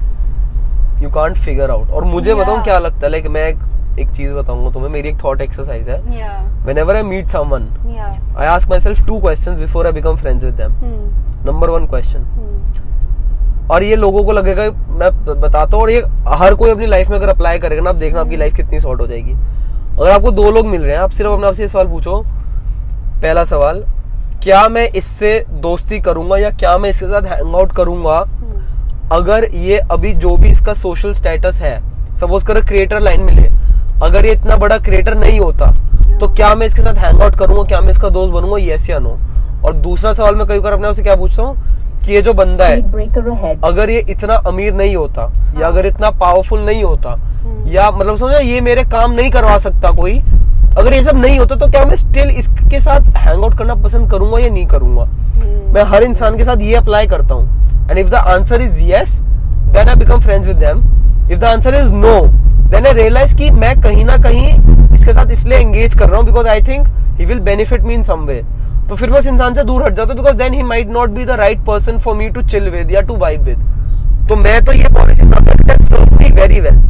you 1.02 1.10
can't 1.10 1.36
figure 1.36 1.70
out 1.70 1.90
और 1.90 2.04
मुझे 2.04 2.30
Yeah. 2.30 2.42
बताऊँ 2.42 2.62
क्या 2.64 2.78
लगता 2.78 3.06
है? 3.06 3.10
लाइक 3.12 3.26
मैं 3.26 3.46
एक, 3.46 3.58
एक 3.98 4.10
चीज़ 4.10 4.34
बताऊँगा 4.34 4.70
तुम्हें 4.70 4.90
मेरी 4.90 5.08
एक 5.08 5.22
थॉट 5.24 5.40
एक्सरसाइज 5.40 5.88
है। 5.88 5.98
या। 6.18 6.32
Whenever 6.66 6.94
I 6.96 7.02
meet 7.08 7.34
someone, 7.34 7.66
या। 7.96 8.10
I 8.36 8.46
ask 8.52 8.70
myself 8.72 9.02
two 9.08 9.20
questions 9.20 9.60
before 9.60 9.86
I 9.86 9.92
become 9.98 10.20
friends 10.22 10.46
with 10.48 10.60
them. 10.60 10.78
Number 11.46 11.70
one 11.70 11.88
question. 11.94 12.26
और 13.70 13.82
ये 13.82 13.96
लोगों 13.96 14.24
को 14.24 14.32
लगेगा 14.32 14.62
मैं 14.98 15.10
बताता 15.26 15.76
हूँ 15.76 15.82
और 15.82 15.90
ये 15.90 16.00
हर 16.28 16.54
कोई 16.54 16.70
अपनी 16.70 16.86
लाइफ 16.86 17.08
में 17.10 17.16
अगर 17.16 17.28
अप्लाई 17.28 17.58
करेगा 17.58 17.82
ना 17.82 17.90
आप 17.90 17.96
देखना 17.96 18.20
आपकी 18.20 18.36
लाइफ 18.36 18.56
कितनी 18.56 18.80
शॉर्ट 18.80 19.00
हो 19.00 19.06
जाएगी। 19.06 19.32
अगर 19.32 20.10
आपको 20.10 20.30
दो 20.30 20.50
लोग 20.50 20.66
मिल 20.66 20.82
रहे 20.82 20.92
हैं 20.92 21.02
आप 21.02 21.10
सिर्फ़ 21.10 21.32
अपने 21.32 21.46
आप 21.46 21.54
से 21.54 21.62
ये 21.62 21.68
सवाल 21.68 21.88
पूछो। 21.88 22.22
पहला 23.22 23.44
सवाल 23.44 23.84
क्या 24.42 24.68
मैं 24.68 24.86
इससे 24.90 25.44
दोस्ती 25.60 26.00
करूँगा 26.00 26.36
या 26.38 26.50
क्या 26.52 26.76
मैं 26.78 26.90
इसके 26.90 27.06
साथ 27.06 27.26
हैंग 27.26 27.54
आउट 27.56 27.72
करूँगा? 27.76 28.18
अगर 29.12 29.44
ये 29.54 29.78
अभी 29.92 30.12
जो 30.14 30.36
भी 30.36 30.48
इसका 30.48 30.72
सोशल 30.72 31.12
स्टेटस 31.12 31.60
है 31.62 31.76
सपोज़ 32.16 32.44
करो 32.46 32.60
क्रिएटर 32.62 33.00
लाइन 33.00 33.24
में 33.24 33.34
ले 33.34 33.48
अगर 34.02 34.26
ये 34.26 34.32
इतना 34.32 34.56
बड़ा 34.56 34.78
क्रिएटर 34.78 35.14
नहीं 35.14 35.38
होता 35.40 35.70
तो 36.20 36.28
क्या 36.28 36.54
मैं 36.54 36.66
इसके 36.66 36.82
साथ 36.82 36.98
हैंग 37.04 37.22
आउट 37.22 37.38
करूँगा 37.38 37.62
क्या 37.62 37.80
मैं 37.80 37.90
इसका 37.90 38.08
दोस्त 38.08 38.32
बनूँगा? 38.32 38.58
यस 38.64 38.88
या 38.90 38.98
नो 38.98 39.18
और 39.64 39.72
दूसरा 39.74 40.12
सवाल 40.12 40.34
मैं 40.34 40.46
कई 40.48 40.58
बार 40.58 40.72
अपने 40.72 40.88
आप 40.88 40.94
से 40.94 41.02
क्या 41.02 41.16
पूछता 41.16 41.42
हूँ 41.42 42.00
कि 42.00 42.12
ये 42.12 42.22
जो 42.22 42.32
बंदा 42.34 42.64
है 42.64 42.80
अगर 43.64 43.90
ये 43.90 44.00
इतना 44.10 44.34
अमीर 44.48 44.74
नहीं 44.74 44.96
होता 44.96 45.30
या 45.60 45.66
अगर 45.66 45.86
इतना 45.86 46.10
पावरफुल 46.10 46.60
नहीं 46.60 46.82
होता 46.84 47.16
या 47.66 47.90
मतलब 47.90 48.16
समझो 48.16 48.38
ये 48.40 48.60
मेरे 48.60 48.82
काम 48.90 49.12
नहीं 49.12 49.30
करवा 49.30 49.58
सकता 49.58 49.90
कोई 49.90 50.18
अगर 50.78 50.92
ये 50.92 51.02
सब 51.04 51.16
नहीं 51.16 51.38
होता 51.38 51.56
तो 51.56 51.66
क्या 51.66 51.84
मैं 51.84 51.96
स्टिल 51.96 52.30
इसके 52.30 52.80
साथ 52.80 53.16
हैंग 53.16 53.44
आउट 53.44 53.58
करना 53.58 53.74
पसंद 53.74 54.10
करूँगा 54.10 54.38
या 54.38 54.48
नहीं 54.48 54.66
करूँगा? 54.66 55.04
मैं 55.74 55.82
हर 55.84 56.02
इंसान 56.02 56.36
के 56.38 56.44
साथ 56.44 56.60
ये 56.60 56.74
अप्लाई 56.74 57.06
करता 57.06 57.34
हूँ। 57.34 57.88
And 57.90 57.98
if 57.98 58.10
the 58.10 58.14
answer 58.14 58.62
is 58.62 58.82
yes 58.82 59.20
then 59.74 59.88
I 59.88 59.94
become 59.94 60.20
friends 60.20 60.46
with 60.48 60.56
them 60.56 60.82
if 61.32 61.38
the 61.38 61.44
answer 61.44 61.74
is 61.74 61.92
no 61.92 62.16
then 62.70 62.86
I 62.86 62.92
realise 62.92 63.36
कि 63.36 63.50
मैं 63.52 63.74
कहीं 63.82 64.04
ना 64.04 64.16
कहीं 64.22 64.48
इसके 64.94 65.12
साथ 65.12 65.30
इसलिए 65.32 65.58
एंगेज 65.58 65.94
कर 65.94 66.08
रहा 66.08 66.16
हूँ 66.16 66.26
because 66.26 66.48
I 66.48 66.62
think 66.62 66.86
he 67.18 67.24
will 67.24 67.40
benefit 67.42 67.82
me 67.82 67.94
in 67.94 68.02
some 68.04 68.24
way 68.26 68.42
तो 68.88 68.94
फिर 68.94 69.10
मैं 69.10 69.18
उस 69.18 69.26
इंसान 69.26 69.54
से 69.54 69.64
दूर 69.64 69.84
हट 69.84 69.94
जाता 69.94 70.12
हूँ 70.12 70.20
because 70.20 70.36
then 70.38 70.54
he 70.54 70.62
might 70.62 70.88
not 70.92 71.10
be 71.10 71.24
the 71.24 71.30
right 71.40 71.64
person 71.66 71.98
for 71.98 72.16
me 72.16 72.28
to 72.30 72.42
chill 72.44 72.68
with 72.70 72.90
या 72.92 73.00
टू 73.02 73.16
वाइब 73.18 73.42
विद 73.42 74.28
तो 74.28 74.36
मैं 74.36 74.64
तो 74.64 74.72
ये 74.72 74.88
policy 74.94 75.26
very 76.34 76.60
well 76.60 76.82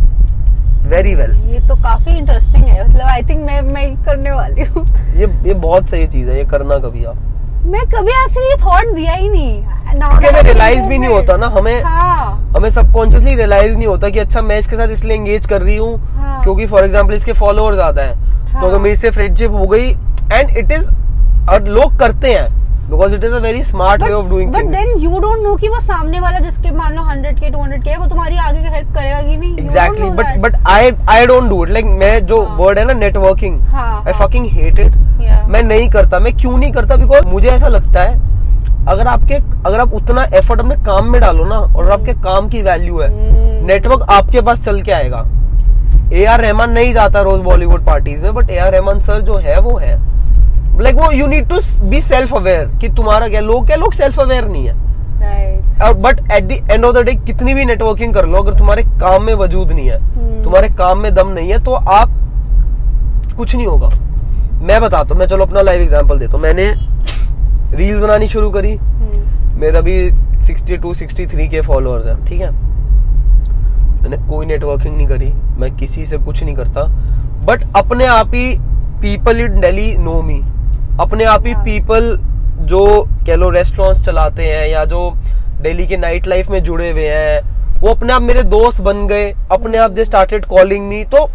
very 0.89 1.14
well 1.14 1.33
ये 1.53 1.59
तो 1.68 1.75
काफ़ी 1.83 2.16
इंटरेस्टिंग 2.16 2.64
है। 2.64 2.89
मतलब 2.89 3.07
आई 3.09 3.22
थिंक 3.29 3.45
मैं 3.47 3.61
मैं 3.72 3.85
करने 4.05 4.33
वाली 4.33 4.64
हूँ। 4.64 4.85
ये 5.16 5.27
ये 5.47 5.55
बहुत 5.55 5.89
सही 5.91 6.07
चीज़ 6.07 6.29
है 6.31 6.37
ये 6.39 6.45
करना 6.49 6.79
कभी 6.79 7.05
आप। 7.05 7.16
मैं 7.65 7.81
कभी 7.87 8.12
एक्चुअली 8.15 8.49
ये 8.49 8.57
थॉट 8.57 8.95
दिया 8.95 9.12
ही 9.12 9.29
नहीं 9.29 9.62
Now 9.95 10.09
क्योंकि 10.11 10.27
हमें 10.27 10.43
रियलाइज़ 10.43 10.87
भी 10.87 10.99
नहीं 10.99 11.11
होता 11.11 11.37
ना 11.37 11.47
हमें 11.49 11.83
हाँ 11.83 12.53
हमें 12.57 12.69
सबकॉन्शियसली 12.71 13.35
रियलाइज़ 13.35 13.77
नहीं 13.77 13.87
होता 13.87 14.09
कि 14.09 14.19
अच्छा 14.19 14.41
मैं 14.43 14.59
इसके 14.59 14.77
साथ 14.77 14.89
इसलिए 14.89 15.17
एंगेज 15.17 15.47
कर 15.47 15.62
रही 15.62 15.77
हूँ 15.77 15.97
हाँ। 16.17 16.43
क्योंकि 16.43 16.67
फॉर 16.67 16.85
एग्ज़ाम्पल 16.85 17.15
इसके 17.15 17.33
फॉलोअर 17.33 17.75
ज़्यादा 17.75 18.03
हैं 18.03 18.15
तो 18.45 18.59
हाँ। 18.59 18.69
अगर 18.69 18.79
मेरी 18.79 18.97
से 18.97 19.11
फ्रेंडशिप 19.11 19.51
हो 19.51 19.67
गई 19.67 19.89
एंड 20.33 20.57
इट 20.57 20.73
इज़ 20.73 20.89
और 21.51 21.69
लोग 21.69 21.99
करते 21.99 22.33
हैं 22.33 22.64
because 22.91 23.14
it 23.14 23.24
is 23.24 23.35
a 23.35 23.39
very 23.41 23.62
smart 23.64 24.03
way 24.03 24.12
of 24.12 24.26
doing 24.28 24.51
but 24.53 24.64
then 24.72 24.93
you 25.03 25.18
don't 25.20 25.43
know 25.43 25.55
कि 25.57 25.68
वो 25.68 25.80
सामने 25.80 26.20
वाला 26.20 26.39
जिसके 26.39 26.70
मान 26.72 26.95
लो 26.95 27.03
100 27.05 27.32
के 27.41 27.51
200 27.51 27.82
के 27.85 27.97
वो 27.97 28.07
तुम्हारी 28.07 28.37
आगे 28.39 28.62
का 28.62 28.70
हेल्प 28.70 28.95
करेगा 28.95 29.20
कि 29.22 29.37
नहीं? 29.37 29.57
Exactly 29.59 30.11
but 30.11 30.37
but 30.41 30.57
I 30.68 30.91
I 31.11 31.26
don't 31.26 31.49
do 31.51 31.64
it 31.64 31.70
like 31.70 31.85
मैं 32.03 32.26
जो 32.26 32.43
हाँ। 32.45 32.57
वर्ड 32.59 32.78
है 32.78 32.85
ना 32.85 32.93
नेटवर्किंग 32.93 33.61
हाँ, 33.62 34.03
आई 34.07 34.12
हाँ। 34.12 34.26
फकिंग 34.26 34.47
हेट 34.53 34.78
इट 34.78 34.95
मैं 35.49 35.62
नहीं 35.62 35.89
करता 35.91 36.18
मैं 36.18 36.37
क्यों 36.37 36.57
नहीं 36.59 36.72
करता? 36.72 36.97
बिकॉज़ 36.97 37.26
मुझे 37.26 37.49
ऐसा 37.49 37.68
लगता 37.68 38.03
है 38.03 38.32
अगर 38.89 39.07
आपके 39.07 39.35
अगर 39.66 39.80
आप 39.80 39.93
उतना 39.95 40.24
एफर्ट 40.35 40.61
अपने 40.61 40.74
काम 40.85 41.11
में 41.11 41.20
डालो 41.20 41.45
ना 41.45 41.57
और 41.57 41.91
आपके 41.91 42.12
काम 42.22 42.49
की 42.49 42.62
वैल्यू 42.62 42.99
है। 43.01 43.09
नेटवर्क 43.66 44.03
आपके 44.11 44.41
पास 44.41 44.64
चल 44.64 44.80
के 44.82 44.93
आएगा। 44.93 45.24
ए 46.12 46.24
आर 46.24 46.41
रहमान 46.41 46.70
नहीं 46.70 46.93
जाता 46.95 47.20
रोज 47.22 47.41
बॉलीवुड 47.43 47.85
पार्टीज़ 47.87 48.22
में 48.22 48.35
but 48.35 48.51
A 48.51 48.59
R 48.59 48.72
Rahman 48.72 49.01
sir 49.01 49.20
जो 49.20 49.37
है 49.37 49.59
वो 49.61 49.76
है। 49.78 49.97
लाइक 50.81 50.97
वो 50.97 51.11
you 51.12 51.27
need 51.27 51.49
to 51.49 51.61
be 51.89 52.01
self 52.03 52.35
aware 52.35 52.66
कि 52.81 52.89
तुम्हारा 52.97 53.29
क्या 53.29 53.41
लोग 53.41 53.66
क्या 53.66 53.77
लोग 53.77 53.93
सेल्फ 53.93 54.20
अवेयर 54.20 54.49
नहीं 54.49 54.66
है। 54.66 54.83
But 55.95 56.20
at 56.33 56.45
the 56.45 56.53
end 56.70 56.85
of 56.85 56.95
the 56.95 56.99
day 57.05 57.14
कितनी 57.16 57.55
भी 57.55 57.64
नेटवर्किंग 57.64 58.14
कर 58.14 58.27
लो 58.27 58.39
अगर 58.39 58.59
तुम्हारे 58.59 58.83
काम 59.01 59.22
में 59.22 59.33
वजूद 59.35 59.72
नहीं 59.72 59.89
है 59.89 59.99
हम्म। 59.99 60.43
तुम्हारे 60.45 60.68
काम 60.77 60.99
में 60.99 61.14
दम 61.14 61.29
नहीं 61.29 61.51
है 61.51 61.59
तो 61.64 61.72
आप 61.72 62.11
कुछ 63.37 63.55
नहीं 63.55 63.66
होगा। 63.66 63.89
मैं 64.62 64.81
बताता 64.81 65.09
हूँ 65.11 65.18
मैं 65.18 65.27
चलो 65.27 65.45
अपना 65.45 65.62
लाइव 65.62 65.81
एग्जांपल 65.83 66.18
देता 66.18 66.33
हूँ। 66.33 66.43
मैंने 66.43 66.72
रील्स 67.77 68.03
बनानी 68.03 68.29
शुरू 68.29 68.51
करी। 68.51 68.75
हम्म, 68.75 69.61
मेरा 69.61 69.81
भी 69.81 70.11
62 70.43 70.95
63 70.95 71.49
के 71.51 71.61
फॉलोअर्स 71.61 72.07
हैं 72.07 72.25
ठीक 72.27 72.41
है? 72.41 72.51
मैंने 74.03 74.16
कोई 74.29 74.47
नेटवर्किंग 74.47 74.97
नहीं 74.97 75.07
करी 75.07 75.33
मैं 75.59 75.75
किसी 75.77 76.07
से 76.07 76.18
कुछ 76.18 76.43
नहीं 76.45 76.55
करता। 76.57 76.85
बट 77.47 77.64
अपने 77.77 78.07
आप 78.07 78.35
ही 78.35 78.57
people 79.03 79.41
in 79.41 79.61
Delhi 79.61 79.97
know 79.99 80.20
me 80.22 80.41
अपने 81.01 81.24
आप 81.24 81.47
ही 81.47 81.53
हाँ। 81.53 81.64
पीपल 81.64 82.16
जो 82.62 82.84
कह 83.26 83.34
लो 83.34 83.49
रेस्टोरेंट्स 83.51 84.05
चलाते 84.05 84.42
हैं 84.42 84.66
या 84.68 84.84
जो 84.84 85.11
डेली 85.62 85.86
के 85.86 85.97
नाइट 85.97 86.26
लाइफ 86.26 86.51
में 86.51 86.62
जुड़े 86.62 86.90
हुए 86.90 87.09
हैं 87.09 87.80
वो 87.80 87.88
अपने 87.88 88.12
आप 88.12 88.22
मेरे 88.22 88.42
दोस्त 88.42 88.80
बन 88.82 89.07
गए 89.07 89.32
अपने 89.53 89.78
आप 89.78 89.90
दे 89.90 90.05
स्टार्टेड 90.05 90.45
कॉलिंग 90.45 90.86
मी 90.88 91.03
तो 91.14 91.26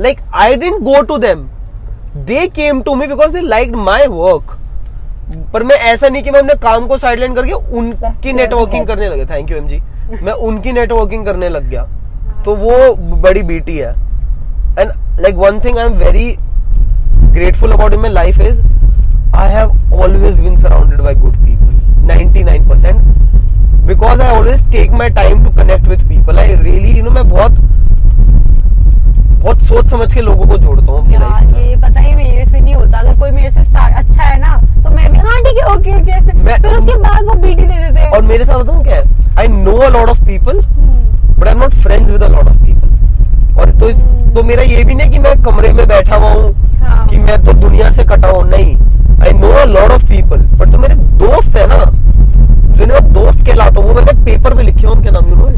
like 0.00 0.20
I 0.34 0.56
didn't 0.56 0.80
go 0.82 1.00
to 1.02 1.18
them 1.18 1.46
they 2.26 2.46
came 2.56 2.82
to 2.82 2.94
me 2.94 3.06
because 3.06 3.32
they 3.32 3.40
like 3.40 3.74
my 3.76 4.06
work 4.06 4.56
पर 5.52 5.62
मैं 5.62 5.76
ऐसा 5.92 6.08
नहीं 6.08 6.22
कि 6.22 6.30
मैं 6.30 6.40
अपने 6.40 6.54
काम 6.62 6.86
को 6.86 6.98
साइडलाइन 6.98 7.34
करके 7.34 7.52
उनकी 7.52 8.32
नेटवर्किंग 8.32 8.86
करने 8.86 9.08
लगे। 9.08 9.24
थैंक 9.26 9.50
यू 9.50 9.56
एम 9.56 9.66
जी 9.68 9.80
मैं 10.22 10.32
उनकी 10.32 10.72
नेटवर्किंग 10.72 11.26
करने 11.26 11.48
लग 11.48 11.68
गया। 11.68 11.82
तो 12.44 12.54
वो 12.56 12.94
बड़ी 13.22 13.42
बीटी 13.42 13.76
है। 13.78 13.90
And 14.78 14.92
like 15.20 15.36
one 15.36 15.60
thing 15.64 15.78
I 15.78 15.86
am 15.86 15.92
very 15.94 16.30
grateful 17.32 17.72
about 17.72 17.92
in 17.92 18.00
my 18.00 18.08
life 18.08 18.40
is 18.40 18.60
I 19.32 19.48
have 19.48 19.70
always 19.92 20.38
been 20.40 20.56
surrounded 20.58 21.02
by 21.08 21.14
good 21.14 21.36
people 21.44 21.74
99% 22.10 23.02
because 23.86 24.20
I 24.20 24.28
always 24.36 24.62
take 24.74 24.92
my 24.92 25.08
time 25.10 25.44
to 25.44 25.50
connect 25.50 25.86
with 25.86 26.08
people. 26.08 26.38
I 26.38 26.46
really 26.62 26.92
you 26.96 27.02
know 27.04 27.12
मैं 27.18 27.28
बहुत 27.28 27.58
बहुत 29.42 29.62
सोच 29.66 29.86
समझ 29.90 30.12
के 30.14 30.20
लोगों 30.20 30.46
को 30.48 30.56
जोड़ता 30.58 30.92
हूँ 30.92 30.98
अपनी 31.02 31.16
लाइफ 31.18 31.52
में। 31.52 31.60
ये 31.68 31.76
पता 31.84 32.00
ही 32.00 32.14
मेरे 32.14 32.44
से 32.50 32.60
नहीं 32.60 32.74
होता। 32.74 32.98
अगर 32.98 33.18
कोई 33.20 33.30
मेरे 33.30 33.50
से 33.50 33.64
स्टार्ट 33.64 33.94
अच्छा 34.04 34.22
है 34.22 34.38
ना 34.40 34.56
तो 34.84 34.90
मैं 34.96 35.10
भी 35.12 35.18
हाँ 35.18 35.38
ठीक 35.44 35.58
है 35.58 35.74
ओके 35.74 35.94
ओके 36.00 36.12
ऐसे। 36.12 36.32
मैं- 36.32 36.60
फिर 36.62 36.74
उसके 36.76 36.98
बाद 37.06 37.24
वो 37.28 37.34
बीटी 37.42 37.62
दे 37.62 37.74
देते 37.74 38.00
हैं। 38.00 38.10
और 38.10 38.22
मेरे 38.32 38.44
साथ 38.44 38.58
बताऊँ 38.64 38.82
क्या 38.84 38.96
है? 38.96 39.02
I 39.38 39.48
know 39.48 39.76
a 39.76 39.88
lot 39.98 40.08
of 40.08 40.24
people 40.26 40.58
hmm, 40.60 41.40
but 41.40 41.46
I 41.48 41.52
am 41.54 41.60
not 41.60 41.74
friends 41.84 42.10
with 42.10 42.22
a 42.22 42.28
lot 42.28 42.48
of 42.48 42.58
people 42.64 43.60
और 43.60 43.70
तो 43.80 43.88
इस 43.90 44.02
तो 44.34 44.42
मेरा 44.50 44.62
ये 44.62 44.84
भी 44.84 44.94
नहीं 44.94 45.10
कि 45.10 45.18
मैं 45.18 45.34
कमरे 45.42 45.72
में 45.72 45.86
बैठा 45.88 46.16
हुआ 46.16 46.30
हूँ 46.32 46.42
हाँ। 46.42 46.59
कि 47.10 47.18
मैं 47.18 47.38
तो 47.44 47.52
दुनिया 47.60 47.90
से 47.92 48.04
कटा 48.04 48.28
हूँ। 48.28 48.44
नहीं 48.50 48.76
I 49.22 49.32
know 49.38 49.48
a 49.52 49.64
lot 49.66 49.90
of 49.92 50.04
people 50.08 50.38
पर 50.58 50.70
तो 50.72 50.78
मेरे 50.78 50.94
दोस्त 51.24 51.56
है 51.56 51.66
ना 51.68 51.84
जिन्हें 51.86 53.00
मैं 53.00 53.12
दोस्त 53.12 53.46
कहलाता 53.46 53.80
हूँ 53.80 53.88
वो 53.88 53.94
मैंने 53.94 54.12
पेपर 54.24 54.54
में 54.54 54.62
लिखे 54.64 54.86
उनके 54.86 55.10
नाम 55.10 55.28
you 55.30 55.48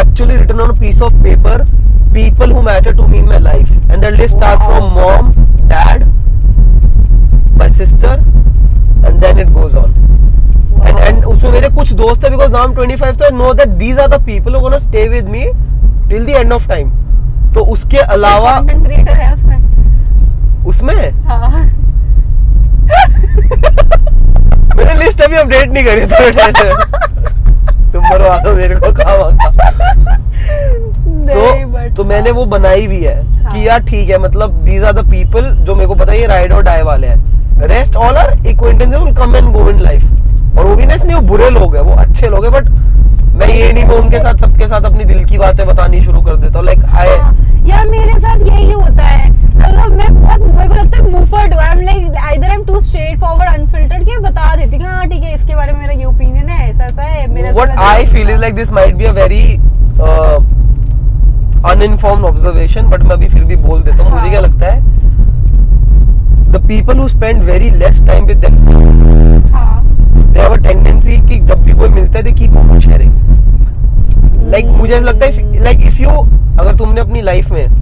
actually 0.00 0.36
written 0.36 0.60
on 0.60 0.78
piece 0.80 1.02
of 1.02 1.14
paper 1.22 1.64
people 2.14 2.52
who 2.52 2.62
matter 2.62 2.96
to 2.96 3.06
me 3.06 3.18
in 3.18 3.32
life 3.42 3.90
and 3.90 4.04
list 4.04 4.36
starts 4.36 4.64
from 4.64 4.92
mom 4.94 5.32
dad 5.68 6.04
my 7.58 7.70
sister 7.72 8.18
and 9.06 9.20
then 9.20 9.38
it 9.38 9.50
goes 9.52 9.74
on 9.74 9.90
and 10.98 11.24
उसमें 11.24 11.50
मेरे 11.52 11.68
कुछ 11.74 11.92
दोस्त 11.94 12.24
है 12.24 12.30
बिकॉज़ 12.30 12.52
नाम 12.52 12.74
25 12.74 13.20
था 13.22 13.28
no 13.36 13.52
that 13.54 13.68
these 13.78 13.98
are 13.98 14.08
the 14.08 14.22
people 14.26 14.54
who 14.54 14.60
gonna 14.60 14.78
stay 14.78 15.08
with 15.08 15.28
me 15.28 15.44
till 16.10 16.26
the 16.26 16.28
end 16.30 16.52
of 16.52 16.68
time 16.68 16.90
तो 17.54 17.64
उसके 17.72 17.98
अलावा 17.98 18.56
कंटेंट 18.58 18.84
क्रिएटर 18.84 19.12
है 19.12 19.32
उसमें। 19.34 19.61
उसमें? 20.66 21.10
हाँ। 21.26 21.60
मैंने 24.76 24.94
लिस्ट 25.04 25.20
अभी 25.22 25.36
अपडेट 25.36 25.72
नहीं 25.72 25.84
करी 25.84 26.06
टाइम 26.06 26.52
तुम 27.92 28.04
मरवा 28.04 28.36
दो 28.44 28.54
मेरे 28.56 28.76
को 28.76 28.90
नहीं 31.24 31.64
तो 31.64 31.94
तो 31.96 32.04
मैंने 32.04 32.30
वो 32.30 32.44
बनाई 32.46 32.86
भी 32.86 33.02
है 33.02 33.14
हाँ। 33.42 33.52
कि 33.52 33.66
यार 33.68 33.80
ठीक 33.84 34.08
है 34.10 34.18
मतलब 34.18 34.52
दीज 34.64 34.84
आर 34.84 34.92
द 34.92 35.08
पीपल 35.10 35.50
जो 35.66 35.74
मेरे 35.74 35.86
को 35.88 35.94
पता 35.94 36.12
है 36.12 36.26
राइड 36.26 36.52
और 36.52 36.62
डाई 36.64 36.82
वाले 36.82 37.06
हैं। 37.06 37.66
Rest 37.68 37.96
all 37.96 38.16
are 38.16 38.46
acquaintances 38.46 39.02
will 39.02 39.14
come 39.16 39.36
and 39.36 39.52
go 39.52 39.68
in 39.70 39.80
life 39.80 40.58
और 40.58 40.64
वो 40.66 40.74
भी 40.76 40.86
ना 40.86 40.94
इसलिए 40.94 41.14
वो 41.14 41.20
बुरे 41.28 41.50
लोग 41.50 41.76
हैं 41.76 41.82
वो 41.82 41.94
अच्छे 42.02 42.28
लोग 42.28 42.44
हैं 42.44 42.52
बट 42.52 42.68
मैं 43.34 43.48
ये 43.48 43.72
नहीं 43.72 43.84
मैं 43.84 43.96
उनके 43.96 44.18
साथ 44.20 44.38
सबके 44.46 44.68
साथ 44.68 44.84
अपनी 44.84 45.04
दिल 45.04 45.24
की 45.24 45.38
बातें 45.38 45.66
बतानी 45.66 46.02
शुरू 46.04 46.22
कर 46.22 46.36
देता 46.36 46.58
हूँ। 46.58 46.66
लाइक 46.66 46.84
आई 46.84 47.08
यार 47.70 47.86
मेरे 47.88 48.18
साथ 48.20 48.46
यही 48.46 48.70
होता 48.72 49.04
है। 49.04 49.30
मतलब 49.62 49.92
मैं 49.96 50.14
बहुत 50.14 50.40
मेरे 50.40 50.68
को 50.68 50.74
लगता 50.74 50.96
है 50.96 51.10
मुफर्ड 51.10 51.54
I 51.54 51.70
am 51.70 51.80
like 51.80 52.16
either 52.24 52.48
I 52.48 52.54
am 52.54 52.64
too 52.64 52.80
straightforward 53.20 53.48
unfiltered 53.50 54.04
कि 54.04 54.18
बतादे 54.18 54.66
देती 54.66 54.84
हूँ 54.84 54.92
हाँ 54.92 55.06
ठीक 55.08 55.22
है 55.22 55.34
इसके 55.34 55.54
बारे 55.54 55.72
में 55.72 55.80
मेरा 55.80 55.92
ये 55.92 56.04
ओपिनियन 56.04 56.48
है 56.48 56.68
ऐसा 56.70 56.84
ऐसा 56.84 57.02
है 57.02 57.26
मेरा 57.26 57.48
ऐसा 57.48 57.60
what 57.60 57.70
लगा 57.70 57.90
I 57.90 58.00
है। 58.00 58.06
feel 58.06 58.32
is 58.34 58.40
like 58.40 58.56
this 58.56 58.72
might 58.78 58.98
be 58.98 59.04
a 59.04 59.12
very 59.12 59.42
uh, 60.00 60.38
uninformed 61.64 62.24
observation, 62.24 62.90
but 62.90 63.02
मैं 63.02 63.10
अभी 63.10 63.28
फिर 63.28 63.44
भी 63.44 63.56
बोल 63.56 63.82
देता 63.82 64.02
हूँ 64.02 64.10
मुझे 64.10 64.20
हाँ। 64.20 64.30
क्या 64.30 64.40
लगता 64.40 64.72
है 64.72 64.90
the 66.52 66.60
people 66.62 66.94
who 66.94 67.08
spend 67.08 67.44
very 67.44 67.70
less 67.82 68.00
time 68.00 68.26
with 68.26 68.42
themselves 68.42 69.52
हाँ 69.52 69.78
they 70.32 70.40
have 70.40 70.56
a 70.56 70.62
tendency 70.62 71.20
कि 71.28 71.38
जब 71.38 71.62
भी 71.64 71.72
कोई 71.72 71.88
मिलता 71.88 72.18
है 72.18 72.24
like 74.52 74.66
मुझे 74.68 74.94
ऐसा 74.94 75.04
लगता 75.04 75.26
है 75.26 75.64
like 75.64 75.86
if 75.90 76.00
you 76.00 76.16
अगर 76.60 76.74
तुमने 76.76 77.00
अपनी 77.00 77.20
लाइफ 77.22 77.50
में 77.50 77.81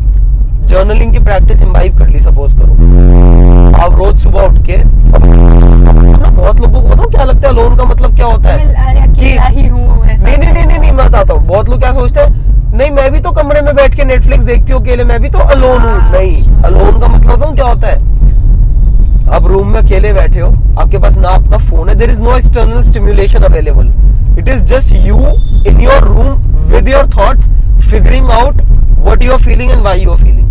जर्नलिंग 0.71 1.13
की 1.13 1.19
प्रैक्टिस 1.21 1.63
इम्बाइव 1.63 1.99
कर 1.99 2.09
ली 2.09 2.21
सपोज़ 2.21 2.55
करो। 2.57 2.73
आप 3.77 3.95
रोज 3.99 4.19
सुबह 4.23 4.43
उठ 4.43 4.59
के 4.67 4.77
ना 4.77 6.31
बहुत 6.31 6.61
लोगों 6.61 6.81
को 6.81 6.89
बताओ 6.89 7.09
क्या 7.11 7.25
लगता 7.25 7.49
है 7.49 7.55
लोन 7.55 7.77
का 7.77 7.85
मतलब 7.85 8.15
क्या 8.17 8.27
होता 8.27 8.51
है? 8.51 8.59
ऐसा 8.59 9.49
नहीं 9.49 10.37
नहीं 10.39 10.53
नहीं 10.53 10.67
नहीं, 10.67 10.93
मैं 10.93 11.07
बताता 11.07 11.35
हूँ। 11.35 11.47
बहुत 11.47 11.69
लोग 11.69 11.81
क्या 11.81 11.93
सोचते 11.93 12.21
हैं 12.21 12.79
नहीं 12.79 12.91
मैं 12.91 13.11
भी 13.13 13.21
तो 13.21 13.31
कमरे 13.33 13.63
में 13.63 13.75
बैठ 13.77 13.95
के 13.95 14.05
नेटफ्लिक्स 14.05 14.45
देखती 14.45 14.73
हूँ 14.73 14.81
अकेले 14.83 15.05
मैं 15.05 15.21
भी 15.21 15.29
तो 15.29 15.39
अलोन 15.39 15.81
हूँ। 15.81 15.91
हाँ। 15.91 16.13
नहीं 16.13 16.63
अलोन 16.65 17.01
का 17.01 17.09
मतलब 17.09 17.37
बताऊँ 17.37 17.55
क्या 17.55 17.67
होता 17.67 17.89
है? 17.89 17.99
आप 19.37 19.47
रूम 19.47 19.73
में 19.73 19.81
अकेले 19.81 20.13
बैठे 20.13 20.41
हो 20.41 20.49
आपके 20.81 20.99
पास 20.99 21.17
ना 21.19 21.29
आपका 21.31 21.59
फ़ोन 21.59 21.89
है 21.89 21.95
there 21.95 22.11
is 22.11 22.23
no 22.23 22.37
external 22.37 22.83
stimulation 22.83 23.43
available 23.45 23.93
it 24.39 24.49
is 24.49 24.65
just 24.75 24.95
you 25.07 25.17
in 25.67 25.81
your 25.81 26.05
room 26.05 26.29
with 26.73 26.89
your 26.89 27.07
thoughts 27.17 27.49
figuring 27.91 28.31
out 28.33 28.63
what 29.09 29.25
you 29.25 29.33
are 29.33 29.39
feeling 29.41 29.71
and 29.71 29.83
why 29.83 30.01
you 30.01 30.11
are 30.13 30.19
feeling 30.19 30.49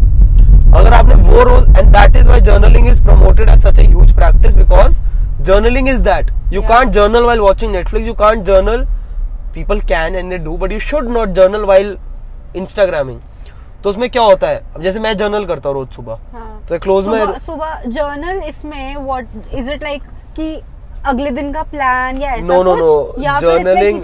अगर 0.75 0.93
आपने 0.93 1.15
वो 1.23 1.43
रोज 1.43 1.77
and 1.77 1.87
that 1.87 2.15
is 2.15 2.27
why 2.27 2.41
journaling 2.41 2.87
is 2.87 3.01
promoted 3.03 3.49
as 3.49 3.59
such 3.59 3.79
as 3.79 4.11
practice 4.15 4.55
because 4.55 5.01
journaling 5.43 5.89
is 5.89 6.01
that 6.03 6.31
you 6.53 6.61
can't 6.63 6.91
journal 6.93 7.23
while 7.23 7.39
watching 7.39 7.71
Netflix 7.71 8.07
you 8.07 8.13
can't 8.15 8.45
journal 8.45 8.85
people 9.53 9.79
can 9.89 10.15
and 10.15 10.33
do 10.43 10.57
but 10.57 10.71
you 10.71 10.79
should 10.81 11.09
not 11.09 11.29
journal 11.35 11.65
while 11.65 11.97
instagramming 12.55 13.19
तो 13.83 13.89
उसमें 13.89 14.09
क्या 14.09 14.21
होता 14.21 14.47
है? 14.47 14.63
जैसे 14.81 14.99
मैं 14.99 15.15
journal 15.17 15.45
करता 15.45 15.69
हूँ 15.69 15.77
रोज 15.77 15.95
सुबह 15.95 16.17
हाँ। 16.33 16.63
तो 16.69 16.79
क्लोज 16.79 17.07
में 17.07 17.39
सुबह 17.39 17.81
जर्नल 17.87 18.41
इसमें 18.47 18.95
व्हाट 18.95 19.27
इज़ 19.53 19.71
इट 19.71 19.83
लाइक 19.83 20.03
कि 20.35 20.53
अगले 21.05 21.31
दिन 21.31 21.51
का 21.53 21.63
प्लान 21.63 22.21
या 22.21 22.33
ऐसा 22.33 22.47
no 22.47 22.63
no 22.63 22.75
no 22.75 23.39
journaling 23.41 24.03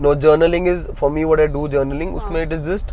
no 0.00 0.14
journaling 0.16 0.68
is 0.68 0.86
for 0.90 1.10
me 1.10 1.24
what 1.24 1.40
I 1.40 1.46
do 1.46 1.66
journaling 1.68 2.16
उसमें 2.16 2.42
it 2.42 2.52
is 2.52 2.62
just 2.70 2.92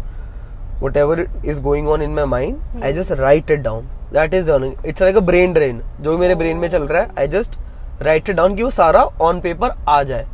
whatever 0.98 1.26
is 1.46 1.62
going 1.62 1.88
on 1.88 2.02
in 2.02 2.12
my 2.12 2.26
mind 2.26 2.84
I 2.84 2.94
just 2.94 3.12
write 3.12 3.52
it 3.52 3.60
down 3.60 3.88
that 4.14 4.34
is 4.34 4.46
journaling 4.46 4.86
it's 4.86 5.02
like 5.02 5.18
a 5.18 5.20
brain 5.22 5.54
drain 5.54 5.82
जो 6.02 6.18
मेरे 6.18 6.36
brain 6.36 6.58
में 6.58 6.70
चल 6.70 6.84
रहा 6.84 7.02
है 7.02 7.10
I 7.20 7.28
just 7.28 7.60
write 8.02 8.30
it 8.30 8.36
down 8.36 8.56
कि 8.56 8.64
वो 8.64 8.70
सारा 8.70 9.04
ऑन 9.22 9.40
पेपर 9.42 9.76
आ 9.90 10.02
जाए। 10.04 10.26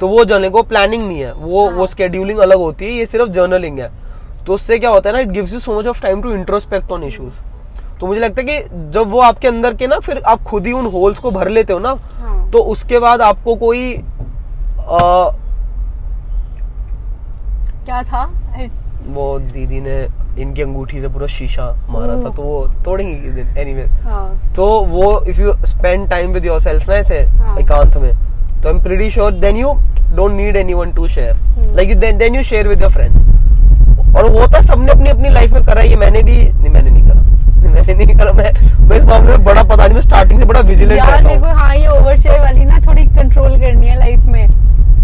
तो 0.00 0.08
वो 0.08 0.24
जर्नलिंग 0.24 0.54
वो 0.54 0.62
प्लानिंग 0.62 1.02
नहीं 1.02 1.20
है। 1.20 1.32
वो 1.34 1.68
वो 1.70 1.86
स्केड्यूलिंग 1.86 2.38
अलग 2.38 2.58
होती 2.58 2.84
है 2.84 2.92
ये 2.92 3.06
सिर्फ़ 3.06 3.28
जर्नलिंग 3.32 3.78
है। 3.78 3.90
तो 4.46 4.54
उससे 4.54 4.78
क्या 4.78 4.90
होता 4.90 5.08
है 5.10 5.14
ना 5.14 5.20
it 5.20 5.28
gives 5.28 5.52
you 5.52 5.58
so 5.60 5.78
much 5.78 5.86
of 5.86 6.02
time 6.02 6.22
to 6.22 6.32
introspect 6.32 6.90
on 6.92 7.04
issues 7.04 7.34
तो 8.00 8.06
मुझे 8.06 8.20
लगता 8.20 8.42
है 8.42 8.46
कि 8.48 8.90
जब 8.90 9.10
वो 9.10 9.20
आपके 9.20 9.48
अंदर 9.48 9.74
के 9.74 9.86
ना 9.86 9.98
फिर 10.00 10.18
आप 10.26 10.42
खुद 10.42 10.66
ही 10.66 10.72
उन 10.72 10.86
होल्स 10.92 11.18
को 11.18 11.30
भर 11.30 11.48
लेते 11.48 11.72
हो 11.72 11.78
ना 11.78 11.94
हाँ। 12.12 12.50
तो 12.50 12.58
उसके 12.72 12.98
बाद 12.98 13.20
आपको 13.22 13.54
कोई 13.56 13.94
आ, 13.94 13.98
क्या 17.84 18.02
था? 18.02 18.24
वो 19.14 19.38
दीदी 19.52 19.80
ने 19.80 19.96
इनकी 20.42 20.62
अंगूठी 20.62 21.00
से 21.00 21.08
पूरा 21.08 21.26
शीशा 21.26 21.64
मारा 21.90 22.14
था 22.24 22.30
तो 22.36 22.42
वो 22.42 22.66
तोड़ेंगे 22.84 23.14
किस 23.14 23.32
दिन? 23.34 23.56
एनीवे 23.58 23.84
हाँ। 24.04 24.52
तो 24.56 24.66
वो 24.90 25.20
if 25.28 25.40
you 25.40 25.52
spend 25.66 26.08
time 26.10 26.32
with 26.32 26.46
yourself 26.46 26.88
ना 26.88 26.94
ऐसे 26.96 27.18
हाँ। 27.38 27.58
एकांत 27.60 27.96
में 27.96 28.12
तो 28.62 28.68
I 28.68 28.74
am 28.74 28.82
pretty 28.82 29.10
sure 29.10 29.32
then 29.40 29.56
you 29.56 29.72
don't 30.16 30.32
need 30.32 30.56
anyone 30.56 30.92
to 30.92 31.08
share 31.08 31.36
like 31.76 31.98
then 32.00 32.34
you 32.36 32.42
share 32.42 32.68
with 32.68 32.82
your 32.82 32.90
friend 32.92 34.16
और 34.16 34.30
वो 34.30 34.38
होता 34.38 34.60
सबने 34.60 34.92
अपनी 34.92 35.10
अपनी 35.10 35.28
लाइफ 35.30 35.52
में 35.52 35.62
करा 35.64 35.82
ये 35.82 35.96
मैंने 35.96 36.22
भी 36.22 36.36
नहीं 36.42 36.70
मैंने 36.70 36.90
नहीं 36.90 37.02
करा। 37.04 37.18
मैंने 37.70 37.94
नहीं 37.94 38.16
करा 38.18 38.32
मैं 38.32 38.50
मैं 38.88 38.96
इस 38.96 39.04
मामले 39.04 39.36
में 39.36 39.44
बड़ा 39.44 39.62
पता 39.62 39.84
नहीं 39.84 39.94
मैं 39.94 40.02
स्टार्टिंग 40.02 40.38
से 40.40 40.46
बड़ा 40.46 40.60
विजिलेंट 40.60 40.98
यार 40.98 41.10
रहता 41.10 41.28
मेरे 41.28 41.40
को 41.40 41.46
हूँ 41.46 41.54
हाँ 41.54 41.74
ये 41.76 41.86
ओवरशेयर 41.88 42.40
वाली 42.40 42.64
ना 42.64 42.78
थोड़ी 42.86 43.04
कंट्रोल 43.06 43.58
करनी 43.60 43.86
है 43.86 43.98
लाइफ 43.98 44.20
में। 44.26 44.46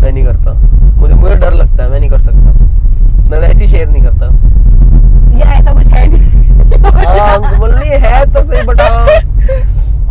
मैं 0.03 0.13
नहीं 0.13 0.25
करता। 0.25 0.53
मुझे 0.99 1.15
मुझे 1.15 1.35
डर 1.35 1.53
लगता 1.55 1.83
है 1.85 1.91
मैं 1.91 2.01
नहीं 2.01 2.11
कर 2.11 2.21
सकता। 2.21 2.53
मैं 3.31 3.39
वैसे 3.41 3.69
शेयर 3.69 3.89
नहीं 3.89 4.03
करता। 4.03 4.27
या 5.39 5.53
ऐसा 5.55 5.73
कुछ 5.75 5.87
है 5.87 6.07
नहीं। 6.09 6.25
हाँ 6.97 7.39
मतलब 7.39 7.79
नहीं 7.79 7.99
है 8.03 8.25
तो 8.35 8.43
सही 8.43 8.63
बट 8.67 8.81
हाँ 8.81 9.07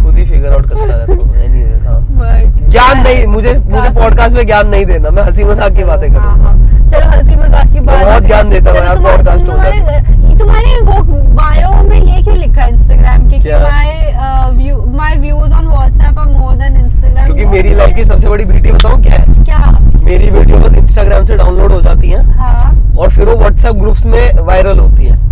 खुद 0.03 0.16
ही 0.18 0.26
फिगर 0.26 0.51
आउट 0.53 0.66
करता 0.70 0.93
रहता 0.95 1.13
हूँ 1.13 1.36
एनीवेज 1.43 1.86
हाँ। 1.86 1.99
But- 2.20 2.70
ज्ञान 2.72 3.01
नहीं 3.03 3.26
मुझे 3.28 3.53
मुझे 3.66 3.89
पॉडकास्ट 3.99 4.36
में 4.36 4.45
ज्ञान 4.45 4.68
नहीं 4.70 4.86
देना 4.86 5.09
मैं 5.11 5.24
हँसी 5.24 5.43
मज़ाक 5.43 5.76
की 5.76 5.84
बातें 5.84 6.09
करूँगा 6.13 6.34
करूँ। 6.34 6.43
हाँ। 6.43 6.89
चलो 6.89 7.09
हँसी 7.11 7.36
मज़ाक 7.36 7.74
की 7.74 7.80
बात 7.80 8.03
बहुत 8.05 8.24
ज्ञान 8.26 8.49
देता 8.49 8.72
हूँ 8.72 8.80
यार 8.80 8.99
पॉडकास्ट 9.03 9.49
होता 9.49 9.63
है 9.63 10.38
तुम्हारे 10.39 10.80
वो 10.82 11.01
बायो 11.36 11.72
में 11.86 11.97
ये 11.97 12.21
क्यों 12.23 12.38
लिखा 12.38 12.65
इंस्टाग्राम 12.65 13.29
की? 13.29 13.39
कि 13.39 13.51
my 13.51 14.51
view 14.53 14.86
my 14.95 15.15
views 15.17 15.53
on 15.53 15.67
WhatsApp 15.67 16.19
are 16.19 16.27
more 16.27 16.53
than 16.53 16.75
Instagram 16.77 17.25
क्योंकि 17.25 17.45
मेरी 17.45 17.73
लाइफ 17.75 17.95
की 17.95 18.03
सबसे 18.03 18.29
बड़ी 18.29 18.45
ब्यूटी 18.45 18.71
बताऊँ 18.71 19.01
क्या 19.03 19.15
है? 19.15 19.43
क्या? 19.43 19.59
मेरी 20.03 20.29
वीडियो 20.29 20.57
बस 20.59 20.73
इंस्टाग्राम 20.77 21.25
से 21.25 21.36
डाउनलोड 21.38 21.71
हो 21.71 21.81
जाती 21.81 22.09
है। 22.09 22.23
हाँ। 22.31 22.95
और 22.99 23.09
फिर 23.11 23.25
वो 23.27 23.36
व्हाट्सएप 23.38 23.75
ग्रुप्स 23.75 24.05
में 24.05 24.41
वायरल 24.41 24.79
होती 24.79 25.05
है। 25.05 25.23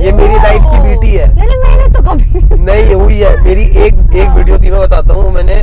ये 0.00 0.12
मेरी 0.12 0.34
लाइफ 0.34 0.62
की 0.62 0.78
ब्यूटी 0.80 1.10
है। 1.10 1.26
मैंने 1.34 1.86
तो 1.94 2.02
कभी 2.02 2.64
नहीं 2.64 2.94
हुई 2.94 3.18
है। 3.18 3.36
मेरी 3.44 3.62
एक 3.62 3.94
एक 4.14 4.28
हाँ। 4.28 4.36
वीडियो 4.36 4.58
थी 4.58 4.70
मैं 4.70 4.80
बताता 4.80 5.14
हूँ। 5.14 5.32
मैंने 5.34 5.62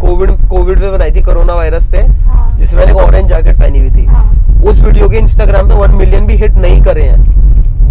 कोविड 0.00 0.30
कोविड 0.48 0.80
पे 0.80 0.90
बनाई 0.90 1.10
थी 1.12 1.20
कोरोना 1.22 1.54
वायरस 1.54 1.88
पे 1.90 1.98
हाँ। 1.98 2.58
जिसमें 2.58 2.84
मैंने 2.84 3.00
ऑरेंज 3.00 3.28
जैकेट 3.28 3.58
पहनी 3.58 3.78
हुई 3.78 3.90
थी। 3.90 4.04
हाँ। 4.06 4.24
उस 4.66 4.80
वीडियो 4.80 5.08
के 5.08 5.16
इंस्टाग्राम 5.16 5.68
पे 5.68 5.74
वन 5.74 5.94
मिलियन 5.96 6.26
भी 6.26 6.36
हिट 6.36 6.56
नहीं 6.56 6.82
करे 6.82 7.02
हैं। 7.02 7.22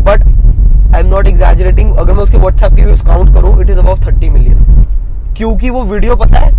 But 0.05 0.23
I 0.93 0.99
am 0.99 1.07
not 1.07 1.27
exaggerating 1.27 1.95
अगर 1.95 2.13
मैं 2.13 2.23
उसके 2.23 2.37
व्हाट्सएप 2.37 2.75
के 2.75 2.85
व्यूज़ 2.85 3.05
काउंट 3.05 3.33
करूँ 3.35 3.61
it 3.61 3.69
is 3.69 3.79
about 3.79 4.05
thirty 4.05 4.29
million 4.29 4.83
क्योंकि 5.37 5.69
वो 5.69 5.83
वीडियो 5.83 6.15
पता 6.15 6.39
है 6.39 6.51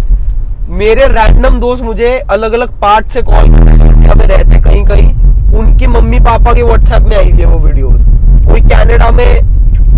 मेरे 0.78 1.07
रैंडम 1.09 1.59
दोस्त 1.61 1.82
मुझे 1.82 2.18
अलग 2.30 2.53
अलग 2.53 2.78
पार्ट 2.80 3.09
से 3.12 3.22
कॉल 3.22 3.45
इंडिया 3.45 4.14
में 4.14 4.26
रहते 4.26 4.61
कहीं 4.61 4.85
कहीं 4.87 5.12
उनके 5.59 5.87
मम्मी 5.87 6.20
पापा 6.20 6.53
के 6.55 6.62
व्हाट्सएप 6.62 7.03
में 7.03 7.16
आई 7.16 7.30
हुई 7.30 7.41
है 7.41 7.47
वो 7.47 7.59
वीडियोस 7.59 8.01
कोई 8.47 8.61
कनाडा 8.61 9.11
में 9.11 9.53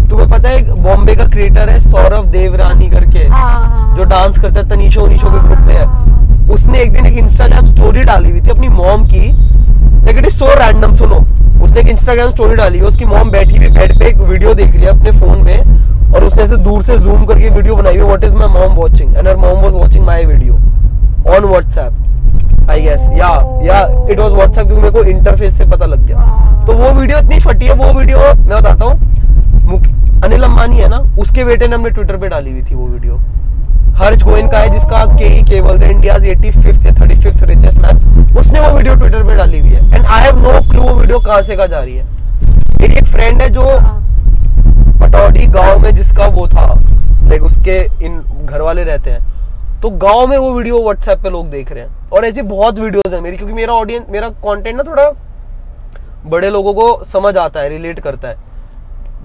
तुम्हें 0.08 0.28
पता 0.30 0.48
है 0.48 0.82
बॉम्बे 0.82 1.14
का 1.16 1.24
क्रिएटर 1.28 1.68
है 1.70 1.78
सौरभ 1.80 2.24
देवरानी 2.32 2.88
करके 2.90 3.26
हाँ, 3.28 3.50
हाँ, 3.52 3.96
जो 3.96 4.04
डांस 4.04 4.38
करता 4.38 4.60
है 4.60 4.68
तनीशो 4.68 5.02
उनीशो 5.02 5.30
के 5.30 5.38
ग्रुप 5.46 5.66
में 5.66 5.74
है। 5.74 6.48
उसने 6.54 6.80
एक 6.80 6.92
दिन 6.92 7.06
एक 7.06 7.16
इंस्टाग्राम 7.18 7.66
स्टोरी 7.66 8.02
डाली 8.02 8.30
हुई 8.30 8.40
थी 8.40 8.50
अपनी 8.50 8.68
मॉम 8.68 9.06
की 9.06 9.20
लेकिन 10.06 10.24
इट 10.24 10.32
सो 10.32 10.52
रैंडम 10.58 10.92
सुनो। 10.96 11.18
उसने 11.62 11.80
एक 11.80 11.88
इंस्टाग्राम 11.88 12.30
स्टोरी 12.30 12.54
डाली 12.56 12.78
है 12.78 12.84
उसकी 12.84 13.04
मॉम 13.04 13.30
बैठी 13.30 13.56
हुई 13.56 13.68
बेड 13.70 13.98
पे 13.98 14.08
एक 14.08 14.16
वीडियो 14.18 14.54
देख 14.54 14.74
रही 14.74 14.82
है 14.82 14.88
अपने 14.90 15.10
फ़ोन 15.20 15.38
में 15.44 16.14
और 16.14 16.24
उसने 16.24 16.42
ऐसे 16.42 16.56
दूर 16.64 16.82
से 16.82 16.98
जूम 16.98 17.24
करके 17.26 17.48
वीडियो 17.50 17.76
बनाई 17.76 17.96
हुई 17.96 18.06
what 18.06 18.24
is 18.24 18.34
my 18.36 18.48
mom 18.48 18.74
watching 18.76 19.16
and 19.16 19.28
her 19.28 19.36
mom 19.36 19.62
was 19.62 19.74
watching 19.74 20.04
my 20.06 20.24
video 20.24 20.54
on 21.34 21.44
WhatsApp 21.44 22.70
I 22.70 22.80
guess 22.82 23.08
yeah 23.12 23.28
yeah 23.62 23.80
it 24.10 24.18
was 24.18 24.32
WhatsApp 24.32 24.66
क्योंकि 24.66 24.82
मेरे 24.82 24.92
को 24.92 25.02
इंटरफेस 25.10 25.58
से 25.58 25.64
पता 25.66 25.86
लग 25.86 26.06
गया। 26.06 26.64
तो 26.66 26.72
वो 26.72 26.90
वीडियो 27.00 27.18
इतनी 27.18 27.38
फटी 27.40 27.66
है, 27.66 27.74
वो 27.74 27.92
वीडियो 27.98 28.18
मैं 28.18 28.56
बताता 28.56 28.84
हूँ। 28.84 28.94
अनिल 30.24 30.42
अंबानी 30.42 30.78
है 30.78 30.88
ना? 30.88 30.98
उसके 31.36 31.44
बेटे 31.44 31.66
ने 31.68 31.74
हमने 31.74 31.90
ट्विटर 31.90 32.16
पे 32.16 32.28
डाली 32.28 32.50
हुई 32.50 32.62
थी 32.64 32.74
वो 32.74 32.86
वीडियो 32.88 33.14
हर्ष 33.96 34.22
गोयन 34.24 34.46
का 34.50 34.58
है 34.58 34.68
जिसका 34.72 35.04
के 35.16 35.24
ई 35.30 35.42
केबल 35.44 35.82
इंडिया 35.82 36.14
85th 36.16 36.86
या 36.86 36.92
35th 36.94 37.42
रिचेस्ट 37.48 37.78
मैन 37.78 38.36
उसने 38.38 38.60
वो 38.60 38.70
वीडियो 38.76 38.94
ट्विटर 38.94 39.24
पे 39.24 39.34
डाली 39.36 39.58
हुई 39.58 39.70
है। 39.70 39.80
And 39.86 40.06
I 40.06 40.22
have 40.22 40.38
no 40.38 40.60
clue 40.70 40.82
वो 40.82 40.94
वीडियो 40.94 41.18
कहाँ 41.18 41.42
से 41.42 41.56
कहाँ 41.56 41.66
जा 41.68 41.80
रही 41.80 41.96
है। 41.96 42.04
मेरी 42.80 42.94
एक 42.94 43.04
फ्रेंड 43.06 43.42
है 43.42 43.48
जो 43.50 43.62
हाँ। 43.62 44.00
पटौडी 45.02 45.46
गाँव 45.58 45.78
में 45.78 45.94
जिसका 45.94 46.26
वो 46.28 46.46
था 46.48 46.66
लाइक 47.28 47.42
उसके 47.42 47.78
इन 48.06 48.18
घर 48.44 48.60
वाले 48.60 48.84
रहते 48.84 49.10
हैं। 49.10 49.80
तो 49.82 49.90
गाँव 50.06 50.26
में 50.26 50.36
वो 50.38 50.52
वीडियो 50.52 50.82
व्हाट्सएप 50.82 51.22
पे 51.22 51.30
लोग 51.30 51.50
देख 51.50 51.72
रहे 51.72 51.84
हैं। 51.84 52.10
और 52.12 52.24
ऐसी 52.24 52.42
बहुत 52.46 52.78
वीडियोस 52.78 53.14
है 53.14 53.20
मेरी 53.20 53.36
क्योंकि 53.36 53.54
मेरा 53.54 53.74
ऑडियंस 53.74 54.06
मेरा 54.10 54.28
कंटेंट 54.46 54.76
ना 54.76 54.82
थोड़ा 54.82 55.10
बड़े 56.26 56.50
लोगों 56.50 56.74
को 56.74 57.04
समझ 57.12 57.36
आता 57.36 57.60
है 57.60 57.68
रिलेट 57.68 58.00
करता 58.00 58.28
है। 58.28 58.44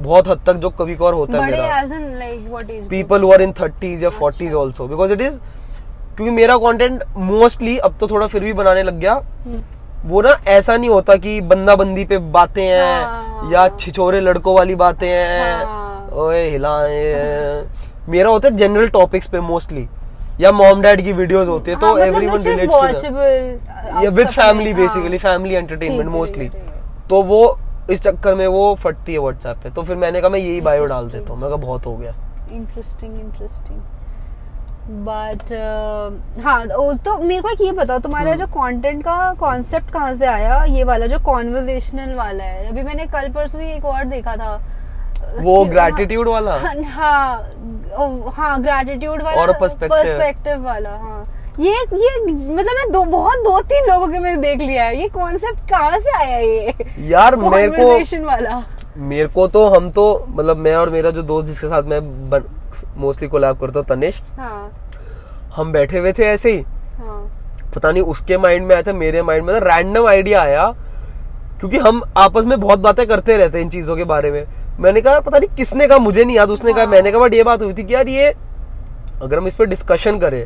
बहुत 0.01 0.27
हद 0.27 0.39
तक 0.47 0.53
जो 0.55 0.69
कभी 0.71 0.95
कभार 0.95 1.13
होता 1.13 1.37
है 1.37 1.51
मेरा। 1.51 1.81
People 2.89 3.21
who 3.23 3.31
are 3.33 3.41
in 3.41 3.51
thirties 3.59 4.03
या 4.03 4.09
forties 4.11 4.53
also 4.53 4.87
because 4.87 5.13
it 5.13 5.21
is 5.21 5.37
क्योंकि 6.15 6.31
मेरा 6.31 6.57
कंटेंट 6.59 7.03
मोस्टली 7.17 7.77
अब 7.79 7.95
तो 7.99 8.07
थोड़ा 8.07 8.27
फिर 8.27 8.43
भी 8.43 8.53
बनाने 8.53 8.83
लग 8.83 8.99
गया। 8.99 9.21
वो 10.05 10.21
ना 10.21 10.35
ऐसा 10.47 10.75
नहीं 10.77 10.89
होता 10.89 11.15
कि 11.15 11.39
बंदा 11.43 11.75
बंदी 11.75 12.05
पे 12.05 12.17
बातें 12.33 12.63
हैं 12.63 13.03
हाँ। 13.03 13.51
या 13.51 13.67
छिछोरे 13.79 14.21
लड़कों 14.21 14.55
वाली 14.55 14.75
बातें 14.75 15.07
हैं। 15.07 15.65
हाँ। 15.65 16.09
ओए 16.13 16.49
हिलाए। 16.49 17.65
मेरा 18.09 18.29
होता 18.29 18.47
है 18.47 18.55
जनरल 18.57 18.87
टॉपिक्स 18.89 19.27
पे 19.29 19.39
मोस्टली 19.41 19.87
या 20.39 20.51
मॉम 20.51 20.81
डैड 20.81 21.01
की 21.03 21.13
वीडियोस 21.13 21.47
होती 21.47 21.71
है 21.71 21.77
तो 21.79 21.87
मतलब 21.87 22.03
एवरीवन 22.05 22.41
रिलेट्स 22.41 23.05
टू 23.05 24.03
या 24.03 24.09
with 24.11 24.27
family 24.29 24.73
basically 24.73 25.17
family 25.19 25.55
entertainment 25.55 26.09
mostly 26.09 26.49
तो 27.09 27.21
वो 27.23 27.43
इस 27.91 28.01
चक्कर 28.03 28.35
में 28.35 28.45
वो 28.47 28.73
फटती 28.75 29.13
है 29.13 29.19
व्हाट्सएप 29.19 29.57
पे। 29.63 29.69
तो 29.69 29.83
फिर 29.83 29.95
मैंने 29.97 30.21
कहा 30.21 30.29
मैं 30.29 30.39
यही 30.39 30.61
बायो 30.61 30.85
डाल 30.85 31.07
देता 31.09 31.33
हूँ। 31.33 31.41
मैं 31.41 31.49
कहा 31.49 31.57
बहुत 31.59 31.85
हो 31.85 31.95
गया। 31.97 32.13
इंटरेस्टिंग 32.51 33.19
इंटरेस्टिंग 33.19 33.79
बट 35.05 35.51
हाँ 36.43 36.65
तो 36.97 37.17
मेरे 37.19 37.41
को 37.41 37.49
एक 37.49 37.61
ये 37.61 37.71
बताओ 37.71 37.99
तुम्हारा 37.99 38.33
जो 38.35 38.45
कंटेंट 38.49 39.03
का 39.03 39.33
कॉन्सेप्ट 39.39 39.89
कहाँ 39.93 40.13
से 40.13 40.25
आया? 40.27 40.63
ये 40.65 40.83
वाला 40.83 41.07
जो 41.07 41.19
कॉन्वर्जेशनल 41.25 42.13
वाला 42.15 42.43
है। 42.43 42.67
अभी 42.69 42.83
मैंने 42.83 43.05
कल 43.07 43.29
परसों 43.33 43.61
एक 43.61 43.85
और 43.85 44.03
देखा 44.05 44.35
था। 44.35 44.55
वो 45.39 45.63
ग्रेटिट्यूड 45.65 46.27
वाला? 46.27 46.55
हाँ 46.57 46.73
हाँ 48.31 48.61
ग्रेटिट्यूड 48.61 49.21
वाला 49.21 49.41
और 49.41 49.53
पर्सपेक्टिव 49.59 50.63
वाला 50.63 50.89
हाँ। 50.91 51.23
ये 51.59 51.71
ये 51.71 52.17
मतलब 52.25 52.75
मैं 52.75 52.91
दो 52.91 53.03
बहुत 53.05 53.39
दो 53.43 53.59
तीन 53.61 53.85
लोगों 53.85 54.07
के 54.07 54.19
मैंने 54.19 54.37
देख 54.41 54.59
लिया 54.59 54.83
है। 54.83 54.99
ये 54.99 55.07
कॉन्सेप्ट 55.09 55.69
कहाँ 55.69 55.99
से 55.99 56.11
आया 56.17 56.37
ये? 56.37 56.73
यार 57.09 57.35
मेरे 57.35 57.69
को 57.69 58.25
वाला। 58.25 58.63
मेरे 58.99 59.27
को 59.27 59.47
तो 59.47 59.67
हम 59.69 59.89
तो 59.89 60.03
मतलब 60.29 60.57
मैं 60.57 60.75
और 60.75 60.89
मेरा 60.89 61.11
जो 61.11 61.21
दोस्त 61.23 61.47
जिसके 61.47 61.67
साथ 61.67 61.83
मैं 61.83 61.99
मोस्टली 62.97 63.27
कोलैब 63.27 63.59
करता 63.59 63.79
हूँ 63.79 63.87
तनिष्क 63.87 64.39
हाँ। 64.39 64.71
हम 65.55 65.71
बैठे 65.71 65.99
हुए 65.99 66.13
थे 66.13 66.23
ऐसे 66.23 66.51
ही। 66.51 66.61
हाँ। 66.97 67.21
पता 67.75 67.91
नहीं 67.91 68.03
उसके 68.03 68.37
माइंड 68.37 68.65
में 68.67 68.73
आया 68.75 68.83
था 68.83 68.93
मेरे 68.93 69.21
माइंड 69.23 69.45
में 69.45 69.53
रैंडम 69.59 70.07
आइडिया 70.07 70.41
आया। 70.41 70.65
क्योंकि 71.59 71.77
हम 71.77 72.01
आपस 72.17 72.45
में 72.45 72.59
बहुत 72.59 72.79
बातें 72.79 73.05
करते 73.07 73.37
रहते 73.37 73.57
हैं 73.57 73.65
इन 73.65 73.69
चीज़ों 73.71 73.95
के 73.95 74.03
बारे 74.03 74.31
में। 74.31 74.45
मैंने 74.79 75.01
कहा 75.01 75.19
पता 75.19 75.37
नहीं 75.37 75.55
किसने 75.57 75.87
कहा 75.87 75.97
मुझे 75.99 76.23
नहीं 76.23 76.35
याद 76.35 76.49
उसने 76.49 76.73
कहा 76.73 76.85
मैंने 76.85 77.11
कहा 77.11 77.21
बट 77.21 77.33
ये 77.33 77.43
बात 77.43 77.61
हुई 77.61 77.73
थी 77.73 77.83
कि 77.83 77.93
यार 77.93 78.07
ये 78.07 78.27
अगर 78.27 79.37
हम 79.37 79.47
इस 79.47 79.55
पर 79.55 79.65
डिस्कशन 79.65 80.19
करें 80.19 80.43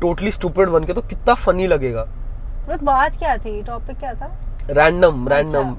टोटली 0.00 0.32
स्टूपिड 0.32 0.68
बन 0.68 0.84
के 0.84 0.92
तो 0.92 1.00
कितना 1.02 1.34
फनी 1.36 1.66
लगेगा। 1.66 2.04
मतलब 2.64 2.84
बात 2.84 3.18
क्या 3.18 3.36
थी? 3.36 3.62
टॉपिक 3.62 3.98
क्या 3.98 4.12
था? 4.14 4.30
Random 4.70 5.28
random 5.28 5.74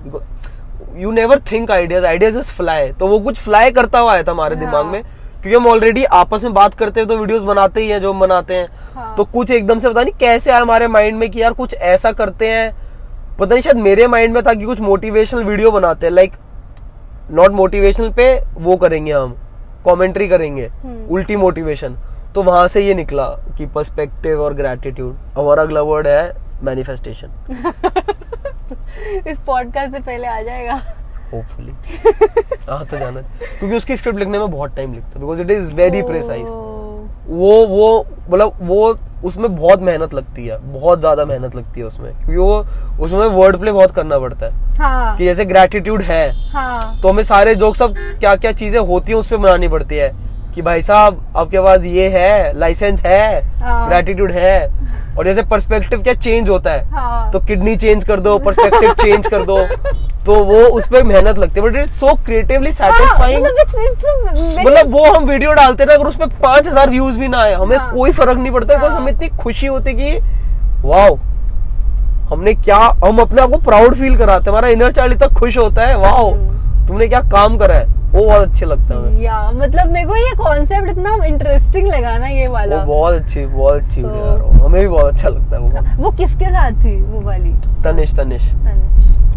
you 0.97 1.11
never 1.11 1.39
think 1.51 1.71
ideas 1.71 2.05
ideas 2.05 2.37
is 2.39 2.51
fly 2.53 2.91
तो 2.91 3.07
वो 3.07 3.19
कुछ 3.19 3.39
फ्लाई 3.39 3.71
करता 3.71 3.99
हुआ 3.99 4.13
आया 4.13 4.23
था 4.23 4.31
हमारे 4.31 4.55
हाँ। 4.55 4.65
दिमाग 4.65 4.85
में 4.85 5.01
क्योंकि 5.01 5.55
हम 5.55 5.67
ऑलरेडी 5.67 6.03
आपस 6.03 6.43
में 6.43 6.53
बात 6.53 6.73
करते 6.73 6.99
हैं 6.99 7.07
तो 7.09 7.17
वीडियोस 7.17 7.43
बनाते 7.43 7.81
ही 7.81 7.89
हैं 7.89 7.99
जो 8.01 8.11
हम 8.13 8.19
बनाते 8.19 8.53
हैं। 8.53 8.67
हाँ। 8.95 9.15
तो 9.17 9.23
कुछ 9.25 9.51
एकदम 9.51 9.79
से 9.79 9.89
पता 9.89 10.01
नहीं 10.01 10.13
कैसे 10.19 10.51
आया 10.51 10.61
हमारे 10.61 10.87
माइंड 10.87 11.17
में 11.17 11.29
कि 11.31 11.41
यार 11.41 11.53
कुछ 11.53 11.73
ऐसा 11.75 12.11
करते 12.11 12.49
हैं। 12.49 12.71
पता 13.39 13.53
नहीं 13.53 13.61
शायद 13.63 13.77
मेरे 13.77 14.07
माइंड 14.07 14.33
में 14.33 14.41
था 14.43 14.53
कि 14.53 14.65
कुछ 14.65 14.81
मोटिवेशनल 14.81 15.43
वीडियो 15.43 15.71
बनाते 15.71 16.07
हैं। 16.07 16.13
लाइक 16.13 16.33
नॉट 17.31 17.51
मोटिवेशनल 17.51 18.09
पे 18.13 18.33
वो 18.57 18.75
करेंगे 18.77 19.11
हम 19.11 19.35
कमेंट्री 19.85 20.27
करेंगे 20.27 20.65
हम्म। 20.65 21.13
उल्टी 21.13 21.35
मोटिवेशन 21.35 21.95
तो 22.35 22.43
वहाँ 22.43 22.67
से 22.67 22.81
ये 22.81 22.93
निकला 22.93 23.25
कि 23.57 23.65
पर्सपेक्टिव 23.65 24.41
और 24.41 24.53
ग्रेटिट्यूड 24.53 25.15
हमारा 25.37 25.63
अगला 25.63 25.81
वर्ड 25.81 26.07
है 26.07 26.33
मैनिफेस्टेशन 26.63 27.29
इस 29.27 29.39
पॉडकास्ट 29.39 29.91
से 29.91 29.99
पहले 29.99 30.27
आ 30.27 30.41
जाएगा। 30.41 30.73
होपफुली 31.33 31.71
हाँ 32.69 32.85
तो 32.85 32.97
जाना 32.97 33.21
क्योंकि 33.21 33.75
उसकी 33.75 33.97
स्क्रिप्ट 33.97 34.19
लिखने 34.19 34.39
में 34.39 34.51
बहुत 34.51 34.75
टाइम 34.75 34.93
लगता 34.93 35.09
है। 35.09 35.19
Because 35.19 35.41
it 35.41 35.51
is 35.51 35.71
very 35.73 36.01
precise 36.01 36.47
वो 37.29 37.65
वो 37.67 38.05
मतलब 38.29 38.57
वो 38.61 38.97
उसमें 39.25 39.55
बहुत 39.55 39.81
मेहनत 39.81 40.13
लगती 40.13 40.45
है। 40.47 40.57
बहुत 40.73 40.99
ज़्यादा 40.99 41.25
मेहनत 41.25 41.55
लगती 41.55 41.79
है 41.79 41.85
उसमें। 41.85 42.11
क्योंकि 42.13 42.37
वो 42.37 43.03
उसमें 43.05 43.25
वर्ड 43.27 43.57
प्ले 43.59 43.71
बहुत 43.71 43.91
करना 43.91 44.19
पड़ता 44.19 44.45
है। 44.45 44.77
हाँ। 44.77 45.17
कि 45.17 45.25
जैसे 45.25 45.45
ग्रेटिट्यूड 45.45 46.01
है 46.01 46.31
हाँ। 46.51 46.99
तो 47.01 47.09
हमें 47.09 47.23
सारे 47.23 47.55
जोक 47.55 47.75
सब 47.75 47.95
क्या 48.19 48.35
क्या 48.35 48.51
चीज़ें 48.51 48.79
होती 48.79 49.11
है 49.11 49.17
उस 49.17 49.27
पर 49.27 49.37
बनानी 49.37 49.67
पड़ती 49.67 49.95
है। 49.95 50.09
कि 50.59 50.63
भाई 50.63 50.81
साहब 50.81 51.19
आपके 51.37 51.59
पास 51.61 51.83
ये 51.83 52.07
है 52.09 52.59
लाइसेंस 52.59 53.01
है 53.01 53.59
हाँ। 53.59 53.87
ग्रेटिट्यूड 53.87 54.31
है। 54.31 55.15
और 55.17 55.25
जैसे 55.25 55.43
पर्सपेक्टिव 55.43 56.01
क्या 56.03 56.13
चेंज 56.13 56.49
होता 56.49 56.71
है? 56.71 56.83
हाँ। 56.91 57.31
तो 57.31 57.39
किडनी 57.39 57.75
चेंज 57.75 58.03
कर 58.05 58.19
दो 58.19 58.37
पर्सपेक्टिव 58.39 58.93
चेंज 58.93 59.27
कर 59.33 59.45
दो। 59.45 59.57
तो 60.25 60.35
वो 60.45 60.59
उस 60.77 60.87
पर 60.87 61.03
मेहनत 61.03 61.37
लगती 61.37 61.59
है। 61.59 61.67
बट 61.67 61.75
इट्स 61.75 61.99
सो 61.99 62.13
क्रिएटिवली 62.25 62.71
हाँ, 62.71 62.91
सेटिस्फाइंग 62.91 63.45
मतलब 64.57 64.91
वो 64.91 65.03
हम 65.05 65.25
वीडियो 65.25 65.51
डालते 65.51 65.85
ना 65.85 65.93
अगर 65.93 66.07
उसमें 66.07 66.27
पाँच 66.31 66.67
हज़ार 66.67 66.89
व्यूज़ 66.89 67.17
भी 67.19 67.27
ना 67.27 67.41
आए 67.41 67.53
हमें 67.53 67.75
हाँ। 67.77 67.91
कोई 67.93 68.11
फ़र्क 68.11 68.37
नहीं 68.37 68.51
पड़ता। 68.51 68.73
बिकॉज़ 68.73 68.91
हाँ। 68.91 69.01
हमें 69.01 69.11
इतनी 69.11 69.27
खुशी 69.37 69.67
होती 69.67 69.93
कि 69.93 70.17
वाओ 70.83 71.15
हमने 72.31 72.53
क्या 72.55 72.81
हम 73.05 73.21
अपने 73.21 73.41
आप 73.41 73.49
को 73.49 73.57
प्राउड 73.61 73.95
फील 73.95 74.17
कराते 74.17 74.43
हैं। 74.43 74.57
हमारा 74.57 74.67
इनर 74.69 74.91
चाइल्ड 74.91 75.13
इतना 75.13 75.27
खुश 75.39 75.57
होता 75.57 75.85
है। 75.87 75.97
वाओ 75.97 76.31
हम्म। 76.31 76.87
तुमने 76.87 77.07
क्या 77.07 77.21
काम 77.31 77.57
करा 77.57 77.75
है? 77.75 77.98
वो 78.11 78.25
बहुत 78.25 78.47
अच्छे 78.47 78.65
लगता 78.65 78.97
है 78.97 79.21
या 79.23 79.51
मतलब 79.55 79.91
मेरे 79.91 80.07
को 80.07 80.15
ये 80.15 80.31
कॉन्सेप्ट 80.37 80.89
इतना 80.89 81.25
इंटरेस्टिंग 81.25 81.87
लगा 81.87 82.17
ना 82.17 82.27
ये 82.27 82.47
वाला। 82.47 82.75
वो 82.75 82.93
बहुत 82.93 83.13
अच्छी 83.13 83.45
बहुत 83.45 83.81
अच्छी 83.83 84.01
तो- 84.01 84.11
यार। 84.11 84.61
हमें 84.63 84.81
भी 84.81 84.87
बहुत 84.87 85.13
अच्छा 85.13 85.29
लगता 85.29 85.55
है 85.55 85.61
वो 85.61 86.03
वो 86.03 86.11
किसके 86.11 86.45
साथ 86.45 86.71
थी 86.71 87.01
वो 87.01 87.21
वाली? 87.21 87.53
तनिष 87.83 88.13
तनिष। 88.15 88.51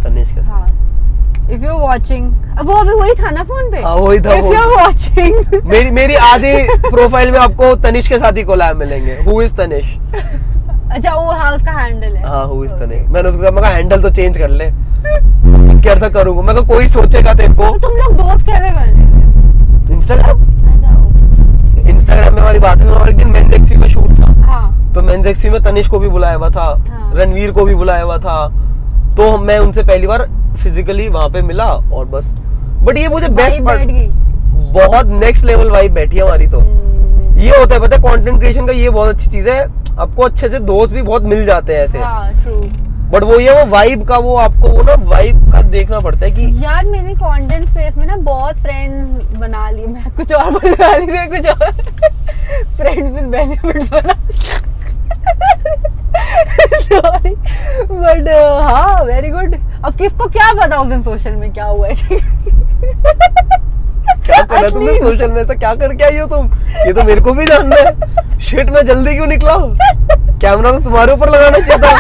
तनिष। 0.05 0.33
के 0.35 0.43
साथ। 0.43 0.51
हाँ। 0.51 0.67
इफ़ 1.51 1.65
यू 1.65 1.77
वाचिंग 1.79 2.33
अब 2.59 2.67
वो 2.67 2.73
अभी 2.73 2.91
वही 2.91 3.15
था 3.15 3.31
ना 3.31 3.43
फ़ोन 3.43 3.71
पे? 3.71 3.83
हाँ, 3.83 3.95
वही 3.97 4.21
था 4.21 4.35
इफ़। 4.35 4.45
यू 4.45 4.77
वाचिंग 4.77 5.63
मेरी 5.65 5.91
मेरी 5.91 6.15
आधी 6.15 6.53
प्रोफ़ाइल 6.89 7.31
में 7.31 7.39
आपको 7.39 7.75
तनिष 7.77 8.09
के 8.09 8.19
साथ 8.19 8.37
ही 8.37 8.43
कोलैब 8.43 8.77
मिलेंगे। 8.77 9.19
Who 9.27 9.43
is 9.43 9.55
Tanish? 9.55 9.85
अच्छा 10.95 11.15
वो 11.15 11.31
हाँ 11.31 11.53
उसका 11.57 11.73
हैंडल 11.73 12.17
है। 12.17 12.27
हाँ 12.29 12.47
हु 12.47 12.65
इज़. 12.65 12.73
तनिष? 12.73 13.09
मैंने 13.09 13.29
उसको 13.29 13.61
कहा 13.61 13.69
हैंडल 13.69 14.03
तो 14.03 14.11
चेंज 14.11 14.39
कर 14.39 14.49
ले। 14.49 14.65
क्या 15.05 15.95
था 15.95 16.09
करूँगा? 16.11 16.43
मैं 16.43 16.55
कहा 16.57 16.65
कोई 16.67 16.89
सोचेगा 16.89 17.33
तेरे 17.35 17.55
को। 17.55 17.71
तो 17.71 17.79
तुम 17.79 17.97
लोग 17.97 18.13
दोस्त 18.17 18.47
कैसे 18.47 18.71
कर 18.71 18.87
रहे 18.87 19.95
इंस्टाग्राम 19.95 20.41
इंस्टाग्राम 21.89 22.35
में 22.35 22.41
हमारी 22.41 22.59
बात 22.59 22.83
हुई 22.83 22.91
और 22.91 23.09
एक 23.11 23.17
दिन 23.17 23.31
मेंस 23.33 23.55
एक्सपी 23.55 23.81
का 23.81 23.89
शूट 23.89 24.19
था। 24.19 24.27
हाँ। 24.43 24.93
तो 24.95 25.03
मेंस 25.03 25.27
एक्सपी 25.27 25.51
में 25.51 25.63
तनिष 25.63 25.89
को 25.89 25.99
भी 25.99 26.09
बुलाया 26.09 26.37
हुआ 26.37 26.49
था 26.49 26.65
हाँ। 26.89 27.13
रणवीर 27.15 27.51
को 27.51 27.65
भी 27.65 27.75
बुलाया 27.75 28.03
हुआ 28.03 28.19
था। 28.19 28.47
तो 29.17 29.37
मैं 29.39 29.59
उनसे 29.59 29.83
पहली 29.83 30.07
बार 30.07 30.29
फिजिकली 30.57 31.09
वहाँ 31.09 31.29
पे 31.29 31.43
मिला 31.43 31.65
और 31.65 32.05
बस। 32.07 32.33
बट 32.83 32.99
ये 32.99 33.09
मुझे 33.09 33.29
बेस्ट 33.31 33.61
पार्ट 33.63 33.91
बहुत 34.75 35.07
नेक्स्ट 35.07 35.45
लेवल 35.45 35.71
वाइब 35.71 35.93
बैठी 35.95 36.17
है 36.17 36.23
हमारी 36.23 36.47
तो। 36.47 36.59
हम्म, 36.59 37.39
ये 37.39 37.59
होता 37.59 37.75
है 37.75 37.81
पता 37.81 37.97
है 37.97 38.03
कंटेंट 38.03 38.39
क्रिएशन 38.39 38.67
का 38.67 38.73
ये 38.73 38.91
बहुत 38.91 39.09
अच्छी 39.09 39.31
चीज़ 39.31 39.49
है। 39.49 39.63
आपको 39.93 40.23
अच्छे 40.23 40.47
अच्छे 40.47 40.59
दोस्त 40.61 40.95
भी 40.95 41.03
बहुत 41.03 41.23
मिल 41.23 41.45
जाते 41.47 41.75
हैं 41.75 41.85
ऐसे। 41.85 41.99
हाँ 41.99 42.31
ट्रू 42.33 42.61
बट 43.13 43.23
वो 43.23 43.39
ये 43.41 43.51
वो 43.55 43.65
वाइब 43.71 44.03
का, 44.09 44.17
वो 44.17 44.37
आपको 44.37 44.69
वो 44.69 44.83
ना 44.83 44.95
वाइब 45.09 45.51
का 45.53 45.63
देखना 45.63 45.99
पड़ता 46.01 46.25
है 46.27 46.31
कि 46.31 46.45
यार, 46.65 46.85
मैंने 46.85 47.15
कंटेंट 47.15 47.69
स्पेस 47.69 47.97
में 47.97 48.07
ना 48.07 48.17
बहुत 48.17 48.57
फ्रेंड्स 48.57 49.39
बना 49.39 49.69
लिए। 49.71 49.87
मैं 49.87 50.11
कुछ 50.17 50.33
और 50.33 50.51
बना 50.51 50.97
ली 50.97 51.07
थी 51.07 51.27
कुछ 51.31 51.47
और 51.47 51.73
फ्रेंड्स 52.77 53.13
विद 53.13 53.25
बेनिफिट्स 53.25 53.91
बना 53.91 54.15
सॉरी 56.83 57.35
बट 57.91 58.29
हाँ 58.63 59.03
वेरी 59.05 59.29
गुड 59.29 59.55
अब 59.85 59.95
किसको 59.99 60.27
क्या 60.29 60.51
उस 60.81 60.87
दिन 60.87 61.03
सोशल 61.03 61.33
में 61.33 61.53
क्या 61.53 61.65
हुआ 61.65 61.89
है? 61.89 61.95
क्या 64.27 64.43
करा 64.43 64.69
तुमने 64.69 64.99
सोशल 64.99 65.31
में 65.31 65.41
ऐसा? 65.43 65.55
क्या 65.55 65.75
करके 65.75 66.05
आई 66.05 66.19
हो 66.19 66.27
तुम? 66.27 66.47
ये 66.87 66.93
तो 66.93 67.03
मेरे 67.05 67.21
को 67.21 67.33
भी 67.33 67.47
जानना 67.47 67.77
है। 67.77 68.39
शिट 68.41 68.71
में 68.71 68.85
जल्दी 68.87 69.15
क्यों 69.15 69.27
निकला 69.27 69.57
कैमरा 70.43 70.71
तो 70.73 70.79
तुम्हारे 70.81 71.13
ऊपर 71.13 71.31
लगाना 71.31 71.59
चाहिए 71.59 71.83
था। 71.83 71.91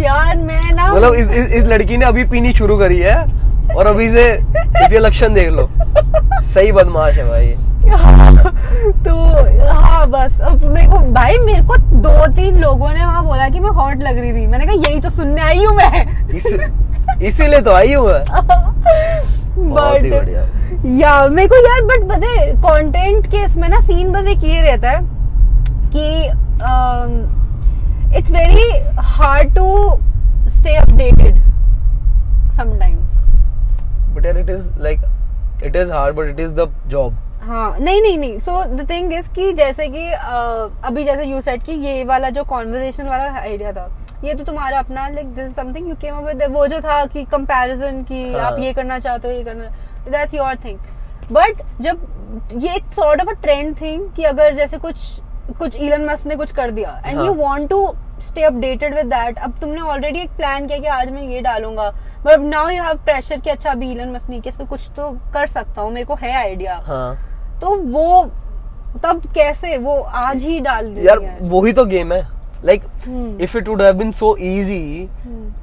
यार 0.00 0.36
मैं 0.36 0.72
ना 0.74 0.92
मतलब 0.92 1.14
इस, 1.14 1.30
इस 1.30 1.46
इस 1.48 1.64
लड़की 1.66 1.96
ने 1.96 2.04
अभी 2.04 2.24
पीनी 2.24 2.52
शुरू 2.54 2.76
करी 2.78 2.98
है 2.98 3.16
और 3.76 3.86
अभी 3.86 4.08
से 4.10 4.30
इसके 4.32 4.98
लक्षण 4.98 5.34
देख 5.34 5.48
लो। 5.50 5.68
सही 6.44 6.72
बदमाश 6.72 7.14
है 7.16 7.28
भाई। 7.28 7.54
तो 9.04 9.14
हाँ 9.68 10.06
बस। 10.10 10.40
अब 10.40 10.64
मेरे 10.64 10.86
को 10.88 10.98
भाई 11.12 11.38
मेरे 11.38 11.62
को 11.62 11.76
दो 11.76 12.26
तीन 12.34 12.60
लोगों 12.60 12.92
ने 12.92 13.04
वहाँ 13.04 13.24
बोला 13.24 13.48
कि 13.48 13.60
मैं 13.60 13.70
हॉट 13.70 14.02
लग 14.02 14.18
रही 14.18 14.32
थी। 14.32 14.46
मैंने 14.46 14.64
कहा 14.66 14.74
यही 14.88 15.00
तो 15.00 15.10
सुनने 15.10 15.42
आई 15.42 15.64
हूँ 15.64 15.74
मैं। 15.76 16.28
इस 16.36 16.46
इसीलिए 17.22 17.60
तो 17.60 17.72
आई 17.72 17.92
हूँ 17.94 18.06
बहुत 19.56 20.02
ही 20.02 20.10
बढ़िया। 20.10 20.42
या 20.98 21.26
मेरे 21.28 21.48
को 21.48 21.56
यार 21.66 21.82
बट 21.86 22.08
पता 22.08 22.28
है 22.30 22.46
कंटेंट 22.58 23.26
के 23.30 23.42
इसमें 23.44 23.68
ना 23.68 23.80
सीन 23.80 24.12
बस 24.12 24.26
एक 24.26 24.44
ये 24.44 24.60
रहता 24.62 24.90
है 24.90 25.00
कि 25.94 26.06
it's 28.18 28.30
very 28.30 28.70
hard 29.10 29.54
to 29.56 29.66
stay 30.50 30.74
updated 30.76 31.36
sometimes 32.56 33.26
but 34.16 34.26
यार 34.26 34.38
it 34.38 34.50
is 34.50 34.68
like 34.78 35.00
it 35.64 35.76
is 35.76 35.92
hard 35.92 36.16
but 36.16 36.28
it 36.28 36.40
is 36.40 36.54
the 36.54 36.68
job 36.88 37.16
हाँ 37.42 37.76
नहीं 37.80 38.00
नहीं 38.02 38.18
नहीं. 38.18 38.38
सो 38.38 38.62
द 38.66 38.86
थिंग 38.90 39.12
इज़ 39.12 39.28
कि 39.34 39.52
जैसे 39.52 39.86
कि 39.88 40.06
अ, 40.08 40.68
अभी 40.84 41.04
जैसे 41.04 41.24
यू 41.24 41.40
सेट 41.40 41.62
कि 41.62 41.72
ये 41.86 42.04
वाला 42.04 42.28
जो 42.30 42.44
कॉन्वर्जेशन 42.44 43.08
वाला 43.08 43.24
आइडिया 43.40 43.72
था 43.72 43.88
ये 44.24 44.34
तो 44.34 44.44
तुम्हारा 44.44 44.78
अपना 44.78 45.06
like 45.08 45.34
this 45.34 45.54
something 45.56 45.88
you 45.88 45.94
came 46.00 46.16
up 46.16 46.24
with 46.24 46.42
वो 46.50 46.66
जो 46.66 46.80
था 46.80 47.04
कि 47.06 47.24
कंपैरिजन 47.32 48.02
कि 48.02 48.32
हाँ। 48.32 48.40
आप 48.42 48.58
ये 48.58 48.72
करना 48.72 48.98
चाहते 48.98 49.28
हो 49.28 49.34
ये 49.34 49.44
करना 49.44 49.64
दैट्स 50.10 50.34
योर 50.34 50.56
थिंग 50.64 50.78
बट 51.32 51.62
जब 51.80 52.06
ये 52.58 52.78
sort 52.94 53.20
of 53.20 53.28
a 53.28 53.40
trend 53.42 53.74
thing 53.80 54.08
कि 54.16 54.24
अगर 54.24 54.54
जैसे 54.54 54.78
कुछ 54.78 55.20
कुछ 55.58 55.76
इलन 55.76 56.04
मस्क 56.04 56.26
ने 56.26 56.36
कुछ 56.36 56.52
कर 56.52 56.70
दिया 56.70 57.00
एंड 57.06 57.16
हाँ। 57.16 57.26
You 57.26 57.32
want 57.34 57.68
to 57.70 57.94
stay 58.20 58.42
updated 58.42 58.94
with 58.94 59.06
that 59.06 59.38
अब 59.38 59.54
तुमने 59.60 59.80
ऑलरेडी 59.82 60.20
एक 60.20 60.30
प्लान 60.30 60.66
किया 60.66 60.78
कि 60.78 60.86
आज 60.88 61.10
मैं 61.10 61.22
ये 61.22 61.40
डालूँगा 61.40 61.90
but 62.24 62.40
now 62.40 62.68
you 62.68 62.82
have 62.82 62.98
pressure 63.04 63.40
कि 63.40 63.50
अच्छा 63.50 63.70
अभी 63.70 63.90
इलन 63.92 64.12
मस्क 64.12 64.28
नहीं 64.30 64.40
कि 64.40 64.48
इसमें 64.48 64.68
कुछ 64.68 64.88
तो 64.96 65.10
कर 65.34 65.46
सकता 65.46 65.82
हूँ 65.82 65.92
मेरे 65.92 66.06
को 66.06 66.14
है 66.14 66.32
आइडिया 66.34 66.76
हाँ। 66.86 67.16
तो 67.60 67.76
वो 67.88 68.24
तब 69.04 69.22
कैसे 69.34 69.76
वो 69.78 70.00
आज 70.00 70.42
ही 70.42 70.60
डाल 70.60 70.94
दी 70.94 71.06
यार 71.08 71.18
वही 71.42 71.72
तो 71.72 71.84
गेम 71.86 72.12
है। 72.12 72.41
Like 72.64 72.82
hmm. 73.04 73.40
If 73.44 73.56
it 73.58 73.68
would 73.68 73.82
have 73.82 73.94
been 73.98 74.10
so 74.12 74.34
easy 74.38 75.08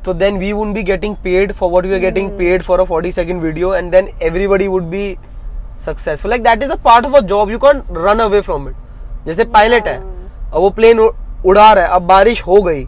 तो 0.06 0.14
then 0.14 0.38
we 0.38 0.52
would 0.54 0.74
be 0.74 0.84
getting 0.84 1.16
paid 1.24 1.52
for 1.54 1.70
what 1.72 1.86
we 1.86 1.93
are 1.93 2.00
getting 2.00 2.30
paid 2.38 2.64
for 2.64 2.80
a 2.80 2.84
40 2.91 3.12
second 3.16 3.41
video 3.41 3.74
and 3.76 3.91
then 3.91 4.08
everybody 4.24 4.68
would 4.68 4.84
be 4.89 5.16
successful 5.86 6.30
like 6.30 6.43
that 6.43 6.64
is 6.64 6.72
a 6.72 6.76
part 6.86 7.06
of 7.06 7.16
a 7.16 7.20
job 7.28 7.52
you 7.52 7.58
can 7.60 7.82
run 7.97 8.20
away 8.20 8.41
from 8.41 8.68
it 8.70 8.76
जैसे 9.26 9.43
pilot 9.56 9.88
है 9.88 9.97
अब 9.97 10.60
वो 10.62 10.70
plane 10.72 11.00
उड़ा 11.00 11.72
रहा 11.74 11.84
है 11.84 11.89
अब 11.91 12.02
बारिश 12.08 12.41
हो 12.47 12.62
गई 12.62 12.84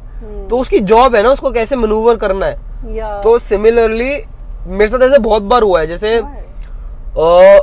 तो 0.49 0.57
उसकी 0.59 0.79
जॉब 0.91 1.15
है 1.15 1.21
ना 1.23 1.29
उसको 1.29 1.51
कैसे 1.51 1.75
मनूवर 1.75 2.15
करना 2.17 2.45
है? 2.45 2.57
तो 3.21 3.37
सिमिलरली 3.39 4.13
मेरे 4.67 4.87
साथ 4.87 5.01
ऐसे 5.01 5.17
बहुत 5.19 5.43
बार 5.51 5.63
हुआ 5.63 5.79
है 5.79 5.87
जैसे 5.87 6.15
अ, 6.17 7.59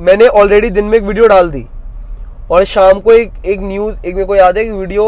मैंने 0.00 0.26
ऑलरेडी 0.40 0.70
दिन 0.70 0.84
में 0.84 0.96
एक 0.98 1.04
वीडियो 1.04 1.26
डाल 1.28 1.50
दी 1.50 1.64
और 2.50 2.64
शाम 2.64 3.00
को 3.00 3.12
एक 3.12 3.32
एक 3.46 3.60
न्यूज़ 3.62 3.96
एक 4.06 4.14
मेरे 4.14 4.26
को 4.26 4.34
याद 4.36 4.58
है 4.58 4.64
एक 4.64 4.70
वीडियो 4.72 5.04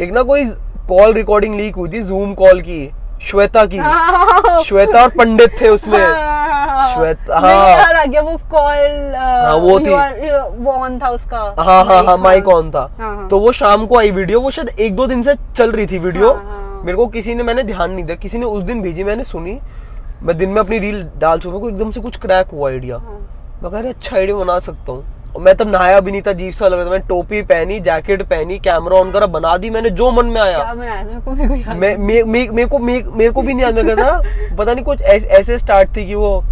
एक 0.00 0.12
ना 0.12 0.22
कोई 0.22 0.44
कॉल 0.88 1.12
रिकॉर्डिंग 1.12 1.54
लीक 1.54 1.74
हुई 1.76 1.88
थी 1.88 2.02
जूम 2.02 2.34
कॉल 2.34 2.60
की 2.60 2.90
श्वेता 3.22 3.64
की। 3.74 3.78
श्वेता 4.64 5.02
और 5.02 5.08
पंडित 5.08 5.50
थे 5.60 5.68
उसमें। 5.68 5.98
श्वेता- 5.98 7.30
हाँ 7.30 7.54
हाँ। 7.54 7.68
याद 7.70 7.96
आ 7.96 8.04
गया 8.04 8.20
वो 8.20 8.36
कॉल 8.50 9.14
हाँ, 9.16 9.54
वो 9.56 9.78
थी। 9.80 9.90
वो 10.64 10.72
ऑन 10.72 10.98
था 10.98 11.08
उसका। 11.08 11.38
हाँ 11.58 11.84
हाँ 11.84 12.02
हाँ 12.04 12.16
माइक 12.16 12.48
ऑन 12.48 12.70
था। 12.70 12.80
हाँ, 13.00 13.16
हाँ। 13.16 13.28
तो 13.28 13.38
वो 13.38 13.52
शाम 13.52 13.86
को 13.86 13.98
आई 13.98 14.10
वीडियो 14.10 14.40
वो 14.40 14.50
शायद 14.50 14.68
एक 14.80 14.96
दो 14.96 15.06
दिन 15.06 15.22
से 15.22 15.34
चल 15.56 15.72
रही 15.72 15.86
थी 15.86 15.98
वीडियो 15.98 16.32
हाँ, 16.32 16.42
हाँ। 16.44 16.82
मेरे 16.84 16.96
को 16.96 17.06
किसी 17.06 17.34
ने 17.34 17.42
मैंने 17.42 17.62
ध्यान 17.62 17.90
नहीं 17.90 18.04
दिया 18.04 18.16
किसी 18.16 18.38
ने 18.38 18.46
उस 18.46 18.62
दिन 18.62 18.82
भेजी 18.82 19.04
मैंने 19.04 19.24
सुनी। 19.24 19.58
मैं 20.22 20.38
दिन 20.38 20.50
में 20.50 20.60
अपनी 20.60 20.78
रील 20.78 21.08
डाल 21.18 21.38
चुका 21.38 21.58
को 21.58 21.68
एकदम 21.68 21.90
से 21.90 22.00
कुछ 22.00 22.16
क्रैक 22.18 22.46
हुआ 22.52 22.70
आइडिया 22.70 22.96
हाँ। 22.96 23.18
मैं 23.62 23.72
कह 23.72 23.78
रहा 23.78 23.90
अच्छा 23.90 24.16
आइडिया 24.16 24.36
बना 24.36 24.58
सकता 24.58 24.92
हूँ। 24.92 25.04
और 25.36 25.42
मैं 25.42 25.54
तब 25.54 25.72
नहाया 25.72 26.00
भी 26.00 26.10
नहीं 26.12 26.22
था 26.22 26.30
अजीब 26.30 26.52
सा 26.52 26.68
लग 26.68 26.74
रहा 26.74 26.86
था। 26.86 26.90
मैंने 26.90 27.04
टोपी 27.08 27.42
पहनी 27.42 27.80
जैकेट 27.80 28.22
पहनी 28.22 28.58
कैमरा 28.58 28.96
ऑन 28.96 29.10
करा 29.10 29.26
बना 29.26 29.56
दी 29.56 29.70
मैंने 29.70 29.90
जो 29.90 30.10
मन 30.10 30.26
में 30.26 30.40
आया। 30.40 30.58
मेरे 32.46 32.66
को 32.66 32.78
मेरे 32.78 33.30
भी 33.42 33.54
नहीं 33.54 33.66
याद 33.66 33.78
मैं 33.78 33.96
था। 33.96 34.20
पता 34.56 34.74
नहीं 34.74 34.84
कुछ 34.84 35.02
ऐस- 35.02 35.26
ऐसे 35.26 35.58
स्टार्ट 35.58 35.96
थी 35.96 36.06
कि 36.06 36.14
वो 36.14 36.44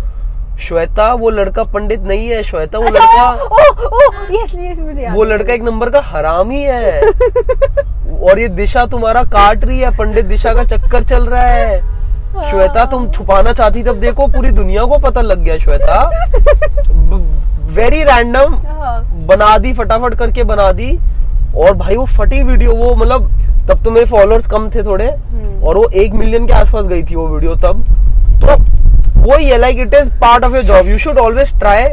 श्वेता 0.60 1.14
वो 1.14 1.30
लड़का 1.30 1.62
पंडित 1.62 2.00
नहीं 2.00 2.28
है 2.28 2.42
श्वेता 2.42 2.78
वो 2.78 2.84
अच्छा 2.84 2.98
लड़का 2.98 3.44
ओ 3.44 3.86
ओ 3.86 4.00
यस 4.30 4.52
यस 4.54 4.80
मुझे 4.80 5.08
वो 5.10 5.24
लड़का 5.24 5.52
एक 5.52 5.62
नंबर 5.62 5.90
का 5.90 6.00
हरामी 6.00 6.62
है। 6.62 7.02
और 8.22 8.38
ये 8.38 8.48
दिशा 8.48 8.86
तुम्हारा 8.86 9.22
काट 9.22 9.64
रही 9.64 9.78
है 9.78 9.96
पंडित 9.98 10.24
दिशा 10.24 10.54
का 10.54 10.64
चक्कर 10.64 11.02
चल 11.02 11.26
रहा 11.26 11.42
है। 11.42 12.00
श्वेता 12.50 12.84
तुम 12.84 13.12
छुपाना 13.12 13.52
चाहती 13.52 13.82
तब 13.82 13.96
देखो 13.96 14.26
पूरी 14.26 14.50
दुनिया 14.50 14.84
को 14.84 14.98
पता 14.98 15.20
लग 15.20 15.38
गया 15.38 15.58
श्वेता। 15.58 16.26
वेरी 17.70 18.02
रैंडम 18.04 18.54
हाँ। 18.66 19.02
बना 19.26 19.56
दी 19.58 19.72
फटाफट 19.72 20.14
करके 20.14 20.44
बना 20.44 20.70
दी। 20.72 20.92
और 21.56 21.74
भाई 21.76 21.96
वो 21.96 22.04
फटी 22.08 22.42
वीडियो 22.42 22.74
वो 22.74 22.94
मतलब 22.96 23.30
तब 23.68 23.82
तो 23.84 23.90
मेरे 23.90 24.06
फॉलोअर्स 24.06 24.46
कम 24.46 24.70
थे 24.70 24.82
थोड़े। 24.82 25.06
हम्म। 25.06 25.62
और 25.62 25.76
वो 25.76 25.88
एक 25.94 26.12
मिलियन 26.14 26.46
के 26.46 26.52
आसपास 26.54 26.86
गई 26.86 27.02
थी 27.02 27.14
वो 27.14 27.26
वीडियो 27.28 27.54
तब। 27.56 27.84
तो 28.40 28.56
वही 29.22 29.48
है 29.48 29.58
like 29.58 29.78
it 29.78 29.94
is 29.94 30.10
part 30.20 30.44
of 30.44 30.54
your 30.54 30.64
job 30.64 30.88
you 30.88 30.98
should 30.98 31.18
always 31.18 31.58
try 31.58 31.88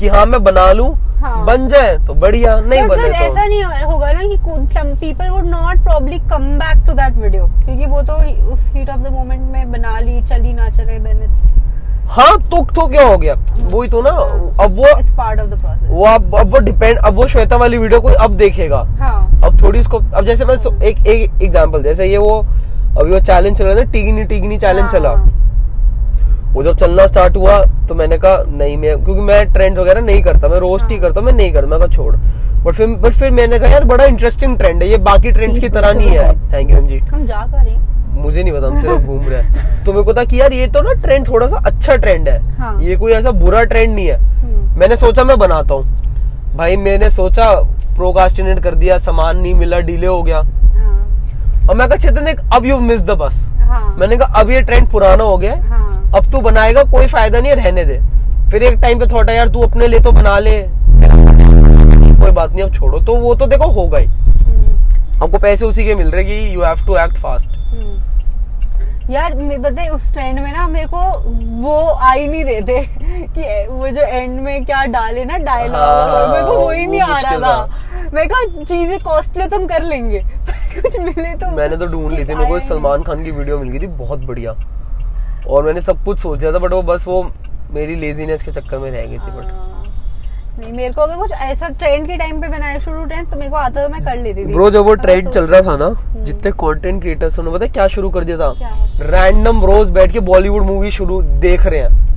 कि 0.00 0.08
हाँ 0.08 0.24
मैं 0.26 0.42
बना 0.44 0.70
लूँ। 0.72 0.94
हाँ। 1.20 1.44
बन 1.46 1.66
जाए 1.68 1.96
तो 2.06 2.14
बढ़िया 2.16 2.58
नहीं 2.58 2.82
बने 2.88 3.02
तो। 3.02 3.24
ऐसा 3.24 3.44
नहीं 3.44 3.62
होगा 3.62 4.12
ना 4.12 4.20
कि 4.20 4.36
some 4.74 4.94
people 5.00 5.28
would 5.30 5.46
not 5.46 5.82
probably 5.84 6.18
come 6.30 6.44
back 6.58 6.86
to 6.86 6.92
that 6.92 7.16
video 7.16 7.46
क्योंकि 7.46 7.86
वो 7.86 8.02
तो 8.02 8.14
उस 8.52 8.70
हीट 8.74 8.90
ऑफ़ 8.90 9.00
द 9.00 9.12
मोमेंट 9.12 9.42
में 9.42 9.72
बना 9.72 9.98
ली 9.98 10.20
चली 10.22 10.52
ना 10.52 10.68
चले 10.68 10.98
देन 10.98 11.22
इट्स 11.22 11.54
हाँ 12.10 12.36
तो 12.40 12.62
तो 12.74 12.86
क्या 12.88 13.02
हो 13.06 13.16
गया? 13.18 13.34
वही 13.34 13.88
तो 13.88 14.00
ना 14.02 14.10
अब 14.10 14.76
वो 14.76 14.86
वो 15.90 16.04
अब 16.06 16.34
अब 16.36 16.52
वो 16.52 16.58
डिपेंड 16.60 16.98
अब 16.98 17.14
वो 17.14 17.26
श्वेता 17.28 17.56
वाली 17.56 17.78
वीडियो 17.78 18.00
कोई 18.00 18.14
अब 18.14 18.36
देखेगा। 18.36 18.78
हाँ। 19.00 19.40
अब 19.44 19.60
थोड़ी 19.62 19.80
उसको 19.80 19.98
अब 19.98 20.24
जैसे 20.26 20.44
मैं 20.44 20.54
एक 20.82 21.06
एक 21.06 21.42
एग्जांपल 21.42 21.82
जैसे 21.82 22.06
ये 22.06 22.18
वो 22.18 22.38
अभी 22.38 23.10
वो 23.10 23.18
चैलेंज 23.20 23.58
चल 23.58 23.64
रहा 23.64 23.76
था 23.76 23.82
टिगनी 23.92 24.24
टिगनी 24.24 24.58
चैलेंज 24.58 24.82
हाँ, 24.82 24.90
चला। 24.90 25.12
वो 26.52 26.62
जब 26.64 26.76
चलना 26.76 27.06
स्टार्ट 27.06 27.36
हुआ 27.36 27.58
तो 27.88 27.94
मैंने 27.94 28.18
कहा 28.18 28.42
नहीं 28.48 28.76
मैं 28.76 28.96
क्योंकि 29.04 29.20
मैं 29.22 29.44
ट्रेंड 29.52 29.78
वगैरह 29.78 30.00
नहीं 30.00 30.22
करता 30.22 30.48
मैं 30.48 30.58
रोस्ट 30.60 30.84
ही 30.84 30.94
हाँ। 30.94 31.02
करता 31.02 31.20
हूँ 31.20 31.26
मैं 31.26 31.34
नहीं 31.34 31.52
करता 31.52 31.66
मैं 31.66 31.78
कहा 31.78 31.88
छोड़। 31.88 32.16
बट 32.64 32.74
फिर 32.74 32.86
बट 33.02 33.12
फिर 33.12 33.30
मैंने 33.30 33.58
कहा 33.58 33.70
यार 33.70 33.84
बड़ा 33.84 34.04
इंटरेस्टिंग 34.04 34.56
ट्रेंड 34.58 34.82
है 34.82 34.88
ये 34.88 34.98
बाकी 35.04 35.32
ट्रेंड्स 35.32 35.60
की 35.60 35.68
तरह 35.68 35.92
नहीं 35.92 36.10
है। 36.10 36.32
थैंक 36.52 36.70
यू 36.70 36.80
जी 36.88 36.98
हम 37.00 37.24
जा 37.26 37.46
कर 37.46 37.56
रहे 37.56 37.74
हैं? 37.74 37.89
मुझे 38.12 38.42
नहीं 38.42 38.52
पता 38.52 38.66
हम 38.66 38.80
सिर्फ़ 38.80 39.02
घूम 39.02 39.28
रहे 39.28 39.40
हैं। 39.40 39.84
तो 39.84 39.92
मेरे 39.92 40.04
को 40.04 40.14
था 40.14 40.24
कि 40.24 40.40
यार 40.40 40.52
ये 40.52 40.66
तो 40.66 40.80
ना 40.82 40.92
ट्रेंड 41.02 41.28
थोड़ा 41.28 41.46
सा 41.46 41.56
अच्छा 41.66 41.96
ट्रेंड 41.96 42.28
है। 42.28 42.38
हाँ। 42.56 42.78
ये 42.82 42.96
कोई 42.96 43.12
ऐसा 43.12 43.30
बुरा 43.32 43.62
ट्रेंड 43.64 43.94
नहीं 43.94 44.06
है। 44.06 44.16
हम्म, 44.16 44.78
मैंने 44.80 44.96
सोचा 44.96 45.24
मैं 45.24 45.38
बनाता 45.38 45.74
हूँ। 45.74 46.56
भाई 46.56 46.76
मैंने 46.76 47.10
सोचा 47.10 47.52
प्रोकास्टिनेट 47.96 48.60
कर 48.60 48.74
दिया 48.74 48.98
सामान 48.98 49.36
नहीं 49.36 49.54
मिला 49.54 49.78
डिले 49.80 50.06
हो 50.06 50.22
गया। 50.22 50.38
हाँ। 50.38 51.66
और 51.68 51.76
मैं 51.76 51.88
कहा 51.88 51.96
चेतन 51.96 52.34
अब 52.54 52.66
यू 52.66 52.78
मिस 52.80 53.02
द 53.02 53.10
बस 53.20 53.42
हाँ। 53.60 53.94
मैंने 53.98 54.16
कहा 54.16 54.40
अब 54.40 54.50
ये 54.50 54.60
ट्रेंड 54.60 54.88
पुराना 54.90 55.24
हो 55.24 55.36
गया 55.38 55.54
हाँ। 55.64 56.12
अब 56.16 56.30
तू 56.32 56.40
बनाएगा 56.40 56.82
कोई 56.84 57.06
फ़ायदा 57.06 57.40
नहीं 57.40 57.50
है 57.50 57.56
रहने 57.56 57.84
दे। 57.84 58.00
फिर 58.50 58.62
एक 58.62 58.78
टाइम 58.82 58.98
पे 59.00 59.06
थोड़ा 59.06 59.32
यार 59.32 59.48
तू 59.48 59.60
अपने 59.60 59.86
लिए 59.86 60.00
तो 60.00 60.12
बना 60.12 60.38
ले। 60.38 60.62
कोई 62.20 62.30
बात 62.30 62.52
नहीं 62.52 62.62
अब 62.62 62.72
छोड़ो। 62.74 62.98
तो 62.98 63.14
वो 63.16 63.34
तो 63.34 63.46
देखो 63.46 63.70
होगा 63.72 63.98
ही 63.98 64.06
आपको 65.22 65.38
पैसे 65.38 65.64
उसी 65.66 65.84
के 65.84 65.94
मिल 65.94 66.10
रहे 66.10 66.24
कि 66.24 66.54
you 66.54 66.62
have 66.62 66.86
to 66.86 66.96
act 66.98 67.18
fast. 67.18 67.58
यार 69.10 69.34
मैं 69.34 69.60
बताए 69.62 69.88
उस 69.88 70.12
ट्रेंड 70.12 70.38
में 70.40 70.52
ना 70.52 70.66
मेरे 70.68 70.86
को 70.86 70.98
वो 71.62 71.76
आ 71.78 72.12
ही 72.12 72.26
नहीं 72.28 72.44
रहे 72.44 72.60
थे 72.62 72.82
कि 73.36 73.66
वो 73.70 73.88
जो 73.88 74.02
एंड 74.02 74.40
में 74.40 74.64
क्या 74.64 74.84
डाले 74.86 75.24
ना 75.24 75.36
डायलॉग 75.38 75.76
हाँ, 75.76 76.28
मेरे 76.28 76.44
को 76.44 76.56
वो 76.56 76.70
ही 76.70 76.86
नहीं 76.86 77.00
आ 77.00 77.18
रहा 77.20 77.38
था। 77.38 78.10
मैं 78.12 78.28
कहा 78.28 78.62
चीज़ें 78.64 78.98
कॉस्टली 79.00 79.46
तो 79.46 79.56
हम 79.56 79.66
कर 79.66 79.82
लेंगे 79.82 80.20
कुछ 80.80 80.98
मिले 81.00 81.34
तो 81.34 81.50
मैंने 81.56 81.76
तो 81.76 81.86
ढूंढ 81.86 82.12
ली 82.12 82.24
थी 82.24 82.34
मेरे 82.34 82.48
को 82.48 82.56
एक 82.56 82.62
सलमान 82.62 83.02
खान 83.02 83.24
की 83.24 83.30
वीडियो 83.30 83.58
मिल 83.58 83.68
गई 83.68 83.80
थी 83.80 83.86
बहुत 83.98 84.20
बढ़िया। 84.26 84.54
और 85.48 85.64
मैंने 85.64 85.80
सब 85.80 86.04
कुछ 86.04 86.18
सोच 86.18 86.38
लिया 86.40 86.52
था 86.52 86.58
बट 86.58 86.72
वो 86.72 86.82
बस 86.92 87.06
वो 87.08 87.22
मेरी 87.72 87.94
लेजीनेस 87.96 88.42
के 88.42 88.50
चक्कर 88.50 88.78
में 88.78 88.90
रह 88.90 89.06
गई 89.06 89.18
थी 89.18 89.30
बट। 89.30 89.79
नहीं 90.58 90.72
मेरे 90.72 90.92
को 90.94 91.02
अगर 91.02 91.16
कुछ 91.16 91.32
ऐसा 91.32 91.68
ट्रेंड 91.68 92.06
के 92.06 92.16
टाइम 92.16 92.40
पे 92.40 92.48
बनाया 92.48 92.78
शुरू 92.78 93.04
ट्रेंड 93.04 93.30
तो 93.30 93.36
मेरे 93.36 93.50
को 93.50 93.56
आता 93.56 93.82
तो 93.82 93.92
मैं 93.92 94.04
कर 94.04 94.16
लेती 94.16 94.44
थी। 94.46 94.52
ब्रो 94.52 94.70
जब 94.70 94.84
वो 94.84 94.94
ट्रेंड 94.96 95.28
चल 95.30 95.46
रहा 95.46 95.60
था 95.62 95.76
ना 95.76 95.90
जितने 96.24 96.50
कंटेंट 96.52 97.00
क्रिएटर्स 97.02 97.38
उन्होंने 97.38 97.58
पता 97.58 97.72
क्या 97.72 97.86
शुरू 97.88 98.10
कर 98.10 98.24
दिया 98.24 98.36
था? 98.38 98.52
रैंडम 99.10 99.64
रोज 99.64 99.90
बैठ 99.90 100.12
के 100.12 100.20
बॉलीवुड 100.22 100.62
मूवी 100.62 100.90
शुरू 100.90 101.20
देख 101.22 101.66
रहे 101.66 101.80
हैं। 101.80 102.08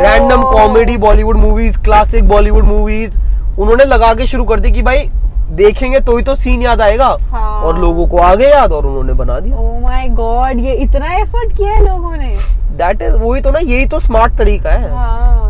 Random 0.00 0.42
comedy 0.42 0.96
Bollywood 0.98 1.36
movies 1.36 1.78
classic 1.84 2.28
Bollywood 2.28 2.64
movies 2.64 3.18
उन्होंने 3.58 3.84
लगा 3.84 4.14
के 4.14 4.26
शुरू 4.26 4.44
कर 4.44 4.60
दी 4.60 4.70
कि 4.70 4.82
भाई 4.82 5.08
देखेंगे 5.52 6.00
तो 6.00 6.16
ही 6.16 6.22
तो 6.24 6.34
सीन 6.34 6.62
याद 6.62 6.80
आएगा। 6.80 7.06
हाँ। 7.22 7.60
और 7.62 7.78
लोगों 7.78 8.06
को 8.06 8.18
आगे 8.18 8.46
याद 8.46 8.72
और 8.72 8.86
उन्होंने 8.86 9.12
बना 9.14 9.38
दिया। 9.40 9.56
ओ 9.56 9.78
माय 9.80 10.08
गॉड 10.10 10.60
ये 10.60 10.72
इतना 10.74 11.14
एफर्ट 11.16 11.56
किया 11.56 11.72
है 11.72 11.84
लोगों 11.84 12.16
ने। 12.16 12.36
दैट 12.78 13.02
इज़ 13.02 13.14
वही 13.14 13.40
तो 13.40 13.50
ना 13.50 13.58
यही 13.60 13.86
तो 13.86 14.00
स्मार्ट 14.00 14.36
तरीका 14.38 14.70
है। 14.70 14.90
हाँ। 14.90 15.43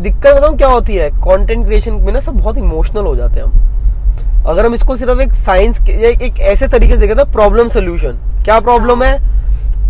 दिक्कत 0.00 0.34
बताऊँ 0.34 0.56
क्या 0.56 0.68
होती 0.68 0.96
है? 0.96 1.08
कंटेंट 1.10 1.64
क्रिएशन 1.66 1.92
में 1.94 2.12
ना 2.12 2.20
सब 2.20 2.36
बहुत 2.36 2.58
इमोशनल 2.58 3.06
हो 3.06 3.14
जाते 3.16 3.40
हैं 3.40 3.46
हम। 3.46 4.44
अगर 4.46 4.66
हम 4.66 4.74
इसको 4.74 4.96
सिर्फ़ 4.96 5.20
एक 5.20 5.34
साइंस 5.34 5.80
एक, 5.88 6.22
एक 6.22 6.40
ऐसे 6.40 6.68
तरीके 6.68 6.94
से 6.94 7.00
देखें 7.00 7.16
तो 7.16 7.24
प्रॉब्लम 7.32 7.68
सोल्यूशन 7.68 8.18
क्या 8.44 8.58
प्रॉब्लम 8.60 9.02
है? 9.02 9.18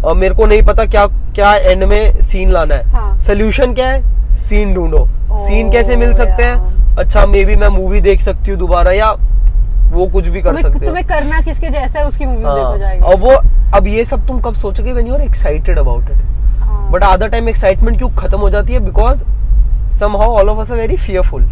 और 0.04 0.16
मेरे 0.16 0.34
को 0.34 0.46
नहीं 0.46 0.62
पता 0.62 0.84
क्या 0.86 1.06
क्या 1.34 1.54
एंड 1.54 1.84
में 1.84 2.20
सीन 2.22 2.50
लाना 2.52 2.74
है। 2.74 2.84
हाँ। 2.90 3.18
सोल्यूशन 3.20 3.74
क्या 3.74 3.88
है? 3.88 4.34
सीन 4.36 4.74
ढूंढो। 4.74 5.06
सीन 5.38 5.70
कैसे 5.72 5.96
मिल 5.96 6.14
सकते 6.14 6.42
हैं? 6.42 6.96
अच्छा 6.98 7.24
मे 7.26 7.44
बी 7.44 7.56
मैं 7.56 7.68
मूवी 7.68 8.00
देख 8.00 8.20
सकती 8.20 8.50
हूँ 8.50 8.58
दोबारा 8.58 8.92
या 8.92 9.10
वो 9.92 10.06
कुछ 10.06 10.28
भी 10.28 10.42
कर 10.42 10.56
सकते 10.56 10.78
हो। 10.78 10.86
तुम्हें 10.86 11.06
करना 11.06 11.40
किसके 11.40 11.68
जैसा 11.68 11.98
है 11.98 12.06
उसकी 12.06 12.26
देखो 12.26 12.48
हाँ, 12.48 12.78
जाएगी 12.78 13.02
और 13.02 13.16
वो 13.16 13.30
अब 13.76 13.86
ये 13.86 14.04
सब 14.04 14.26
तुम 14.26 14.40
कब 14.40 14.54
सोचोगे 14.54 14.92
when 14.92 15.06
you 15.06 15.14
are 15.14 15.20
excited 15.20 15.78
about 15.78 16.10
it 16.10 16.16
हाँ। 16.60 16.90
बट 16.92 17.02
आधा 17.04 17.26
टाइम 17.26 17.48
एक्साइटमेंट 17.48 17.98
क्यों 17.98 18.10
खत्म 18.16 18.38
हो 18.40 18.50
जाती 18.50 18.72
है? 18.72 18.80
Because 18.80 19.24
somehow 19.90 20.36
all 20.38 20.48
of 20.48 20.58
us 20.58 20.70
very 20.72 20.96
fearful 20.96 21.42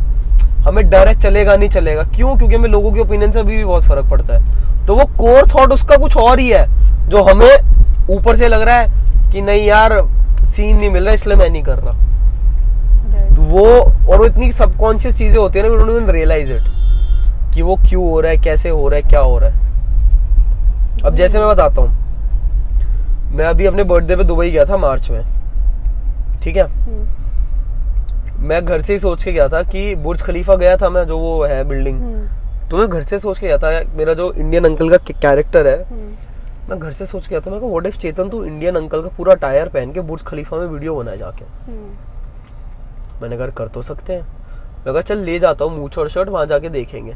हमें 0.67 0.89
डर 0.91 1.09
है 1.09 1.15
चलेगा 1.15 1.57
नहीं 1.57 1.69
चलेगा। 1.69 2.03
क्यों? 2.15 2.37
क्योंकि 2.37 2.55
हमें 2.55 2.69
लोगों 2.69 2.93
के 2.93 3.01
ओपिनियन 3.01 3.33
से 3.33 3.41
अभी 3.41 3.57
भी 3.57 3.65
बहुत 3.65 3.85
फ़र्क 3.85 4.11
पड़ता 4.11 4.35
है। 4.35 4.87
तो 4.87 4.95
वो 4.97 5.05
कोर 5.19 5.49
थॉट 5.49 5.73
उसका 5.73 5.97
कुछ 5.97 6.17
और 6.17 6.39
ही 6.39 6.49
है 6.51 6.67
जो 7.09 7.23
हमें 7.23 8.09
ऊपर 8.11 8.37
से 8.37 8.49
लग 8.49 8.63
रहा 8.63 8.75
है 8.75 9.31
कि 9.33 9.41
नहीं 9.41 9.67
यार 9.67 10.01
सीन 10.45 10.77
नहीं 10.77 10.91
मिल 10.91 11.05
रहा 11.05 11.15
इसलिए 11.15 11.37
मैं 11.37 11.49
नहीं 11.51 11.63
कर 11.63 11.79
रहा। 11.79 11.93
Right. 13.09 13.37
तो 13.37 13.43
वो 13.43 13.67
और 14.13 14.19
वो 14.19 14.25
इतनी 14.25 14.51
सबकॉन्शियस 14.53 15.19
चीज़ें 15.19 15.39
होती 15.39 15.59
है 15.59 15.69
ना 15.69 15.75
डोंट 15.75 15.91
इवन 15.91 16.11
रियलाइज़ 16.11 16.53
इट 16.53 17.55
कि 17.55 17.63
वो 17.63 17.77
क्यों 17.89 18.05
हो 18.11 18.21
रहा 18.21 18.31
है 18.31 18.39
कैसे 18.39 18.69
हो 18.69 18.89
रहा 18.89 18.97
है 18.97 19.09
क्या 19.09 19.21
हो 19.21 19.39
रहा 19.39 19.51
है। 19.51 21.03
अब 21.05 21.17
जैसे 21.17 21.39
मैं 21.39 21.49
बताता 21.49 21.83
हूँ। 21.83 21.91
मैं 23.37 23.45
अभी 23.45 23.67
अपने 23.67 23.85
बर्थडे 23.85 24.17
पे 24.17 24.25
दुबई 24.25 24.51
गया 24.51 24.65
था 24.65 24.77
मार्च 24.77 25.11
में। 25.11 25.23
ठीक 26.43 26.57
है? 26.57 26.65
हम्म, 26.65 27.05
मैं 28.49 28.65
घर 28.65 28.81
से 28.83 28.93
ही 28.93 28.99
सोच 28.99 29.25
के 29.25 29.33
गया 29.33 29.49
था 29.49 29.63
कि 29.63 29.95
बुर्ज 30.03 30.23
खलीफा 30.23 30.55
गया 30.57 30.77
था 30.77 30.89
मैं 30.91 31.05
जो 31.07 31.19
वो 31.19 31.43
है 31.45 31.63
बिल्डिंग 31.69 32.01
हम्म, 32.01 32.69
तो 32.71 32.77
मैं 32.77 32.89
घर 32.89 33.03
से 33.03 33.19
सोच 33.19 33.39
के 33.39 33.47
गया 33.47 33.59
था 33.59 33.71
मेरा 33.97 34.15
जो 34.15 34.33
इंडियन 34.33 34.65
अंकल 34.65 34.91
का 34.91 34.97
कैरेक्टर 35.13 35.67
है 35.67 35.83
हम्म, 35.85 36.13
मैं 36.71 36.79
घर 36.79 36.93
से 36.93 37.07
सोच 37.07 37.27
के 37.27 37.31
गया 37.31 37.41
था 37.41 37.51
मैं 37.51 37.59
व्हाट 37.61 37.87
इफ़ 37.87 37.99
चेतन 37.99 38.29
तू 38.31 38.43
इंडियन 38.45 38.77
अंकल 38.77 39.03
का 39.03 39.09
पूरा 39.17 39.35
टायर 39.45 39.69
पहन 39.69 39.93
के 39.93 40.01
बुर्ज 40.01 40.23
खलीफा 40.23 40.57
में 40.57 40.67
वीडियो 40.67 40.95
बनाए 40.95 41.17
जाके? 41.17 41.45
हम्म, 41.45 41.93
मैंने 43.23 43.37
कहा 43.37 43.47
कर 43.59 43.69
तो 43.69 43.83
सकते 43.83 44.13
हैं। 44.13 44.23
मैं 44.85 44.93
कहा 44.93 45.03
चल 45.03 45.19
ले 45.19 45.39
जाता 45.39 45.65
हूँ 45.65 45.77
मूछ 45.79 45.99
और 45.99 46.09
शर्ट 46.09 46.29
वहाँ 46.29 46.47
जाके 46.47 46.69
देखेंगे। 46.69 47.15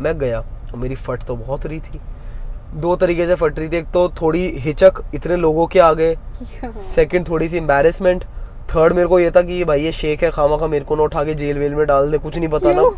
मैं 0.00 0.18
गया 0.18 0.40
और 0.40 0.76
मेरी 0.76 0.94
फट 0.96 1.22
तो 1.22 1.36
बहुत 1.36 1.66
रही 1.66 1.80
थी। 1.80 2.00
दो 2.80 2.94
तरीके 2.96 3.26
से 3.26 3.34
फट 3.34 3.58
रही 3.58 3.68
थी 3.68 3.76
एक 3.76 3.90
तो 3.94 4.08
थोड़ी 4.20 4.46
हिचक 4.58 5.02
इतने 5.14 5.36
लोगों 5.36 5.66
के 5.66 5.80
आगे 5.80 6.14
सेकंड 6.84 7.28
थोड़ी 7.28 7.48
सी 7.48 7.56
एम्बेरसमेंट 7.56 8.24
थर्ड 8.68 8.92
मेरे 8.92 9.08
को 9.08 9.18
ये 9.20 9.30
था 9.30 9.42
कि 9.42 9.62
भाई 9.64 9.82
ये 9.82 9.92
शेख 9.92 10.22
है 10.22 10.30
खामा 10.30 10.56
खा 10.56 10.66
मेरे 10.66 10.84
को 10.84 10.96
ना 10.96 11.02
उठा 11.02 11.24
के 11.24 11.34
जेल 11.34 11.58
वेल 11.58 11.74
में 11.74 11.86
डाल 11.86 12.10
दे 12.10 12.18
कुछ 12.18 12.36
नहीं 12.36 12.48
पता 12.48 12.72
ना 12.72 12.90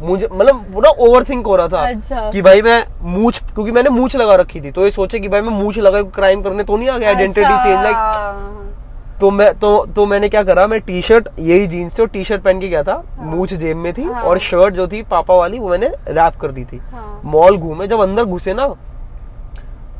मुझे 0.00 0.28
मतलब 0.32 0.64
पूरा 0.74 0.90
ओवर 1.00 1.24
थिंक 1.24 1.46
हो 1.46 1.56
रहा 1.56 1.68
था 1.68 1.80
अच्छा। 1.88 2.30
कि 2.30 2.42
भाई 2.42 2.62
मैं 2.62 2.84
मूछ 3.12 3.38
क्योंकि 3.44 3.72
मैंने 3.72 3.90
मूछ 3.90 4.16
लगा 4.16 4.34
रखी 4.34 4.60
थी 4.60 4.70
तो 4.70 4.84
ये 4.84 4.90
सोचे 4.90 5.18
कि 5.20 5.28
भाई 5.28 5.40
मैं 5.40 5.52
मूछ 5.52 5.78
लगा 5.78 6.02
क्राइम 6.10 6.42
करने 6.42 6.64
तो 6.64 6.76
नहीं 6.76 6.88
आ 6.88 6.98
गया 6.98 7.08
आइडेंटिटी 7.08 7.58
चेंज 7.58 7.82
लाइक 7.82 8.58
तो 9.20 9.30
मैं 9.30 9.52
तो 9.54 9.70
तो 9.86 10.04
मैंने 10.06 10.28
क्या 10.28 10.42
करा 10.42 10.66
मैं 10.66 10.80
टी 10.80 11.00
शर्ट 11.02 11.28
यही 11.38 11.66
जीन्स 11.66 11.98
थी 11.98 12.02
और 12.02 12.08
टी 12.08 12.22
शर्ट 12.24 12.42
पहन 12.42 12.60
के 12.60 12.68
गया 12.68 12.82
था 12.82 12.92
हाँ। 13.16 13.26
मूछ 13.26 13.52
जेब 13.54 13.76
में 13.76 13.92
थी 13.92 14.02
हाँ। 14.02 14.22
और 14.22 14.38
शर्ट 14.38 14.74
जो 14.74 14.86
थी 14.88 15.02
पापा 15.02 15.34
वाली 15.34 15.58
वो 15.58 15.70
मैंने 15.70 15.88
रैप 16.08 16.36
कर 16.36 16.52
दी 16.52 16.64
थी 16.64 16.78
हाँ। 16.92 17.20
मॉल 17.24 17.56
घूमे 17.58 17.86
जब 17.86 18.00
अंदर 18.00 18.24
घुसे 18.24 18.54
ना 18.54 18.74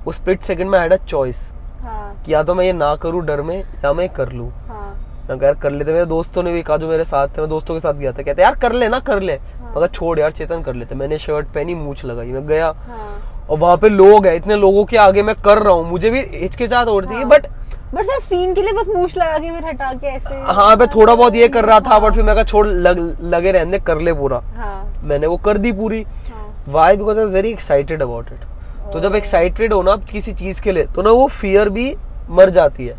उस 0.07 0.17
स्प्लिट 0.17 0.43
सेकंड 0.43 0.71
में 0.71 0.79
अ 0.79 0.97
चॉइस 0.97 1.49
हाँ, 1.83 2.23
कि 2.27 2.33
या 2.35 2.43
तो 2.43 2.55
मैं 2.55 2.65
ये 2.65 2.73
ना 2.73 2.95
करूँ 2.97 3.25
डर 3.27 3.43
में 3.43 3.59
या 3.59 3.93
मैं 3.93 4.09
कर 4.09 4.33
लूँ 4.33 4.51
हाँ, 4.69 4.97
मैं 5.31 5.37
यार 5.43 5.55
कर 5.55 5.71
लेते 5.71 5.93
मेरे 5.93 6.07
दोस्तों 6.07 6.43
ने 6.43 6.53
भी 6.53 6.63
कहा 6.63 6.77
जो 6.77 6.89
मेरे 6.89 7.05
साथ 7.05 7.29
थे 7.29 7.41
मैं 7.41 7.49
दोस्तों 7.51 7.75
के 7.75 7.81
साथ 7.81 7.95
गया 7.95 8.13
था 8.13 8.23
कहते 8.23 8.43
यार 8.43 8.55
कर 8.63 8.73
ले 8.73 8.89
ना 8.89 8.99
कर 9.01 9.21
ले। 9.23 9.33
मैं 9.33 9.75
कहा 9.75 9.87
छोड़ 9.89 10.19
यार 10.21 10.33
चेतन 10.33 10.63
कर 10.63 10.75
लेते। 10.75 10.95
मैंने 10.95 11.19
शर्ट 11.19 11.47
पहनी 11.55 11.75
मूछ 11.75 12.05
लगाई 12.05 12.33
मैं 12.33 12.47
गया। 12.47 12.67
हाँ। 12.89 13.47
और 13.51 13.59
वहाँ 13.59 13.77
पे 13.77 13.89
लोग 13.89 14.27
है 14.27 14.35
इतने 14.37 14.57
लोगों 14.57 14.85
के 14.85 14.97
आगे 14.97 15.23
मैं 15.23 15.35
कर 15.45 15.59
रहा 15.59 15.73
हूँ 15.73 15.89
मुझे 15.91 16.11
भी 16.11 16.21
हिचकिचाहट 16.33 16.89
हो 16.89 16.99
रही 16.99 17.21
थी 17.21 17.25
बट 17.25 17.47
बट 17.95 18.05
सिर्फ़ 18.07 18.25
सीन 18.25 18.55
के 18.55 18.63
लिए 18.63 18.73
बस 18.73 18.89
मूछ 18.89 19.17
लगा 19.19 19.39
के 19.39 19.51
फिर 19.51 19.65
हटा 19.67 19.93
के 19.93 20.07
ऐसे 20.07 20.41
हाँ 20.53 20.75
मैं 20.77 20.89
थोड़ा 20.95 21.15
बहुत 21.15 21.35
ये 21.35 21.49
कर 21.49 21.65
रहा 21.65 21.79
था 21.81 21.99
बट 21.99 22.15
फिर 22.15 22.23
मैं 22.23 22.35
कहा 22.35 22.45
छोड़ 22.45 22.67
लग, 22.67 23.17
लगे 23.25 23.53
रहने 23.53 23.79
कर 23.81 24.01
ले 24.01 24.13
पूरा। 24.13 24.39
हाँ। 24.57 25.01
मैंने 25.05 25.27
वो 25.27 25.37
कर 25.39 25.59
दी 25.59 25.73
पूरी। 25.73 26.03
हाँ। 26.03 26.65
Why 26.69 26.97
because 26.97 27.19
I 27.19 27.25
very 27.27 27.51
excited 27.51 28.03
about 28.03 28.33
it 28.33 28.93
तो 28.93 29.01
जब 29.01 29.15
एक्साइटेड 29.15 29.73
हो 29.73 29.83
ना 29.83 29.97
किसी 30.11 30.33
चीज़ 30.33 30.63
के 30.63 30.73
लिए 30.73 30.87
तो 30.87 31.03
ना 31.03 31.11
वो 31.11 31.27
फियर 31.31 31.69
भी 31.69 31.95
मर 32.31 32.51
जाती 32.51 32.87
है। 32.87 32.97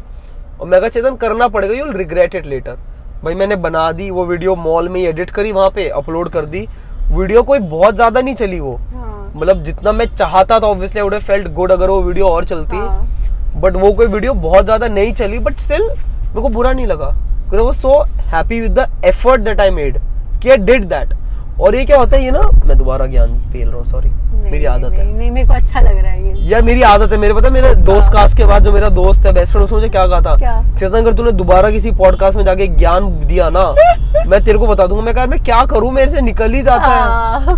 और 0.62 0.68
मैं 0.68 0.88
चेतन 0.90 1.16
करना 1.18 1.48
पड़ेगा 1.48 1.74
यू 1.74 1.92
रिग्रेट 1.92 2.36
इट 2.36 2.46
लेटर 2.46 2.78
भाई 3.24 3.36
मैंने 3.36 3.56
बना 3.58 3.92
दी 3.92 4.10
वो 4.12 4.26
वीडियो 4.26 4.56
मॉल 4.58 4.90
में 4.90 5.00
एडिट 5.02 5.30
करी 5.30 5.52
वहाँ 5.52 5.70
पे 5.70 5.88
अपलोड 5.92 6.30
कर 6.30 6.46
दी। 6.46 6.68
वीडियो 7.12 7.42
कोई 7.44 7.60
बहुत 7.60 7.96
ज़्यादा 7.96 8.22
नहीं 8.22 8.36
चली 8.36 8.60
वो। 8.60 8.76
हाँ। 8.76 9.32
मतलब 9.36 9.64
जितना 9.64 9.92
मैं 9.92 10.06
चाहता 10.08 10.60
था 10.60 10.68
obviously 10.68 11.00
I 11.00 11.04
would 11.04 11.16
felt 11.22 11.48
good 11.54 11.72
अगर 11.72 11.90
वो 11.90 12.02
वीडियो 12.02 12.28
और 12.28 12.46
चलती। 12.46 12.78
हाँ। 12.78 13.62
बट 13.62 13.76
वो 13.76 13.92
कोई 13.94 14.08
वीडियो 14.08 14.34
बहुत 14.36 14.66
ज़्यादा 14.66 14.88
नहीं 14.90 15.14
चली 15.14 15.40
बट 15.40 15.60
स्टिल 15.60 15.82
मेरे 15.82 16.42
को 16.42 16.50
बुरा 16.50 16.72
नहीं 16.74 16.88
लगा। 16.88 17.72
So 17.74 18.02
happy 18.26 18.60
with 18.62 18.80
the 18.80 18.88
effort 19.06 19.42
that 19.42 19.62
I 19.62 19.70
made 19.72 19.98
कि 20.42 20.50
आई 20.50 20.58
डिड 20.60 20.86
दैट 20.86 21.14
और 21.62 21.76
ये 21.76 21.84
क्या 21.86 21.98
होता 21.98 22.18
है 22.18 22.24
ये 22.24 22.32
ना 22.32 22.40
मैं 22.66 22.78
दोबारा 22.78 23.06
ज्ञान 23.06 23.34
फेल 23.52 23.68
रहा 23.68 23.78
हूँ 23.78 23.86
सॉरी 23.86 24.10
नहीं, 24.10 24.44
मेरी 24.44 24.58
नहीं, 24.58 24.68
आदत 24.68 24.98
है। 24.98 25.04
नहीं, 25.06 25.16
नहीं 25.16 25.32
मेरे 25.32 25.48
को 25.48 25.54
अच्छा 25.54 25.82
लग 25.82 25.98
रहा 25.98 26.12
है 26.12 26.28
ये। 26.28 26.50
यार 26.52 26.62
मेरी 26.62 26.82
आदत 26.82 27.12
है 27.12 27.18
मेरे 27.18 27.34
पता 27.34 27.48
है 27.48 27.54
मेरे 27.54 27.74
दोस्त 27.76 28.12
कास्ट 28.14 28.38
के 28.38 28.46
बाद 28.46 28.64
जो 28.64 28.72
मेरा 28.72 28.90
दोस्त 28.90 29.26
है 29.26 29.34
बेस्ट 29.34 29.52
फ्रेंड 29.52 29.64
उसने 29.66 29.78
मुझे 29.78 29.90
क्या 29.90 30.06
कहा 30.08 30.22
था? 30.22 30.36
चेतन 30.80 30.98
अगर 30.98 31.14
तूने 31.14 31.32
दोबारा 31.32 31.70
किसी 31.72 31.92
पॉडकास्ट 31.92 32.38
में 32.38 32.44
जाके 32.46 32.68
ज्ञान 32.68 33.10
दिया 33.28 33.50
ना 33.50 33.64
मैं 34.28 34.44
तेरे 34.44 34.58
को 34.58 34.68
बता 34.68 34.88
दूँगा। 34.88 35.04
मैं 35.04 35.14
कहा 35.16 35.26
मैं 35.26 35.40
क्या 35.44 35.64
करूँ? 35.66 35.92
मेरे 35.92 36.12
से 36.12 36.22
निकल 36.22 36.54
ही 36.54 36.62
जाता 36.62 36.88
है। 36.88 37.02
हाँ। 37.02 37.58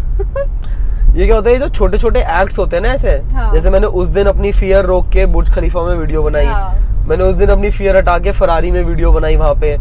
ये 1.16 1.26
क्या 1.26 1.36
होता 1.36 1.50
है 1.50 1.58
जो 1.60 1.70
छोटे 1.70 1.98
छोटे 1.98 2.20
एक्ट्स 2.20 2.58
होते 2.60 2.76
हैं 2.76 2.84
ना 2.84 2.90
ऐसे 2.90 3.12
हाँ। 3.34 3.54
जैसे 3.54 3.70
मैंने 3.70 3.88
उस 3.88 4.08
दिन 4.08 4.28
अपनी 4.28 4.52
फियर 4.52 4.86
रोक 4.86 5.10
के 5.10 5.26
बुर्ज 5.26 5.54
खलीफा 5.54 5.84
में 5.84 5.96
वीडियो 5.96 6.24
बनाई। 6.24 6.46
हाँ। 6.46 7.06
मैंने 7.08 7.24
उस 7.24 7.36
दिन 7.36 7.50
अपनी 7.50 7.70
फियर 7.70 7.98
हटा 7.98 8.18
के 8.20 8.32
फरारी 8.32 8.72
में 8.72 8.84
वीडियो 8.84 9.12
बनाई 9.12 9.36
वहाँ 9.36 9.54
पे। 9.56 9.78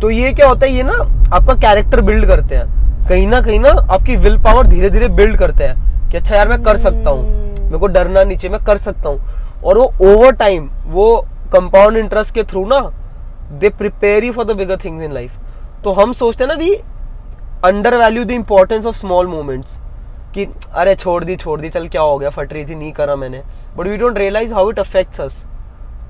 तो 0.00 0.10
ये 0.10 0.32
क्या 0.32 0.48
होता 0.48 0.66
है 0.66 0.72
ये 0.72 0.82
ना 0.82 0.92
आपका 1.36 1.54
कैरेक्टर 1.54 2.00
बिल्ड 2.00 2.26
करते 2.26 2.56
हैं। 2.56 2.89
कहीं 3.10 3.26
ना 3.26 3.40
कहीं 3.42 3.58
ना 3.60 3.68
आपकी 3.68 4.16
विल 4.16 4.36
पावर 4.42 4.66
धीरे 4.66 4.88
धीरे 4.90 5.06
बिल्ड 5.10 5.38
करते 5.38 5.64
हैं 5.64 6.10
कि 6.10 6.16
अच्छा 6.16 6.36
यार 6.36 6.48
मैं 6.48 6.62
कर 6.62 6.76
सकता 6.76 7.10
हूँ। 7.10 7.22
मेरे 7.60 7.78
को 7.78 7.86
डरना 7.86 8.22
नीचे 8.24 8.48
मैं 8.48 8.62
कर 8.64 8.76
सकता 8.78 9.08
हूँ। 9.08 9.62
और 9.64 9.78
वो 9.78 9.84
ओवर 10.02 10.32
टाइम 10.32 10.68
वो 10.92 11.06
कंपाउंड 11.52 11.96
इंटरेस्ट 11.96 12.34
के 12.34 12.44
थ्रू 12.52 12.64
ना 12.68 12.78
they 13.60 13.68
prepare 13.78 14.24
you 14.24 14.32
for 14.32 14.44
the 14.44 14.56
bigger 14.56 14.76
things 14.84 15.04
in 15.04 15.12
life 15.12 15.32
तो 15.84 15.92
हम 15.92 16.12
सोचते 16.12 16.44
हैं 16.44 16.48
ना 16.48 16.54
we 16.54 16.74
undervalue 17.96 18.24
the 18.24 18.30
importance 18.30 18.86
of 18.86 18.96
small 18.98 19.26
moments 19.26 19.76
कि 20.34 20.46
अरे 20.72 20.94
छोड़ 20.94 21.22
दी 21.24 21.36
छोड़ 21.36 21.60
दी 21.60 21.68
चल 21.68 21.88
क्या 21.88 22.02
हो 22.02 22.18
गया 22.18 22.30
फट 22.30 22.52
रही 22.52 22.64
थी 22.64 22.74
नहीं 22.74 22.92
करा 22.92 23.16
मैंने। 23.16 23.42
But 23.76 23.86
we 23.86 23.96
don't 23.96 24.18
realize 24.18 24.54
how 24.54 24.70
it 24.70 24.78
affects 24.78 25.20
us 25.20 25.44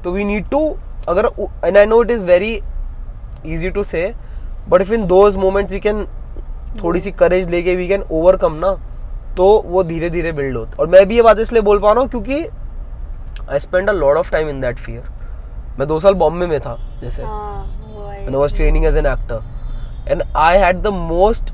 तो 0.04 0.12
वी 0.12 0.24
नीड 0.24 0.48
टू 0.50 0.64
अगर 1.08 1.30
and 1.64 1.76
I 1.76 1.86
know 1.86 2.02
it 2.02 2.10
is 2.10 2.26
very 2.26 2.54
easy 3.46 3.70
to 3.70 3.84
say 3.84 4.12
but 4.68 4.80
if 4.82 4.92
in 4.92 5.06
those 5.06 5.36
moments 5.36 5.72
we 5.72 5.80
can 5.80 6.06
थोड़ी 6.82 7.00
सी 7.00 7.10
करेज 7.20 7.48
लेके 7.50 7.74
वी 7.76 7.88
कैन 7.88 8.02
ओवरकम 8.10 8.54
ना 8.64 8.72
तो 9.36 9.46
वो 9.66 9.82
धीरे 9.84 10.10
धीरे 10.10 10.32
बिल्ड 10.32 10.56
होता 10.56 10.76
और 10.80 10.86
मैं 10.90 11.06
भी 11.08 11.16
ये 11.16 11.22
बात 11.22 11.38
इसलिए 11.40 11.62
बोल 11.62 11.78
पा 11.80 11.92
रहा 11.92 12.00
हूँ 12.00 12.10
क्योंकि 12.10 12.42
I 13.50 13.58
spend 13.58 13.88
a 13.88 13.92
lot 13.92 14.16
of 14.16 14.30
time 14.32 14.48
in 14.48 14.60
that 14.60 14.78
fear 14.78 15.08
मैं 15.78 15.88
दो 15.88 15.98
साल 16.00 16.14
बॉम्बे 16.22 16.46
में 16.46 16.58
था 16.60 16.76
जैसे 17.02 17.22
हाँ, 17.22 17.64
वो 17.86 18.04
है। 18.04 18.24
when 18.26 18.34
I 18.34 18.42
was 18.42 18.52
training 18.52 18.86
as 18.86 19.00
an 19.02 19.06
actor. 19.10 19.40
And 20.06 20.22
I 20.34 20.52
had 20.56 20.82
the 20.84 20.90
most 20.92 21.50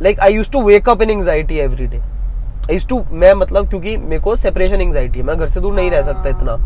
like 0.00 0.18
I 0.20 0.28
used 0.28 0.52
to 0.52 0.60
wake 0.60 0.88
up 0.92 1.02
in 1.04 1.10
anxiety 1.10 1.60
every 1.60 1.86
day. 1.92 2.00
I 2.68 2.72
used 2.72 2.88
to 2.88 2.98
मैं 3.22 3.32
मतलब 3.34 3.68
क्योंकि 3.70 3.96
मेरे 3.96 4.22
को 4.22 4.34
सेपरेशन 4.36 4.80
एंजाइटी 4.80 5.18
है 5.18 5.24
मैं 5.26 5.36
घर 5.38 5.46
से 5.48 5.60
दूर 5.60 5.74
नहीं 5.74 5.90
रह 5.90 6.02
सकता 6.02 6.28
इतना 6.28 6.56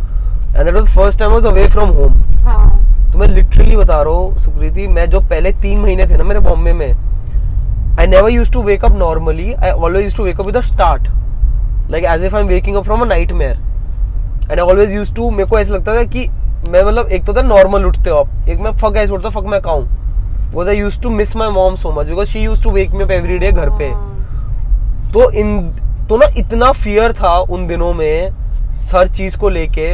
and 0.51 0.64
that 0.64 0.74
was 0.74 0.88
first 0.88 1.18
time 1.18 1.32
was 1.32 1.46
away 1.46 1.66
from 1.68 1.88
home 1.90 2.12
हाँ। 2.44 3.11
तो 3.12 3.18
मैं 3.18 3.26
लिटरली 3.28 3.76
बता 3.76 4.01
रहा 4.03 4.14
हूँ 4.14 4.38
सुकृति 4.38 4.86
मैं 4.88 5.09
जो 5.11 5.20
पहले 5.20 5.53
तीन 5.62 5.78
महीने 5.78 6.07
थे 6.07 6.16
ना 6.16 6.24
मेरे 6.24 6.40
बॉम्बे 6.40 6.72
में 6.72 6.90
I 8.01 8.07
never 8.07 8.30
use 8.30 8.51
to 8.53 8.62
wake 8.62 8.84
up 8.84 8.96
normally 8.96 9.53
I 9.53 9.70
always 9.70 10.05
use 10.05 10.16
to 10.16 10.24
wake 10.24 10.40
up 10.40 10.46
with 10.46 10.57
a 10.57 10.61
start 10.62 11.09
like 11.90 12.05
as 12.07 12.24
if 12.24 12.36
I 12.36 12.42
am 12.42 12.48
waking 12.48 12.76
up 12.76 12.84
from 12.84 13.01
a 13.01 13.07
nightmare 13.32 13.57
and 14.42 14.59
I 14.59 14.66
always 14.66 14.94
use 14.94 15.14
to 15.14 15.30
मेरे 15.30 15.48
को 15.51 15.59
ऐसा 15.59 15.74
लगता 15.74 15.94
था 15.94 16.05
कि 16.05 16.28
मैं 16.70 16.82
मतलब 16.82 17.09
एक 17.09 17.24
तो 17.24 17.34
था 17.34 17.42
नॉर्मल 17.42 17.84
उठते 17.84 18.11
हो 18.11 18.16
आप 18.16 18.48
एक 18.48 18.61
मैं 18.61 18.72
फक 18.78 18.96
ऐसे 18.96 19.12
उठता 19.12 19.28
फक 19.30 19.46
मैं 19.46 19.61
खाऊं। 19.62 19.84
Because 19.84 20.68
I 20.68 20.76
use 20.76 21.01
to 21.01 21.11
miss 21.11 21.34
my 21.36 21.48
mom 21.48 21.74
so 21.76 21.92
much 21.92 22.07
because 22.07 22.28
she 22.28 22.40
use 22.40 22.62
to 22.62 22.70
wake 22.70 22.90
me 22.90 23.05
up 23.05 23.11
every 23.11 23.38
day 23.38 23.51
घर 23.53 23.70
पे। 23.70 23.88
हाँ। 23.88 25.11
तो 25.12 25.30
इन 25.32 25.61
तो 26.09 26.16
ना 26.16 26.26
इतना 26.38 26.70
फियर 26.72 27.12
था 27.12 27.36
उन 27.38 27.66
दिनों 27.66 27.92
में 27.94 28.30
हर 28.94 29.09
चीज़ 29.09 29.38
को 29.38 29.48
लेके 29.48 29.88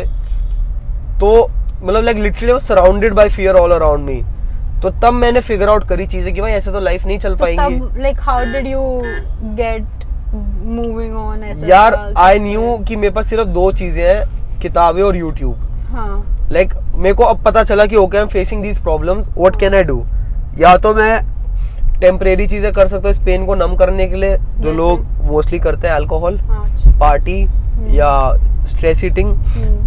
तो 1.21 1.49
मतलब 1.83 2.03
like 2.03 2.17
literally 2.19 2.59
surrounded 2.61 3.15
by 3.15 3.29
fear 3.29 3.55
all 3.57 3.73
around 3.73 4.05
me 4.05 4.23
तो 4.83 4.91
तब 5.03 5.13
मैंने 5.15 5.41
फिगर 5.41 5.69
आउट 5.69 5.85
करी 5.89 6.07
चीज़ें 6.07 6.33
कि 6.35 6.41
भाई 6.41 6.53
ऐसे 6.53 6.73
तो 6.73 6.81
लाइफ 6.81 7.05
नहीं 7.07 7.19
चल 7.19 7.35
तो 7.35 7.45
पाएँगी। 7.45 8.01
Like 8.03 8.21
how 8.21 8.45
did 8.53 8.67
you 8.67 8.81
get 9.57 10.05
moving 10.35 11.15
on 11.17 11.45
ऐसा 11.45 11.67
यार 11.67 11.95
आई 12.19 12.39
न्यू 12.39 12.77
कि 12.89 12.97
मेरे 12.97 13.15
पास 13.15 13.27
सिर्फ़ 13.27 13.49
दो 13.51 13.71
चीज़ें 13.73 14.05
हैं 14.05 14.59
किताबें 14.61 15.03
और 15.03 15.17
यूट्यूब 15.17 15.55
हाँ। 15.91 16.49
लाइक 16.53 16.75
मेरे 16.95 17.15
को 17.15 17.25
अब 17.25 17.43
पता 17.45 17.63
चला 17.65 17.87
कि 17.87 17.97
okay 17.97 18.17
I 18.17 18.23
am 18.23 18.29
facing 18.29 18.63
these 18.63 18.79
problems 18.83 19.29
what 19.29 19.59
can 19.61 19.75
I 19.75 19.83
do 19.85 20.03
या 20.59 20.77
तो 20.77 20.95
मैं 20.95 21.21
टेम्परेरी 22.01 22.47
चीज़ें 22.47 22.73
कर 22.73 22.87
सकता 22.87 23.03
हूँ 23.03 23.11
इस 23.11 23.25
पेन 23.25 23.47
को 23.47 23.55
नम 23.55 23.77
करने 23.77 24.07
के 24.09 24.17
लिए 24.17 24.37
जो 24.61 24.73
लोग 24.73 25.05
मोस्टली 25.27 25.59
करते 25.59 25.89
हैं 25.89 25.95
अल्कोहल 25.95 26.39
हाँ 26.41 26.65
अच्छा। 26.65 26.99
पार्टी 27.01 27.45
या 27.95 28.11
स्ट्रेस 28.67 29.05
ईटिंग। 29.05 29.29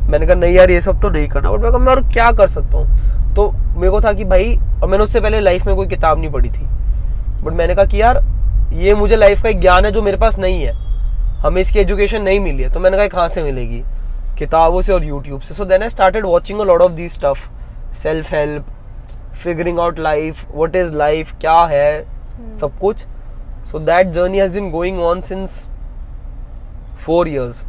मैंने 0.09 0.25
कहा, 0.25 0.35
नहीं 0.35 0.53
यार, 0.53 0.71
ये 0.71 0.81
सब 0.81 1.01
तो 1.01 1.09
नहीं 1.09 1.27
करना। 1.27 1.51
बट 1.51 1.59
मैं 1.59 1.71
कहा, 1.71 1.79
मैं 1.79 1.93
और 1.93 2.01
क्या 2.11 2.31
कर 2.31 2.47
सकता 2.47 2.77
हूँ? 2.77 3.33
तो 3.35 3.51
मेरे 3.51 3.89
को 3.89 4.01
था 4.01 4.13
कि 4.13 4.25
भाई, 4.25 4.55
और 4.83 4.89
मैंने 4.89 5.03
उससे 5.03 5.19
पहले 5.19 5.39
लाइफ 5.39 5.65
में 5.65 5.75
कोई 5.75 5.87
किताब 5.87 6.19
नहीं 6.19 6.31
पढ़ी 6.31 6.49
थी। 6.49 6.65
बट 7.43 7.53
मैंने 7.53 7.75
कहा 7.75 7.85
कि 7.85 8.01
यार, 8.01 8.23
ये 8.73 8.93
मुझे 8.95 9.15
लाइफ 9.15 9.43
का 9.43 9.49
एक 9.49 9.59
ज्ञान 9.61 9.85
है 9.85 9.91
जो 9.91 10.01
मेरे 10.01 10.17
पास 10.17 10.39
नहीं 10.39 10.63
है। 10.63 10.73
हमें 11.41 11.61
इसकी 11.61 11.79
एजुकेशन 11.79 12.21
नहीं 12.21 12.39
मिली 12.39 12.63
है। 12.63 12.73
तो 12.73 12.79
मैंने 12.79 12.97
कहा 12.97 13.07
कहाँ 13.07 13.27
से 13.27 13.43
मिलेगी? 13.43 13.83
किताबों 14.37 14.81
से 14.81 14.93
और 14.93 15.03
यूट्यूब 15.03 15.41
से। 15.41 15.53
So 15.53 15.65
then 15.65 15.83
I 15.83 15.89
started 15.89 16.25
watching 16.25 16.59
a 16.59 16.63
lot 16.63 16.81
of 16.81 16.91
the 16.91 17.07
stuff 17.09 17.39
self 17.93 18.31
help 18.31 18.65
figuring 19.43 19.79
out 19.79 19.99
life 19.99 20.45
what 20.55 20.75
is 20.75 20.93
life 20.93 21.33
क्या 21.41 21.57
है, 21.65 22.05
सब 22.59 22.77
कुछ। 22.79 23.05
So 23.71 23.79
that 23.79 24.11
journey 24.11 24.37
has 24.37 24.53
been 24.55 24.69
going 24.71 24.99
on 24.99 25.21
since 25.21 25.65
four 27.05 27.27
years 27.27 27.63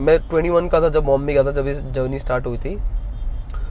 मैं 0.00 0.18
ट्वेंटी 0.28 0.50
वन 0.50 0.68
का 0.68 0.80
था 0.80 0.88
जब 0.88 1.04
बॉम्बे 1.04 1.32
गया 1.32 1.42
था 1.44 1.52
जब 1.52 1.92
जर्नी 1.92 2.18
स्टार्ट 2.18 2.46
हुई 2.46 2.58
थी। 2.58 2.76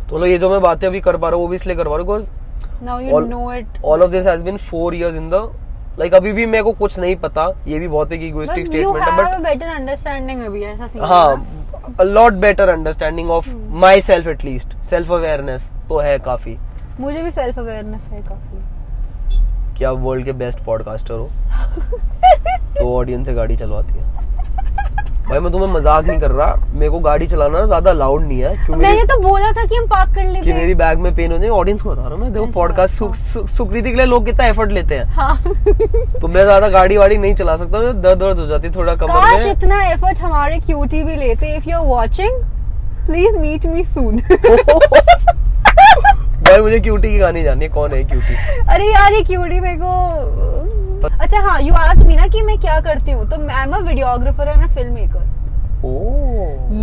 तो 0.09 0.25
ये 0.25 0.37
जो 0.37 0.49
मैं 0.49 0.61
बातें 0.61 0.87
अभी 0.87 1.01
कर 1.01 1.17
पा 1.17 1.29
रहा 1.29 1.35
हूँ 1.35 1.43
वो 1.43 1.47
भी 1.47 1.55
इसलिए 1.55 1.75
कर 1.75 1.87
पा 1.89 1.95
रहा 1.95 2.03
हूँ 2.03 3.81
all 3.85 4.03
of 4.03 4.11
this 4.11 4.27
has 4.27 4.43
been 4.43 4.57
four 4.57 4.95
years 4.95 5.15
in 5.15 5.29
the 5.29 6.13
अभी 6.13 6.31
भी 6.33 6.45
मेरे 6.45 6.63
को 6.63 6.71
कुछ 6.71 6.97
नहीं 6.99 7.15
पता 7.15 7.47
ये 7.67 7.79
भी 7.79 7.87
बहुत 7.87 8.11
ही 8.11 8.17
इगोइस्टिक 8.17 8.65
स्टेटमेंट 8.67 9.03
है 9.03 9.17
बट 9.17 9.41
बेटर 9.43 9.67
अंडरस्टैंडिंग 9.67 10.41
अभी 10.41 10.63
ऐसा 10.63 10.87
सीन 10.87 11.01
हाँ 11.03 11.93
a 11.99 12.03
lot 12.03 12.33
better 12.33 12.69
understanding 12.69 13.29
of 13.31 13.49
myself 14.01 14.27
at least 14.27 14.75
self 14.89 15.11
awareness 15.11 15.69
तो 15.89 15.99
है 15.99 16.17
काफ़ी। 16.19 16.57
मुझे 16.99 17.23
भी 17.23 17.31
सेल्फ 17.31 17.59
अवेयरनेस 17.59 18.01
है 18.01 18.21
काफ़ी। 18.21 19.75
क्या 19.77 19.91
वर्ल्ड 19.91 20.25
के 20.25 20.31
बेस्ट 20.33 20.63
पॉडकास्टर 20.65 21.13
हो? 21.13 21.27
तो 22.79 22.95
ऑडियंस 22.97 23.27
से 23.27 23.33
गाड़ी 23.33 23.57
चलवाती 23.57 23.99
है। 23.99 24.38
भाई 25.29 25.39
मैं 25.39 25.51
तुम्हें 25.51 25.67
मज़ाक 25.69 26.05
नहीं 26.05 26.19
कर 26.19 26.31
रहा। 26.31 26.55
मेरे 26.73 26.89
को 26.91 26.99
गाड़ी 26.99 27.25
चलाना 27.27 27.65
ज़्यादा 27.65 27.91
लाउड 27.93 28.21
नहीं 28.21 28.39
है 28.41 28.55
क्यों 28.65 28.77
मैंने 28.77 29.03
तो 29.05 29.17
बोला 29.21 29.51
था 29.51 29.65
कि 29.65 29.75
हम 29.75 29.85
पार्क 29.87 30.13
कर 30.15 30.23
लेते 30.23 30.41
कि 30.41 30.53
मेरी 30.53 30.73
बैग 30.75 30.99
में 30.99 31.13
पेन 31.15 31.31
हो 31.31 31.37
जाए 31.37 31.49
ऑडियंस 31.49 31.81
को 31.81 31.89
बता 31.89 32.01
रहा 32.01 32.11
हूँ 32.11 32.19
मैं 32.19 32.31
देखो 32.33 32.45
अच्छा, 32.45 32.55
पॉडकास्ट 32.55 33.01
हाँ। 33.01 33.45
सुकृति 33.47 33.89
के 33.89 33.95
लिए 33.95 34.05
लोग 34.05 34.25
कितना 34.25 34.45
एफर्ट 34.45 34.71
लेते 34.71 34.95
हैं। 34.95 35.05
हाँ। 35.09 35.37
तो 36.21 36.27
मैं 36.27 36.43
ज़्यादा 36.43 36.69
गाड़ी 36.69 36.97
वाड़ी 36.97 37.17
नहीं 37.17 37.35
चला 37.35 37.55
सकता 37.57 37.79
मैं 37.79 38.01
दर्द 38.01 38.19
दर्द 38.19 38.39
हो 38.39 38.45
जाती 38.47 38.67
है 38.67 38.73
थोड़ा 38.75 38.95
कमर 38.95 39.21
काश 39.21 39.45
में 39.45 39.51
इतना 39.51 39.83
एफर्ट 39.91 40.21
हमारे 40.21 40.59
क्यूटी 40.61 41.03
भी 41.03 41.15
लेते। 41.15 41.55
If 41.57 41.69
you 41.69 41.77
are 41.77 41.85
watching 41.87 42.41
please 43.05 43.37
meet 43.37 43.65
me 43.67 43.83
soon 43.85 44.17
भाई 46.41 46.59
मुझे 46.61 46.79
क्यूटी 46.79 47.09
की 47.09 47.17
गानी 47.19 47.43
जाननी 47.43 47.65
है 47.65 47.71
कौन 47.71 47.93
है 47.93 48.03
क्यूटी 48.05 48.35
अरे 48.63 48.85
यार 48.85 49.13
ये 49.13 49.21
क्यूटी 49.23 49.59
मेरे 49.59 49.77
को 49.77 50.68
अच्छा 51.03 51.39
हाँ 51.39 51.61
यू 51.61 51.73
आस्क्ड 51.73 52.05
मी 52.07 52.15
ना 52.15 52.27
कि 52.27 52.41
मैं 52.41 52.57
क्या 52.59 52.79
करती 52.81 53.11
हूँ 53.11 53.29
तो 53.29 53.35
I 53.49 53.63
am 53.63 53.71
a 53.71 53.79
videographer 53.79 54.47
and 54.47 54.63
a 54.63 54.67
film 54.75 54.93
maker 54.93 55.27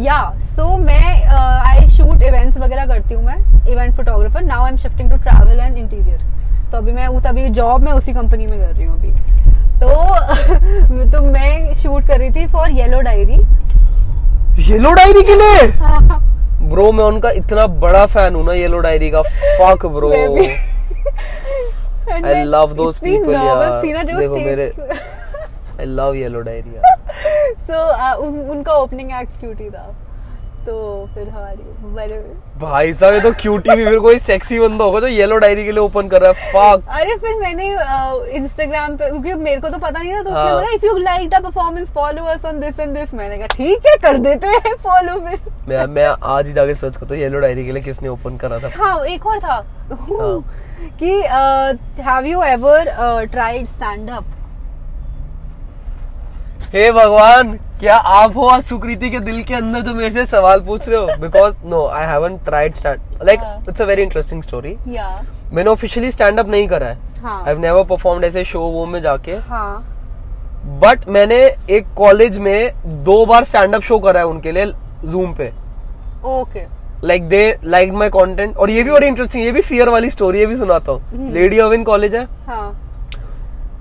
या 0.04 0.18
सो 0.42 0.76
मैं 0.76 1.26
आई 1.30 1.86
शूट 1.86 2.22
इवेंट्स 2.22 2.58
वगैरह 2.58 2.86
करती 2.86 3.14
हूँ 3.14 3.24
मैं 3.24 3.36
event 3.72 3.94
photographer 3.96 4.42
now 4.42 4.64
I 4.64 4.70
am 4.70 4.76
shifting 4.76 5.10
to 5.10 5.16
travel 5.16 5.60
and 5.60 5.78
interior 5.78 6.20
तो 6.72 6.78
अभी 6.78 6.92
मैं 6.92 7.06
अभी 7.06 7.48
जॉब 7.50 7.82
मैं 7.82 7.92
उसी 7.92 8.12
कंपनी 8.12 8.46
में 8.46 8.58
कर 8.60 8.72
रही 8.74 8.84
हूँ 8.86 8.98
अभी. 8.98 9.12
तो 9.80 11.10
तो 11.10 11.20
मैं 11.22 11.74
शूट 11.74 12.06
कर 12.08 12.18
रही 12.18 12.30
थी 12.30 12.46
for 12.46 12.70
Yellow 12.70 13.00
Diary 13.00 13.40
Yellow 14.70 14.92
Diary 14.92 15.22
के 15.22 15.34
लिए? 15.34 15.66
ब्रो 16.68 16.90
मैं 16.92 17.04
उनका 17.04 17.30
इतना 17.30 17.66
बड़ा 17.82 18.04
फ़ैन 18.06 18.34
हूँ 18.34 18.44
ना 18.44 18.52
येलो 18.52 18.78
डायरी 18.78 19.10
का. 19.10 19.22
Fuck 19.22 19.86
bro. 19.86 20.10
I 22.12 22.44
love 22.46 22.72
those 22.76 22.98
people 22.98 23.34
यार 23.34 24.04
देखो 24.06 24.36
मेरे 24.36 24.72
आई 25.78 25.84
लव 25.86 26.14
येलो 26.14 26.40
डायरी 26.40 26.76
यार 26.76 26.96
सो 27.62 27.76
उनका 28.52 28.72
ओपनिंग 28.74 29.10
एक्ट 29.12 29.40
क्यूटी 29.40 29.70
था। 29.70 29.94
तो 30.66 30.76
फिर 31.14 31.28
हमारी 31.28 32.16
भाई 32.60 32.92
साहब 32.92 33.14
ये 33.14 33.20
तो 33.20 33.30
क्यूटी 33.40 33.74
भी 33.76 33.84
फिर 33.84 33.98
कोई 33.98 34.18
सेक्सी 34.18 34.58
बंदा 34.60 34.84
होगा 34.84 35.00
जो 35.00 35.06
येलो 35.06 35.36
डायरी 35.36 35.64
के 35.64 35.72
लिए 35.72 35.80
ओपन 35.80 36.08
कर 36.08 36.22
रहा 36.22 36.30
है। 36.30 36.50
फक 36.52 36.88
अरे 36.90 37.14
फिर 37.16 37.34
मैंने 37.40 37.68
इंस्टाग्राम 38.36 38.96
पे 38.96 39.08
क्योंकि 39.10 39.34
मेरे 39.34 39.60
को 39.60 39.68
तो 39.68 39.78
पता 39.78 40.00
नहीं 40.00 40.12
था 40.14 40.22
तो 40.22 40.30
उसने 40.30 40.40
हाँ। 40.40 40.54
बोला 40.54 40.72
if 40.74 40.86
you 40.86 40.96
like 40.98 41.28
the 41.30 41.42
performance 41.44 41.88
follow 41.94 42.24
us 42.24 42.44
on 42.44 42.60
this 42.60 42.80
and 42.80 42.94
this 42.94 43.14
मैंने 43.14 43.38
कहा 43.38 43.46
ठीक 43.46 43.86
है 43.86 43.96
कर 44.02 44.18
देते 44.18 44.46
हैं 44.46 44.74
फॉलो 44.84 45.18
फिर. 45.28 45.40
मैं 45.68 45.86
मैं 45.88 46.06
आज 46.34 46.46
ही 46.46 46.52
जाके 46.52 46.74
सर्च 46.74 46.96
करता 46.96 47.14
हूँ 47.14 47.22
येलो 47.22 47.38
डायरी 47.40 47.66
के 47.66 47.72
लिए 47.72 47.82
किसने 47.82 48.08
ओपन 48.08 48.36
करा 48.36 48.58
था। 48.58 48.70
हाँ 48.76 49.04
एक 49.06 49.26
और 49.26 49.38
था। 49.40 49.64
हाँ। 49.92 50.36
कि 51.02 51.12
have 52.02 52.26
you 52.26 52.42
ever 52.44 52.90
tried 53.26 53.66
stand 53.66 54.10
up 54.10 54.24
हे 56.74 56.90
भगवान 56.92 57.52
क्या 57.80 57.96
आप 57.96 58.36
हो 58.36 58.46
आज 58.48 58.62
सुकृति 58.64 59.10
के 59.10 59.20
दिल 59.20 59.42
के 59.44 59.54
अंदर 59.54 59.80
जो 59.80 59.94
मेरे 59.94 60.10
से 60.10 60.24
सवाल 60.26 60.60
पूछ 60.60 60.88
रहे 60.88 60.98
हो? 60.98 61.16
Because 61.20 61.56
no 61.64 61.84
I 61.86 62.06
haven't 62.06 62.36
tried 62.44 62.74
stand 62.74 63.24
like. 63.24 63.40
It's 63.68 63.82
a 63.82 63.84
very 63.84 64.02
interesting 64.02 64.42
story 64.42 64.76
मैंने 65.52 65.70
ऑफिशियली 65.70 66.10
स्टैंड 66.12 66.40
अप 66.40 66.48
नहीं 66.48 66.68
करा 66.68 66.86
है. 66.86 66.98
हाँ। 67.22 67.42
आई 67.48 67.54
नेवर 67.56 67.84
परफॉर्म्ड 67.84 68.24
ऐसे 68.24 68.44
शो 68.44 68.60
वो 68.60 68.84
में 68.86 69.00
जाके. 69.00 69.34
बट 69.34 69.48
हाँ 69.48 71.12
मैंने 71.14 71.36
एक 71.70 71.92
कॉलेज 71.96 72.38
में 72.38 73.04
दो 73.04 73.24
बार 73.26 73.44
स्टैंड 73.44 73.74
अप 73.74 73.82
शो 73.82 73.98
करा 73.98 74.20
है 74.20 74.26
उनके 74.26 74.52
लिए 74.52 74.66
जूम 75.04 75.34
पे. 75.34 75.52
Okay 76.24 76.64
like 77.06 77.28
they 77.28 77.58
like 77.64 77.92
my 77.92 78.08
content 78.10 78.56
और 78.56 78.70
ये 78.70 78.82
भी 78.82 78.90
बड़ी 78.90 79.06
इंटरेस्टिंग 79.06 79.44
ये 79.44 79.50
भी 79.52 79.60
फियर 79.62 79.88
वाली 79.88 80.10
स्टोरी 80.10 80.38
ये 80.38 80.46
भी 80.46 80.56
सुनाता 80.56 80.92
हूँ। 80.92 81.32
लेडी 81.32 81.58
अविन 81.58 81.84
कॉलेज 81.84 82.14
है। 82.14 82.24
हाँ। 82.46 82.68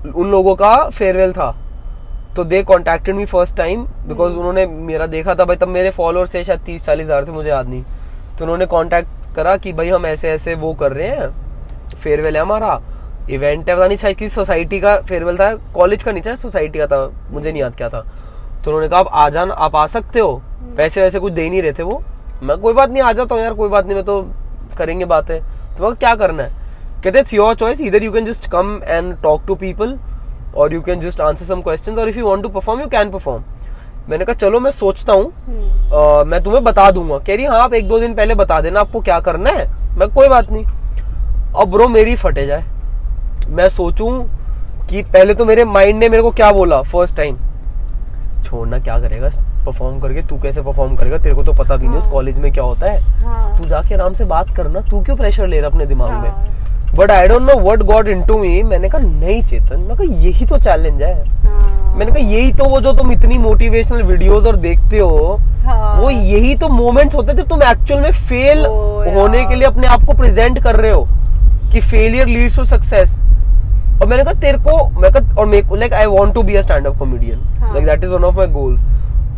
उन 0.06 0.30
लोगों 0.30 0.54
का 0.54 0.88
फेयरवेल 0.88 1.32
था। 1.32 1.54
तो 2.36 2.44
they 2.44 2.62
contacted 2.62 3.14
me 3.14 3.24
first 3.26 3.56
time 3.56 3.84
because 4.08 4.34
उन्होंने 4.34 4.66
मेरा 4.66 5.06
देखा 5.08 5.34
था 5.34 5.44
भाई 5.44 5.56
तब 5.56 5.68
मेरे 5.68 5.90
फॉलोअर्स 5.90 6.34
थे 6.34 6.44
शायद 6.44 6.60
तीस 6.60 6.84
चालीस 6.86 7.06
हज़ार 7.06 7.26
थे 7.26 7.32
मुझे 7.32 7.48
याद 7.50 7.68
नहीं। 7.68 7.82
तो 8.38 8.44
उन्होंने 8.44 8.66
कॉन्टेक्ट 8.66 9.34
करा 9.36 9.56
कि 9.56 9.72
भाई 9.72 9.88
हम 9.88 10.06
ऐसे 10.06 10.30
ऐसे 10.30 10.54
वो 10.56 10.72
कर 10.74 10.92
रहे 10.92 11.08
हैं। 11.08 11.28
फेयरवेल 11.94 12.36
है 12.36 12.42
हमारा। 12.42 12.80
इवेंट 13.30 13.68
है 13.68 13.76
पता 13.76 13.86
नहीं 13.86 13.96
शायद 13.98 14.16
किसी 14.16 14.34
सोसाइटी 14.34 14.80
का 14.80 14.96
फेयरवेल 14.98 15.36
था 15.36 15.54
कॉलेज 15.74 16.02
का 16.02 16.12
नहीं 16.12 16.22
था 16.22 16.34
सोसाइटी 16.36 16.78
का 16.78 16.86
था 16.86 16.98
मुझे 17.30 17.50
नहीं 17.50 17.62
याद 17.62 17.76
क्या 17.76 17.88
था। 17.88 18.00
तो 18.64 18.70
उन्होंने 18.70 18.88
कहा 18.88 19.00
आप 19.00 19.08
आ 19.08 19.28
जाना 19.28 19.54
आप 19.54 19.76
आ 19.76 19.86
सकते 19.88 20.20
हो। 20.20 20.42
पैसे 20.76 21.02
वैसे 21.02 21.18
कुछ 21.18 21.32
दे 21.32 21.48
नहीं 21.50 21.62
रहे 21.62 21.72
थे 21.72 21.82
वो। 21.82 22.02
मैं 22.42 22.56
कोई 22.58 22.74
बात 22.74 22.90
नहीं 22.90 23.02
आ 23.02 23.12
जाता 23.12 23.34
हूँ 23.34 23.42
यार 23.42 23.54
कोई 23.54 23.68
बात 23.68 23.86
नहीं 23.86 23.94
मैं 23.94 24.04
तो 24.04 24.20
करेंगे 24.78 25.04
बातें। 25.04 25.40
तो 25.76 25.84
मैं 25.84 25.94
क्या 25.94 26.14
करना 26.14 26.42
है? 26.42 26.50
कहते 27.04 27.18
इट्स 27.18 27.34
योर 27.34 27.54
चॉइस 27.54 27.80
इधर 27.80 28.02
you 28.04 28.12
can 28.12 28.24
just 28.24 28.50
come 28.50 28.80
and 28.84 29.14
talk 29.22 29.42
to 29.46 29.54
people 29.54 29.98
और 30.56 30.74
you 30.74 30.80
can 30.82 31.00
just 31.00 31.20
answer 31.20 31.44
some 31.44 31.60
questions 31.62 31.98
और 31.98 32.08
if 32.08 32.18
you 32.18 32.28
want 32.28 32.42
to 32.42 32.48
perform 32.48 32.80
you 32.80 32.86
can 32.86 33.10
perform 33.10 33.44
मैंने 34.08 34.24
कहा 34.24 34.34
चलो 34.34 34.60
मैं 34.60 34.70
सोचता 34.70 35.12
हूँ 35.12 35.26
अ, 35.26 36.24
मैं 36.26 36.42
तुम्हें 36.44 36.62
बता 36.64 36.90
दूँगा। 36.90 37.18
कह 37.18 37.36
रही 37.36 37.44
हाँ 37.44 37.62
आप 37.62 37.74
एक 37.74 37.88
दो 37.88 37.98
दिन 38.00 38.14
पहले 38.14 38.34
बता 38.34 38.60
देना 38.60 38.80
आपको 38.80 39.00
क्या 39.00 39.18
करना 39.20 39.50
है। 39.50 39.66
मैं 39.98 40.08
कोई 40.08 40.28
बात 40.28 40.50
नहीं। 40.50 40.64
अब 41.56 41.70
ब्रो 41.70 41.88
मेरी 41.88 42.14
फटे 42.16 42.46
जाए। 42.46 42.64
मैं 43.48 43.68
सोचूं 43.68 44.10
कि 44.88 45.02
पहले 45.02 45.34
तो 45.34 45.44
मेरे 45.44 45.64
माइंड 45.64 45.98
ने 45.98 46.08
मेरे 46.08 46.22
को 46.22 46.30
क्या 46.30 46.50
बोला 46.52 46.80
फ़र्स्ट 46.82 47.16
टाइम 47.16 47.36
छोड़ना 48.44 48.78
क्या 48.78 48.98
करेगा? 49.00 49.30
परफॉर्म 49.66 50.00
करके 50.00 50.22
तू 50.28 50.38
कैसे 50.42 50.62
परफॉर्म 50.62 50.96
करेगा 50.96 51.18
तेरे 51.18 51.34
को 51.34 51.42
तो 51.44 51.52
पता 51.54 51.76
भी 51.76 51.88
नहीं 51.88 51.98
उस 51.98 52.06
कॉलेज 52.10 52.38
में 52.38 52.52
क्या 52.52 52.64
होता 52.64 52.90
है। 52.90 53.22
हाँ। 53.22 53.56
तू 53.58 53.66
जाके 53.68 53.94
आराम 53.94 54.12
से 54.12 54.24
बात 54.26 54.54
करना 54.56 54.80
तू 54.90 55.00
क्यों 55.04 55.16
प्रेशर 55.16 55.46
ले 55.46 55.60
रहा 55.60 55.70
अपने 55.70 55.86
दिमाग 55.86 56.10
हाँ। 56.10 56.22
में 56.22 56.94
but 56.96 57.10
I 57.10 57.28
don't 57.28 57.42
know 57.42 57.58
what 57.60 57.82
got 57.84 58.08
into 58.08 58.38
me 58.38 58.62
मैंने 58.62 58.88
कहा 58.88 59.00
नहीं 59.00 59.42
चेतन 59.44 59.80
मैं 59.80 59.96
कहा 59.96 60.14
यही 60.22 60.46
तो 60.46 60.58
चैलेंज 60.58 61.02
है। 61.02 61.14
हाँ। 61.42 61.94
मैंने 61.96 62.12
कहा 62.12 62.22
यही 62.22 62.52
तो 62.52 62.64
वो 62.68 62.80
जो 62.80 62.92
तुम 62.92 63.12
इतनी 63.12 63.38
मोटिवेशनल 63.38 64.02
वीडियोस 64.02 64.46
और 64.46 64.56
देखते 64.64 64.98
हो 64.98 65.40
हाँ। 65.64 65.94
वो 66.00 66.10
यही 66.10 66.54
तो 66.56 66.68
मोमेंट्स 66.68 67.16
होते 67.16 67.32
हैं 67.32 67.38
जब 67.38 67.48
तुम 67.48 67.62
एक्चुअल 67.62 68.00
में 68.02 68.10
फेल 68.12 68.64
होने 69.14 69.44
के 69.44 69.54
लिए 69.54 69.66
अपने 69.66 69.86
आप 69.86 70.04
को 70.06 70.12
प्रेजेंट 70.18 70.62
कर 70.64 70.76
रहे 70.76 70.90
हो 70.90 71.06
कि 71.72 71.80
फेलियर 71.82 72.26
लीड्स 72.26 72.56
टू 72.56 72.64
सक्सेस 72.66 73.18
और 74.00 74.06
मैंने 74.06 74.24
कहा 74.24 74.40
तेरे 74.40 74.58
को 74.60 75.00
मैं 75.00 75.12
कहा 75.12 75.34
और 75.40 75.46
मेरे 75.46 75.66
को 75.68 75.76
like 75.76 75.92
I 75.94 76.06
want 76.06 76.34
to 76.34 76.42
be 76.42 76.54
a 76.54 76.60
stand 76.60 76.86
up 76.86 76.98
comedian 76.98 77.38
हाँ। 77.60 77.72
Like 77.74 77.86
that 77.86 78.04
is 78.04 78.10
one 78.10 78.24
of 78.24 78.36
my 78.36 78.46
goals 78.52 78.82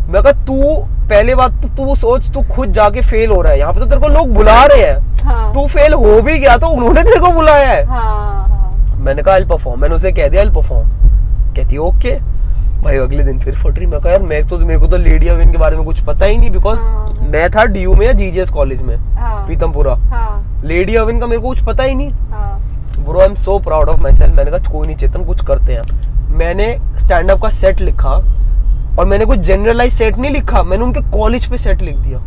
मैं 0.09 0.23
कहा 0.23 0.33
तू 0.45 0.63
पहले 1.09 1.35
बात 1.35 1.53
तो 1.63 1.69
तू 1.77 1.95
सोच 1.97 2.31
तू 2.33 2.43
खुद 2.51 2.73
जाके 2.73 3.01
फेल 3.01 3.31
हो 3.31 3.41
रहा 3.43 3.53
है। 3.53 3.59
यहाँ 3.59 3.73
पे 3.73 3.81
तो 3.81 3.87
तेरे 3.87 4.01
को 4.01 4.09
लोग 4.09 4.33
बुला 4.35 4.65
रहे 4.65 4.83
हैं। 4.83 5.25
हाँ। 5.25 5.53
तू 5.55 5.67
फेल 5.67 5.95
हो 5.95 6.21
भी 6.23 6.39
गया 6.39 6.57
तो 6.57 6.67
उन्होंने 6.67 7.03
तेरे 7.03 7.21
को 7.21 7.31
बुलाया 7.33 7.69
है। 7.69 7.85
हाँ 7.87 8.49
हाँ। 8.49 8.97
मैंने 8.99 9.23
कहा 9.23 9.35
आई 9.35 9.45
परफॉर्म 9.45 9.81
मैंने 9.81 9.95
उसे 9.95 10.13
कह 10.13 10.29
दिया 10.29 10.43
आई 10.43 10.51
परफॉर्म 10.51 10.89
कहती 11.57 11.77
ओके 11.79 12.15
भाई 12.83 12.97
अगले 12.97 13.25
दिन 13.25 13.39
फिर 13.41 13.55
फट 13.55 13.79
रही। 13.79 13.87
मैं 13.87 14.01
कहा 14.01 14.13
यार 14.13 14.23
मैं 14.23 14.47
तो 14.49 14.59
मेरे 14.59 14.81
को 14.81 14.87
तो 14.87 14.97
लेडी 14.97 15.29
अविन 15.29 15.53
के 15.53 15.59
बारे 15.59 15.77
में 15.77 15.85
कुछ 15.87 16.01
पता 16.05 16.27
ही 16.27 16.39
नहीं 16.39 16.51
बिकॉज़ 16.51 16.79
हाँ। 16.79 17.29
मैं 17.31 17.51
था 17.51 17.65
डीयू 17.67 17.95
में 17.95 18.07
या 18.07 18.13
जीजीएस 18.13 18.51
कॉलेज 18.51 18.83
में 18.83 18.97
हाँ। 19.17 19.47
पीतमपुरा 19.49 19.95
हाँ। 20.15 20.63
लेडी 20.65 20.95
अविन 20.97 21.21
का 21.21 21.27
मेरे 21.27 21.43
को 21.43 21.49
कुछ 21.49 21.65
पता 21.65 21.85
ही 21.85 21.95
नहीं। 21.95 22.11
हाँ। 22.11 22.59
Bro 22.99 23.21
I 23.21 23.27
am 23.27 23.35
so 23.37 23.59
proud 23.59 23.89
of 23.89 24.01
myself 24.13 24.35
मैंने 24.37 24.51
कहा 24.51 24.73
कोई 24.73 24.87
नहीं 24.87 24.97
चेतन 24.97 25.25
कुछ 25.25 25.45
करते 25.47 25.75
हैं। 25.75 25.83
मैंने 26.39 26.77
स्टैंड 26.99 27.31
अप 27.31 27.43
का 27.43 27.51
सेट 27.51 27.81
लिखा। 27.81 28.19
और 28.99 29.07
मैंने 29.07 29.25
कोई 29.25 29.37
जनरलाइज 29.39 29.93
सेट 29.93 30.19
नहीं 30.19 30.33
लिखा 30.33 30.63
मैंने 30.63 30.85
उनके 30.85 31.01
कॉलेज 31.11 31.47
पे 31.51 31.59
सेट 31.59 31.83
लिख 31.83 31.97
दिया। 31.97 32.19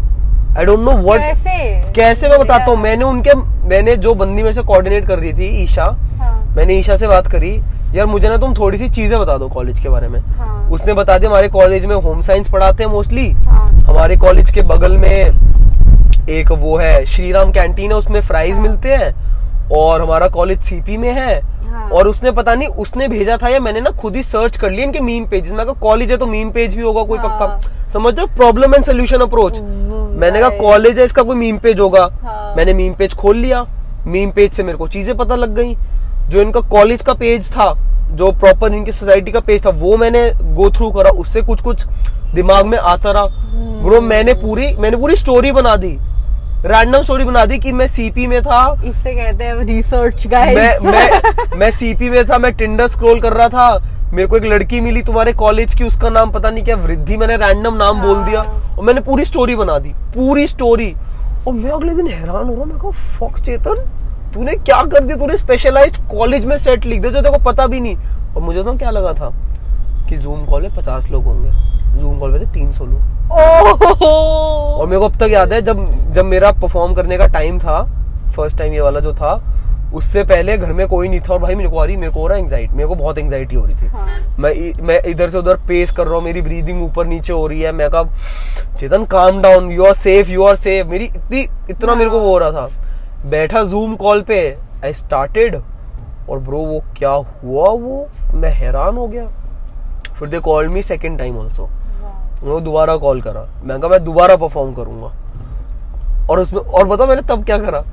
आई 0.57 0.65
डोंट 0.65 0.79
नो 0.79 0.91
व्हाट 0.93 1.19
कैसे? 1.19 1.91
कैसे 1.95 2.29
मैं 2.29 2.39
बताता 2.39 2.65
हूँ 2.65 2.77
मैंने 2.77 3.05
उनके 3.05 3.33
मैंने 3.69 3.95
जो 3.97 4.13
बंदी 4.15 4.43
मेरे 4.43 4.53
से 4.53 4.61
कोऑर्डिनेट 4.61 5.07
कर 5.07 5.19
रही 5.19 5.33
थी 5.33 5.47
ईशा 5.63 5.85
हाँ। 6.21 6.53
मैंने 6.55 6.77
ईशा 6.79 6.95
से 6.95 7.07
बात 7.07 7.27
करी 7.31 7.55
यार 7.95 8.05
मुझे 8.05 8.29
ना 8.29 8.37
तुम 8.37 8.53
थोड़ी 8.55 8.77
सी 8.77 8.89
चीज़ें 8.89 9.19
बता 9.19 9.37
दो 9.37 9.47
कॉलेज 9.49 9.79
के 9.79 9.89
बारे 9.89 10.07
में। 10.07 10.19
हाँ। 10.19 10.69
उसने 10.71 10.93
बता 10.93 11.17
दिया 11.17 11.29
हमारे 11.29 11.49
कॉलेज 11.49 11.85
में 11.85 11.95
होम 11.95 12.21
साइंस 12.21 12.49
पढ़ाते 12.51 12.83
हैं 12.83 12.91
मोस्टली 12.91 13.29
हाँ। 13.31 13.67
हमारे 13.87 14.17
कॉलेज 14.17 14.51
के 14.51 14.61
बगल 14.63 14.97
में 14.97 16.27
एक 16.29 16.51
वो 16.51 16.77
है 16.77 17.05
श्री 17.05 17.31
राम 17.31 17.51
कैंटीन 17.51 17.91
है 17.91 17.97
उसमें 17.97 18.21
फ्राइज 18.21 18.59
मिलते 18.59 18.95
हैं 18.95 19.13
और 19.77 20.01
हमारा 20.01 20.27
कॉलेज 20.29 20.61
सीपी 20.63 20.97
में 20.97 21.11
है 21.13 21.39
हाँ। 21.71 21.89
और 21.89 22.07
उसने 22.07 22.31
पता 22.31 22.55
नहीं 22.55 22.67
उसने 22.79 23.07
भेजा 23.07 23.37
था 23.37 23.49
या 23.49 23.59
मैंने 23.59 23.81
ना 23.81 23.91
खुद 23.91 24.15
ही 24.15 24.23
सर्च 24.23 24.57
कर 24.57 24.71
लिया 24.71 24.85
इनके 24.85 24.99
मीम 25.01 25.25
पेज 25.27 25.51
मैं 25.51 25.65
कॉलेज 25.81 26.11
है 26.11 26.17
तो 26.17 26.25
मीम 26.27 26.51
पेज 26.51 26.75
भी 26.75 26.81
होगा 26.81 27.03
कोई 27.03 27.17
हाँ। 27.17 27.29
पक्का 27.29 27.89
समझ 27.93 28.13
रहे 28.17 28.25
प्रॉब्लम 28.35 28.75
एंड 28.75 28.83
सोल्यूशन 28.85 29.21
अप्रोच 29.21 29.59
मैंने 29.59 30.39
कहा 30.39 30.49
कॉलेज 30.57 30.99
है 30.99 31.05
इसका 31.05 31.23
कोई 31.23 31.35
मीम 31.35 31.57
पेज 31.57 31.79
होगा। 31.79 32.01
हाँ। 32.23 32.55
मैंने 32.55 32.73
मीम 32.73 32.93
पेज 32.93 33.13
खोल 33.13 33.37
लिया। 33.37 33.65
मीम 34.07 34.31
पेज 34.31 34.51
से 34.51 34.63
मेरे 34.63 34.77
को 34.77 34.87
चीज़ें 34.87 35.15
पता 35.17 35.35
लग 35.35 35.55
गई। 35.55 35.75
जो 36.29 36.41
इनका 36.41 36.59
कॉलेज 36.69 37.01
का 37.01 37.13
पेज 37.13 37.51
था 37.51 37.73
जो 38.11 38.31
प्रॉपर 38.33 38.73
इनकी 38.73 38.91
सोसाइटी 38.91 39.31
का 39.31 39.39
पेज 39.39 39.65
था 39.65 39.69
वो 39.71 39.95
मैंने 39.97 40.29
गो 40.55 40.69
थ्रू 40.69 40.89
करा। 40.91 41.09
उससे 41.11 41.41
कुछ 41.41 41.61
कुछ 41.61 41.85
दिमाग 42.33 42.65
में 42.65 42.77
आता 42.77 43.11
रहा। 43.11 43.25
ब्रो 43.83 44.01
मैंने 44.01 44.33
पूरी 44.35 44.75
मैंने 44.77 44.97
पूरी 44.97 45.15
स्टोरी 45.15 45.51
बना 45.51 45.75
दी। 45.75 45.97
रैंडम 46.65 47.03
स्टोरी 47.03 47.23
बना 47.23 47.45
दी 47.45 47.57
कि 47.59 47.71
मैं 47.71 47.85
सीपी 47.87 48.25
में 48.27 48.41
था। 48.41 48.81
इससे 48.85 49.13
कहते 49.13 49.43
हैं 49.43 49.53
रिसर्च 49.57 50.25
गाइस 50.27 50.57
मैं 50.57 50.91
मैं 50.91 51.57
मैं 51.59 51.69
सीपी 51.71 52.09
में 52.09 52.23
था 52.25 52.37
मैं 52.37 52.53
टिंडर 52.55 52.87
स्क्रॉल 52.87 53.19
कर 53.21 53.33
रहा 53.33 53.47
था। 53.49 54.11
मेरे 54.13 54.27
को 54.27 54.37
एक 54.37 54.45
लड़की 54.45 54.79
मिली 54.81 55.01
तुम्हारे 55.03 55.33
कॉलेज 55.33 55.73
की 55.75 55.83
उसका 55.83 56.09
नाम 56.09 56.31
पता 56.31 56.49
नहीं 56.49 56.63
क्या 56.63 56.75
वृद्धि 56.75 57.17
मैंने 57.17 57.37
रैंडम 57.37 57.75
नाम 57.75 58.01
बोल 58.01 58.23
दिया 58.23 58.41
हाँ। 58.41 58.75
और 58.77 58.83
मैंने 58.85 59.01
पूरी 59.01 59.25
स्टोरी 59.25 59.55
बना 59.55 59.77
दी 59.79 59.89
पूरी 60.15 60.47
स्टोरी 60.47 60.93
और 61.47 61.53
मैं 61.53 61.71
अगले 61.71 61.93
दिन 61.93 62.07
हैरान 62.07 62.45
हो 62.45 62.55
रहा 62.55 62.65
मैं 62.65 62.91
फक 62.91 63.39
चेतन 63.39 63.83
तूने 64.33 64.55
क्या 64.55 64.81
कर 64.83 65.03
दिया? 65.03 65.17
तूने 65.17 65.37
स्पेशलाइज्ड 65.37 65.97
कॉलेज 66.09 66.45
में 66.45 66.57
सेट 66.57 66.85
लिख 66.85 67.01
दिया 67.01 67.11
जो 67.11 67.21
तेरे 67.21 67.37
को 67.37 67.43
पता 67.43 67.67
भी 67.67 67.79
नहीं। 67.79 67.95
और 68.35 68.41
मुझे 68.41 68.63
तो 68.63 68.77
क्या 68.77 68.89
लगा 68.91 69.13
था 69.13 69.33
कि 70.09 70.17
जूम 70.17 70.45
कॉल 70.45 70.61
में 70.61 70.75
पचास 70.75 71.09
लोग 71.09 71.23
होंगे। 71.25 71.51
जूम 71.99 72.19
कॉल 72.19 72.31
में 72.31 72.41
थे 72.41 72.51
तीन 72.53 72.71
सौ 72.73 72.85
लोग। 72.85 73.31
और 73.31 74.87
मेरे 74.87 74.99
को 74.99 75.05
अब 75.05 75.15
तक 75.19 75.31
याद 75.31 75.53
है 75.53 75.61
जब 75.61 75.85
जब 76.13 76.25
मेरा 76.25 76.51
परफॉर्म 76.51 76.93
करने 76.93 77.17
का 77.17 77.27
टाइम 77.33 77.59
था 77.59 77.81
फ़र्स्ट 78.35 78.57
टाइम 78.57 78.73
ये 78.73 78.81
वाला 78.81 78.99
जो 78.99 79.13
था 79.13 79.41
उससे 79.95 80.23
पहले 80.23 80.57
घर 80.57 80.71
में 80.73 80.87
कोई 80.87 81.07
नहीं 81.07 81.19
था 81.19 81.33
और 81.33 81.39
भाई 81.39 81.55
मेरे 81.55 81.69
को 81.69 81.79
आ 81.79 81.85
रही 81.85 81.95
मेरे 81.97 82.11
को 82.13 82.19
हो 82.19 82.27
रहा 82.27 82.37
एंग्जाइटी 82.37 82.73
मेरे 82.73 82.87
को 82.87 82.95
बहुत 82.95 83.17
एंग्जाइटी 83.17 83.55
हो 83.55 83.65
रही 83.65 83.75
थी। 83.75 83.87
हाँ। 83.87 84.07
मैं 84.39 84.85
मैं 84.87 85.01
इधर 85.03 85.29
से 85.29 85.37
उधर 85.37 85.57
पेस 85.67 85.91
कर 85.91 86.05
रहा 86.07 86.15
हूँ 86.15 86.23
मेरी 86.23 86.41
ब्रीदिंग 86.41 86.83
ऊपर 86.83 87.07
नीचे 87.07 87.33
हो 87.33 87.47
रही 87.47 87.61
है 87.61 87.71
मैं 87.71 87.89
कहा 87.89 88.75
Chetan 88.75 89.05
calm 89.05 89.41
down 89.41 89.71
you 89.71 89.85
are 89.85 89.93
safe 89.93 90.29
you 90.29 90.45
are 90.45 90.55
safe 90.55 90.87
मेरी 90.87 91.05
इतनी 91.05 91.41
इतना 91.69 91.95
मेरे 91.95 92.09
को 92.09 92.19
वो 92.19 92.31
हो 92.31 92.37
रहा 92.37 92.51
था। 92.51 92.69
बैठा 93.29 93.63
जूम 93.63 93.95
कॉल 93.95 94.21
पे 94.21 94.39
आई 94.85 94.93
स्टार्टेड 94.93 95.55
और 96.29 96.39
ब्रो 96.39 96.57
वो 96.57 96.81
क्या 96.97 97.11
हुआ 97.11 97.69
वो? 97.69 98.07
मैं 98.33 98.51
हैरान 98.51 98.97
हो 98.97 99.07
गया। 99.07 99.27
फिर 100.21 100.29
they 100.29 100.39
call 100.39 100.67
me 100.69 100.81
second 100.83 101.17
time 101.19 101.37
also 101.37 101.63
उन्होंने 101.63 102.63
दोबारा 102.65 102.95
कॉल 102.97 103.21
करा। 103.21 103.41
मैं 103.63 103.79
कहा 103.79 103.89
मैं 103.89 104.03
दोबारा 104.03 104.35
परफॉर्म 104.35 104.73
करूँगा। 104.73 105.07
और 106.29 106.39
उसमें 106.39 106.59
और 106.61 106.87
बता 106.87 107.05
मैंने 107.05 107.21
तब 107.29 107.45
क्या 107.45 107.57
करा? 107.57 107.83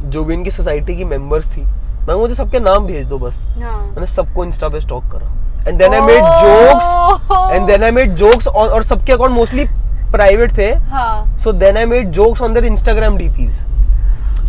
जो 0.00 0.24
भी 0.24 0.34
इनकी 0.34 0.50
सोसाइटी 0.50 0.96
की 0.96 1.04
मेंबर्स 1.04 1.50
थी 1.56 1.62
मैं 1.62 2.14
मुझे 2.14 2.34
सबके 2.34 2.58
नाम 2.60 2.86
भेज 2.86 3.06
दो 3.06 3.18
बस। 3.18 3.40
हाँ। 3.62 3.78
मैंने 3.78 4.06
सबको 4.06 4.44
इंस्टा 4.44 4.68
पे 4.68 4.80
स्टॉक 4.80 5.04
करा। 5.12 5.68
And 5.68 5.78
then 5.78 5.94
I 5.94 6.00
made 6.00 6.24
jokes 6.42 7.52
and 7.52 7.66
then 7.66 7.84
I 7.84 7.90
made 7.90 8.14
jokes 8.16 8.48
और 8.48 8.82
सबके 8.84 9.12
अकाउंट 9.12 9.32
मोस्टली 9.34 9.64
प्राइवेट 10.12 10.56
थे। 10.58 10.70
हाँ। 10.90 11.38
So 11.38 11.52
then 11.54 11.76
I 11.76 11.84
made 11.86 12.10
jokes 12.10 12.42
on 12.42 12.54
their 12.54 12.66
Instagram 12.66 13.16
DPs 13.18 13.58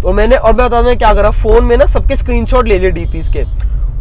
तो 0.02 0.14
मैंने 0.14 0.36
और 0.36 0.54
मैं 0.54 0.66
बता 0.68 0.82
मैं 0.82 0.98
क्या 0.98 1.14
करा? 1.14 1.30
फ़ोन 1.32 1.64
में 1.66 1.78
ना 1.78 1.86
सबके 1.86 2.16
स्क्रीनशॉट 2.16 2.68
ले 2.68 2.80
लिए 2.80 2.92
डीपीज 2.92 3.30
के। 3.30 3.44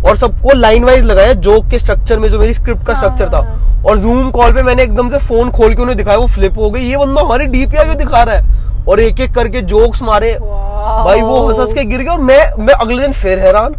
और 0.06 0.16
सबको 0.16 0.52
लाइन 0.52 0.84
वाइज 0.84 1.04
लगाया 1.04 1.32
जोक 1.46 1.68
के 1.70 1.78
स्ट्रक्चर 1.78 2.18
में 2.18 2.28
जो 2.28 2.38
मेरी 2.38 2.54
स्क्रिप्ट 2.54 2.86
का 2.86 2.92
हाँ, 2.92 3.02
स्ट्रक्चर 3.02 3.32
था। 3.32 3.38
हाँ। 3.38 3.84
और 3.84 3.98
जूम 3.98 4.30
कॉल 4.30 4.52
पे 4.52 4.62
मैंने 4.62 4.82
एकदम 4.82 5.08
से 5.08 5.18
फ़ोन 5.18 5.50
खोल 5.50 5.74
के 5.74 5.82
उन्हें 5.82 5.96
दिखाया 5.98 6.18
वो 6.18 6.26
फ्लिप 6.26 6.58
हो 6.58 6.70
गई। 6.70 6.80
ये 6.80 6.96
बंदा 6.96 7.20
हमारी 7.20 7.46
डीपी 7.46 7.76
आगे 7.76 7.94
दिखा 7.94 8.22
रहा 8.22 8.34
है। 8.34 8.84
और 8.88 9.00
एक 9.00 9.20
एक 9.20 9.34
करके 9.34 9.60
जोक्स 9.64 10.02
मारे। 10.02 10.32
भाई 10.40 11.20
वो 11.20 11.46
हंस 11.48 11.58
हंस 11.60 11.72
के 11.74 11.84
गिर 11.84 12.00
गया 12.00 12.12
और 12.12 12.20
मैं 12.20 12.40
मैं 12.58 12.74
अगले 12.74 13.02
दिन 13.02 13.12
फिर 13.12 13.38
हैरान। 13.38 13.74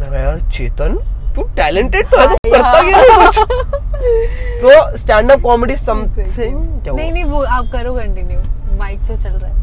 मैं 0.00 0.22
यार 0.24 0.40
चेतन 0.50 0.98
तू 1.36 1.42
टैलेंटेड 1.56 2.06
तो 2.06 2.18
है 2.20 2.26
तू 2.28 2.50
करता 2.50 2.82
क्या 2.82 2.98
है 2.98 3.26
कुछ? 3.26 3.38
तो 4.62 4.96
स्टैंड 4.96 5.30
अप 5.32 5.40
कॉमेडी 5.40 5.76
समथिंग 5.76 6.82
क्या 6.82 6.92
नहीं 6.92 7.12
नहीं 7.12 7.24
वो 7.24 7.42
आप 7.42 7.70
करो 7.72 7.92
कंटिन्यू 7.94 8.38
माइक 8.82 9.00
तो 9.00 9.16
चल 9.16 9.30
रहा 9.30 9.48
है। 9.48 9.54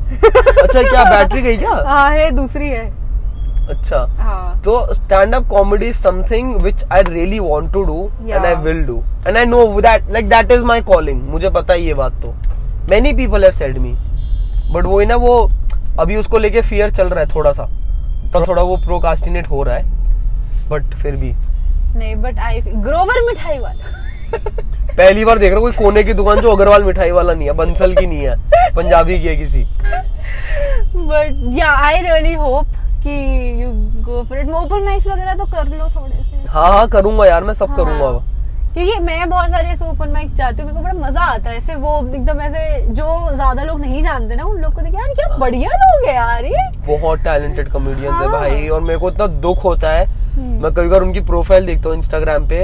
अच्छा 0.64 0.82
क्या 0.82 1.04
बैटरी 1.04 1.42
गई 1.42 1.58
क्या? 1.58 1.84
हाँ 1.88 2.10
है 2.12 2.30
दूसरी 2.32 2.70
है। 2.70 2.86
अच्छा। 3.70 3.98
हाँ। 4.20 4.62
तो 4.66 4.94
stand 4.94 5.36
up 5.36 5.48
comedy 5.50 5.86
is 5.86 5.98
something 5.98 6.56
which 6.62 6.84
I 6.92 7.04
really 7.04 7.40
want 7.40 7.72
to 7.74 7.84
do 7.84 8.10
and 8.30 8.46
I 8.46 8.56
will 8.56 8.84
do 8.86 9.04
and 9.28 9.38
I 9.38 9.46
know 9.46 9.66
that 9.82 10.12
like 10.12 10.30
that 10.30 10.52
is 10.52 10.64
my 10.64 10.82
calling 10.82 11.22
मुझे 11.30 11.50
पता 11.50 11.74
है 11.74 11.82
ये 11.82 11.94
बात 11.94 12.22
तो। 12.22 12.34
Many 12.92 13.14
people 13.14 13.44
have 13.44 13.52
said 13.52 13.78
me 13.78 13.94
but 14.72 14.86
वो 14.86 15.02
ना 15.02 15.16
वो 15.16 15.38
अभी 16.00 16.16
उसको 16.16 16.38
लेके 16.38 16.62
फियर 16.62 16.90
चल 16.90 17.08
रहा 17.08 17.20
है 17.20 17.28
थोड़ा 17.36 17.52
सा 17.52 17.64
तो 18.34 18.42
थोड़ा 18.48 18.64
वो 18.64 18.76
प्रोकास्टिनेट 18.78 19.48
हो 19.50 19.62
रहा 19.64 19.76
है। 19.76 20.68
बट 20.70 20.94
फिर 20.96 21.16
भी। 21.16 21.32
नहीं 21.98 22.16
बट 22.16 22.40
आई 22.40 22.62
ग्रोवर 22.62 23.22
मिठाई 23.28 23.60
वाला। 23.60 24.08
पहली 24.98 25.24
बार 25.26 25.38
देख 25.38 25.52
रहा 25.52 25.60
हूँ 25.60 25.64
कोई 25.64 25.78
कोने 25.78 26.04
की 26.04 26.14
दुकान 26.14 26.40
जो 26.42 26.52
अग्रवाल 26.52 26.84
मिठाई 26.84 27.12
वाला 27.12 27.34
नहीं 27.34 27.48
है 27.48 27.54
बंसल 27.54 27.96
की 27.96 28.06
नहीं 28.06 28.26
है 28.26 28.36
पंजाबी 28.76 29.20
की 29.20 29.28
है 29.28 29.36
किसी। 29.36 29.64
But 30.96 31.58
yeah 31.58 31.72
I 31.86 32.02
really 32.02 32.34
hope 32.34 32.68
कि 33.00 33.62
you 33.62 33.70
go 34.04 34.24
for 34.24 34.38
it 34.40 34.50
open 34.56 34.84
mics 34.86 35.08
वगैरह 35.08 35.36
तो 35.36 35.46
कर 35.48 35.68
लो 35.68 35.88
थोड़े 35.96 36.16
से। 36.16 36.48
हाँ 36.50 36.68
हाँ 36.68 36.88
करूँगा 36.90 37.26
यार 37.26 37.44
मैं 37.44 37.54
सब 37.54 37.70
हाँ। 37.70 37.78
करूँगा 37.78 38.18
क्योंकि 38.74 39.00
मैं 39.04 39.30
बहुत 39.30 39.50
सारे 39.50 39.68
ऐसे 39.68 39.86
ओपन 39.86 40.10
माइक 40.10 40.34
जाती 40.36 40.62
हूँ 40.62 40.66
मेरे 40.66 40.78
को 40.78 40.84
बड़ा 40.84 41.08
मज़ा 41.08 41.22
आता 41.24 41.50
है। 41.50 41.58
ऐसे 41.58 41.76
वो 41.76 41.98
एकदम 42.08 42.42
ऐसे 42.42 42.82
जो 42.94 43.06
ज़्यादा 43.30 43.64
लोग 43.64 43.80
नहीं 43.82 44.04
जानते 44.04 44.36
ना 44.36 44.44
उन 44.44 44.58
लोग 44.62 44.74
को 44.74 44.82
देख 44.82 44.94
यार 44.96 45.14
क्या 45.16 45.38
बढ़िया 45.38 45.70
लोग 45.74 46.06
है 46.08 46.14
यार 46.16 46.46
ये। 46.46 46.70
बहुत 46.88 47.20
टैलेंटेड 47.20 47.72
कॉमेडियंस 47.72 48.14
है 48.14 48.28
हाँ। 48.28 48.32
भाई 48.32 48.68
और 48.68 48.82
मेरे 48.82 49.00
को 49.00 49.10
इतना 49.10 49.28
दुख 49.40 49.64
होता 49.64 49.92
है। 49.92 50.06
हम्म। 50.06 50.62
मैं 50.64 50.74
कभी 50.74 50.88
बार 50.90 51.02
उनकी 51.02 51.22
प्रोफ़ाइल 51.24 51.66
देखता 51.66 51.90
हूँ 51.90 51.98
इंस्टाग्राम 51.98 52.48
पे 52.48 52.64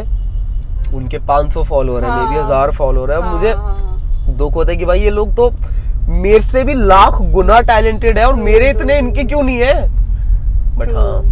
उनके 0.94 1.20
500 1.28 1.64
फॉलोअर 1.64 2.06
है 2.06 2.10
मे 2.12 2.30
बी 2.30 2.36
हाँ। 2.36 2.44
हज़ार 2.44 2.72
फॉलोअर 2.72 3.12
है। 3.12 3.22
हाँ, 3.22 3.34
मुझे 3.34 3.52
हाँ, 3.52 4.36
दुख 4.38 4.56
होता 4.56 4.72
है 4.72 4.78
कि 4.78 4.86
भाई 4.86 5.00
ये 5.00 5.10
लोग 5.10 5.36
तो 5.36 5.52
मेरे 6.08 6.42
से 6.42 6.64
भी 6.64 6.74
लाख 6.76 7.22
गुना 7.34 7.60
टैलेंटेड 7.64 8.18
है 8.18 8.26
और 8.26 8.36
मेरे 8.36 8.70
इतने 8.70 8.98
इनके 8.98 9.24
क्यों 9.24 9.44
नहीं 9.44 9.58
है? 9.58 10.05
बट 10.78 10.94
हाँ 10.96 11.24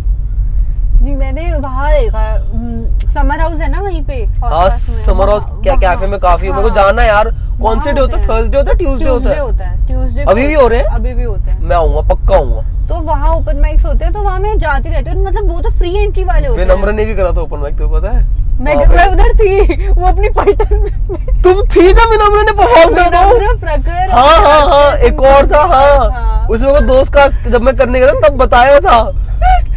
नहीं, 1.02 1.16
मैंने 1.16 1.54
वहाँ 1.54 1.92
देखा 1.92 3.12
समर 3.14 3.40
हाउस 3.40 3.62
है 3.62 3.70
ना 3.72 3.80
वहीं 3.82 4.02
पे? 4.06 4.16
हाँ 4.44 4.70
समर 4.70 5.30
हाउस 5.30 5.46
क्या 5.64 5.76
कैफ़े 5.78 6.08
में 6.08 6.20
काफ़ी 6.20 6.50
मेरे 6.50 6.62
को 6.62 6.68
हाँ, 6.68 6.76
जाना 6.76 7.02
है 7.02 7.08
यार। 7.08 7.30
कौन 7.62 7.80
से 7.80 7.92
डे 7.92 8.02
होता 8.02 8.18
है? 8.18 8.24
थर्सडे 8.24 8.58
होता 8.58 8.72
है 8.72 8.78
ट्यूसडे 8.78 9.10
होता 9.10 9.66
है? 9.66 9.86
ट्यूसडे 9.88 10.24
अभी 10.24 10.48
भी 10.48 10.54
हो 10.54 10.68
रहे 10.68 10.80
हैं? 10.80 10.86
अभी 10.86 11.14
भी 11.14 11.24
होते 11.24 11.52
हैं। 11.52 11.60
मैं 11.62 11.76
आऊँगा 11.76 12.02
पक्का 12.14 12.36
आऊँगा। 12.36 12.62
तो 12.88 13.00
वहाँ 13.02 13.34
ओपन 13.36 13.60
माइक्स 13.60 13.86
होते 13.86 14.06
हैं 14.06 14.14
तो 14.14 14.22
वहाँ 14.22 14.40
मैं 14.40 14.58
जाती 14.60 14.90
रहती 14.90 15.12
हूँ। 15.12 15.26
मतलब 15.26 15.52
वो 15.52 15.60
तो 15.62 15.70
फ्री 15.78 15.96
एंट्री 15.98 16.24
वाले 16.24 16.48
होते 16.48 16.64
विनम्र 16.64 16.92
ने 16.94 17.06
भी 17.06 17.16
करा 17.16 17.32
था 17.32 17.42
ओपन 17.42 17.60
माइक 17.60 17.78
तो 17.78 17.88
पता 17.90 18.12
है? 18.12 18.24
मैं 18.64 18.76
मैं 18.88 19.08
उधर 19.08 19.34
थी 19.40 19.90
वो 19.92 20.06
अपनी 20.08 20.30
पलटन 20.38 20.76
में 20.82 21.42
तुम 21.44 21.62
थी 21.76 21.92
जब 21.94 22.10
विनम्र 22.12 22.44
ने 22.44 22.52
परफॉर्म 22.60 22.96
करा 22.96 23.10
था 23.10 23.92
हाँ 24.12 24.38
हाँ 24.42 24.62
हाँ 24.68 24.96
एक 25.08 25.22
और 25.32 25.48
था 25.52 25.62
हाँ। 25.74 26.10
हाँ। 26.12 26.48
उसमें 26.52 26.72
वो 26.72 26.80
दोस्त 26.88 27.14
का 27.14 27.28
जब 27.50 27.62
मैं 27.62 27.76
करने 27.78 28.00
गया 28.00 28.14
था 28.14 28.28
तब 28.28 28.38
बताया 28.38 28.80
था। 28.80 29.02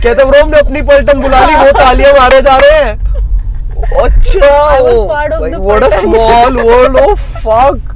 कहते 0.02 0.24
ब्रो 0.24 0.42
हमने 0.42 0.58
अपनी 0.58 0.82
पलटन 0.88 1.20
बुला 1.22 1.44
ली 1.44 1.54
वो 1.56 1.72
तालियाँ 1.78 2.12
मारे 2.18 2.40
जा 2.42 2.56
रहे 2.62 2.78
हैं। 2.82 2.94
अच्छा 4.02 4.78
what 4.80 5.82
a 5.84 5.88
small 5.98 6.60
world 6.60 6.96
of 6.98 7.20
fuck 7.46 7.92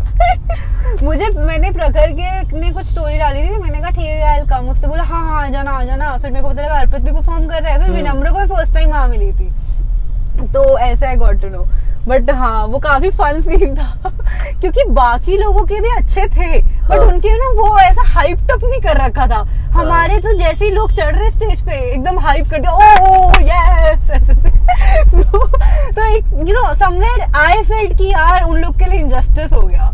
मुझे 1.02 1.26
मैंने 1.36 1.70
प्रखर 1.72 2.10
के 2.12 2.58
ने 2.60 2.70
कुछ 2.70 2.86
स्टोरी 2.86 3.18
डाली 3.18 3.42
थी 3.42 3.58
मैंने 3.58 3.78
कहा 3.80 3.90
ठीक 3.90 4.04
है 4.04 4.40
कम 4.48 4.68
उसने 4.70 4.88
बोला 4.88 5.02
हाँ 5.02 5.22
हाँ 5.24 5.42
आ 5.42 5.48
जाना 5.50 5.70
आ 5.70 5.82
जाना। 5.84 6.16
फिर 6.16 6.30
मेरे 6.30 6.42
को 6.42 6.48
पता 6.48 6.62
लगा 6.62 6.78
अर्पित 6.80 7.00
भी 7.02 7.12
परफॉर्म 7.12 7.46
कर 7.48 7.62
रहा 7.62 7.72
है 7.72 7.76
हम्म। 7.76 7.94
फिर 7.94 8.02
विनम्र 8.02 8.30
को 8.32 8.54
फ़र्स्ट 8.54 8.74
टाइम 8.74 8.90
वहाँ 8.90 9.08
मिली 9.08 9.32
थी। 9.32 9.49
तो 10.55 10.78
ऐसा 10.78 11.09
I 11.09 11.16
got 11.16 11.40
to 11.43 11.48
know 11.48 11.66
but 12.09 12.31
हाँ 12.35 12.64
वो 12.66 12.78
काफ़ी 12.78 13.10
फन 13.10 13.40
सीन 13.43 13.74
था। 13.77 14.10
क्योंकि 14.60 14.85
बाकी 14.90 15.36
लोगों 15.36 15.64
के 15.66 15.81
भी 15.81 15.89
अच्छे 15.97 16.20
थे 16.27 16.60
बट 16.60 16.90
हाँ। 16.90 17.06
उनके 17.06 17.32
ना 17.39 17.48
वो 17.60 17.78
ऐसा 17.78 18.02
हाइप 18.12 18.39
टप 18.51 18.64
नहीं 18.64 18.81
कर 18.82 18.97
रखा 19.05 19.27
था। 19.27 19.36
हाँ. 19.36 19.72
हमारे 19.74 20.18
तो 20.20 20.32
जैसे 20.39 20.64
ही 20.64 20.70
लोग 20.70 20.93
चढ़ 20.93 21.14
रहे 21.16 21.31
स्टेज 21.31 21.60
पे 21.66 21.78
एकदम 21.90 22.18
हाइप 22.18 22.48
कर 22.51 22.60
दिया 22.60 22.72
ओ 22.72 23.31
यस 23.43 24.10
तो, 25.14 25.47
तो 25.47 26.06
you 26.47 26.55
know 26.55 26.74
somewhere 26.74 27.20
I 27.36 27.62
felt 27.64 27.97
कि 27.98 28.06
यार 28.06 28.43
उन 28.44 28.60
लोग 28.60 28.78
के 28.78 28.90
लिए 28.90 29.01
इनजस्टिस 29.01 29.52
हो 29.52 29.62
गया। 29.62 29.90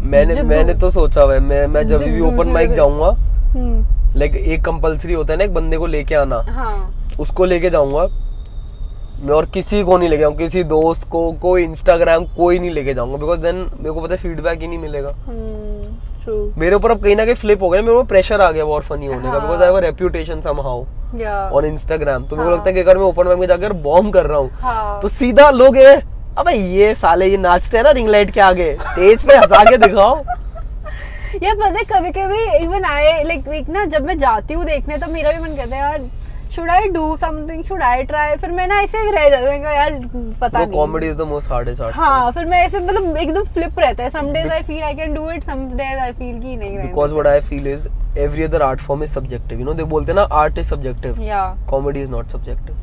मैंने 0.00 0.42
मैंने 0.42 0.74
तो 0.74 0.90
सोचा 0.90 1.22
हुआ 1.22 1.34
है 1.34 1.40
मैं 1.40 1.66
मैं 1.66 1.86
जब 1.88 2.02
भी 2.02 2.20
ओपन 2.20 2.48
माइक 2.52 2.72
जाऊँगा 2.74 3.08
हम्म, 3.08 3.84
लाइक 4.18 4.34
एक 4.36 4.64
कंपलसरी 4.64 5.12
होता 5.12 5.32
है 5.32 5.38
ना 5.38 5.44
एक 5.44 5.54
बंदे 5.54 5.76
को 5.76 5.86
लेके 5.86 6.14
आना। 6.14 6.42
हाँ। 6.48 6.74
उसको 7.20 7.44
लेके 7.44 7.70
जाऊँगा 7.70 8.06
मैं 9.22 9.34
और 9.34 9.46
किसी 9.46 9.82
को 9.84 9.96
नहीं 9.98 10.08
लेके 10.08 10.20
जाऊँगा 10.20 10.38
किसी 10.38 10.62
दोस्त 10.64 11.08
को 11.08 11.20
कोई 11.42 11.62
इंस्टाग्राम 11.64 12.24
कोई 12.36 12.58
नहीं 12.58 12.70
लेके 12.70 12.94
जाऊँगा 12.94 13.16
बिकॉज़ 13.16 13.40
देन 13.40 13.56
मेरे 13.56 13.90
को 13.90 14.00
पता 14.00 14.14
है 14.14 14.20
फीडबैक 14.22 14.60
ही 14.60 14.68
नहीं 14.68 14.78
मिलेगा। 14.78 15.10
ट्रू 16.24 16.34
मेरे 16.58 16.76
ऊपर 16.76 16.90
अब 16.90 17.02
कहीं 17.04 17.14
ना 17.16 17.24
कहीं 17.24 17.34
फ्लिप 17.34 17.62
हो 17.62 17.68
गया 17.70 17.82
मेरे 17.82 17.94
ऊपर 17.96 18.06
प्रेशर 18.08 18.40
आ 18.40 18.50
गया 18.50 18.64
और 18.64 18.82
फनी 18.82 19.06
होने 19.06 19.30
का। 19.32 19.38
Because 19.38 19.62
I 19.62 19.66
have 19.66 19.78
reputation 19.78 20.40
somehow 20.40 20.84
yeah 21.20 21.38
on 21.50 21.64
Instagram 21.64 22.24
तो 22.24 22.36
मेरे 22.36 22.44
को 22.44 22.50
हाँ। 22.50 22.56
लगता 22.56 22.70
है 22.70 22.74
कि 22.74 22.80
अगर 22.80 22.98
मैं 22.98 23.04
ओपन 23.04 23.26
माइक 23.26 23.38
में 23.38 23.46
जाकर 23.46 23.72
बॉम्ब 23.82 24.12
कर 24.14 24.26
रहा 24.26 24.38
हूँ 24.38 24.50
हाँ. 24.60 25.00
तो 25.02 25.08
सीधा 25.08 25.50
लोग 25.50 25.76
ये 25.76 25.94
अबे 26.38 26.52
ये 26.52 26.94
साले 26.94 27.26
ये 27.26 27.36
नाचते 27.38 27.76
हैं 27.76 27.84
ना 27.84 27.90
रिंग 27.90 28.08
लाइट 28.08 28.30
के 28.30 28.40
आगे 28.40 28.72
स्टेज 28.82 29.24
पे 29.26 29.36
हंसा 29.36 29.64
के 29.64 29.76
दिखाओ। 29.78 30.16
यार 31.42 31.54
पता 31.56 31.68
है 31.68 31.84
कभी 31.90 32.10
कभी 32.12 32.64
इवन 32.64 32.84
आए 32.84 33.22
लाइक 33.24 33.48
एक 33.56 33.68
ना 33.68 33.84
जब 33.84 34.06
मैं 34.06 34.18
जाती 34.18 34.54
हूँ 34.54 34.64
देखने 34.64 34.98
तो 34.98 35.06
मेरा 35.12 35.32
भी 35.32 35.42
मन 35.42 35.56
करता 35.56 35.76
है 35.76 35.82
यार 35.82 36.00
should 36.54 36.70
I 36.70 36.88
do 36.88 37.16
something 37.16 37.62
should 37.64 37.82
I 37.82 38.02
try 38.04 38.36
फिर 38.36 38.50
मैं 38.50 38.66
ना 38.68 38.80
ऐसे 38.82 39.10
रह 39.10 39.28
जाती 39.30 39.44
हूँ 39.46 39.74
यार 39.74 39.98
पता 40.40 40.58
नहीं. 40.58 40.72
Comedy 40.72 41.06
is 41.08 41.16
the 41.18 41.26
most 41.28 41.50
hardest 41.50 41.82
art 41.82 41.96
हाँ 41.96 42.30
फिर 42.32 42.44
मैं 42.44 42.58
ऐसे 42.66 42.80
मतलब 42.80 43.16
एकदम 43.16 43.44
फ्लिप 43.54 43.78
रहता 43.78 44.02
है। 44.02 44.10
Some 44.10 44.30
days 44.32 44.52
I 44.52 44.62
feel 44.62 44.82
I 44.82 44.94
can 44.94 45.14
do 45.14 45.30
it 45.30 45.42
some 45.44 45.64
days 45.72 45.98
I 45.98 46.12
feel 46.12 46.40
कि 46.40 46.56
नहीं 46.56 46.78
because 46.78 47.12
what 47.12 47.26
I 47.26 47.40
feel 47.40 47.66
is 47.68 47.88
every 48.18 48.42
other 48.42 48.62
art 48.62 48.80
form 48.80 49.02
is 49.02 49.10
subjective 49.12 49.58
you 49.58 49.64
know 49.66 49.74
they 49.74 49.84
बोलते 49.92 50.12
हैं 50.12 50.16
ना 50.16 50.26
art 50.40 50.58
is 50.58 50.68
subjective 50.68 51.16
comedy 51.70 52.02
is 52.02 52.10
not 52.10 52.28
subjective 52.28 52.76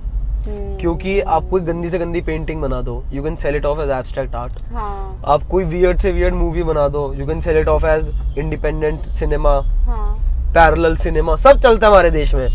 क्योंकि 0.81 1.19
आप 1.21 1.47
कोई 1.49 1.61
गंदी 1.61 1.89
से 1.89 1.99
गंदी 1.99 2.21
पेंटिंग 2.21 2.61
बना 2.61 2.81
दो 2.81 3.03
you 3.13 3.23
can 3.23 3.35
sell 3.35 3.55
it 3.55 3.65
off 3.65 3.79
as 3.81 3.89
abstract 3.91 4.35
art 4.35 4.57
आप 4.73 5.43
कोई 5.51 5.65
वियर्ड 5.65 5.97
से 5.99 6.11
वियर्ड 6.11 6.35
मूवी 6.35 6.63
बना 6.63 6.87
दो 6.87 7.11
you 7.13 7.27
can 7.27 7.39
sell 7.39 7.57
it 7.57 7.67
off 7.67 7.85
as 7.85 8.09
independent 8.37 9.09
cinema 9.19 9.59
parallel 10.55 10.95
cinema 10.97 11.35
सब 11.37 11.59
चलता 11.61 11.87
है 11.87 11.91
हमारे 11.91 12.09
देश 12.11 12.33
में। 12.35 12.47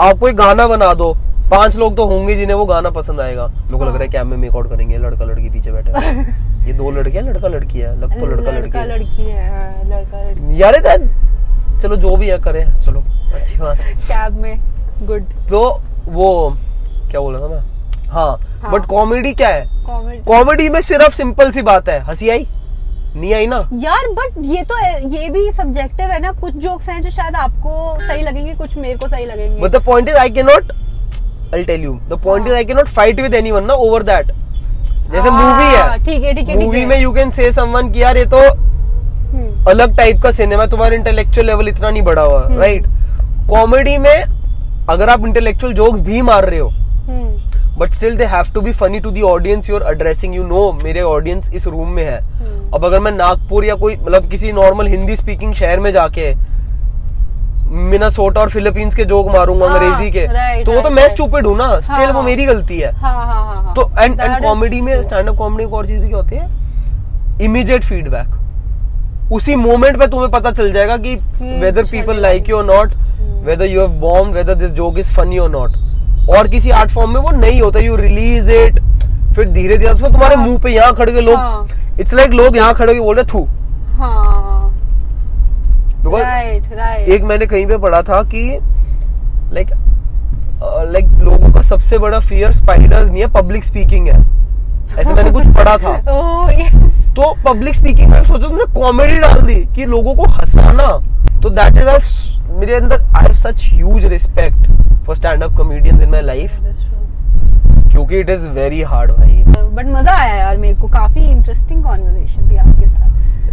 आप 0.00 0.18
कोई 0.18 0.32
गाना 0.32 0.66
बना 0.68 0.94
दो। 0.94 1.12
पाँच 1.50 1.76
लोग 1.76 1.96
तो 1.96 2.06
होंगे 2.06 2.34
जिन्हें 2.36 2.56
वो 2.56 2.64
गाना 2.66 2.90
पसंद 2.90 3.20
आएगा। 3.20 3.46
मेरे 3.46 3.78
को 3.78 3.84
लग 3.84 3.94
रहा 3.94 4.02
है 4.02 4.08
कैब 4.08 4.26
में 4.26 4.48
आउट 4.48 4.70
करेंगे 4.70 4.98
लड़का 4.98 5.24
लड़की 5.24 5.50
पीछे 5.50 5.72
बैठे 5.72 5.90
ये 6.66 6.72
दो 6.72 6.90
लड़के 6.90 7.18
हैं 7.18 7.22
लड़का 7.24 7.48
लड़की 7.48 7.78
है 7.78 8.00
लग 8.00 8.20
तो 8.20 8.26
लड़का 8.26 8.50
लड़की 8.50 8.68
लड़का 8.68 8.84
लड़की 8.84 9.22
है 9.22 9.48
हाँ, 9.50 9.84
लड़का 9.84 10.22
लड़की। 10.22 10.62
यार 10.62 10.76
तो- 10.78 11.82
चलो 11.82 11.96
जो 11.96 12.16
भी 12.16 12.28
है 12.28 12.38
करे 12.38 12.64
चलो 12.86 13.00
अच्छी 13.34 13.58
बात 13.58 13.78
है। 13.78 13.92
कैब 13.94 14.40
में 14.40 14.58
गुड। 15.06 15.22
तो 15.50 15.80
वो 16.08 16.56
क्या 17.10 17.20
बोला 17.20 17.38
था 17.40 17.48
मैं? 17.48 17.60
हाँ 18.10 18.38
हाँ। 18.62 18.72
बट 18.72 18.86
कॉमेडी 18.86 19.32
क्या 19.32 19.48
है? 19.48 19.64
कॉमेडी 20.26 20.68
में 20.68 20.80
सिर्फ़ 20.80 21.14
सिंपल 21.14 21.50
सी 21.50 21.62
बात 21.62 21.88
है 21.88 22.00
हँसी 22.00 22.28
आई? 22.30 22.46
नहीं 23.16 23.32
आई 23.34 23.46
ना। 23.46 23.56
यार 23.80 24.06
बट 24.12 24.34
ये 24.46 24.62
तो 24.64 24.78
ये 25.08 25.28
भी 25.30 25.50
सब्जेक्टिव 25.52 26.10
है 26.10 26.18
ना। 26.20 26.30
कुछ 26.40 26.54
जोक्स 26.56 26.88
हैं 26.88 27.00
जो 27.02 27.10
शायद 27.10 27.34
आपको 27.36 27.98
सही 28.00 28.22
लगेंगे 28.22 28.54
कुछ 28.54 28.76
मेरे 28.76 28.98
को 28.98 29.08
सही 29.08 29.24
लगेंगे। 29.26 29.60
But 29.60 29.70
the 29.70 29.82
point 29.86 30.08
is 30.08 30.16
I 30.16 30.30
can 30.30 30.46
not 30.46 30.72
I 31.54 31.64
tell 31.64 31.82
you 31.84 31.94
the 32.08 32.20
point 32.24 32.46
is 32.46 32.54
I 32.54 32.64
can 32.64 32.76
not 32.76 32.88
fight 32.90 33.20
with 33.20 33.34
anyone 33.34 33.64
ना 33.64 33.74
ओवर 33.86 34.02
दैट 34.02 34.32
जैसे 35.12 35.28
हाँ, 35.28 35.38
मूवी 35.38 35.76
है। 35.76 36.04
ठीक 36.04 36.24
है 36.24 36.34
ठीक 36.34 36.48
है 36.48 36.56
मूवी 36.58 36.84
में 36.84 36.98
यू 36.98 37.12
कैन 37.12 37.30
से 37.30 37.50
समवन 37.52 37.90
कि 37.92 38.02
यार 38.02 38.16
ये 38.16 38.24
तो 38.26 38.38
हम्म, 38.38 39.64
अलग 39.70 39.96
टाइप 39.96 40.20
का 40.22 40.30
सिनेमा 40.32 40.66
तुम्हारा 40.66 40.94
इंटेलेक्चुअल 40.94 41.46
लेवल 41.46 41.68
इतना 41.68 41.90
नहीं 41.90 42.02
बढ़ा 42.02 42.22
हुआ 42.22 42.42
हम्म। 42.44 42.58
राइट 42.60 42.86
कॉमेडी 43.50 43.96
में 43.98 44.24
अगर 44.90 45.08
आप 45.08 45.26
इंटेलेक्चुअल 45.26 45.72
जोक्स 45.74 46.00
भी 46.00 46.22
मार 46.22 46.44
रहे 46.44 46.58
हो 46.58 46.68
हम्म, 46.68 47.51
but 47.82 47.92
still 47.92 48.16
they 48.16 48.24
have 48.26 48.52
to 48.54 48.60
be 48.60 48.72
funny 48.74 49.00
to 49.00 49.10
the 49.10 49.22
audience 49.26 49.70
you're 49.70 49.84
addressing 49.90 50.34
you 50.34 50.44
know 50.44 50.70
मेरे 50.84 51.00
ऑडियंस 51.02 51.50
इस 51.54 51.66
रूम 51.66 51.88
में 51.88 52.04
है। 52.04 52.20
हम्म। 52.20 52.72
अब 52.74 52.84
अगर 52.84 53.00
मैं 53.00 53.12
नागपुर 53.12 53.64
या 53.64 53.74
कोई 53.74 53.96
मतलब 53.96 54.30
किसी 54.30 54.52
नॉर्मल 54.52 54.88
हिंदी 54.88 55.16
स्पीकिंग 55.16 55.54
शहर 55.54 55.80
में 55.80 55.92
जाके 55.92 56.34
मिनासोटा 57.90 58.40
और 58.40 58.48
फिलीपींस 58.50 58.94
के 58.94 59.04
जोक 59.04 59.28
मारूँगा 59.28 59.66
हाँ, 59.66 59.74
अंग्रेज़ी 59.74 60.10
के 60.10 60.26
right, 60.26 60.64
तो 60.66 60.72
वो 60.72 60.76
तो 60.76 60.80
right, 60.80 60.96
मैं 60.96 61.02
right. 61.02 61.14
स्टूपिड 61.14 61.46
हूँ 61.46 61.56
ना। 61.58 61.68
स्टिल 61.80 62.06
वो 62.06 62.12
हाँ। 62.12 62.22
मेरी 62.22 62.44
गलती 62.46 62.78
है। 62.80 62.90
हाँ 62.92 63.12
हाँ 63.12 63.26
हाँ 63.26 63.44
हाँ. 63.54 63.74
तो 63.74 63.90
एंड 63.98 64.20
एंड 64.20 64.42
कॉमेडी 64.42 64.80
में 64.80 65.02
स्टैंड 65.02 65.28
अप 65.28 65.36
कॉमेडी 65.36 65.64
और 65.66 65.86
चीज़ 65.86 66.00
भी 66.00 66.08
क्या 66.08 66.16
होती 66.16 66.36
है? 66.36 66.48
इमीडिएट 67.42 67.84
फीडबैक 67.84 69.32
उसी 69.32 69.56
मोमेंट 69.56 69.98
पे 69.98 70.06
तुम्हें 70.06 70.30
पता 70.30 70.50
चल 70.50 70.72
जाएगा 70.72 70.96
कि 70.96 71.14
वेदर 71.60 71.84
पीपल 71.90 72.20
लाइक 72.20 72.48
यू 72.48 72.56
और 72.56 72.64
not 72.66 72.94
whether 73.46 73.66
you 73.66 73.80
have 73.80 74.00
bomb 74.00 74.34
whether 74.34 74.54
this 74.54 74.70
joke 74.72 74.98
is 74.98 75.12
funny 75.14 75.38
और 75.38 75.50
नॉट 75.50 75.76
और 76.30 76.48
किसी 76.48 76.70
आर्ट 76.70 76.90
फॉर्म 76.90 77.10
में 77.14 77.20
वो 77.20 77.30
नहीं 77.30 77.60
होता 77.60 77.80
यू 77.80 77.96
रिलीज़ 77.96 78.50
इट 78.52 78.80
फिर 79.36 79.48
धीरे 79.48 79.76
धीरे 79.76 79.90
उसमें 79.90 80.10
तुम्हारे 80.12 80.34
हाँ। 80.34 80.44
मुँह 80.46 80.58
पे 80.62 80.70
यहाँ 80.70 80.94
खड़े 80.94 81.20
लोग 81.20 81.36
हाँ। 81.36 81.68
इट्स 82.00 82.14
लाइक 82.14 82.30
लोग 82.30 82.56
यहाँ 82.56 82.74
खड़े 82.74 82.98
बोल 83.00 83.16
रहे 83.16 83.24
थू। 83.32 83.44
हाँ। 83.98 84.70
बिकॉज़ 86.02 86.22
राइट 86.22 86.72
राइट 86.74 87.08
एक 87.08 87.22
मैंने 87.24 87.46
कहीं 87.46 87.66
पे 87.66 87.78
पढ़ा 87.78 88.02
था 88.02 88.22
कि 88.24 88.48
लाइक 89.54 89.70
लाइक 90.92 91.06
लोगों 91.20 91.52
का 91.52 91.60
सबसे 91.60 91.98
बड़ा 91.98 92.18
फियर 92.20 92.52
स्पाइडर्स 92.52 93.10
नहीं 93.10 93.22
है 93.22 93.28
पब्लिक 93.32 93.64
स्पीकिंग 93.64 94.08
है। 94.08 94.20
ऐसे 94.98 95.14
मैंने 95.14 95.30
कुछ 95.30 95.46
पढ़ा 95.56 95.76
था। 95.78 95.90
ओह 96.12 96.52
यस 96.52 96.72
तो 97.16 97.34
पब्लिक 97.44 97.74
स्पीकिंग 97.74 98.10
में 98.10 98.22
सोचो 98.24 98.48
तुमने 98.48 98.64
कॉमेडी 98.74 99.18
डाल 99.18 99.40
दी 99.40 99.54
कि 99.74 99.84
लोगों 99.86 100.14
को 100.14 100.26
हंसाना। 100.30 100.86
तो 101.42 101.50
दैट 101.50 101.76
इज़ 101.76 102.10
मेरे 102.50 102.74
अंदर 102.74 103.00
I 103.16 103.22
have 103.22 103.34
such 103.36 103.68
huge 103.72 104.04
respect 104.06 104.66
for 105.06 105.16
stand 105.16 105.42
up 105.42 105.56
comedians 105.56 106.02
in 106.02 106.10
my 106.10 106.22
life 106.22 106.60
क्योंकि 107.92 108.18
इट 108.18 108.30
इज़ 108.30 108.48
वेरी 108.48 108.82
हार्ड 108.82 109.10
भाई। 109.10 109.44
बट 109.48 109.86
मज़ा 109.86 110.12
आया 110.12 110.34
यार 110.34 110.56
मेरे 110.56 110.74
को। 110.74 110.88
काफ़ी 110.88 111.20
इंटरेस्टिंग 111.20 111.84
कॉन्वर्सेशन 111.84 112.50
थी 112.50 112.56
आपके 112.56 112.88
साथ। 112.88 113.02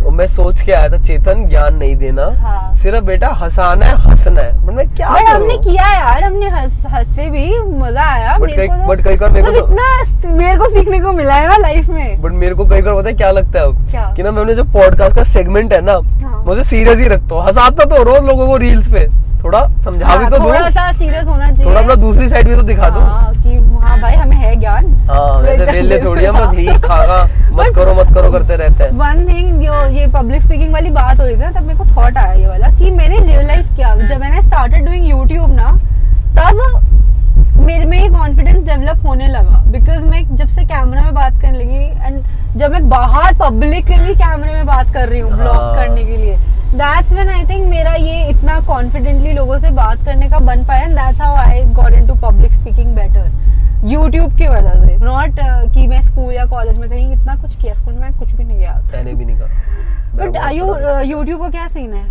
और 0.06 0.11
मैं 0.11 0.28
सोच 0.28 0.61
के 0.61 0.72
आया 0.72 0.90
था 0.90 0.98
चेतन 0.98 1.45
ज्ञान 1.45 1.76
नहीं 1.76 1.95
देना। 1.95 2.32
हाँ। 2.36 2.74
सिर्फ़ 2.74 3.06
बेटा 3.06 3.28
हंसाना 3.28 3.86
है 3.86 3.95
हंसना 3.95 4.41
है। 4.41 4.66
बट 4.66 4.74
मैं 4.74 4.90
क्या 4.90 5.10
बट 5.10 5.30
हमने 5.30 5.57
किया 5.57 5.88
यार 5.88 6.24
हमने 6.24 6.49
हंस 6.49 6.86
हंसे 6.90 7.30
भी। 7.30 7.60
मज़ा 7.60 8.03
आया। 8.03 8.38
मेरे 8.38 8.57
कई- 8.57 8.88
को 8.88 8.95
तो 8.95 9.03
कई 9.03 9.16
बार 9.16 9.30
मेरे 9.30 9.45
को 9.45 9.52
मतलब 9.52 9.66
तो- 9.66 9.74
इतना 9.74 10.34
मेरे 10.34 10.57
को 10.57 10.66
सीखने 10.66 10.99
को 10.99 11.11
मिला 11.11 11.34
है 11.34 11.48
ना 11.48 11.57
लाइफ 11.57 11.90
में। 11.90 12.22
बट 12.22 12.32
मेरे 12.32 12.56
को 12.56 12.66
कई 12.66 12.82
बार 12.82 12.94
पता 12.94 13.10
है 13.10 13.16
क्या 13.16 13.32
लगता 13.32 13.60
है? 13.60 13.68
कि 14.16 14.24
ना 14.24 14.32
मैंने 14.32 14.56
जो 14.56 14.64
पॉडकास्ट 14.64 15.16
का 15.16 15.24
सेगमेंट 15.24 15.74
है 15.74 15.82
ना 15.82 16.26
हाँ। 16.28 16.44
मुझे 16.48 16.64
सीरियस 16.64 16.99
ही 16.99 17.07
रखता 17.07 17.36
हूँ। 17.36 17.45
हंसाता 17.45 17.86
तो 17.86 18.03
रोज 18.03 18.24
लोगों 18.24 18.48
को 18.48 18.57
रील्स 18.57 18.91
पे। 18.91 19.30
थोड़ा 19.44 19.68
समझा 19.78 20.18
भी 20.18 20.24
हाँ, 20.24 20.32
तो 20.32 20.38
दूँ। 20.38 20.48
थोड़ा 20.48 20.70
सा 20.70 20.91
सीरियस 20.91 21.24
होना 21.24 21.52
चाहिए। 21.52 21.66
थोड़ा 21.66 21.82
अपना 21.82 21.95
दूसरी 21.95 22.30
साइड 22.30 22.48
भी 22.48 22.56
तो 22.56 22.61
दिखा 22.61 22.90
दूँ। 22.90 23.39
भाई 24.01 24.15
हमें 24.15 24.35
है 24.38 24.55
ज्ञान। 24.59 24.85
हाँ 25.09 25.39
वैसे 25.41 25.65
वेले 25.65 25.99
थोड़ी 25.99 26.26
हम 26.26 26.39
बस 26.39 26.53
ही 26.55 26.65
खागा 26.85 27.23
मत 27.53 27.76
करो 27.76 27.93
मत 27.95 28.13
करो 28.15 28.31
करते 28.31 28.55
रहते 28.55 28.84
हैं। 28.84 28.91
वन 28.99 29.26
थिंग 29.27 29.61
जो 29.63 29.85
ये 29.97 30.07
पब्लिक 30.13 30.41
स्पीकिंग 30.41 30.73
वाली 30.73 30.89
बात 30.91 31.19
हो 31.19 31.26
रही 31.26 31.35
थी 31.35 31.39
ना 31.39 31.51
तब 31.51 31.65
मेरे 31.67 31.77
को 31.80 31.85
थॉट 31.95 32.17
आया 32.17 32.34
ये 32.34 32.47
वाला 32.47 32.67
कि 32.80 32.91
मैंने 32.91 33.19
रियलाइज़ 33.26 33.76
किया 33.76 33.95
जब 33.97 34.19
मैंने 34.19 34.41
स्टार्टेड 34.41 34.85
डूइंग 34.85 35.09
यूट्यूब 35.09 35.55
ना 35.55 35.71
तब 36.39 36.61
मेरे 37.57 37.85
में 37.85 37.97
ही 37.97 38.07
कॉन्फिडेंस 38.09 38.63
डेवलप 38.63 39.05
होने 39.05 39.27
लगा। 39.27 39.63
बिकॉज़ 39.71 40.05
मैं 40.05 40.23
जब 40.35 40.47
से 40.47 40.63
कैमरा 40.65 41.01
में 41.03 41.13
बात 41.13 41.41
करने 41.41 41.57
लगी 41.59 41.84
एंड 42.05 42.57
जब 42.59 42.71
मैं 42.71 42.88
बाहर 42.89 43.34
पब्लिकली 43.39 44.15
कैमरे 44.15 44.53
में 44.53 44.65
बात 44.65 44.93
कर 44.93 45.09
रही 45.09 45.19
हूँ 45.19 45.31
ब्लॉग 45.31 45.55
हाँ। 45.55 45.76
करने 45.76 46.03
के 46.03 46.17
लिए 46.17 46.38
दैट्स 46.73 47.11
व्हेन 47.13 47.30
आई 47.30 47.43
थिंक 47.49 47.67
मेरा 47.69 47.93
ये 47.95 48.23
इतना 48.30 48.59
कॉन्फिडेंटली 48.67 49.34
लोगों 49.34 49.57
से 49.57 49.69
बात 49.76 50.05
करने 50.05 50.30
का 50.30 50.39
बन 50.41 50.63
पाया 50.65 50.84
and 50.84 50.95
that's 50.97 51.21
how 51.21 51.35
I 51.38 51.61
got 51.76 51.93
into 51.93 52.15
public 52.21 52.53
speaking 52.53 52.95
better 52.95 53.88
YouTube 53.88 54.38
की 54.38 54.47
वजह 54.47 54.85
से 54.85 54.95
नॉट 54.97 55.39
कि 55.73 55.88
मैं 55.88 56.01
स्कूल 56.01 56.34
या 56.34 56.45
कॉलेज 56.45 56.77
में 56.77 56.89
कहीं 56.89 57.11
इतना 57.13 57.35
कुछ 57.41 57.55
किया 57.55 57.73
स्कूल 57.73 57.93
में 57.93 58.17
कुछ 58.19 58.34
भी 58.34 58.43
नहीं 58.43 58.57
किया। 58.57 58.73
मैंने 58.93 59.13
भी 59.13 59.26
नहीं 59.26 59.38
कहा। 59.38 59.47
बट 60.15 60.38
यू 60.53 60.65
यूट्यूब 61.09 61.41
का 61.41 61.49
क्या 61.49 61.67
सीन 61.67 61.93
है? 61.93 62.03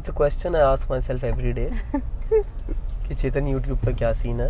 It's 0.00 0.10
a 0.10 0.12
question 0.16 0.54
I 0.56 0.62
ask 0.62 0.90
myself 1.00 1.24
every 1.24 1.50
day 1.52 1.68
कि 3.06 3.14
चेतन 3.14 3.46
यूट्यूब 3.46 3.78
पे 3.78 3.92
क्या 3.92 4.12
सीन 4.20 4.40
है? 4.40 4.46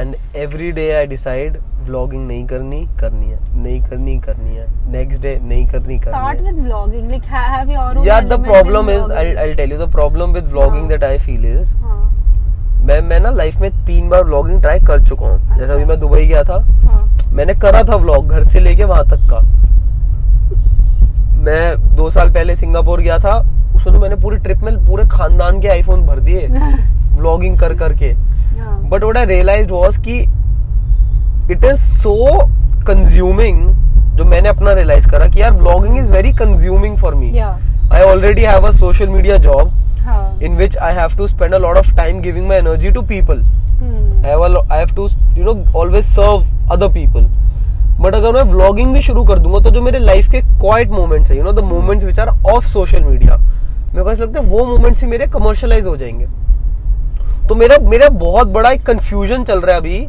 And 0.00 0.14
every 0.42 0.70
day 0.72 0.90
I 0.96 1.06
decide 1.06 1.56
vlogging 1.86 2.26
नहीं 2.26 2.44
करनी 2.48 2.80
करनी 3.00 3.30
है. 3.30 3.38
नहीं 3.62 3.80
करनी 3.88 4.16
करनी 4.26 4.54
है. 4.56 4.66
नेक्स्ट 4.92 5.22
डे 5.22 5.34
नहीं 5.42 5.66
करनी 5.68 5.98
करनी 6.04 6.36
है. 6.36 6.44
with 6.44 6.60
vlogging. 6.66 7.08
Like 7.14 7.26
ha- 7.32 7.42
have 7.54 7.72
your 7.74 7.88
own 7.88 8.06
yeah 8.08 8.20
the 8.20 8.38
element 8.38 8.46
problem 8.50 8.92
in 8.92 8.94
is 8.94 9.02
vlogging. 9.02 9.24
I'll, 9.24 9.40
I'll 9.46 9.56
tell 9.62 9.74
you 9.76 9.80
the 9.82 9.90
problem 9.96 10.36
with 10.38 10.52
vlogging 10.54 10.86
हाँ. 10.86 10.92
that 10.92 11.08
I 11.10 11.18
feel 11.26 11.48
is 11.54 11.74
हाँ 11.82 12.00
मैं 12.86 13.00
मैं 13.08 13.20
ना 13.20 13.30
लाइफ 13.42 13.56
में 13.60 13.70
तीन 13.86 14.08
बार 14.08 14.24
व्लॉगिंग 14.24 14.60
ट्राई 14.62 14.80
कर 14.92 15.06
चुका 15.08 15.26
हूँ. 15.26 15.58
जैसे 15.58 15.72
अभी 15.72 15.84
मैं 15.84 15.98
दुबई 16.00 16.24
गया 16.26 16.44
था 16.44 16.58
मैंने 17.36 17.54
करा 17.60 17.82
था 17.90 17.96
व्लॉग 18.06 18.28
घर 18.28 18.46
से 18.48 18.60
लेके 18.60 18.84
वहाँ 18.94 19.04
तक 19.10 19.28
का. 19.32 19.40
मैं 21.44 21.96
दो 21.96 22.08
साल 22.10 22.30
पहले 22.32 22.56
सिंगापुर 22.56 23.00
गया 23.00 23.18
था 23.18 23.38
उसमें 23.76 23.94
तो 23.94 24.00
मैंने 24.00 24.16
पूरी 24.16 24.36
ट्रिप 24.36 24.58
में 24.64 24.74
पूरे 24.86 25.04
खानदान 25.08 25.60
के 25.60 25.68
आईफोन 25.68 26.02
भर 26.06 26.20
दिए 26.20 26.46
व्लॉगिंग 27.18 27.58
कर 27.58 27.74
करके। 27.78 28.12
But 28.90 29.02
what 29.02 29.16
I 29.16 29.24
realised 29.26 29.70
was 29.70 29.96
कि 30.08 30.18
इट 31.52 31.64
इज़ 31.64 31.80
सो 32.02 32.14
कंज्यूमिंग 32.86 33.60
जो 34.16 34.24
मैंने 34.24 34.48
अपना 34.48 34.72
रियलाइज़ 34.72 35.08
करा 35.10 35.26
कि 35.28 35.40
यार 35.42 35.52
vlogging 35.52 35.98
is 35.98 36.12
very 36.12 36.32
consuming 36.32 36.96
for 36.98 37.14
me 37.14 37.30
I 37.92 38.02
already 38.02 38.42
have 38.42 38.66
a 38.66 38.70
social 38.70 39.08
media 39.08 39.36
job 39.48 39.72
हाँ। 40.04 40.22
in 40.46 40.56
which 40.60 40.74
I 40.86 40.88
have 40.96 41.12
to 41.18 41.26
spend 41.28 41.54
a 41.54 41.58
lot 41.58 41.78
of 41.82 41.86
time 41.98 42.16
giving 42.24 42.48
my 42.48 42.56
energy 42.56 42.90
to 42.96 43.02
people. 43.10 43.38
हम्म, 43.78 44.22
I 44.24 44.32
have, 44.32 44.42
a 44.46 44.48
lo- 44.54 44.64
I 44.70 44.80
have 44.80 44.90
to, 44.98 45.06
but 48.00 48.14
अगर 48.14 48.32
मैं 48.32 48.42
vlogging 48.52 48.92
भी 48.94 49.02
शुरू 49.02 49.24
कर 49.24 49.38
दूँगा 49.38 49.58
तो 49.64 49.70
जो 49.70 49.82
मेरे 49.82 49.98
लाइफ 49.98 50.30
के 50.30 50.40
क्वाइट 50.40 50.90
मोमेंट्स 50.90 51.30
है 51.30 51.36
you 51.36 51.44
know 51.44 51.52
the 51.52 51.64
moments 51.64 52.04
which 52.06 52.18
are 52.20 52.28
off 52.28 52.64
social 52.66 53.04
media 53.04 53.36
मेरे 53.36 54.02
को 54.04 54.10
ऐसा 54.12 54.24
लगता 54.24 54.40
है 54.40 54.46
वो 54.46 54.64
मोमेंट्स 54.66 55.02
ही 55.02 55.08
मेरे 55.08 55.26
कमर्शलाइज 55.32 55.86
हो 55.86 55.96
जाएँगे। 55.96 56.26
तो 57.48 57.54
मेरा 57.54 57.76
मेरा 57.88 58.08
बहुत 58.20 58.48
बड़ा 58.48 58.70
एक 58.70 58.82
कंफ्यूजन 58.86 59.44
चल 59.44 59.60
रहा 59.60 59.74
है 59.74 59.80
अभी 59.80 60.06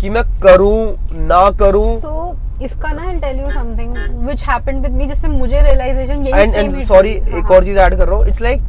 कि 0.00 0.10
मैं 0.10 0.22
करूँ 0.42 0.96
ना 1.26 1.50
करूँ। 1.60 1.88
So 2.00 2.64
इसका 2.64 2.92
ना 2.92 3.02
I'll 3.08 3.20
tell 3.20 3.40
you 3.40 3.50
something 3.52 3.90
which 4.28 4.42
happened 4.42 4.86
with 4.86 4.94
me 5.00 5.08
जिससे 5.08 5.28
मुझे 5.28 5.60
realization 5.62 6.26
यही 6.26 6.42
एंड 6.42 6.54
एंड 6.54 6.82
सॉरी 6.84 7.10
एक। 7.10 7.50
और 7.50 7.64
चीज़ 7.64 7.78
ऐड 7.78 7.96
कर 7.96 8.06
रहा 8.06 8.16
हूँ। 8.16 8.26
It's 8.28 8.42
like 8.42 8.62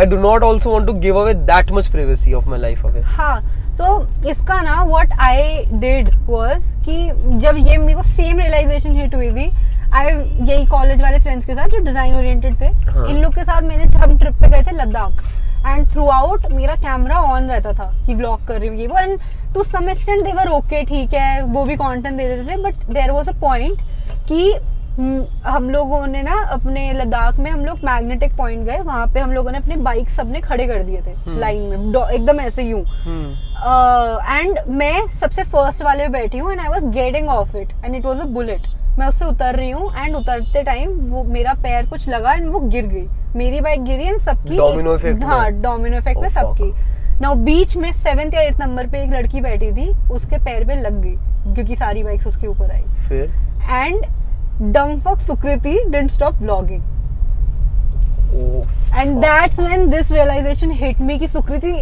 I 0.00 0.06
do 0.06 0.16
not 0.20 0.42
also 0.42 0.72
want 0.72 0.86
to 0.86 0.92
give 1.00 1.18
away 1.20 1.34
that 1.50 1.72
much 1.72 1.88
privacy 1.92 2.32
of 2.32 2.48
my 2.48 2.58
life 2.60 2.86
away 2.86 3.00
हाँ 3.00 3.40
तो 3.82 4.28
इसका 4.28 4.60
ना 4.62 4.82
व्हाट 4.84 5.12
आई 5.20 5.64
डिड 5.74 6.08
वाज 6.28 6.64
कि 6.84 6.96
जब 7.38 7.56
ये 7.58 7.76
मेरे 7.76 7.94
को 7.94 8.02
सेम 8.04 8.38
रियलाइजेशन 8.38 8.96
हिट 8.96 9.14
हुई 9.14 9.30
थी 9.30 9.50
आई 9.94 10.10
यही 10.10 10.66
कॉलेज 10.66 11.02
वाले 11.02 11.18
फ्रेंड्स 11.18 11.46
के 11.46 11.54
साथ 11.54 11.68
जो 11.68 11.78
डिज़ाइन 11.84 12.14
ओरिएंटेड 12.16 12.60
थे 12.60 12.66
हाँ। 12.90 13.06
इन 13.06 13.16
लोग 13.16 13.34
के 13.34 13.44
साथ 13.44 13.62
मैंने 13.62 13.84
हम 13.96 14.16
ट्रिप 14.18 14.34
पे 14.34 14.48
गए 14.48 14.62
थे 14.62 14.76
लद्दाख 14.76 15.24
एंड 15.66 15.86
थ्रू 15.90 16.06
आउट 16.10 16.46
मेरा 16.52 16.74
कैमरा 16.76 17.18
ऑन 17.22 17.48
रहता 17.50 17.72
था 17.72 17.92
कि 18.06 18.14
व्लॉग 18.14 18.46
कर 18.46 18.60
रही 18.60 18.68
हूँ 18.68 18.78
ये 18.78 18.86
वो 18.86 18.98
and 18.98 19.18
to 19.54 19.62
some 19.64 19.88
extent 19.90 20.22
they were 20.24 20.48
okay 20.50 20.82
ठीक 20.84 21.14
है 21.14 21.42
वो 21.44 21.64
भी 21.64 21.76
कंटेंट 21.76 22.16
दे 22.16 22.28
देते 22.28 22.50
थे 22.50 22.62
but 22.62 22.84
there 22.90 23.10
was 23.10 23.30
a 23.30 23.38
point 23.40 23.80
कि 24.28 24.54
हम 24.96 25.68
लोगों 25.70 26.06
ने 26.06 26.22
ना 26.22 26.38
अपने 26.52 26.92
लद्दाख 26.92 27.38
में 27.38 27.50
हम 27.50 27.64
लोग 27.64 27.78
मैग्नेटिक 27.84 28.36
पॉइंट 28.36 28.64
गए 28.66 28.78
वहाँ 28.78 29.06
पे 29.14 29.20
हम 29.20 29.32
लोगों 29.32 29.50
ने 29.52 29.58
अपने 29.58 29.76
बाइक 29.84 30.10
सबने 30.10 30.40
खड़े 30.40 30.66
कर 30.66 30.82
दिए 30.82 31.00
थे 31.02 31.10
हम्म। 31.10 31.38
लाइन 31.38 31.62
में 31.62 31.94
एकदम 32.06 32.40
ऐसे 32.40 32.62
यूँ। 32.62 32.80
एंड 32.80 34.58
uh, 34.58 34.68
मैं 34.70 35.06
सबसे 35.20 35.42
फ़र्स्ट 35.44 35.82
वाले 35.82 36.02
में 36.02 36.12
बैठी 36.12 36.38
हूँ 36.38 36.52
and 36.52 36.60
I 36.60 36.68
was 36.68 36.84
getting 36.94 37.28
off 37.28 37.56
it 37.56 37.72
and 37.84 37.94
it 37.96 38.04
was 38.04 38.20
a 38.20 38.24
bullet 38.34 38.66
मैं 38.98 39.06
उससे 39.06 39.24
उतर 39.24 39.56
रही 39.56 39.70
हूँ 39.70 39.92
एंड 39.96 40.16
उतरते 40.16 40.62
टाइम 40.62 40.90
वो 41.10 41.24
मेरा 41.24 41.54
पैर 41.62 41.86
कुछ 41.86 42.08
लगा 42.08 42.32
एंड 42.32 42.48
वो 42.52 42.60
गिर 42.60 42.86
गई। 42.86 43.06
मेरी 43.36 43.60
बाइक 43.60 43.84
गिरी 43.84 44.04
एंड 44.04 44.18
सबकी 44.20 44.56
Domino 44.56 44.96
effect 44.98 45.24
हाँ 45.24 45.50
डोमिनो 45.52 45.96
इफ़ेक्ट 45.96 46.20
में 46.20 46.28
Oh, 46.28 46.34
सबकी। 46.34 46.72
नाउ 47.20 47.34
बीच 47.44 47.76
में 47.76 47.92
सेवेंथ 47.92 48.34
या 48.34 48.40
एट 48.40 48.60
नंबर 48.60 48.86
पे 48.86 49.02
एक 49.02 49.10
लड़की 49.10 49.40
बैठी 49.40 49.70
थी 49.72 49.92
उसके 50.10 50.38
पैर 50.38 50.64
पे 50.66 50.80
लग 50.80 51.00
गई 51.02 51.16
क्योंकि 51.54 51.76
सारी 51.76 52.02
बाइक्स 52.02 52.26
उसके 52.26 52.46
ऊपर 52.46 52.70
आई। 52.70 52.82
फिर? 53.08 53.30
And 53.70 54.04
dumbfuck 54.62 55.20
Sukriti 55.20 55.78
didn't 55.84 56.10
stop 56.10 56.42
vlogging 56.42 56.80
Oh, 58.32 58.60
and 58.96 59.16
that's 59.20 59.58
when 59.60 59.88
this 59.90 60.10
realisation 60.12 60.70
hit 60.72 61.00
me 61.00 61.18
कि 61.18 61.26
सुकृति 61.28 61.72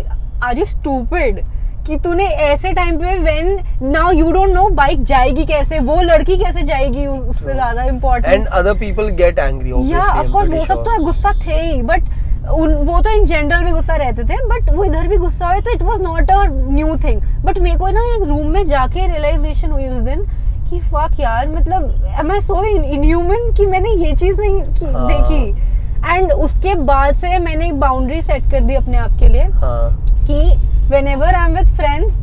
आर 0.45 0.59
यू 0.59 0.65
स्टूपिड 0.65 1.39
कि 1.87 1.97
तूने 2.05 2.25
ऐसे 2.47 2.73
टाइम 2.73 2.97
पे 2.99 3.15
when 3.19 3.61
now 3.83 4.11
you 4.13 4.31
don't 4.33 4.51
know 4.51 4.69
bike 4.77 5.05
जाएगी 5.05 5.45
कैसे 5.47 5.79
वो 5.81 6.01
लड़की 6.03 6.37
कैसे 6.39 6.63
जाएगी 6.63 7.07
उससे 7.07 7.53
ज़्यादा 7.53 7.83
and 7.83 8.47
other 8.49 8.75
people 8.81 9.09
get 9.21 9.39
angry 9.39 9.71
yeah 9.93 10.05
of 10.13 10.33
course 10.33 10.51
वो 10.51 10.65
सब 10.67 10.83
तो 10.85 11.05
गुस्सा 11.05 11.33
थे 11.47 11.61
ही 11.61 11.81
बट 11.85 12.11
उन 12.51 12.75
वो 12.85 13.01
तो 13.01 13.11
इन 13.11 13.25
जनरल 13.27 13.65
में 13.65 13.73
गुस्सा 13.73 13.97
रहते 13.97 14.25
थे 14.25 14.45
बट 14.49 14.71
वो 14.75 14.85
इधर 14.85 15.09
भी 15.09 15.17
गुस्सा 15.19 15.49
हुए 15.49 15.61
तो 15.61 15.75
it 15.75 15.83
was 15.83 16.03
not 16.03 16.31
a 16.31 16.45
new 16.49 16.97
thing 17.05 17.23
but 17.45 17.59
मेरे 17.59 17.79
को 17.79 17.91
ना 17.91 18.05
एक 18.15 18.29
रूम 18.29 18.47
में 18.49 18.65
जाके 18.67 19.07
रियलाइजेशन 19.07 19.71
हुई 19.71 19.89
उस 19.89 20.01
दिन 20.03 20.27
कि 20.71 20.79
फक 20.81 21.21
यार 21.21 21.49
मतलब 21.49 22.15
एम 22.21 22.31
आई 22.33 22.41
सो 22.41 22.65
इनह्यूमन 22.65 23.53
कि 23.57 23.67
मैंने 23.67 23.91
ये 23.97 24.13
चीज़ 24.17 24.41
नहीं 24.41 24.61
की, 24.63 24.85
हाँ। 24.87 25.07
देखी 25.09 25.69
एंड 26.09 26.33
उसके 26.33 26.75
बाद 26.85 27.15
से 27.15 27.39
मैंने 27.39 27.67
एक 27.67 27.81
बाउंड्री 27.81 28.21
सेट 28.23 28.51
कर 28.51 28.61
दी 28.61 28.75
अपने 28.75 28.99
आप 28.99 29.19
के 29.21 29.29
लिए 29.29 29.45
हाँ 29.63 29.91
कि 30.27 30.43
whenever 31.09 31.35
I 31.35 31.51
am 31.51 31.57
with 31.57 31.75
friends 31.77 32.21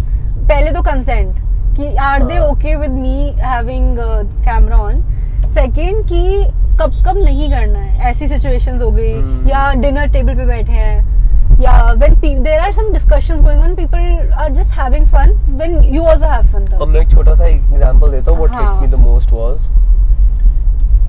पहले 0.50 0.72
तो 0.72 0.82
कंसेंट 0.82 1.36
कि 1.78 1.96
are 2.02 2.24
they. 2.24 2.38
Okay 2.42 2.76
with 2.76 2.92
me 2.92 3.34
having 3.40 3.98
camera 4.46 4.78
on 4.78 5.02
second 5.50 6.04
कि 6.08 6.46
कब 6.82 7.04
कब 7.06 7.18
नहीं 7.18 7.50
करना 7.52 7.80
है 7.80 8.10
ऐसी 8.10 8.28
सिचुएशंस 8.28 8.82
हो 8.82 8.90
गई 8.92 9.14
हम्म। 9.14 9.48
या 9.50 9.72
डिनर 9.76 10.08
टेबल 10.12 10.36
पे 10.36 10.46
बैठे 10.46 10.72
हैं 10.72 11.27
या 11.60 11.92
when 11.92 12.44
there 12.44 12.60
are 12.60 12.72
some 12.72 12.92
discussions 12.94 13.42
going 13.42 13.62
on 13.64 13.76
people 13.76 14.34
are 14.34 14.52
just 14.54 14.74
having 14.74 15.06
fun 15.08 15.32
when 15.50 15.84
you 15.96 16.04
also 16.06 16.26
have 16.26 16.48
fun 16.54 16.66
अब 16.66 16.80
तब 16.80 16.88
मैं 16.88 17.02
एक 17.02 17.10
छोटा 17.12 17.34
सा 17.36 17.46
एग्जांपल 17.46 18.12
देता 18.12 18.32
हूँ 18.32 18.40
व्हाट 18.40 18.52
हाँ। 18.52 18.74
Hit 18.74 18.90
me 18.90 18.96
the 18.96 19.00
most 19.00 19.32
was 19.32 19.68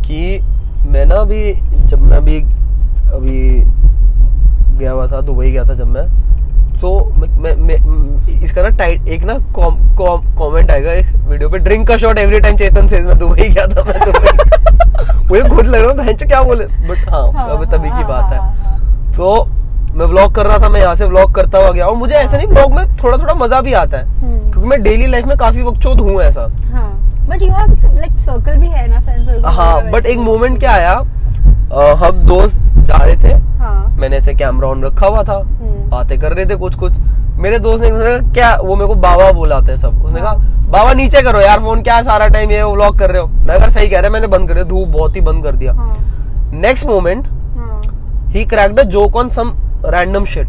कि 0.06 0.40
मैं 0.86 1.04
ना 1.06 1.14
अभी 1.14 1.52
जब 1.86 2.02
मैं 2.02 2.16
अभी 2.16 2.40
अभी 3.12 3.60
गया 4.78 4.90
हुआ 4.90 5.06
था 5.06 5.20
दुबई 5.20 5.50
गया 5.50 5.64
था 5.64 5.74
जब 5.74 5.86
मैं 5.86 6.06
तो 6.80 6.90
मैं, 7.10 7.54
मैं, 7.56 7.76
इसका 8.42 8.62
ना 8.62 8.68
टाइट 8.68 9.08
एक 9.08 9.22
ना 9.24 9.34
कमेंट 9.54 10.70
आएगा 10.70 10.92
इस 10.92 11.12
वीडियो 11.14 11.48
पे 11.48 11.58
ड्रिंक 11.58 11.86
का 11.88 11.96
शॉट 11.96 12.18
एवरी 12.18 12.40
टाइम 12.40 12.56
चेतन 12.56 12.88
से 12.88 13.00
मैं 13.02 13.18
दुबई 13.18 13.48
गया 13.48 13.66
था 13.66 13.84
मैं 13.84 14.00
दुबई 14.04 14.36
मुझे 15.30 15.42
खुद 15.48 15.66
लग 15.66 15.80
रहा 15.80 15.90
है 15.90 15.96
बहन 15.96 16.28
क्या 16.28 16.42
बोले? 16.42 16.66
बट 16.66 17.08
हाँ 17.10 17.22
हाँ, 17.32 17.48
अब 17.50 17.64
तभी 17.64 17.88
की 17.88 17.94
हाँ, 17.94 18.06
बात 18.08 18.32
है। 18.32 18.38
हाँ, 18.38 18.54
हाँ। 18.56 19.12
तो 19.16 19.57
मैं 19.98 20.06
व्लॉग 20.06 20.34
कर 20.34 20.46
रहा 20.46 20.58
था 20.58 20.68
मैं 20.68 20.80
यहाँ 20.80 20.94
से 20.94 21.06
व्लॉग 21.06 21.34
करता 21.34 21.58
हुआ 21.58 21.70
गया। 21.70 21.86
और 21.86 21.96
मुझे 21.96 22.14
ऐसा 22.14 22.36
नहीं 22.36 22.46
व्लॉग 22.48 22.72
में 22.72 22.96
थोड़ा 22.96 23.16
थोड़ा 23.18 23.34
मज़ा 23.34 23.60
भी 23.60 23.72
आता 23.74 23.98
है 23.98 24.04
हम्म। 24.04 24.50
क्योंकि 24.50 24.68
मैं 24.68 24.82
डेली 24.82 25.06
लाइफ 25.06 25.26
में 25.26 25.36
काफ़ी 25.38 25.62
वक्चोद 25.62 26.00
हूँ 26.00 26.20
ऐसा। 26.22 26.42
हाँ 26.72 26.90
but 27.28 27.42
you 27.42 27.48
have 27.50 27.96
like 27.96 28.18
circle 28.20 28.56
भी 28.58 28.68
है 28.68 28.86
ना 28.88 29.00
फ्रेंड 29.00 29.26
सर्कल 29.26 29.44
हाँ 29.46 29.90
बट 29.90 30.06
एक 30.06 30.18
मोमेंट 30.20 30.58
क्या 30.60 30.72
आया? 30.72 30.92
हम 31.98 32.22
दोस्त 32.26 32.62
जा 32.78 32.96
रहे 32.96 33.16
थे। 33.16 33.32
हाँ। 33.58 33.96
मैंने 33.98 34.16
ऐसे 34.16 34.34
कैमरा 34.34 34.68
ऑन 34.68 34.84
रखा 34.84 35.06
हुआ 35.06 35.22
था। 35.24 35.34
हम्म। 35.34 35.88
बातें 35.90 36.18
कर 36.20 36.32
रहे 36.32 36.46
थे 36.46 36.56
कुछ 36.56 36.74
कुछ 36.76 36.92
मेरे 37.38 37.58
दोस्त 37.58 37.84
ने 37.84 37.90
कहा, 37.90 38.32
क्या 38.32 38.56
वो 38.56 38.76
मेरे 38.76 38.86
को 38.88 38.94
बाबा 38.96 39.30
बुलाते 39.32 39.72
हैं 39.72 39.78
सब? 39.78 40.04
उसने 40.04 40.20
कहा 40.20 40.32
बाबा 40.70 40.92
नीचे 40.94 41.22
करो 41.22 41.40
यार 41.40 41.58
फ़ोन 41.60 41.82
क्या 41.82 42.00
सारा 42.02 42.28
टाइम 42.28 42.50
ये 42.50 42.62
व्लॉग 42.64 42.98
कर 42.98 43.10
रहे 43.10 43.20
हो? 43.20 43.26
मैं 43.26 43.58
कहा 43.58 43.68
सही 43.68 43.88
कह 43.88 44.00
रहे 44.00 44.10
मैंने 44.10 44.26
बंद 44.28 44.48
कर 44.48 44.54
दिया 44.54 44.64
धूप 44.66 44.88
बहुत 44.88 45.16
ही 45.16 45.20
बंद 45.20 45.44
कर 45.44 45.56
दिया। 45.56 45.72
हाँ। 45.74 45.96
नेक्स्ट 46.54 46.86
मोमेंट 46.86 47.26
हाँ। 47.56 47.80
He 48.30 48.44
cracked 48.46 48.80
a 48.80 48.82
joke 48.84 49.16
on 49.16 49.28
some 49.30 49.52
random 49.84 50.24
shit 50.24 50.48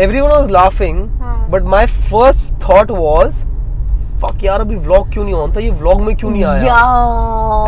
everyone 0.20 0.28
was 0.28 0.50
laughing 0.50 1.02
but 1.50 1.62
my 1.70 1.86
first 1.86 2.52
thought 2.68 2.90
was 2.90 3.44
fuck 4.22 4.44
यार 4.44 4.60
अभी 4.60 4.76
व्लॉग 4.76 5.10
क्यों 5.12 5.24
नहीं 5.24 5.34
ऑन 5.34 5.52
था 5.56 5.60
ये 5.60 5.70
व्लॉग 5.70 6.00
में 6.02 6.16
क्यों 6.16 6.30
नहीं 6.30 6.44
आया? 6.44 6.76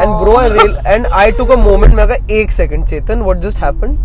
And 0.02 0.14
bro 0.20 0.36
I 0.36 0.48
real 0.48 0.77
and 0.86 1.06
I 1.06 1.32
took 1.32 1.51
a 1.51 1.56
moment 1.56 1.94
मैं 1.94 2.06
कहा 2.09 2.35
एक 2.36 2.51
second 2.51 2.86
Chetan 2.86 3.20
what 3.22 3.39
just 3.40 3.62
happened 3.64 3.98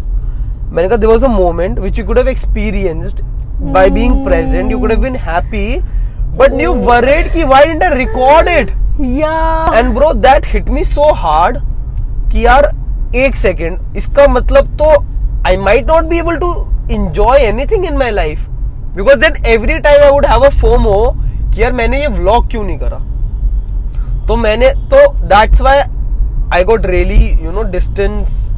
मैंने 0.73 0.88
कहा 0.88 0.97
there 0.97 1.11
was 1.11 1.23
a 1.23 1.27
moment 1.27 1.80
which 1.80 1.99
you 1.99 2.05
could 2.05 2.17
have 2.17 2.27
experienced 2.30 3.22
by 3.73 3.89
being 3.89 4.23
present 4.26 4.72
you 4.72 4.80
could 4.80 4.91
have 4.91 5.01
been 5.01 5.15
happy 5.26 5.80
but 6.38 6.61
you 6.61 6.73
worried 6.84 7.31
कि 7.34 7.43
why 7.43 7.65
didn't 7.65 7.84
I 7.84 7.97
record 7.97 8.49
it 8.49 8.72
yeah 9.17 9.72
and 9.76 9.93
bro 9.95 10.13
that 10.27 10.45
hit 10.47 10.69
me 10.69 10.84
so 10.84 11.11
hard 11.15 11.57
कि 12.31 12.45
यार 12.45 12.72
एक 13.15 13.35
second 13.35 13.97
इसका 13.97 14.27
मतलब 14.27 14.76
तो 14.77 14.93
I 15.45 15.57
might 15.57 15.88
not 15.88 16.03
be 16.03 16.17
able 16.17 16.38
to 16.38 16.53
enjoy 16.91 17.39
anything 17.39 17.85
in 17.85 17.97
my 17.97 18.11
life 18.11 18.47
because 18.95 19.19
then 19.19 19.45
every 19.45 19.80
time 19.80 20.03
I 20.03 20.09
would 20.11 20.26
have 20.26 20.41
a 20.41 20.49
FOMO 20.49 21.15
कि 21.53 21.61
यार 21.63 21.73
मैंने 21.73 21.99
ये 22.01 22.07
व्लॉग 22.07 22.47
क्यों 22.47 22.63
नहीं 22.63 22.77
करा? 22.77 22.97
तो 24.27 24.35
मैंने 24.35 24.69
तो 24.93 25.07
that's 25.13 25.61
why 25.61 25.80
I 26.53 26.63
got 26.63 26.85
really 26.85 27.39
you 27.43 27.51
know 27.51 27.63
distance 27.63 28.49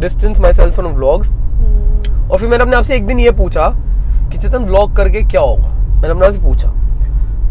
distance 0.00 0.40
myself 0.52 0.74
from 0.74 0.92
vlogs 0.92 1.30
और 1.30 2.38
फिर 2.38 2.48
मैंने 2.48 2.62
अपने 2.64 2.76
आप 2.76 2.84
से 2.84 2.94
एक 2.94 3.06
दिन 3.06 3.18
ये 3.20 3.30
पूछा 3.30 3.68
कि 4.30 4.38
चेतन 4.38 4.64
व्लॉग 4.64 4.96
करके 4.96 5.20
क्या 5.22 5.40
होगा? 5.40 5.68
मैंने 5.90 6.08
अपने 6.08 6.26
आप 6.26 6.32
से 6.32 6.38
पूछा। 6.38 6.68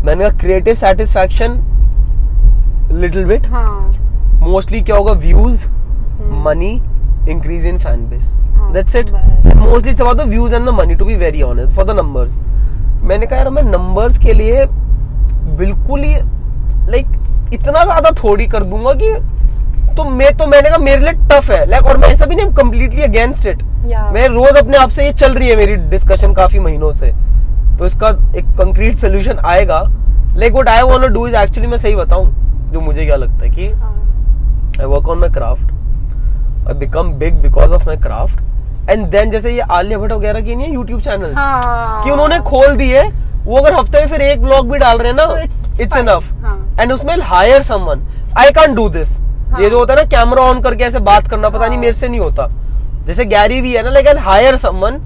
मैंने 0.05 0.25
कहा 0.25 0.37
creative 0.37 0.75
satisfaction 0.75 1.59
little 2.91 3.25
bit 3.25 3.47
mostly 4.47 4.81
क्या 4.81 4.95
होगा? 4.95 5.11
Views 5.11 5.67
money 6.45 6.71
increase 6.71 6.92
in 7.29 7.77
fan 7.77 8.05
base 8.09 8.31
हाँ, 8.55 8.71
दैट्स 8.73 8.95
इट 8.95 9.09
बस। 9.11 9.55
Mostly 9.55 9.91
it's 9.91 10.01
about 10.01 10.17
the 10.17 10.27
views 10.29 10.55
and 10.55 10.65
the 10.65 10.69
money 10.73 10.95
to 10.95 11.05
be 11.05 11.15
very 11.15 11.41
honest 11.41 11.75
for 11.75 11.85
the 11.85 11.91
numbers 11.97 12.35
मैंने 13.03 13.25
कहा 13.25 13.39
यार 13.39 13.49
मैं 13.49 13.63
नंबर्स 13.63 14.17
के 14.19 14.33
लिए 14.33 14.65
बिल्कुल 15.57 16.03
ही 16.03 16.13
लाइक 16.91 17.53
इतना 17.53 17.83
ज़्यादा 17.83 18.11
थोड़ी 18.23 18.47
कर 18.47 18.63
दूँगा 18.63 18.93
कि 18.93 19.13
तो 19.95 20.03
मैं 20.09 20.31
तो 20.37 20.45
मैंने 20.47 20.69
कहा 20.69 20.77
मेरे 20.77 21.01
लिए 21.01 21.11
टफ 21.29 21.49
है। 21.51 21.65
लाइक 21.69 21.85
और 21.85 21.97
मैं 21.97 22.07
ऐसा 22.07 22.25
भी 22.25 22.35
नहीं 22.35 22.53
कंप्लीटली 22.55 23.01
अगेंस्ट 23.03 23.45
इट 23.47 23.63
मैं 24.13 24.27
रोज 24.29 24.57
अपने 24.57 24.77
आप 24.77 24.89
से 24.89 25.05
ये 25.05 25.11
चल 25.13 25.33
रही 25.33 25.49
है 25.49 25.55
मेरी 25.55 25.75
डिस्कशन 25.89 26.33
काफ़ी 26.33 26.59
महीनों 26.59 26.91
से। 26.91 27.11
तो 27.79 27.85
इसका 27.85 28.09
एक 28.37 28.45
कंक्रीट 28.57 28.95
सोल्यूशन 28.95 29.39
आएगा। 29.45 29.81
Like 30.37 30.53
what 30.53 30.69
I 30.69 30.81
want 30.83 31.01
to 31.01 31.07
do 31.09 31.27
is 31.27 31.35
actually 31.35 31.69
मैं 31.69 31.77
सही 31.77 31.95
बताऊँ 31.95 32.71
जो 32.71 32.81
मुझे 32.81 33.05
क्या 33.05 33.15
लगता 33.15 33.45
है 33.45 33.49
कि 33.49 33.67
हाँ। 33.69 33.91
I 34.75 34.85
work 34.85 35.09
on 35.13 35.19
my 35.21 35.29
I 36.63 36.73
become 36.73 37.07
big 37.19 37.41
because 37.41 37.73
of 37.73 37.85
my 37.87 37.95
craft. 37.97 38.41
And 38.89 39.11
then 39.11 39.31
जैसे 39.31 39.51
ये 39.51 39.59
आलिया 39.71 39.97
भट्ट 39.97 40.11
वगैरह 40.11 40.41
की 40.41 40.55
नहीं 40.55 40.67
है 40.67 40.73
यूट्यूब 40.73 41.01
चैनल 41.01 41.33
हाँ। 41.33 42.03
कि 42.03 42.11
उन्होंने 42.11 42.39
खोल 42.39 42.75
दिए 42.77 43.01
वो 43.45 43.57
अगर 43.57 43.73
हफ़्ते 43.73 43.99
में 43.99 44.07
फिर 44.07 44.21
एक 44.21 44.41
ब्लॉग 44.41 44.71
भी 44.71 44.77
डाल 44.79 44.97
रहे 44.97 45.07
हैं 45.07 45.15
ना 45.17 45.23
इट्स 45.83 45.97
इनफ 45.97 46.31
हाँ. 46.43 46.75
एंड 46.79 46.91
उसमें 46.91 47.15
hire 47.21 47.61
someone 47.61 48.03
I 48.37 48.51
can't 48.51 48.75
do 48.75 48.89
this 48.89 49.17
हाँ. 49.17 49.61
ये 49.61 49.69
जो 49.69 49.79
होता 49.79 49.93
है 49.93 49.99
ना 49.99 50.09
कैमरा 50.09 50.43
ऑन 50.43 50.61
करके 50.61 50.83
ऐसे 50.83 50.99
बात 50.99 51.27
करना 51.27 51.49
पता 51.49 51.65
नहीं 51.65 51.77
हाँ. 51.77 51.81
मेरे 51.81 51.93
से 51.93 52.07
नहीं 52.07 52.19
होता। 52.19 52.47
जैसे 53.05 53.25
गैरी 53.25 53.61
भी 53.61 53.73
है 53.75 53.83
ना 53.83 53.89
लेकिन 53.89 54.17
हायर 54.17 54.57
समवन 54.57 54.97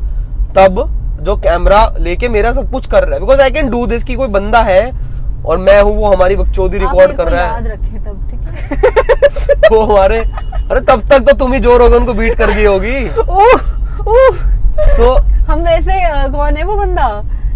तब 0.55 0.85
जो 1.21 1.35
कैमरा 1.35 1.95
लेके 1.99 2.27
मेरा 2.29 2.51
सब 2.53 2.71
कुछ 2.71 2.88
कर 2.88 3.03
रहा 3.03 3.13
है। 3.13 3.19
Because 3.19 3.41
I 3.41 3.51
can 3.51 3.69
do 3.69 3.85
this 3.88 4.03
कि 4.03 4.15
कोई 4.15 4.27
बंदा 4.27 4.61
है 4.61 4.91
और 5.45 5.57
मैं 5.57 5.81
हूँ 5.81 5.95
वो 5.97 6.11
हमारी 6.13 6.35
बकचोदी 6.35 6.77
रिकॉर्ड 6.77 7.17
कर 7.17 7.27
रहा 7.27 7.45
है। 7.45 7.63
है। 7.63 7.75
वो 9.71 9.81
हमारे 9.81 10.19
अरे 10.72 10.81
तब 10.84 11.02
तक 11.10 11.19
तो 11.27 11.34
तुम 11.38 11.53
ही 11.53 11.60
ज़ोर 11.60 11.81
होगा 11.81 11.98
उनको 11.98 12.14
बीट 12.14 12.38
कर 12.38 12.52
दी 12.53 12.64
होगी। 12.65 13.07
ओह 13.19 14.10
ओह। 14.11 14.38
तो 14.98 15.14
हम 15.48 15.61
वैसे 15.64 15.99
कौन 16.31 16.57
है 16.57 16.64
वो 16.64 16.76
बंदा? 16.76 17.07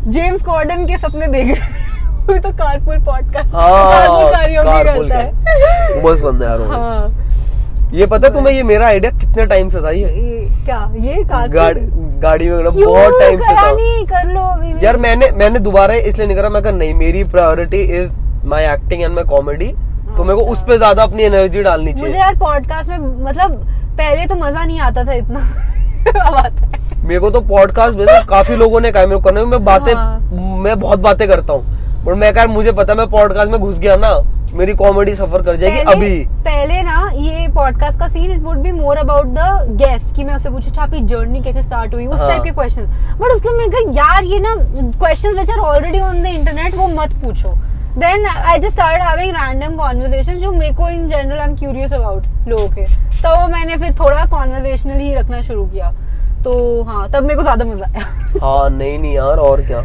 जेम्स 0.07 0.41
कॉर्डन 0.43 0.85
के 0.88 0.97
सपने 0.97 1.27
देख 1.27 1.47
रहे। 1.49 2.39
तो 2.39 2.49
कारपूल 2.53 2.97
पॉडकास्ट 3.05 3.53
कारपूल 3.53 5.09
करता 5.09 5.17
है 5.17 6.01
बस 6.03 6.21
बंदा 6.21 6.47
यार। 6.47 6.61
हाँ 6.71 7.03
ये 7.93 8.05
पता 8.07 8.27
है 8.27 8.33
तुम्हें 8.33 8.53
ये 8.53 8.63
मेरा 8.63 8.88
आइडिया 8.88 9.11
कितने 9.11 9.45
टाइम 9.45 9.69
से 9.69 9.79
था 9.81 9.89
ये? 9.91 9.99
ये 9.99 10.65
क्या? 10.65 10.79
ये 10.97 11.23
गाड़ी 11.23 11.81
गाड़ी 12.21 12.49
में 12.49 12.63
क्यों 12.63 12.85
बहुत 12.85 13.19
टाइम 13.19 13.41
से 13.41 13.53
था। 13.53 13.71
कर 14.11 14.27
लो 14.27 14.41
अभी 14.41 14.85
यार 14.85 14.97
मैंने 14.97 15.31
मैंने 15.38 15.59
दोबारा 15.59 15.93
इसलिए 15.93 16.27
नहीं 16.27 16.38
करा 16.38 16.49
मैं 16.49 16.61
कहा 16.63 16.71
नहीं 16.73 16.93
मेरी 16.95 17.23
priority 17.33 17.81
is 17.99 18.17
my 18.45 18.65
acting 18.65 19.01
and 19.01 19.13
my 19.15 19.23
comedy 19.29 19.73
तो 20.17 20.23
मेरे 20.23 20.35
को 20.35 20.51
उस 20.51 20.63
पे 20.63 20.77
ज़्यादा 20.77 21.03
अपनी 21.03 21.23
एनर्जी 21.23 21.61
डालनी 21.61 21.91
मुझे 21.91 22.01
चाहिए। 22.01 22.17
यार 22.17 22.35
पॉडकास्ट 22.35 22.89
में 22.89 22.97
मतलब 23.25 23.55
पहले 23.97 24.25
तो 24.25 24.35
मज़ा 24.35 24.65
नहीं 24.65 24.79
आता 24.79 25.03
था 25.03 25.13
इतना। 25.13 25.39
अब 26.27 26.35
आता 26.35 26.65
है। 26.65 26.79
मेरे 27.03 27.19
को 27.19 27.29
तो 27.29 27.41
पॉडकास्ट 27.41 27.97
में 27.97 28.05
काफ़ी 28.25 28.55
लोगों 28.55 28.79
ने 28.81 28.91
कहा 28.91 29.05
मेरे 29.05 29.15
को 29.15 29.29
करने 29.29 29.45
मैं 29.45 29.63
बातें 29.65 29.93
हाँ। 29.93 30.19
मैं 30.63 30.79
बहुत 30.79 30.99
बातें 30.99 31.27
करता 31.27 31.53
हूँ। 31.53 31.79
बट 32.05 32.15
मैं 32.15 32.33
कहा 32.33 32.45
मुझे 32.45 32.71
पता 32.71 32.93
मैं 32.95 33.07
पॉडकास्ट 33.09 33.51
में 33.51 33.59
घुस 33.61 33.79
गया 33.79 33.95
ना 33.95 34.09
मेरी 34.55 34.73
कॉमेडी 34.73 35.13
सफ़र 35.15 35.41
कर 35.41 35.55
जाएगी 35.55 35.77
पहले- 35.77 35.95
अभी। 35.95 36.23
पहले 36.45 36.81
ना 36.83 37.09
ये 37.15 37.47
पॉडकास्ट 37.47 37.99
का 37.99 38.07
scene 38.07 38.31
it 38.31 38.41
would 38.43 38.57
be 38.57 38.71
more 38.71 38.97
about 38.97 39.27
the 39.27 39.75
guest 39.81 40.15
कि 40.15 40.23
मैं 40.23 40.35
उससे 40.35 40.49
पूछूँ 40.49 40.69
अच्छा 40.69 40.81
आपकी 40.81 40.99
जर्नी 41.05 41.41
कैसे 41.41 41.61
स्टार्ट 41.61 41.93
हुई? 41.93 42.05
उस 42.07 42.19
हाँ। 42.19 42.27
टाइप 42.27 42.43
के 42.43 42.51
क्वेश्चन 42.51 42.85
बट 43.19 43.35
उसके 43.35 43.57
मैं 43.57 43.69
कहा 43.71 43.91
यार 43.95 44.23
ये 44.23 44.39
ना 44.39 44.55
questions 44.97 45.33
which 45.35 45.51
are 45.51 45.59
already 45.59 45.99
on 45.99 46.21
the 46.23 46.25
internet 46.25 46.75
वो 46.75 46.88
मत 46.88 47.13
पूछो। 47.23 47.53
Then 47.91 48.26
I 48.26 48.59
just 48.59 48.72
start 48.72 49.01
having 49.01 49.31
random 49.35 49.76
conversation 49.77 50.34
जो 50.39 50.51
मेरे 50.51 50.73
को 50.73 50.89
in 50.89 51.07
general 51.07 51.39
I 51.39 51.45
am 51.45 51.55
curious 51.55 51.93
about 51.93 52.47
लोगों 52.47 52.68
के। 52.68 52.84
तो 53.13 53.47
मैंने 53.47 53.77
फिर 53.77 53.93
थोड़ा 53.93 54.26
कॉन्वर्सेशनल 54.27 54.99
ही 54.99 55.13
रखना 55.15 55.41
शुरू 55.41 55.65
किया। 55.65 55.91
तो 56.43 56.84
हाँ 56.84 57.09
तब 57.11 57.23
मेरे 57.23 57.35
को 57.35 57.43
ज़्यादा 57.43 57.65
मज़ा 57.65 57.85
आया। 57.88 58.05
हाँ 58.41 58.69
नहीं 58.69 58.97
नहीं 58.99 59.13
यार 59.13 59.39
और 59.39 59.61
क्या? 59.61 59.81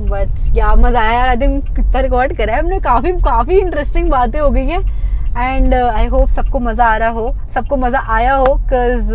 बट 0.00 0.52
क्या 0.52 0.74
मज़ा 0.76 1.00
आया 1.00 1.12
यार 1.12 1.28
आई 1.28 1.36
थिंक 1.36 1.64
कितना 1.76 2.00
रिकॉर्ड 2.00 2.36
करा 2.36 2.54
है 2.54 2.60
हमने। 2.60 2.80
काफ़ी 2.80 3.12
काफ़ी 3.22 3.58
इंटरेस्टिंग 3.58 4.10
बातें 4.10 4.40
हो 4.40 4.50
गई 4.50 4.66
है। 4.66 4.80
एंड 5.38 5.74
आई 5.74 6.06
होप 6.08 6.28
सबको 6.30 6.58
मज़ा 6.60 6.84
आ 6.84 6.96
रहा 6.96 7.08
हो 7.10 7.34
सबको 7.54 7.76
मज़ा 7.76 7.98
आया 8.10 8.34
हो 8.34 8.54
बिकॉज़ 8.54 9.10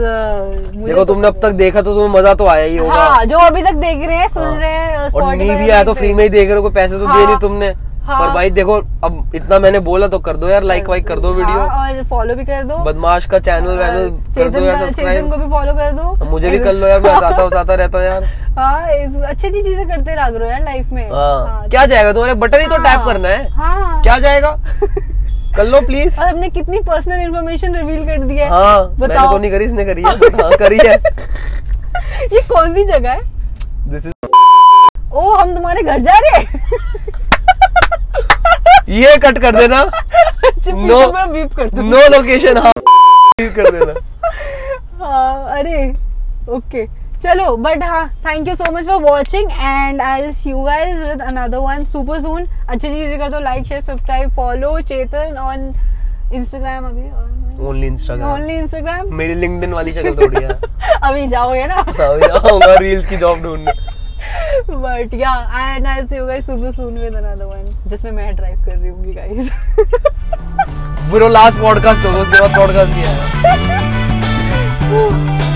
देखो 0.85 1.05
तुमने 1.05 1.27
अब 1.27 1.39
तक 1.43 1.51
देखा 1.57 1.81
तो 1.81 1.93
तुम्हें 1.93 2.19
मज़ा 2.19 2.33
तो 2.33 2.47
आया 2.47 2.63
ही 2.63 2.77
होगा। 2.77 2.93
हाँ 2.93 3.25
जो 3.25 3.37
अभी 3.41 3.63
तक 3.63 3.75
देख 3.77 4.07
रहे 4.07 4.17
हैं 4.17 4.27
सुन 4.29 4.43
हाँ। 4.43 4.59
रहे 4.59 4.71
हैं 4.71 5.09
और 5.11 5.35
नहीं 5.35 5.55
भी 5.55 5.69
आया 5.69 5.83
तो 5.83 5.93
फ्री 5.93 6.13
में 6.13 6.23
ही 6.23 6.29
देख 6.31 6.47
रहे 6.47 6.55
हो 6.55 6.61
कोई 6.61 6.71
पैसे 6.73 6.99
तो 6.99 7.07
हाँ। 7.07 7.25
नहीं 7.25 7.37
तुमने। 7.39 7.73
हाँ। 8.03 8.19
पर 8.19 8.33
भाई 8.33 8.49
देखो 8.49 8.73
अब 9.03 9.31
इतना 9.35 9.57
मैंने 9.59 9.79
बोला 9.79 10.07
तो 10.07 10.19
कर 10.19 10.37
दो 10.37 10.47
यार 10.49 10.63
लाइक 10.63 10.87
वाइक 10.89 11.07
कर 11.07 11.19
दो 11.19 11.33
वीडियो 11.33 11.59
हाँ, 11.59 11.89
और 11.89 12.03
फॉलो 12.03 12.35
भी 12.35 12.45
कर 12.45 12.63
दो। 12.63 12.77
बदमाश 12.83 13.25
का 13.25 13.39
चैनल 13.39 13.77
वैनल 13.77 14.09
कर 14.35 14.49
दो 14.49 14.63
यार 14.65 14.77
सब्सक्राइब 14.79 15.29
को 15.31 15.37
भी 15.37 15.47
फॉलो 15.51 15.73
कर 15.73 15.91
दो। 15.91 16.25
मुझे 16.25 16.49
भी 16.49 16.59
कर 16.59 16.73
लो 16.73 16.87
यार 16.87 16.99
मैं 17.01 17.13
हंसाता 17.13 17.43
हंसाता 17.43 17.75
रहता 17.75 17.97
हूँ 17.97 18.05
यार। 18.05 18.23
हाँ 18.57 18.81
अच्छी 18.81 19.47
अच्छी 19.47 19.61
चीज़ें 19.61 19.87
करते 19.87 20.15
रह 20.15 20.29
करो 20.29 20.45
यार 20.45 20.63
लाइफ 20.63 20.89
में। 20.91 21.09
हाँ। 21.11 21.69
क्या 21.69 21.85
जाएगा 21.85 22.11
तुम्हारे? 22.13 22.33
बटन 22.39 22.61
ही 22.61 22.67
तो 22.67 22.75
हाँ। 22.75 22.83
टैप 22.85 23.05
करना 23.05 23.29
है। 23.29 23.47
हाँ। 23.51 24.01
क्या 24.03 24.17
जाएगा? 24.19 24.51
कर 25.55 25.65
लो 25.65 25.81
प्लीज़ 25.81 26.19
और 26.21 26.27
हमने 26.27 26.49
कितनी 26.49 26.79
पर्सनल 26.81 27.19
इंफॉर्मेशन 27.21 27.75
रिवील 27.75 28.05
कर 28.05 28.23
दी 28.23 28.37
है। 28.37 28.49
हाँ 28.49 28.87
बताओ 28.99 29.31
तो 29.31 29.37
नहीं 29.37 29.51
करी 29.51 29.65
इसने 29.65 29.85
करी 29.85 30.03
है। 30.03 30.15
हाँ 30.41 30.51
करी 30.59 30.77
है। 30.77 30.95
ये 32.33 32.41
कौन 32.49 32.73
सी 32.73 32.83
जगह 32.85 33.11
है? 33.11 33.21
दिस 33.89 34.05
इज़ 34.05 34.13
ओ 35.13 35.31
हम 35.33 35.53
तुम्हारे 35.55 35.81
घर 35.83 35.99
जा 36.01 36.17
रहे 36.19 36.39
हैं। 36.39 37.11
ये 38.89 39.15
कट 39.23 39.37
कर 39.41 39.55
देना। 39.55 39.83
नो 40.67 41.27
बीप 41.27 41.53
कर 41.55 41.69
दूँ। 41.69 41.83
नो 41.89 42.07
लोकेशन 42.17 42.57
हाँ। 42.57 42.71
कर 43.39 43.71
देना। 43.71 43.93
हाँ 45.03 45.59
अरे 45.59 45.87
ओके 46.55 46.85
चलो 47.23 47.55
बट 47.57 47.83
हाँ 47.83 48.07
thank 48.25 48.47
you 48.47 48.55
so 48.55 48.71
much 48.73 48.85
for 48.85 49.01
watching 49.01 49.51
and 49.51 50.01
I 50.01 50.31
see 50.33 50.49
you 50.49 50.61
guys 50.63 51.05
with 51.05 51.21
another 51.21 51.57
one 51.57 51.85
super 51.91 52.19
soon 52.21 52.47
अच्छी 52.69 52.87
चीज़ें 52.87 53.19
कर 53.19 53.29
दो 53.29 53.39
like 53.39 53.65
share 53.65 53.81
subscribe 53.81 54.29
follow 54.35 54.79
Chetan 54.81 55.37
on 55.41 55.73
Instagram 56.33 56.85
अभी 56.85 57.65
ओनली 57.67 57.87
इंस्टाग्राम 57.87 58.31
ओनली 58.33 58.55
इंस्टाग्राम 58.57 59.13
मेरी 59.15 59.35
लिंक्डइन 59.35 59.73
वाली 59.73 59.91
शक्ल 59.93 60.15
थोड़ी 60.17 60.43
है। 60.43 60.49
अभी 61.03 61.27
जाओगे 61.27 61.65
ना? 61.67 61.75
अभी 61.75 62.27
आऊँगा 62.27 62.73
रील्स 62.75 63.05
की 63.07 63.17
जॉब 63.17 63.41
ढूँढने। 63.43 63.71
But 64.69 65.13
yeah 65.13 65.31
I 65.53 65.75
and 65.75 65.87
I 65.87 66.01
see 66.01 66.15
you 66.15 66.25
guys 66.25 66.45
super 66.45 66.71
soon 66.71 66.97
with 66.97 67.15
another 67.15 67.45
one 67.45 67.89
जिसमें 67.89 68.11
मैं 68.11 68.35
ड्राइव 68.35 68.65
कर 68.65 68.77
रही 68.77 68.89
हूँ 68.89 69.13
गाइस 69.15 69.51
ब्रो 71.09 71.27
लास्ट 71.29 71.57
पॉडकास्ट 71.59 72.05
होगा 72.05 72.19
उसके 72.19 72.39
बाद 72.39 72.51
पॉडकास्ट 72.57 72.91
है. 72.93 73.91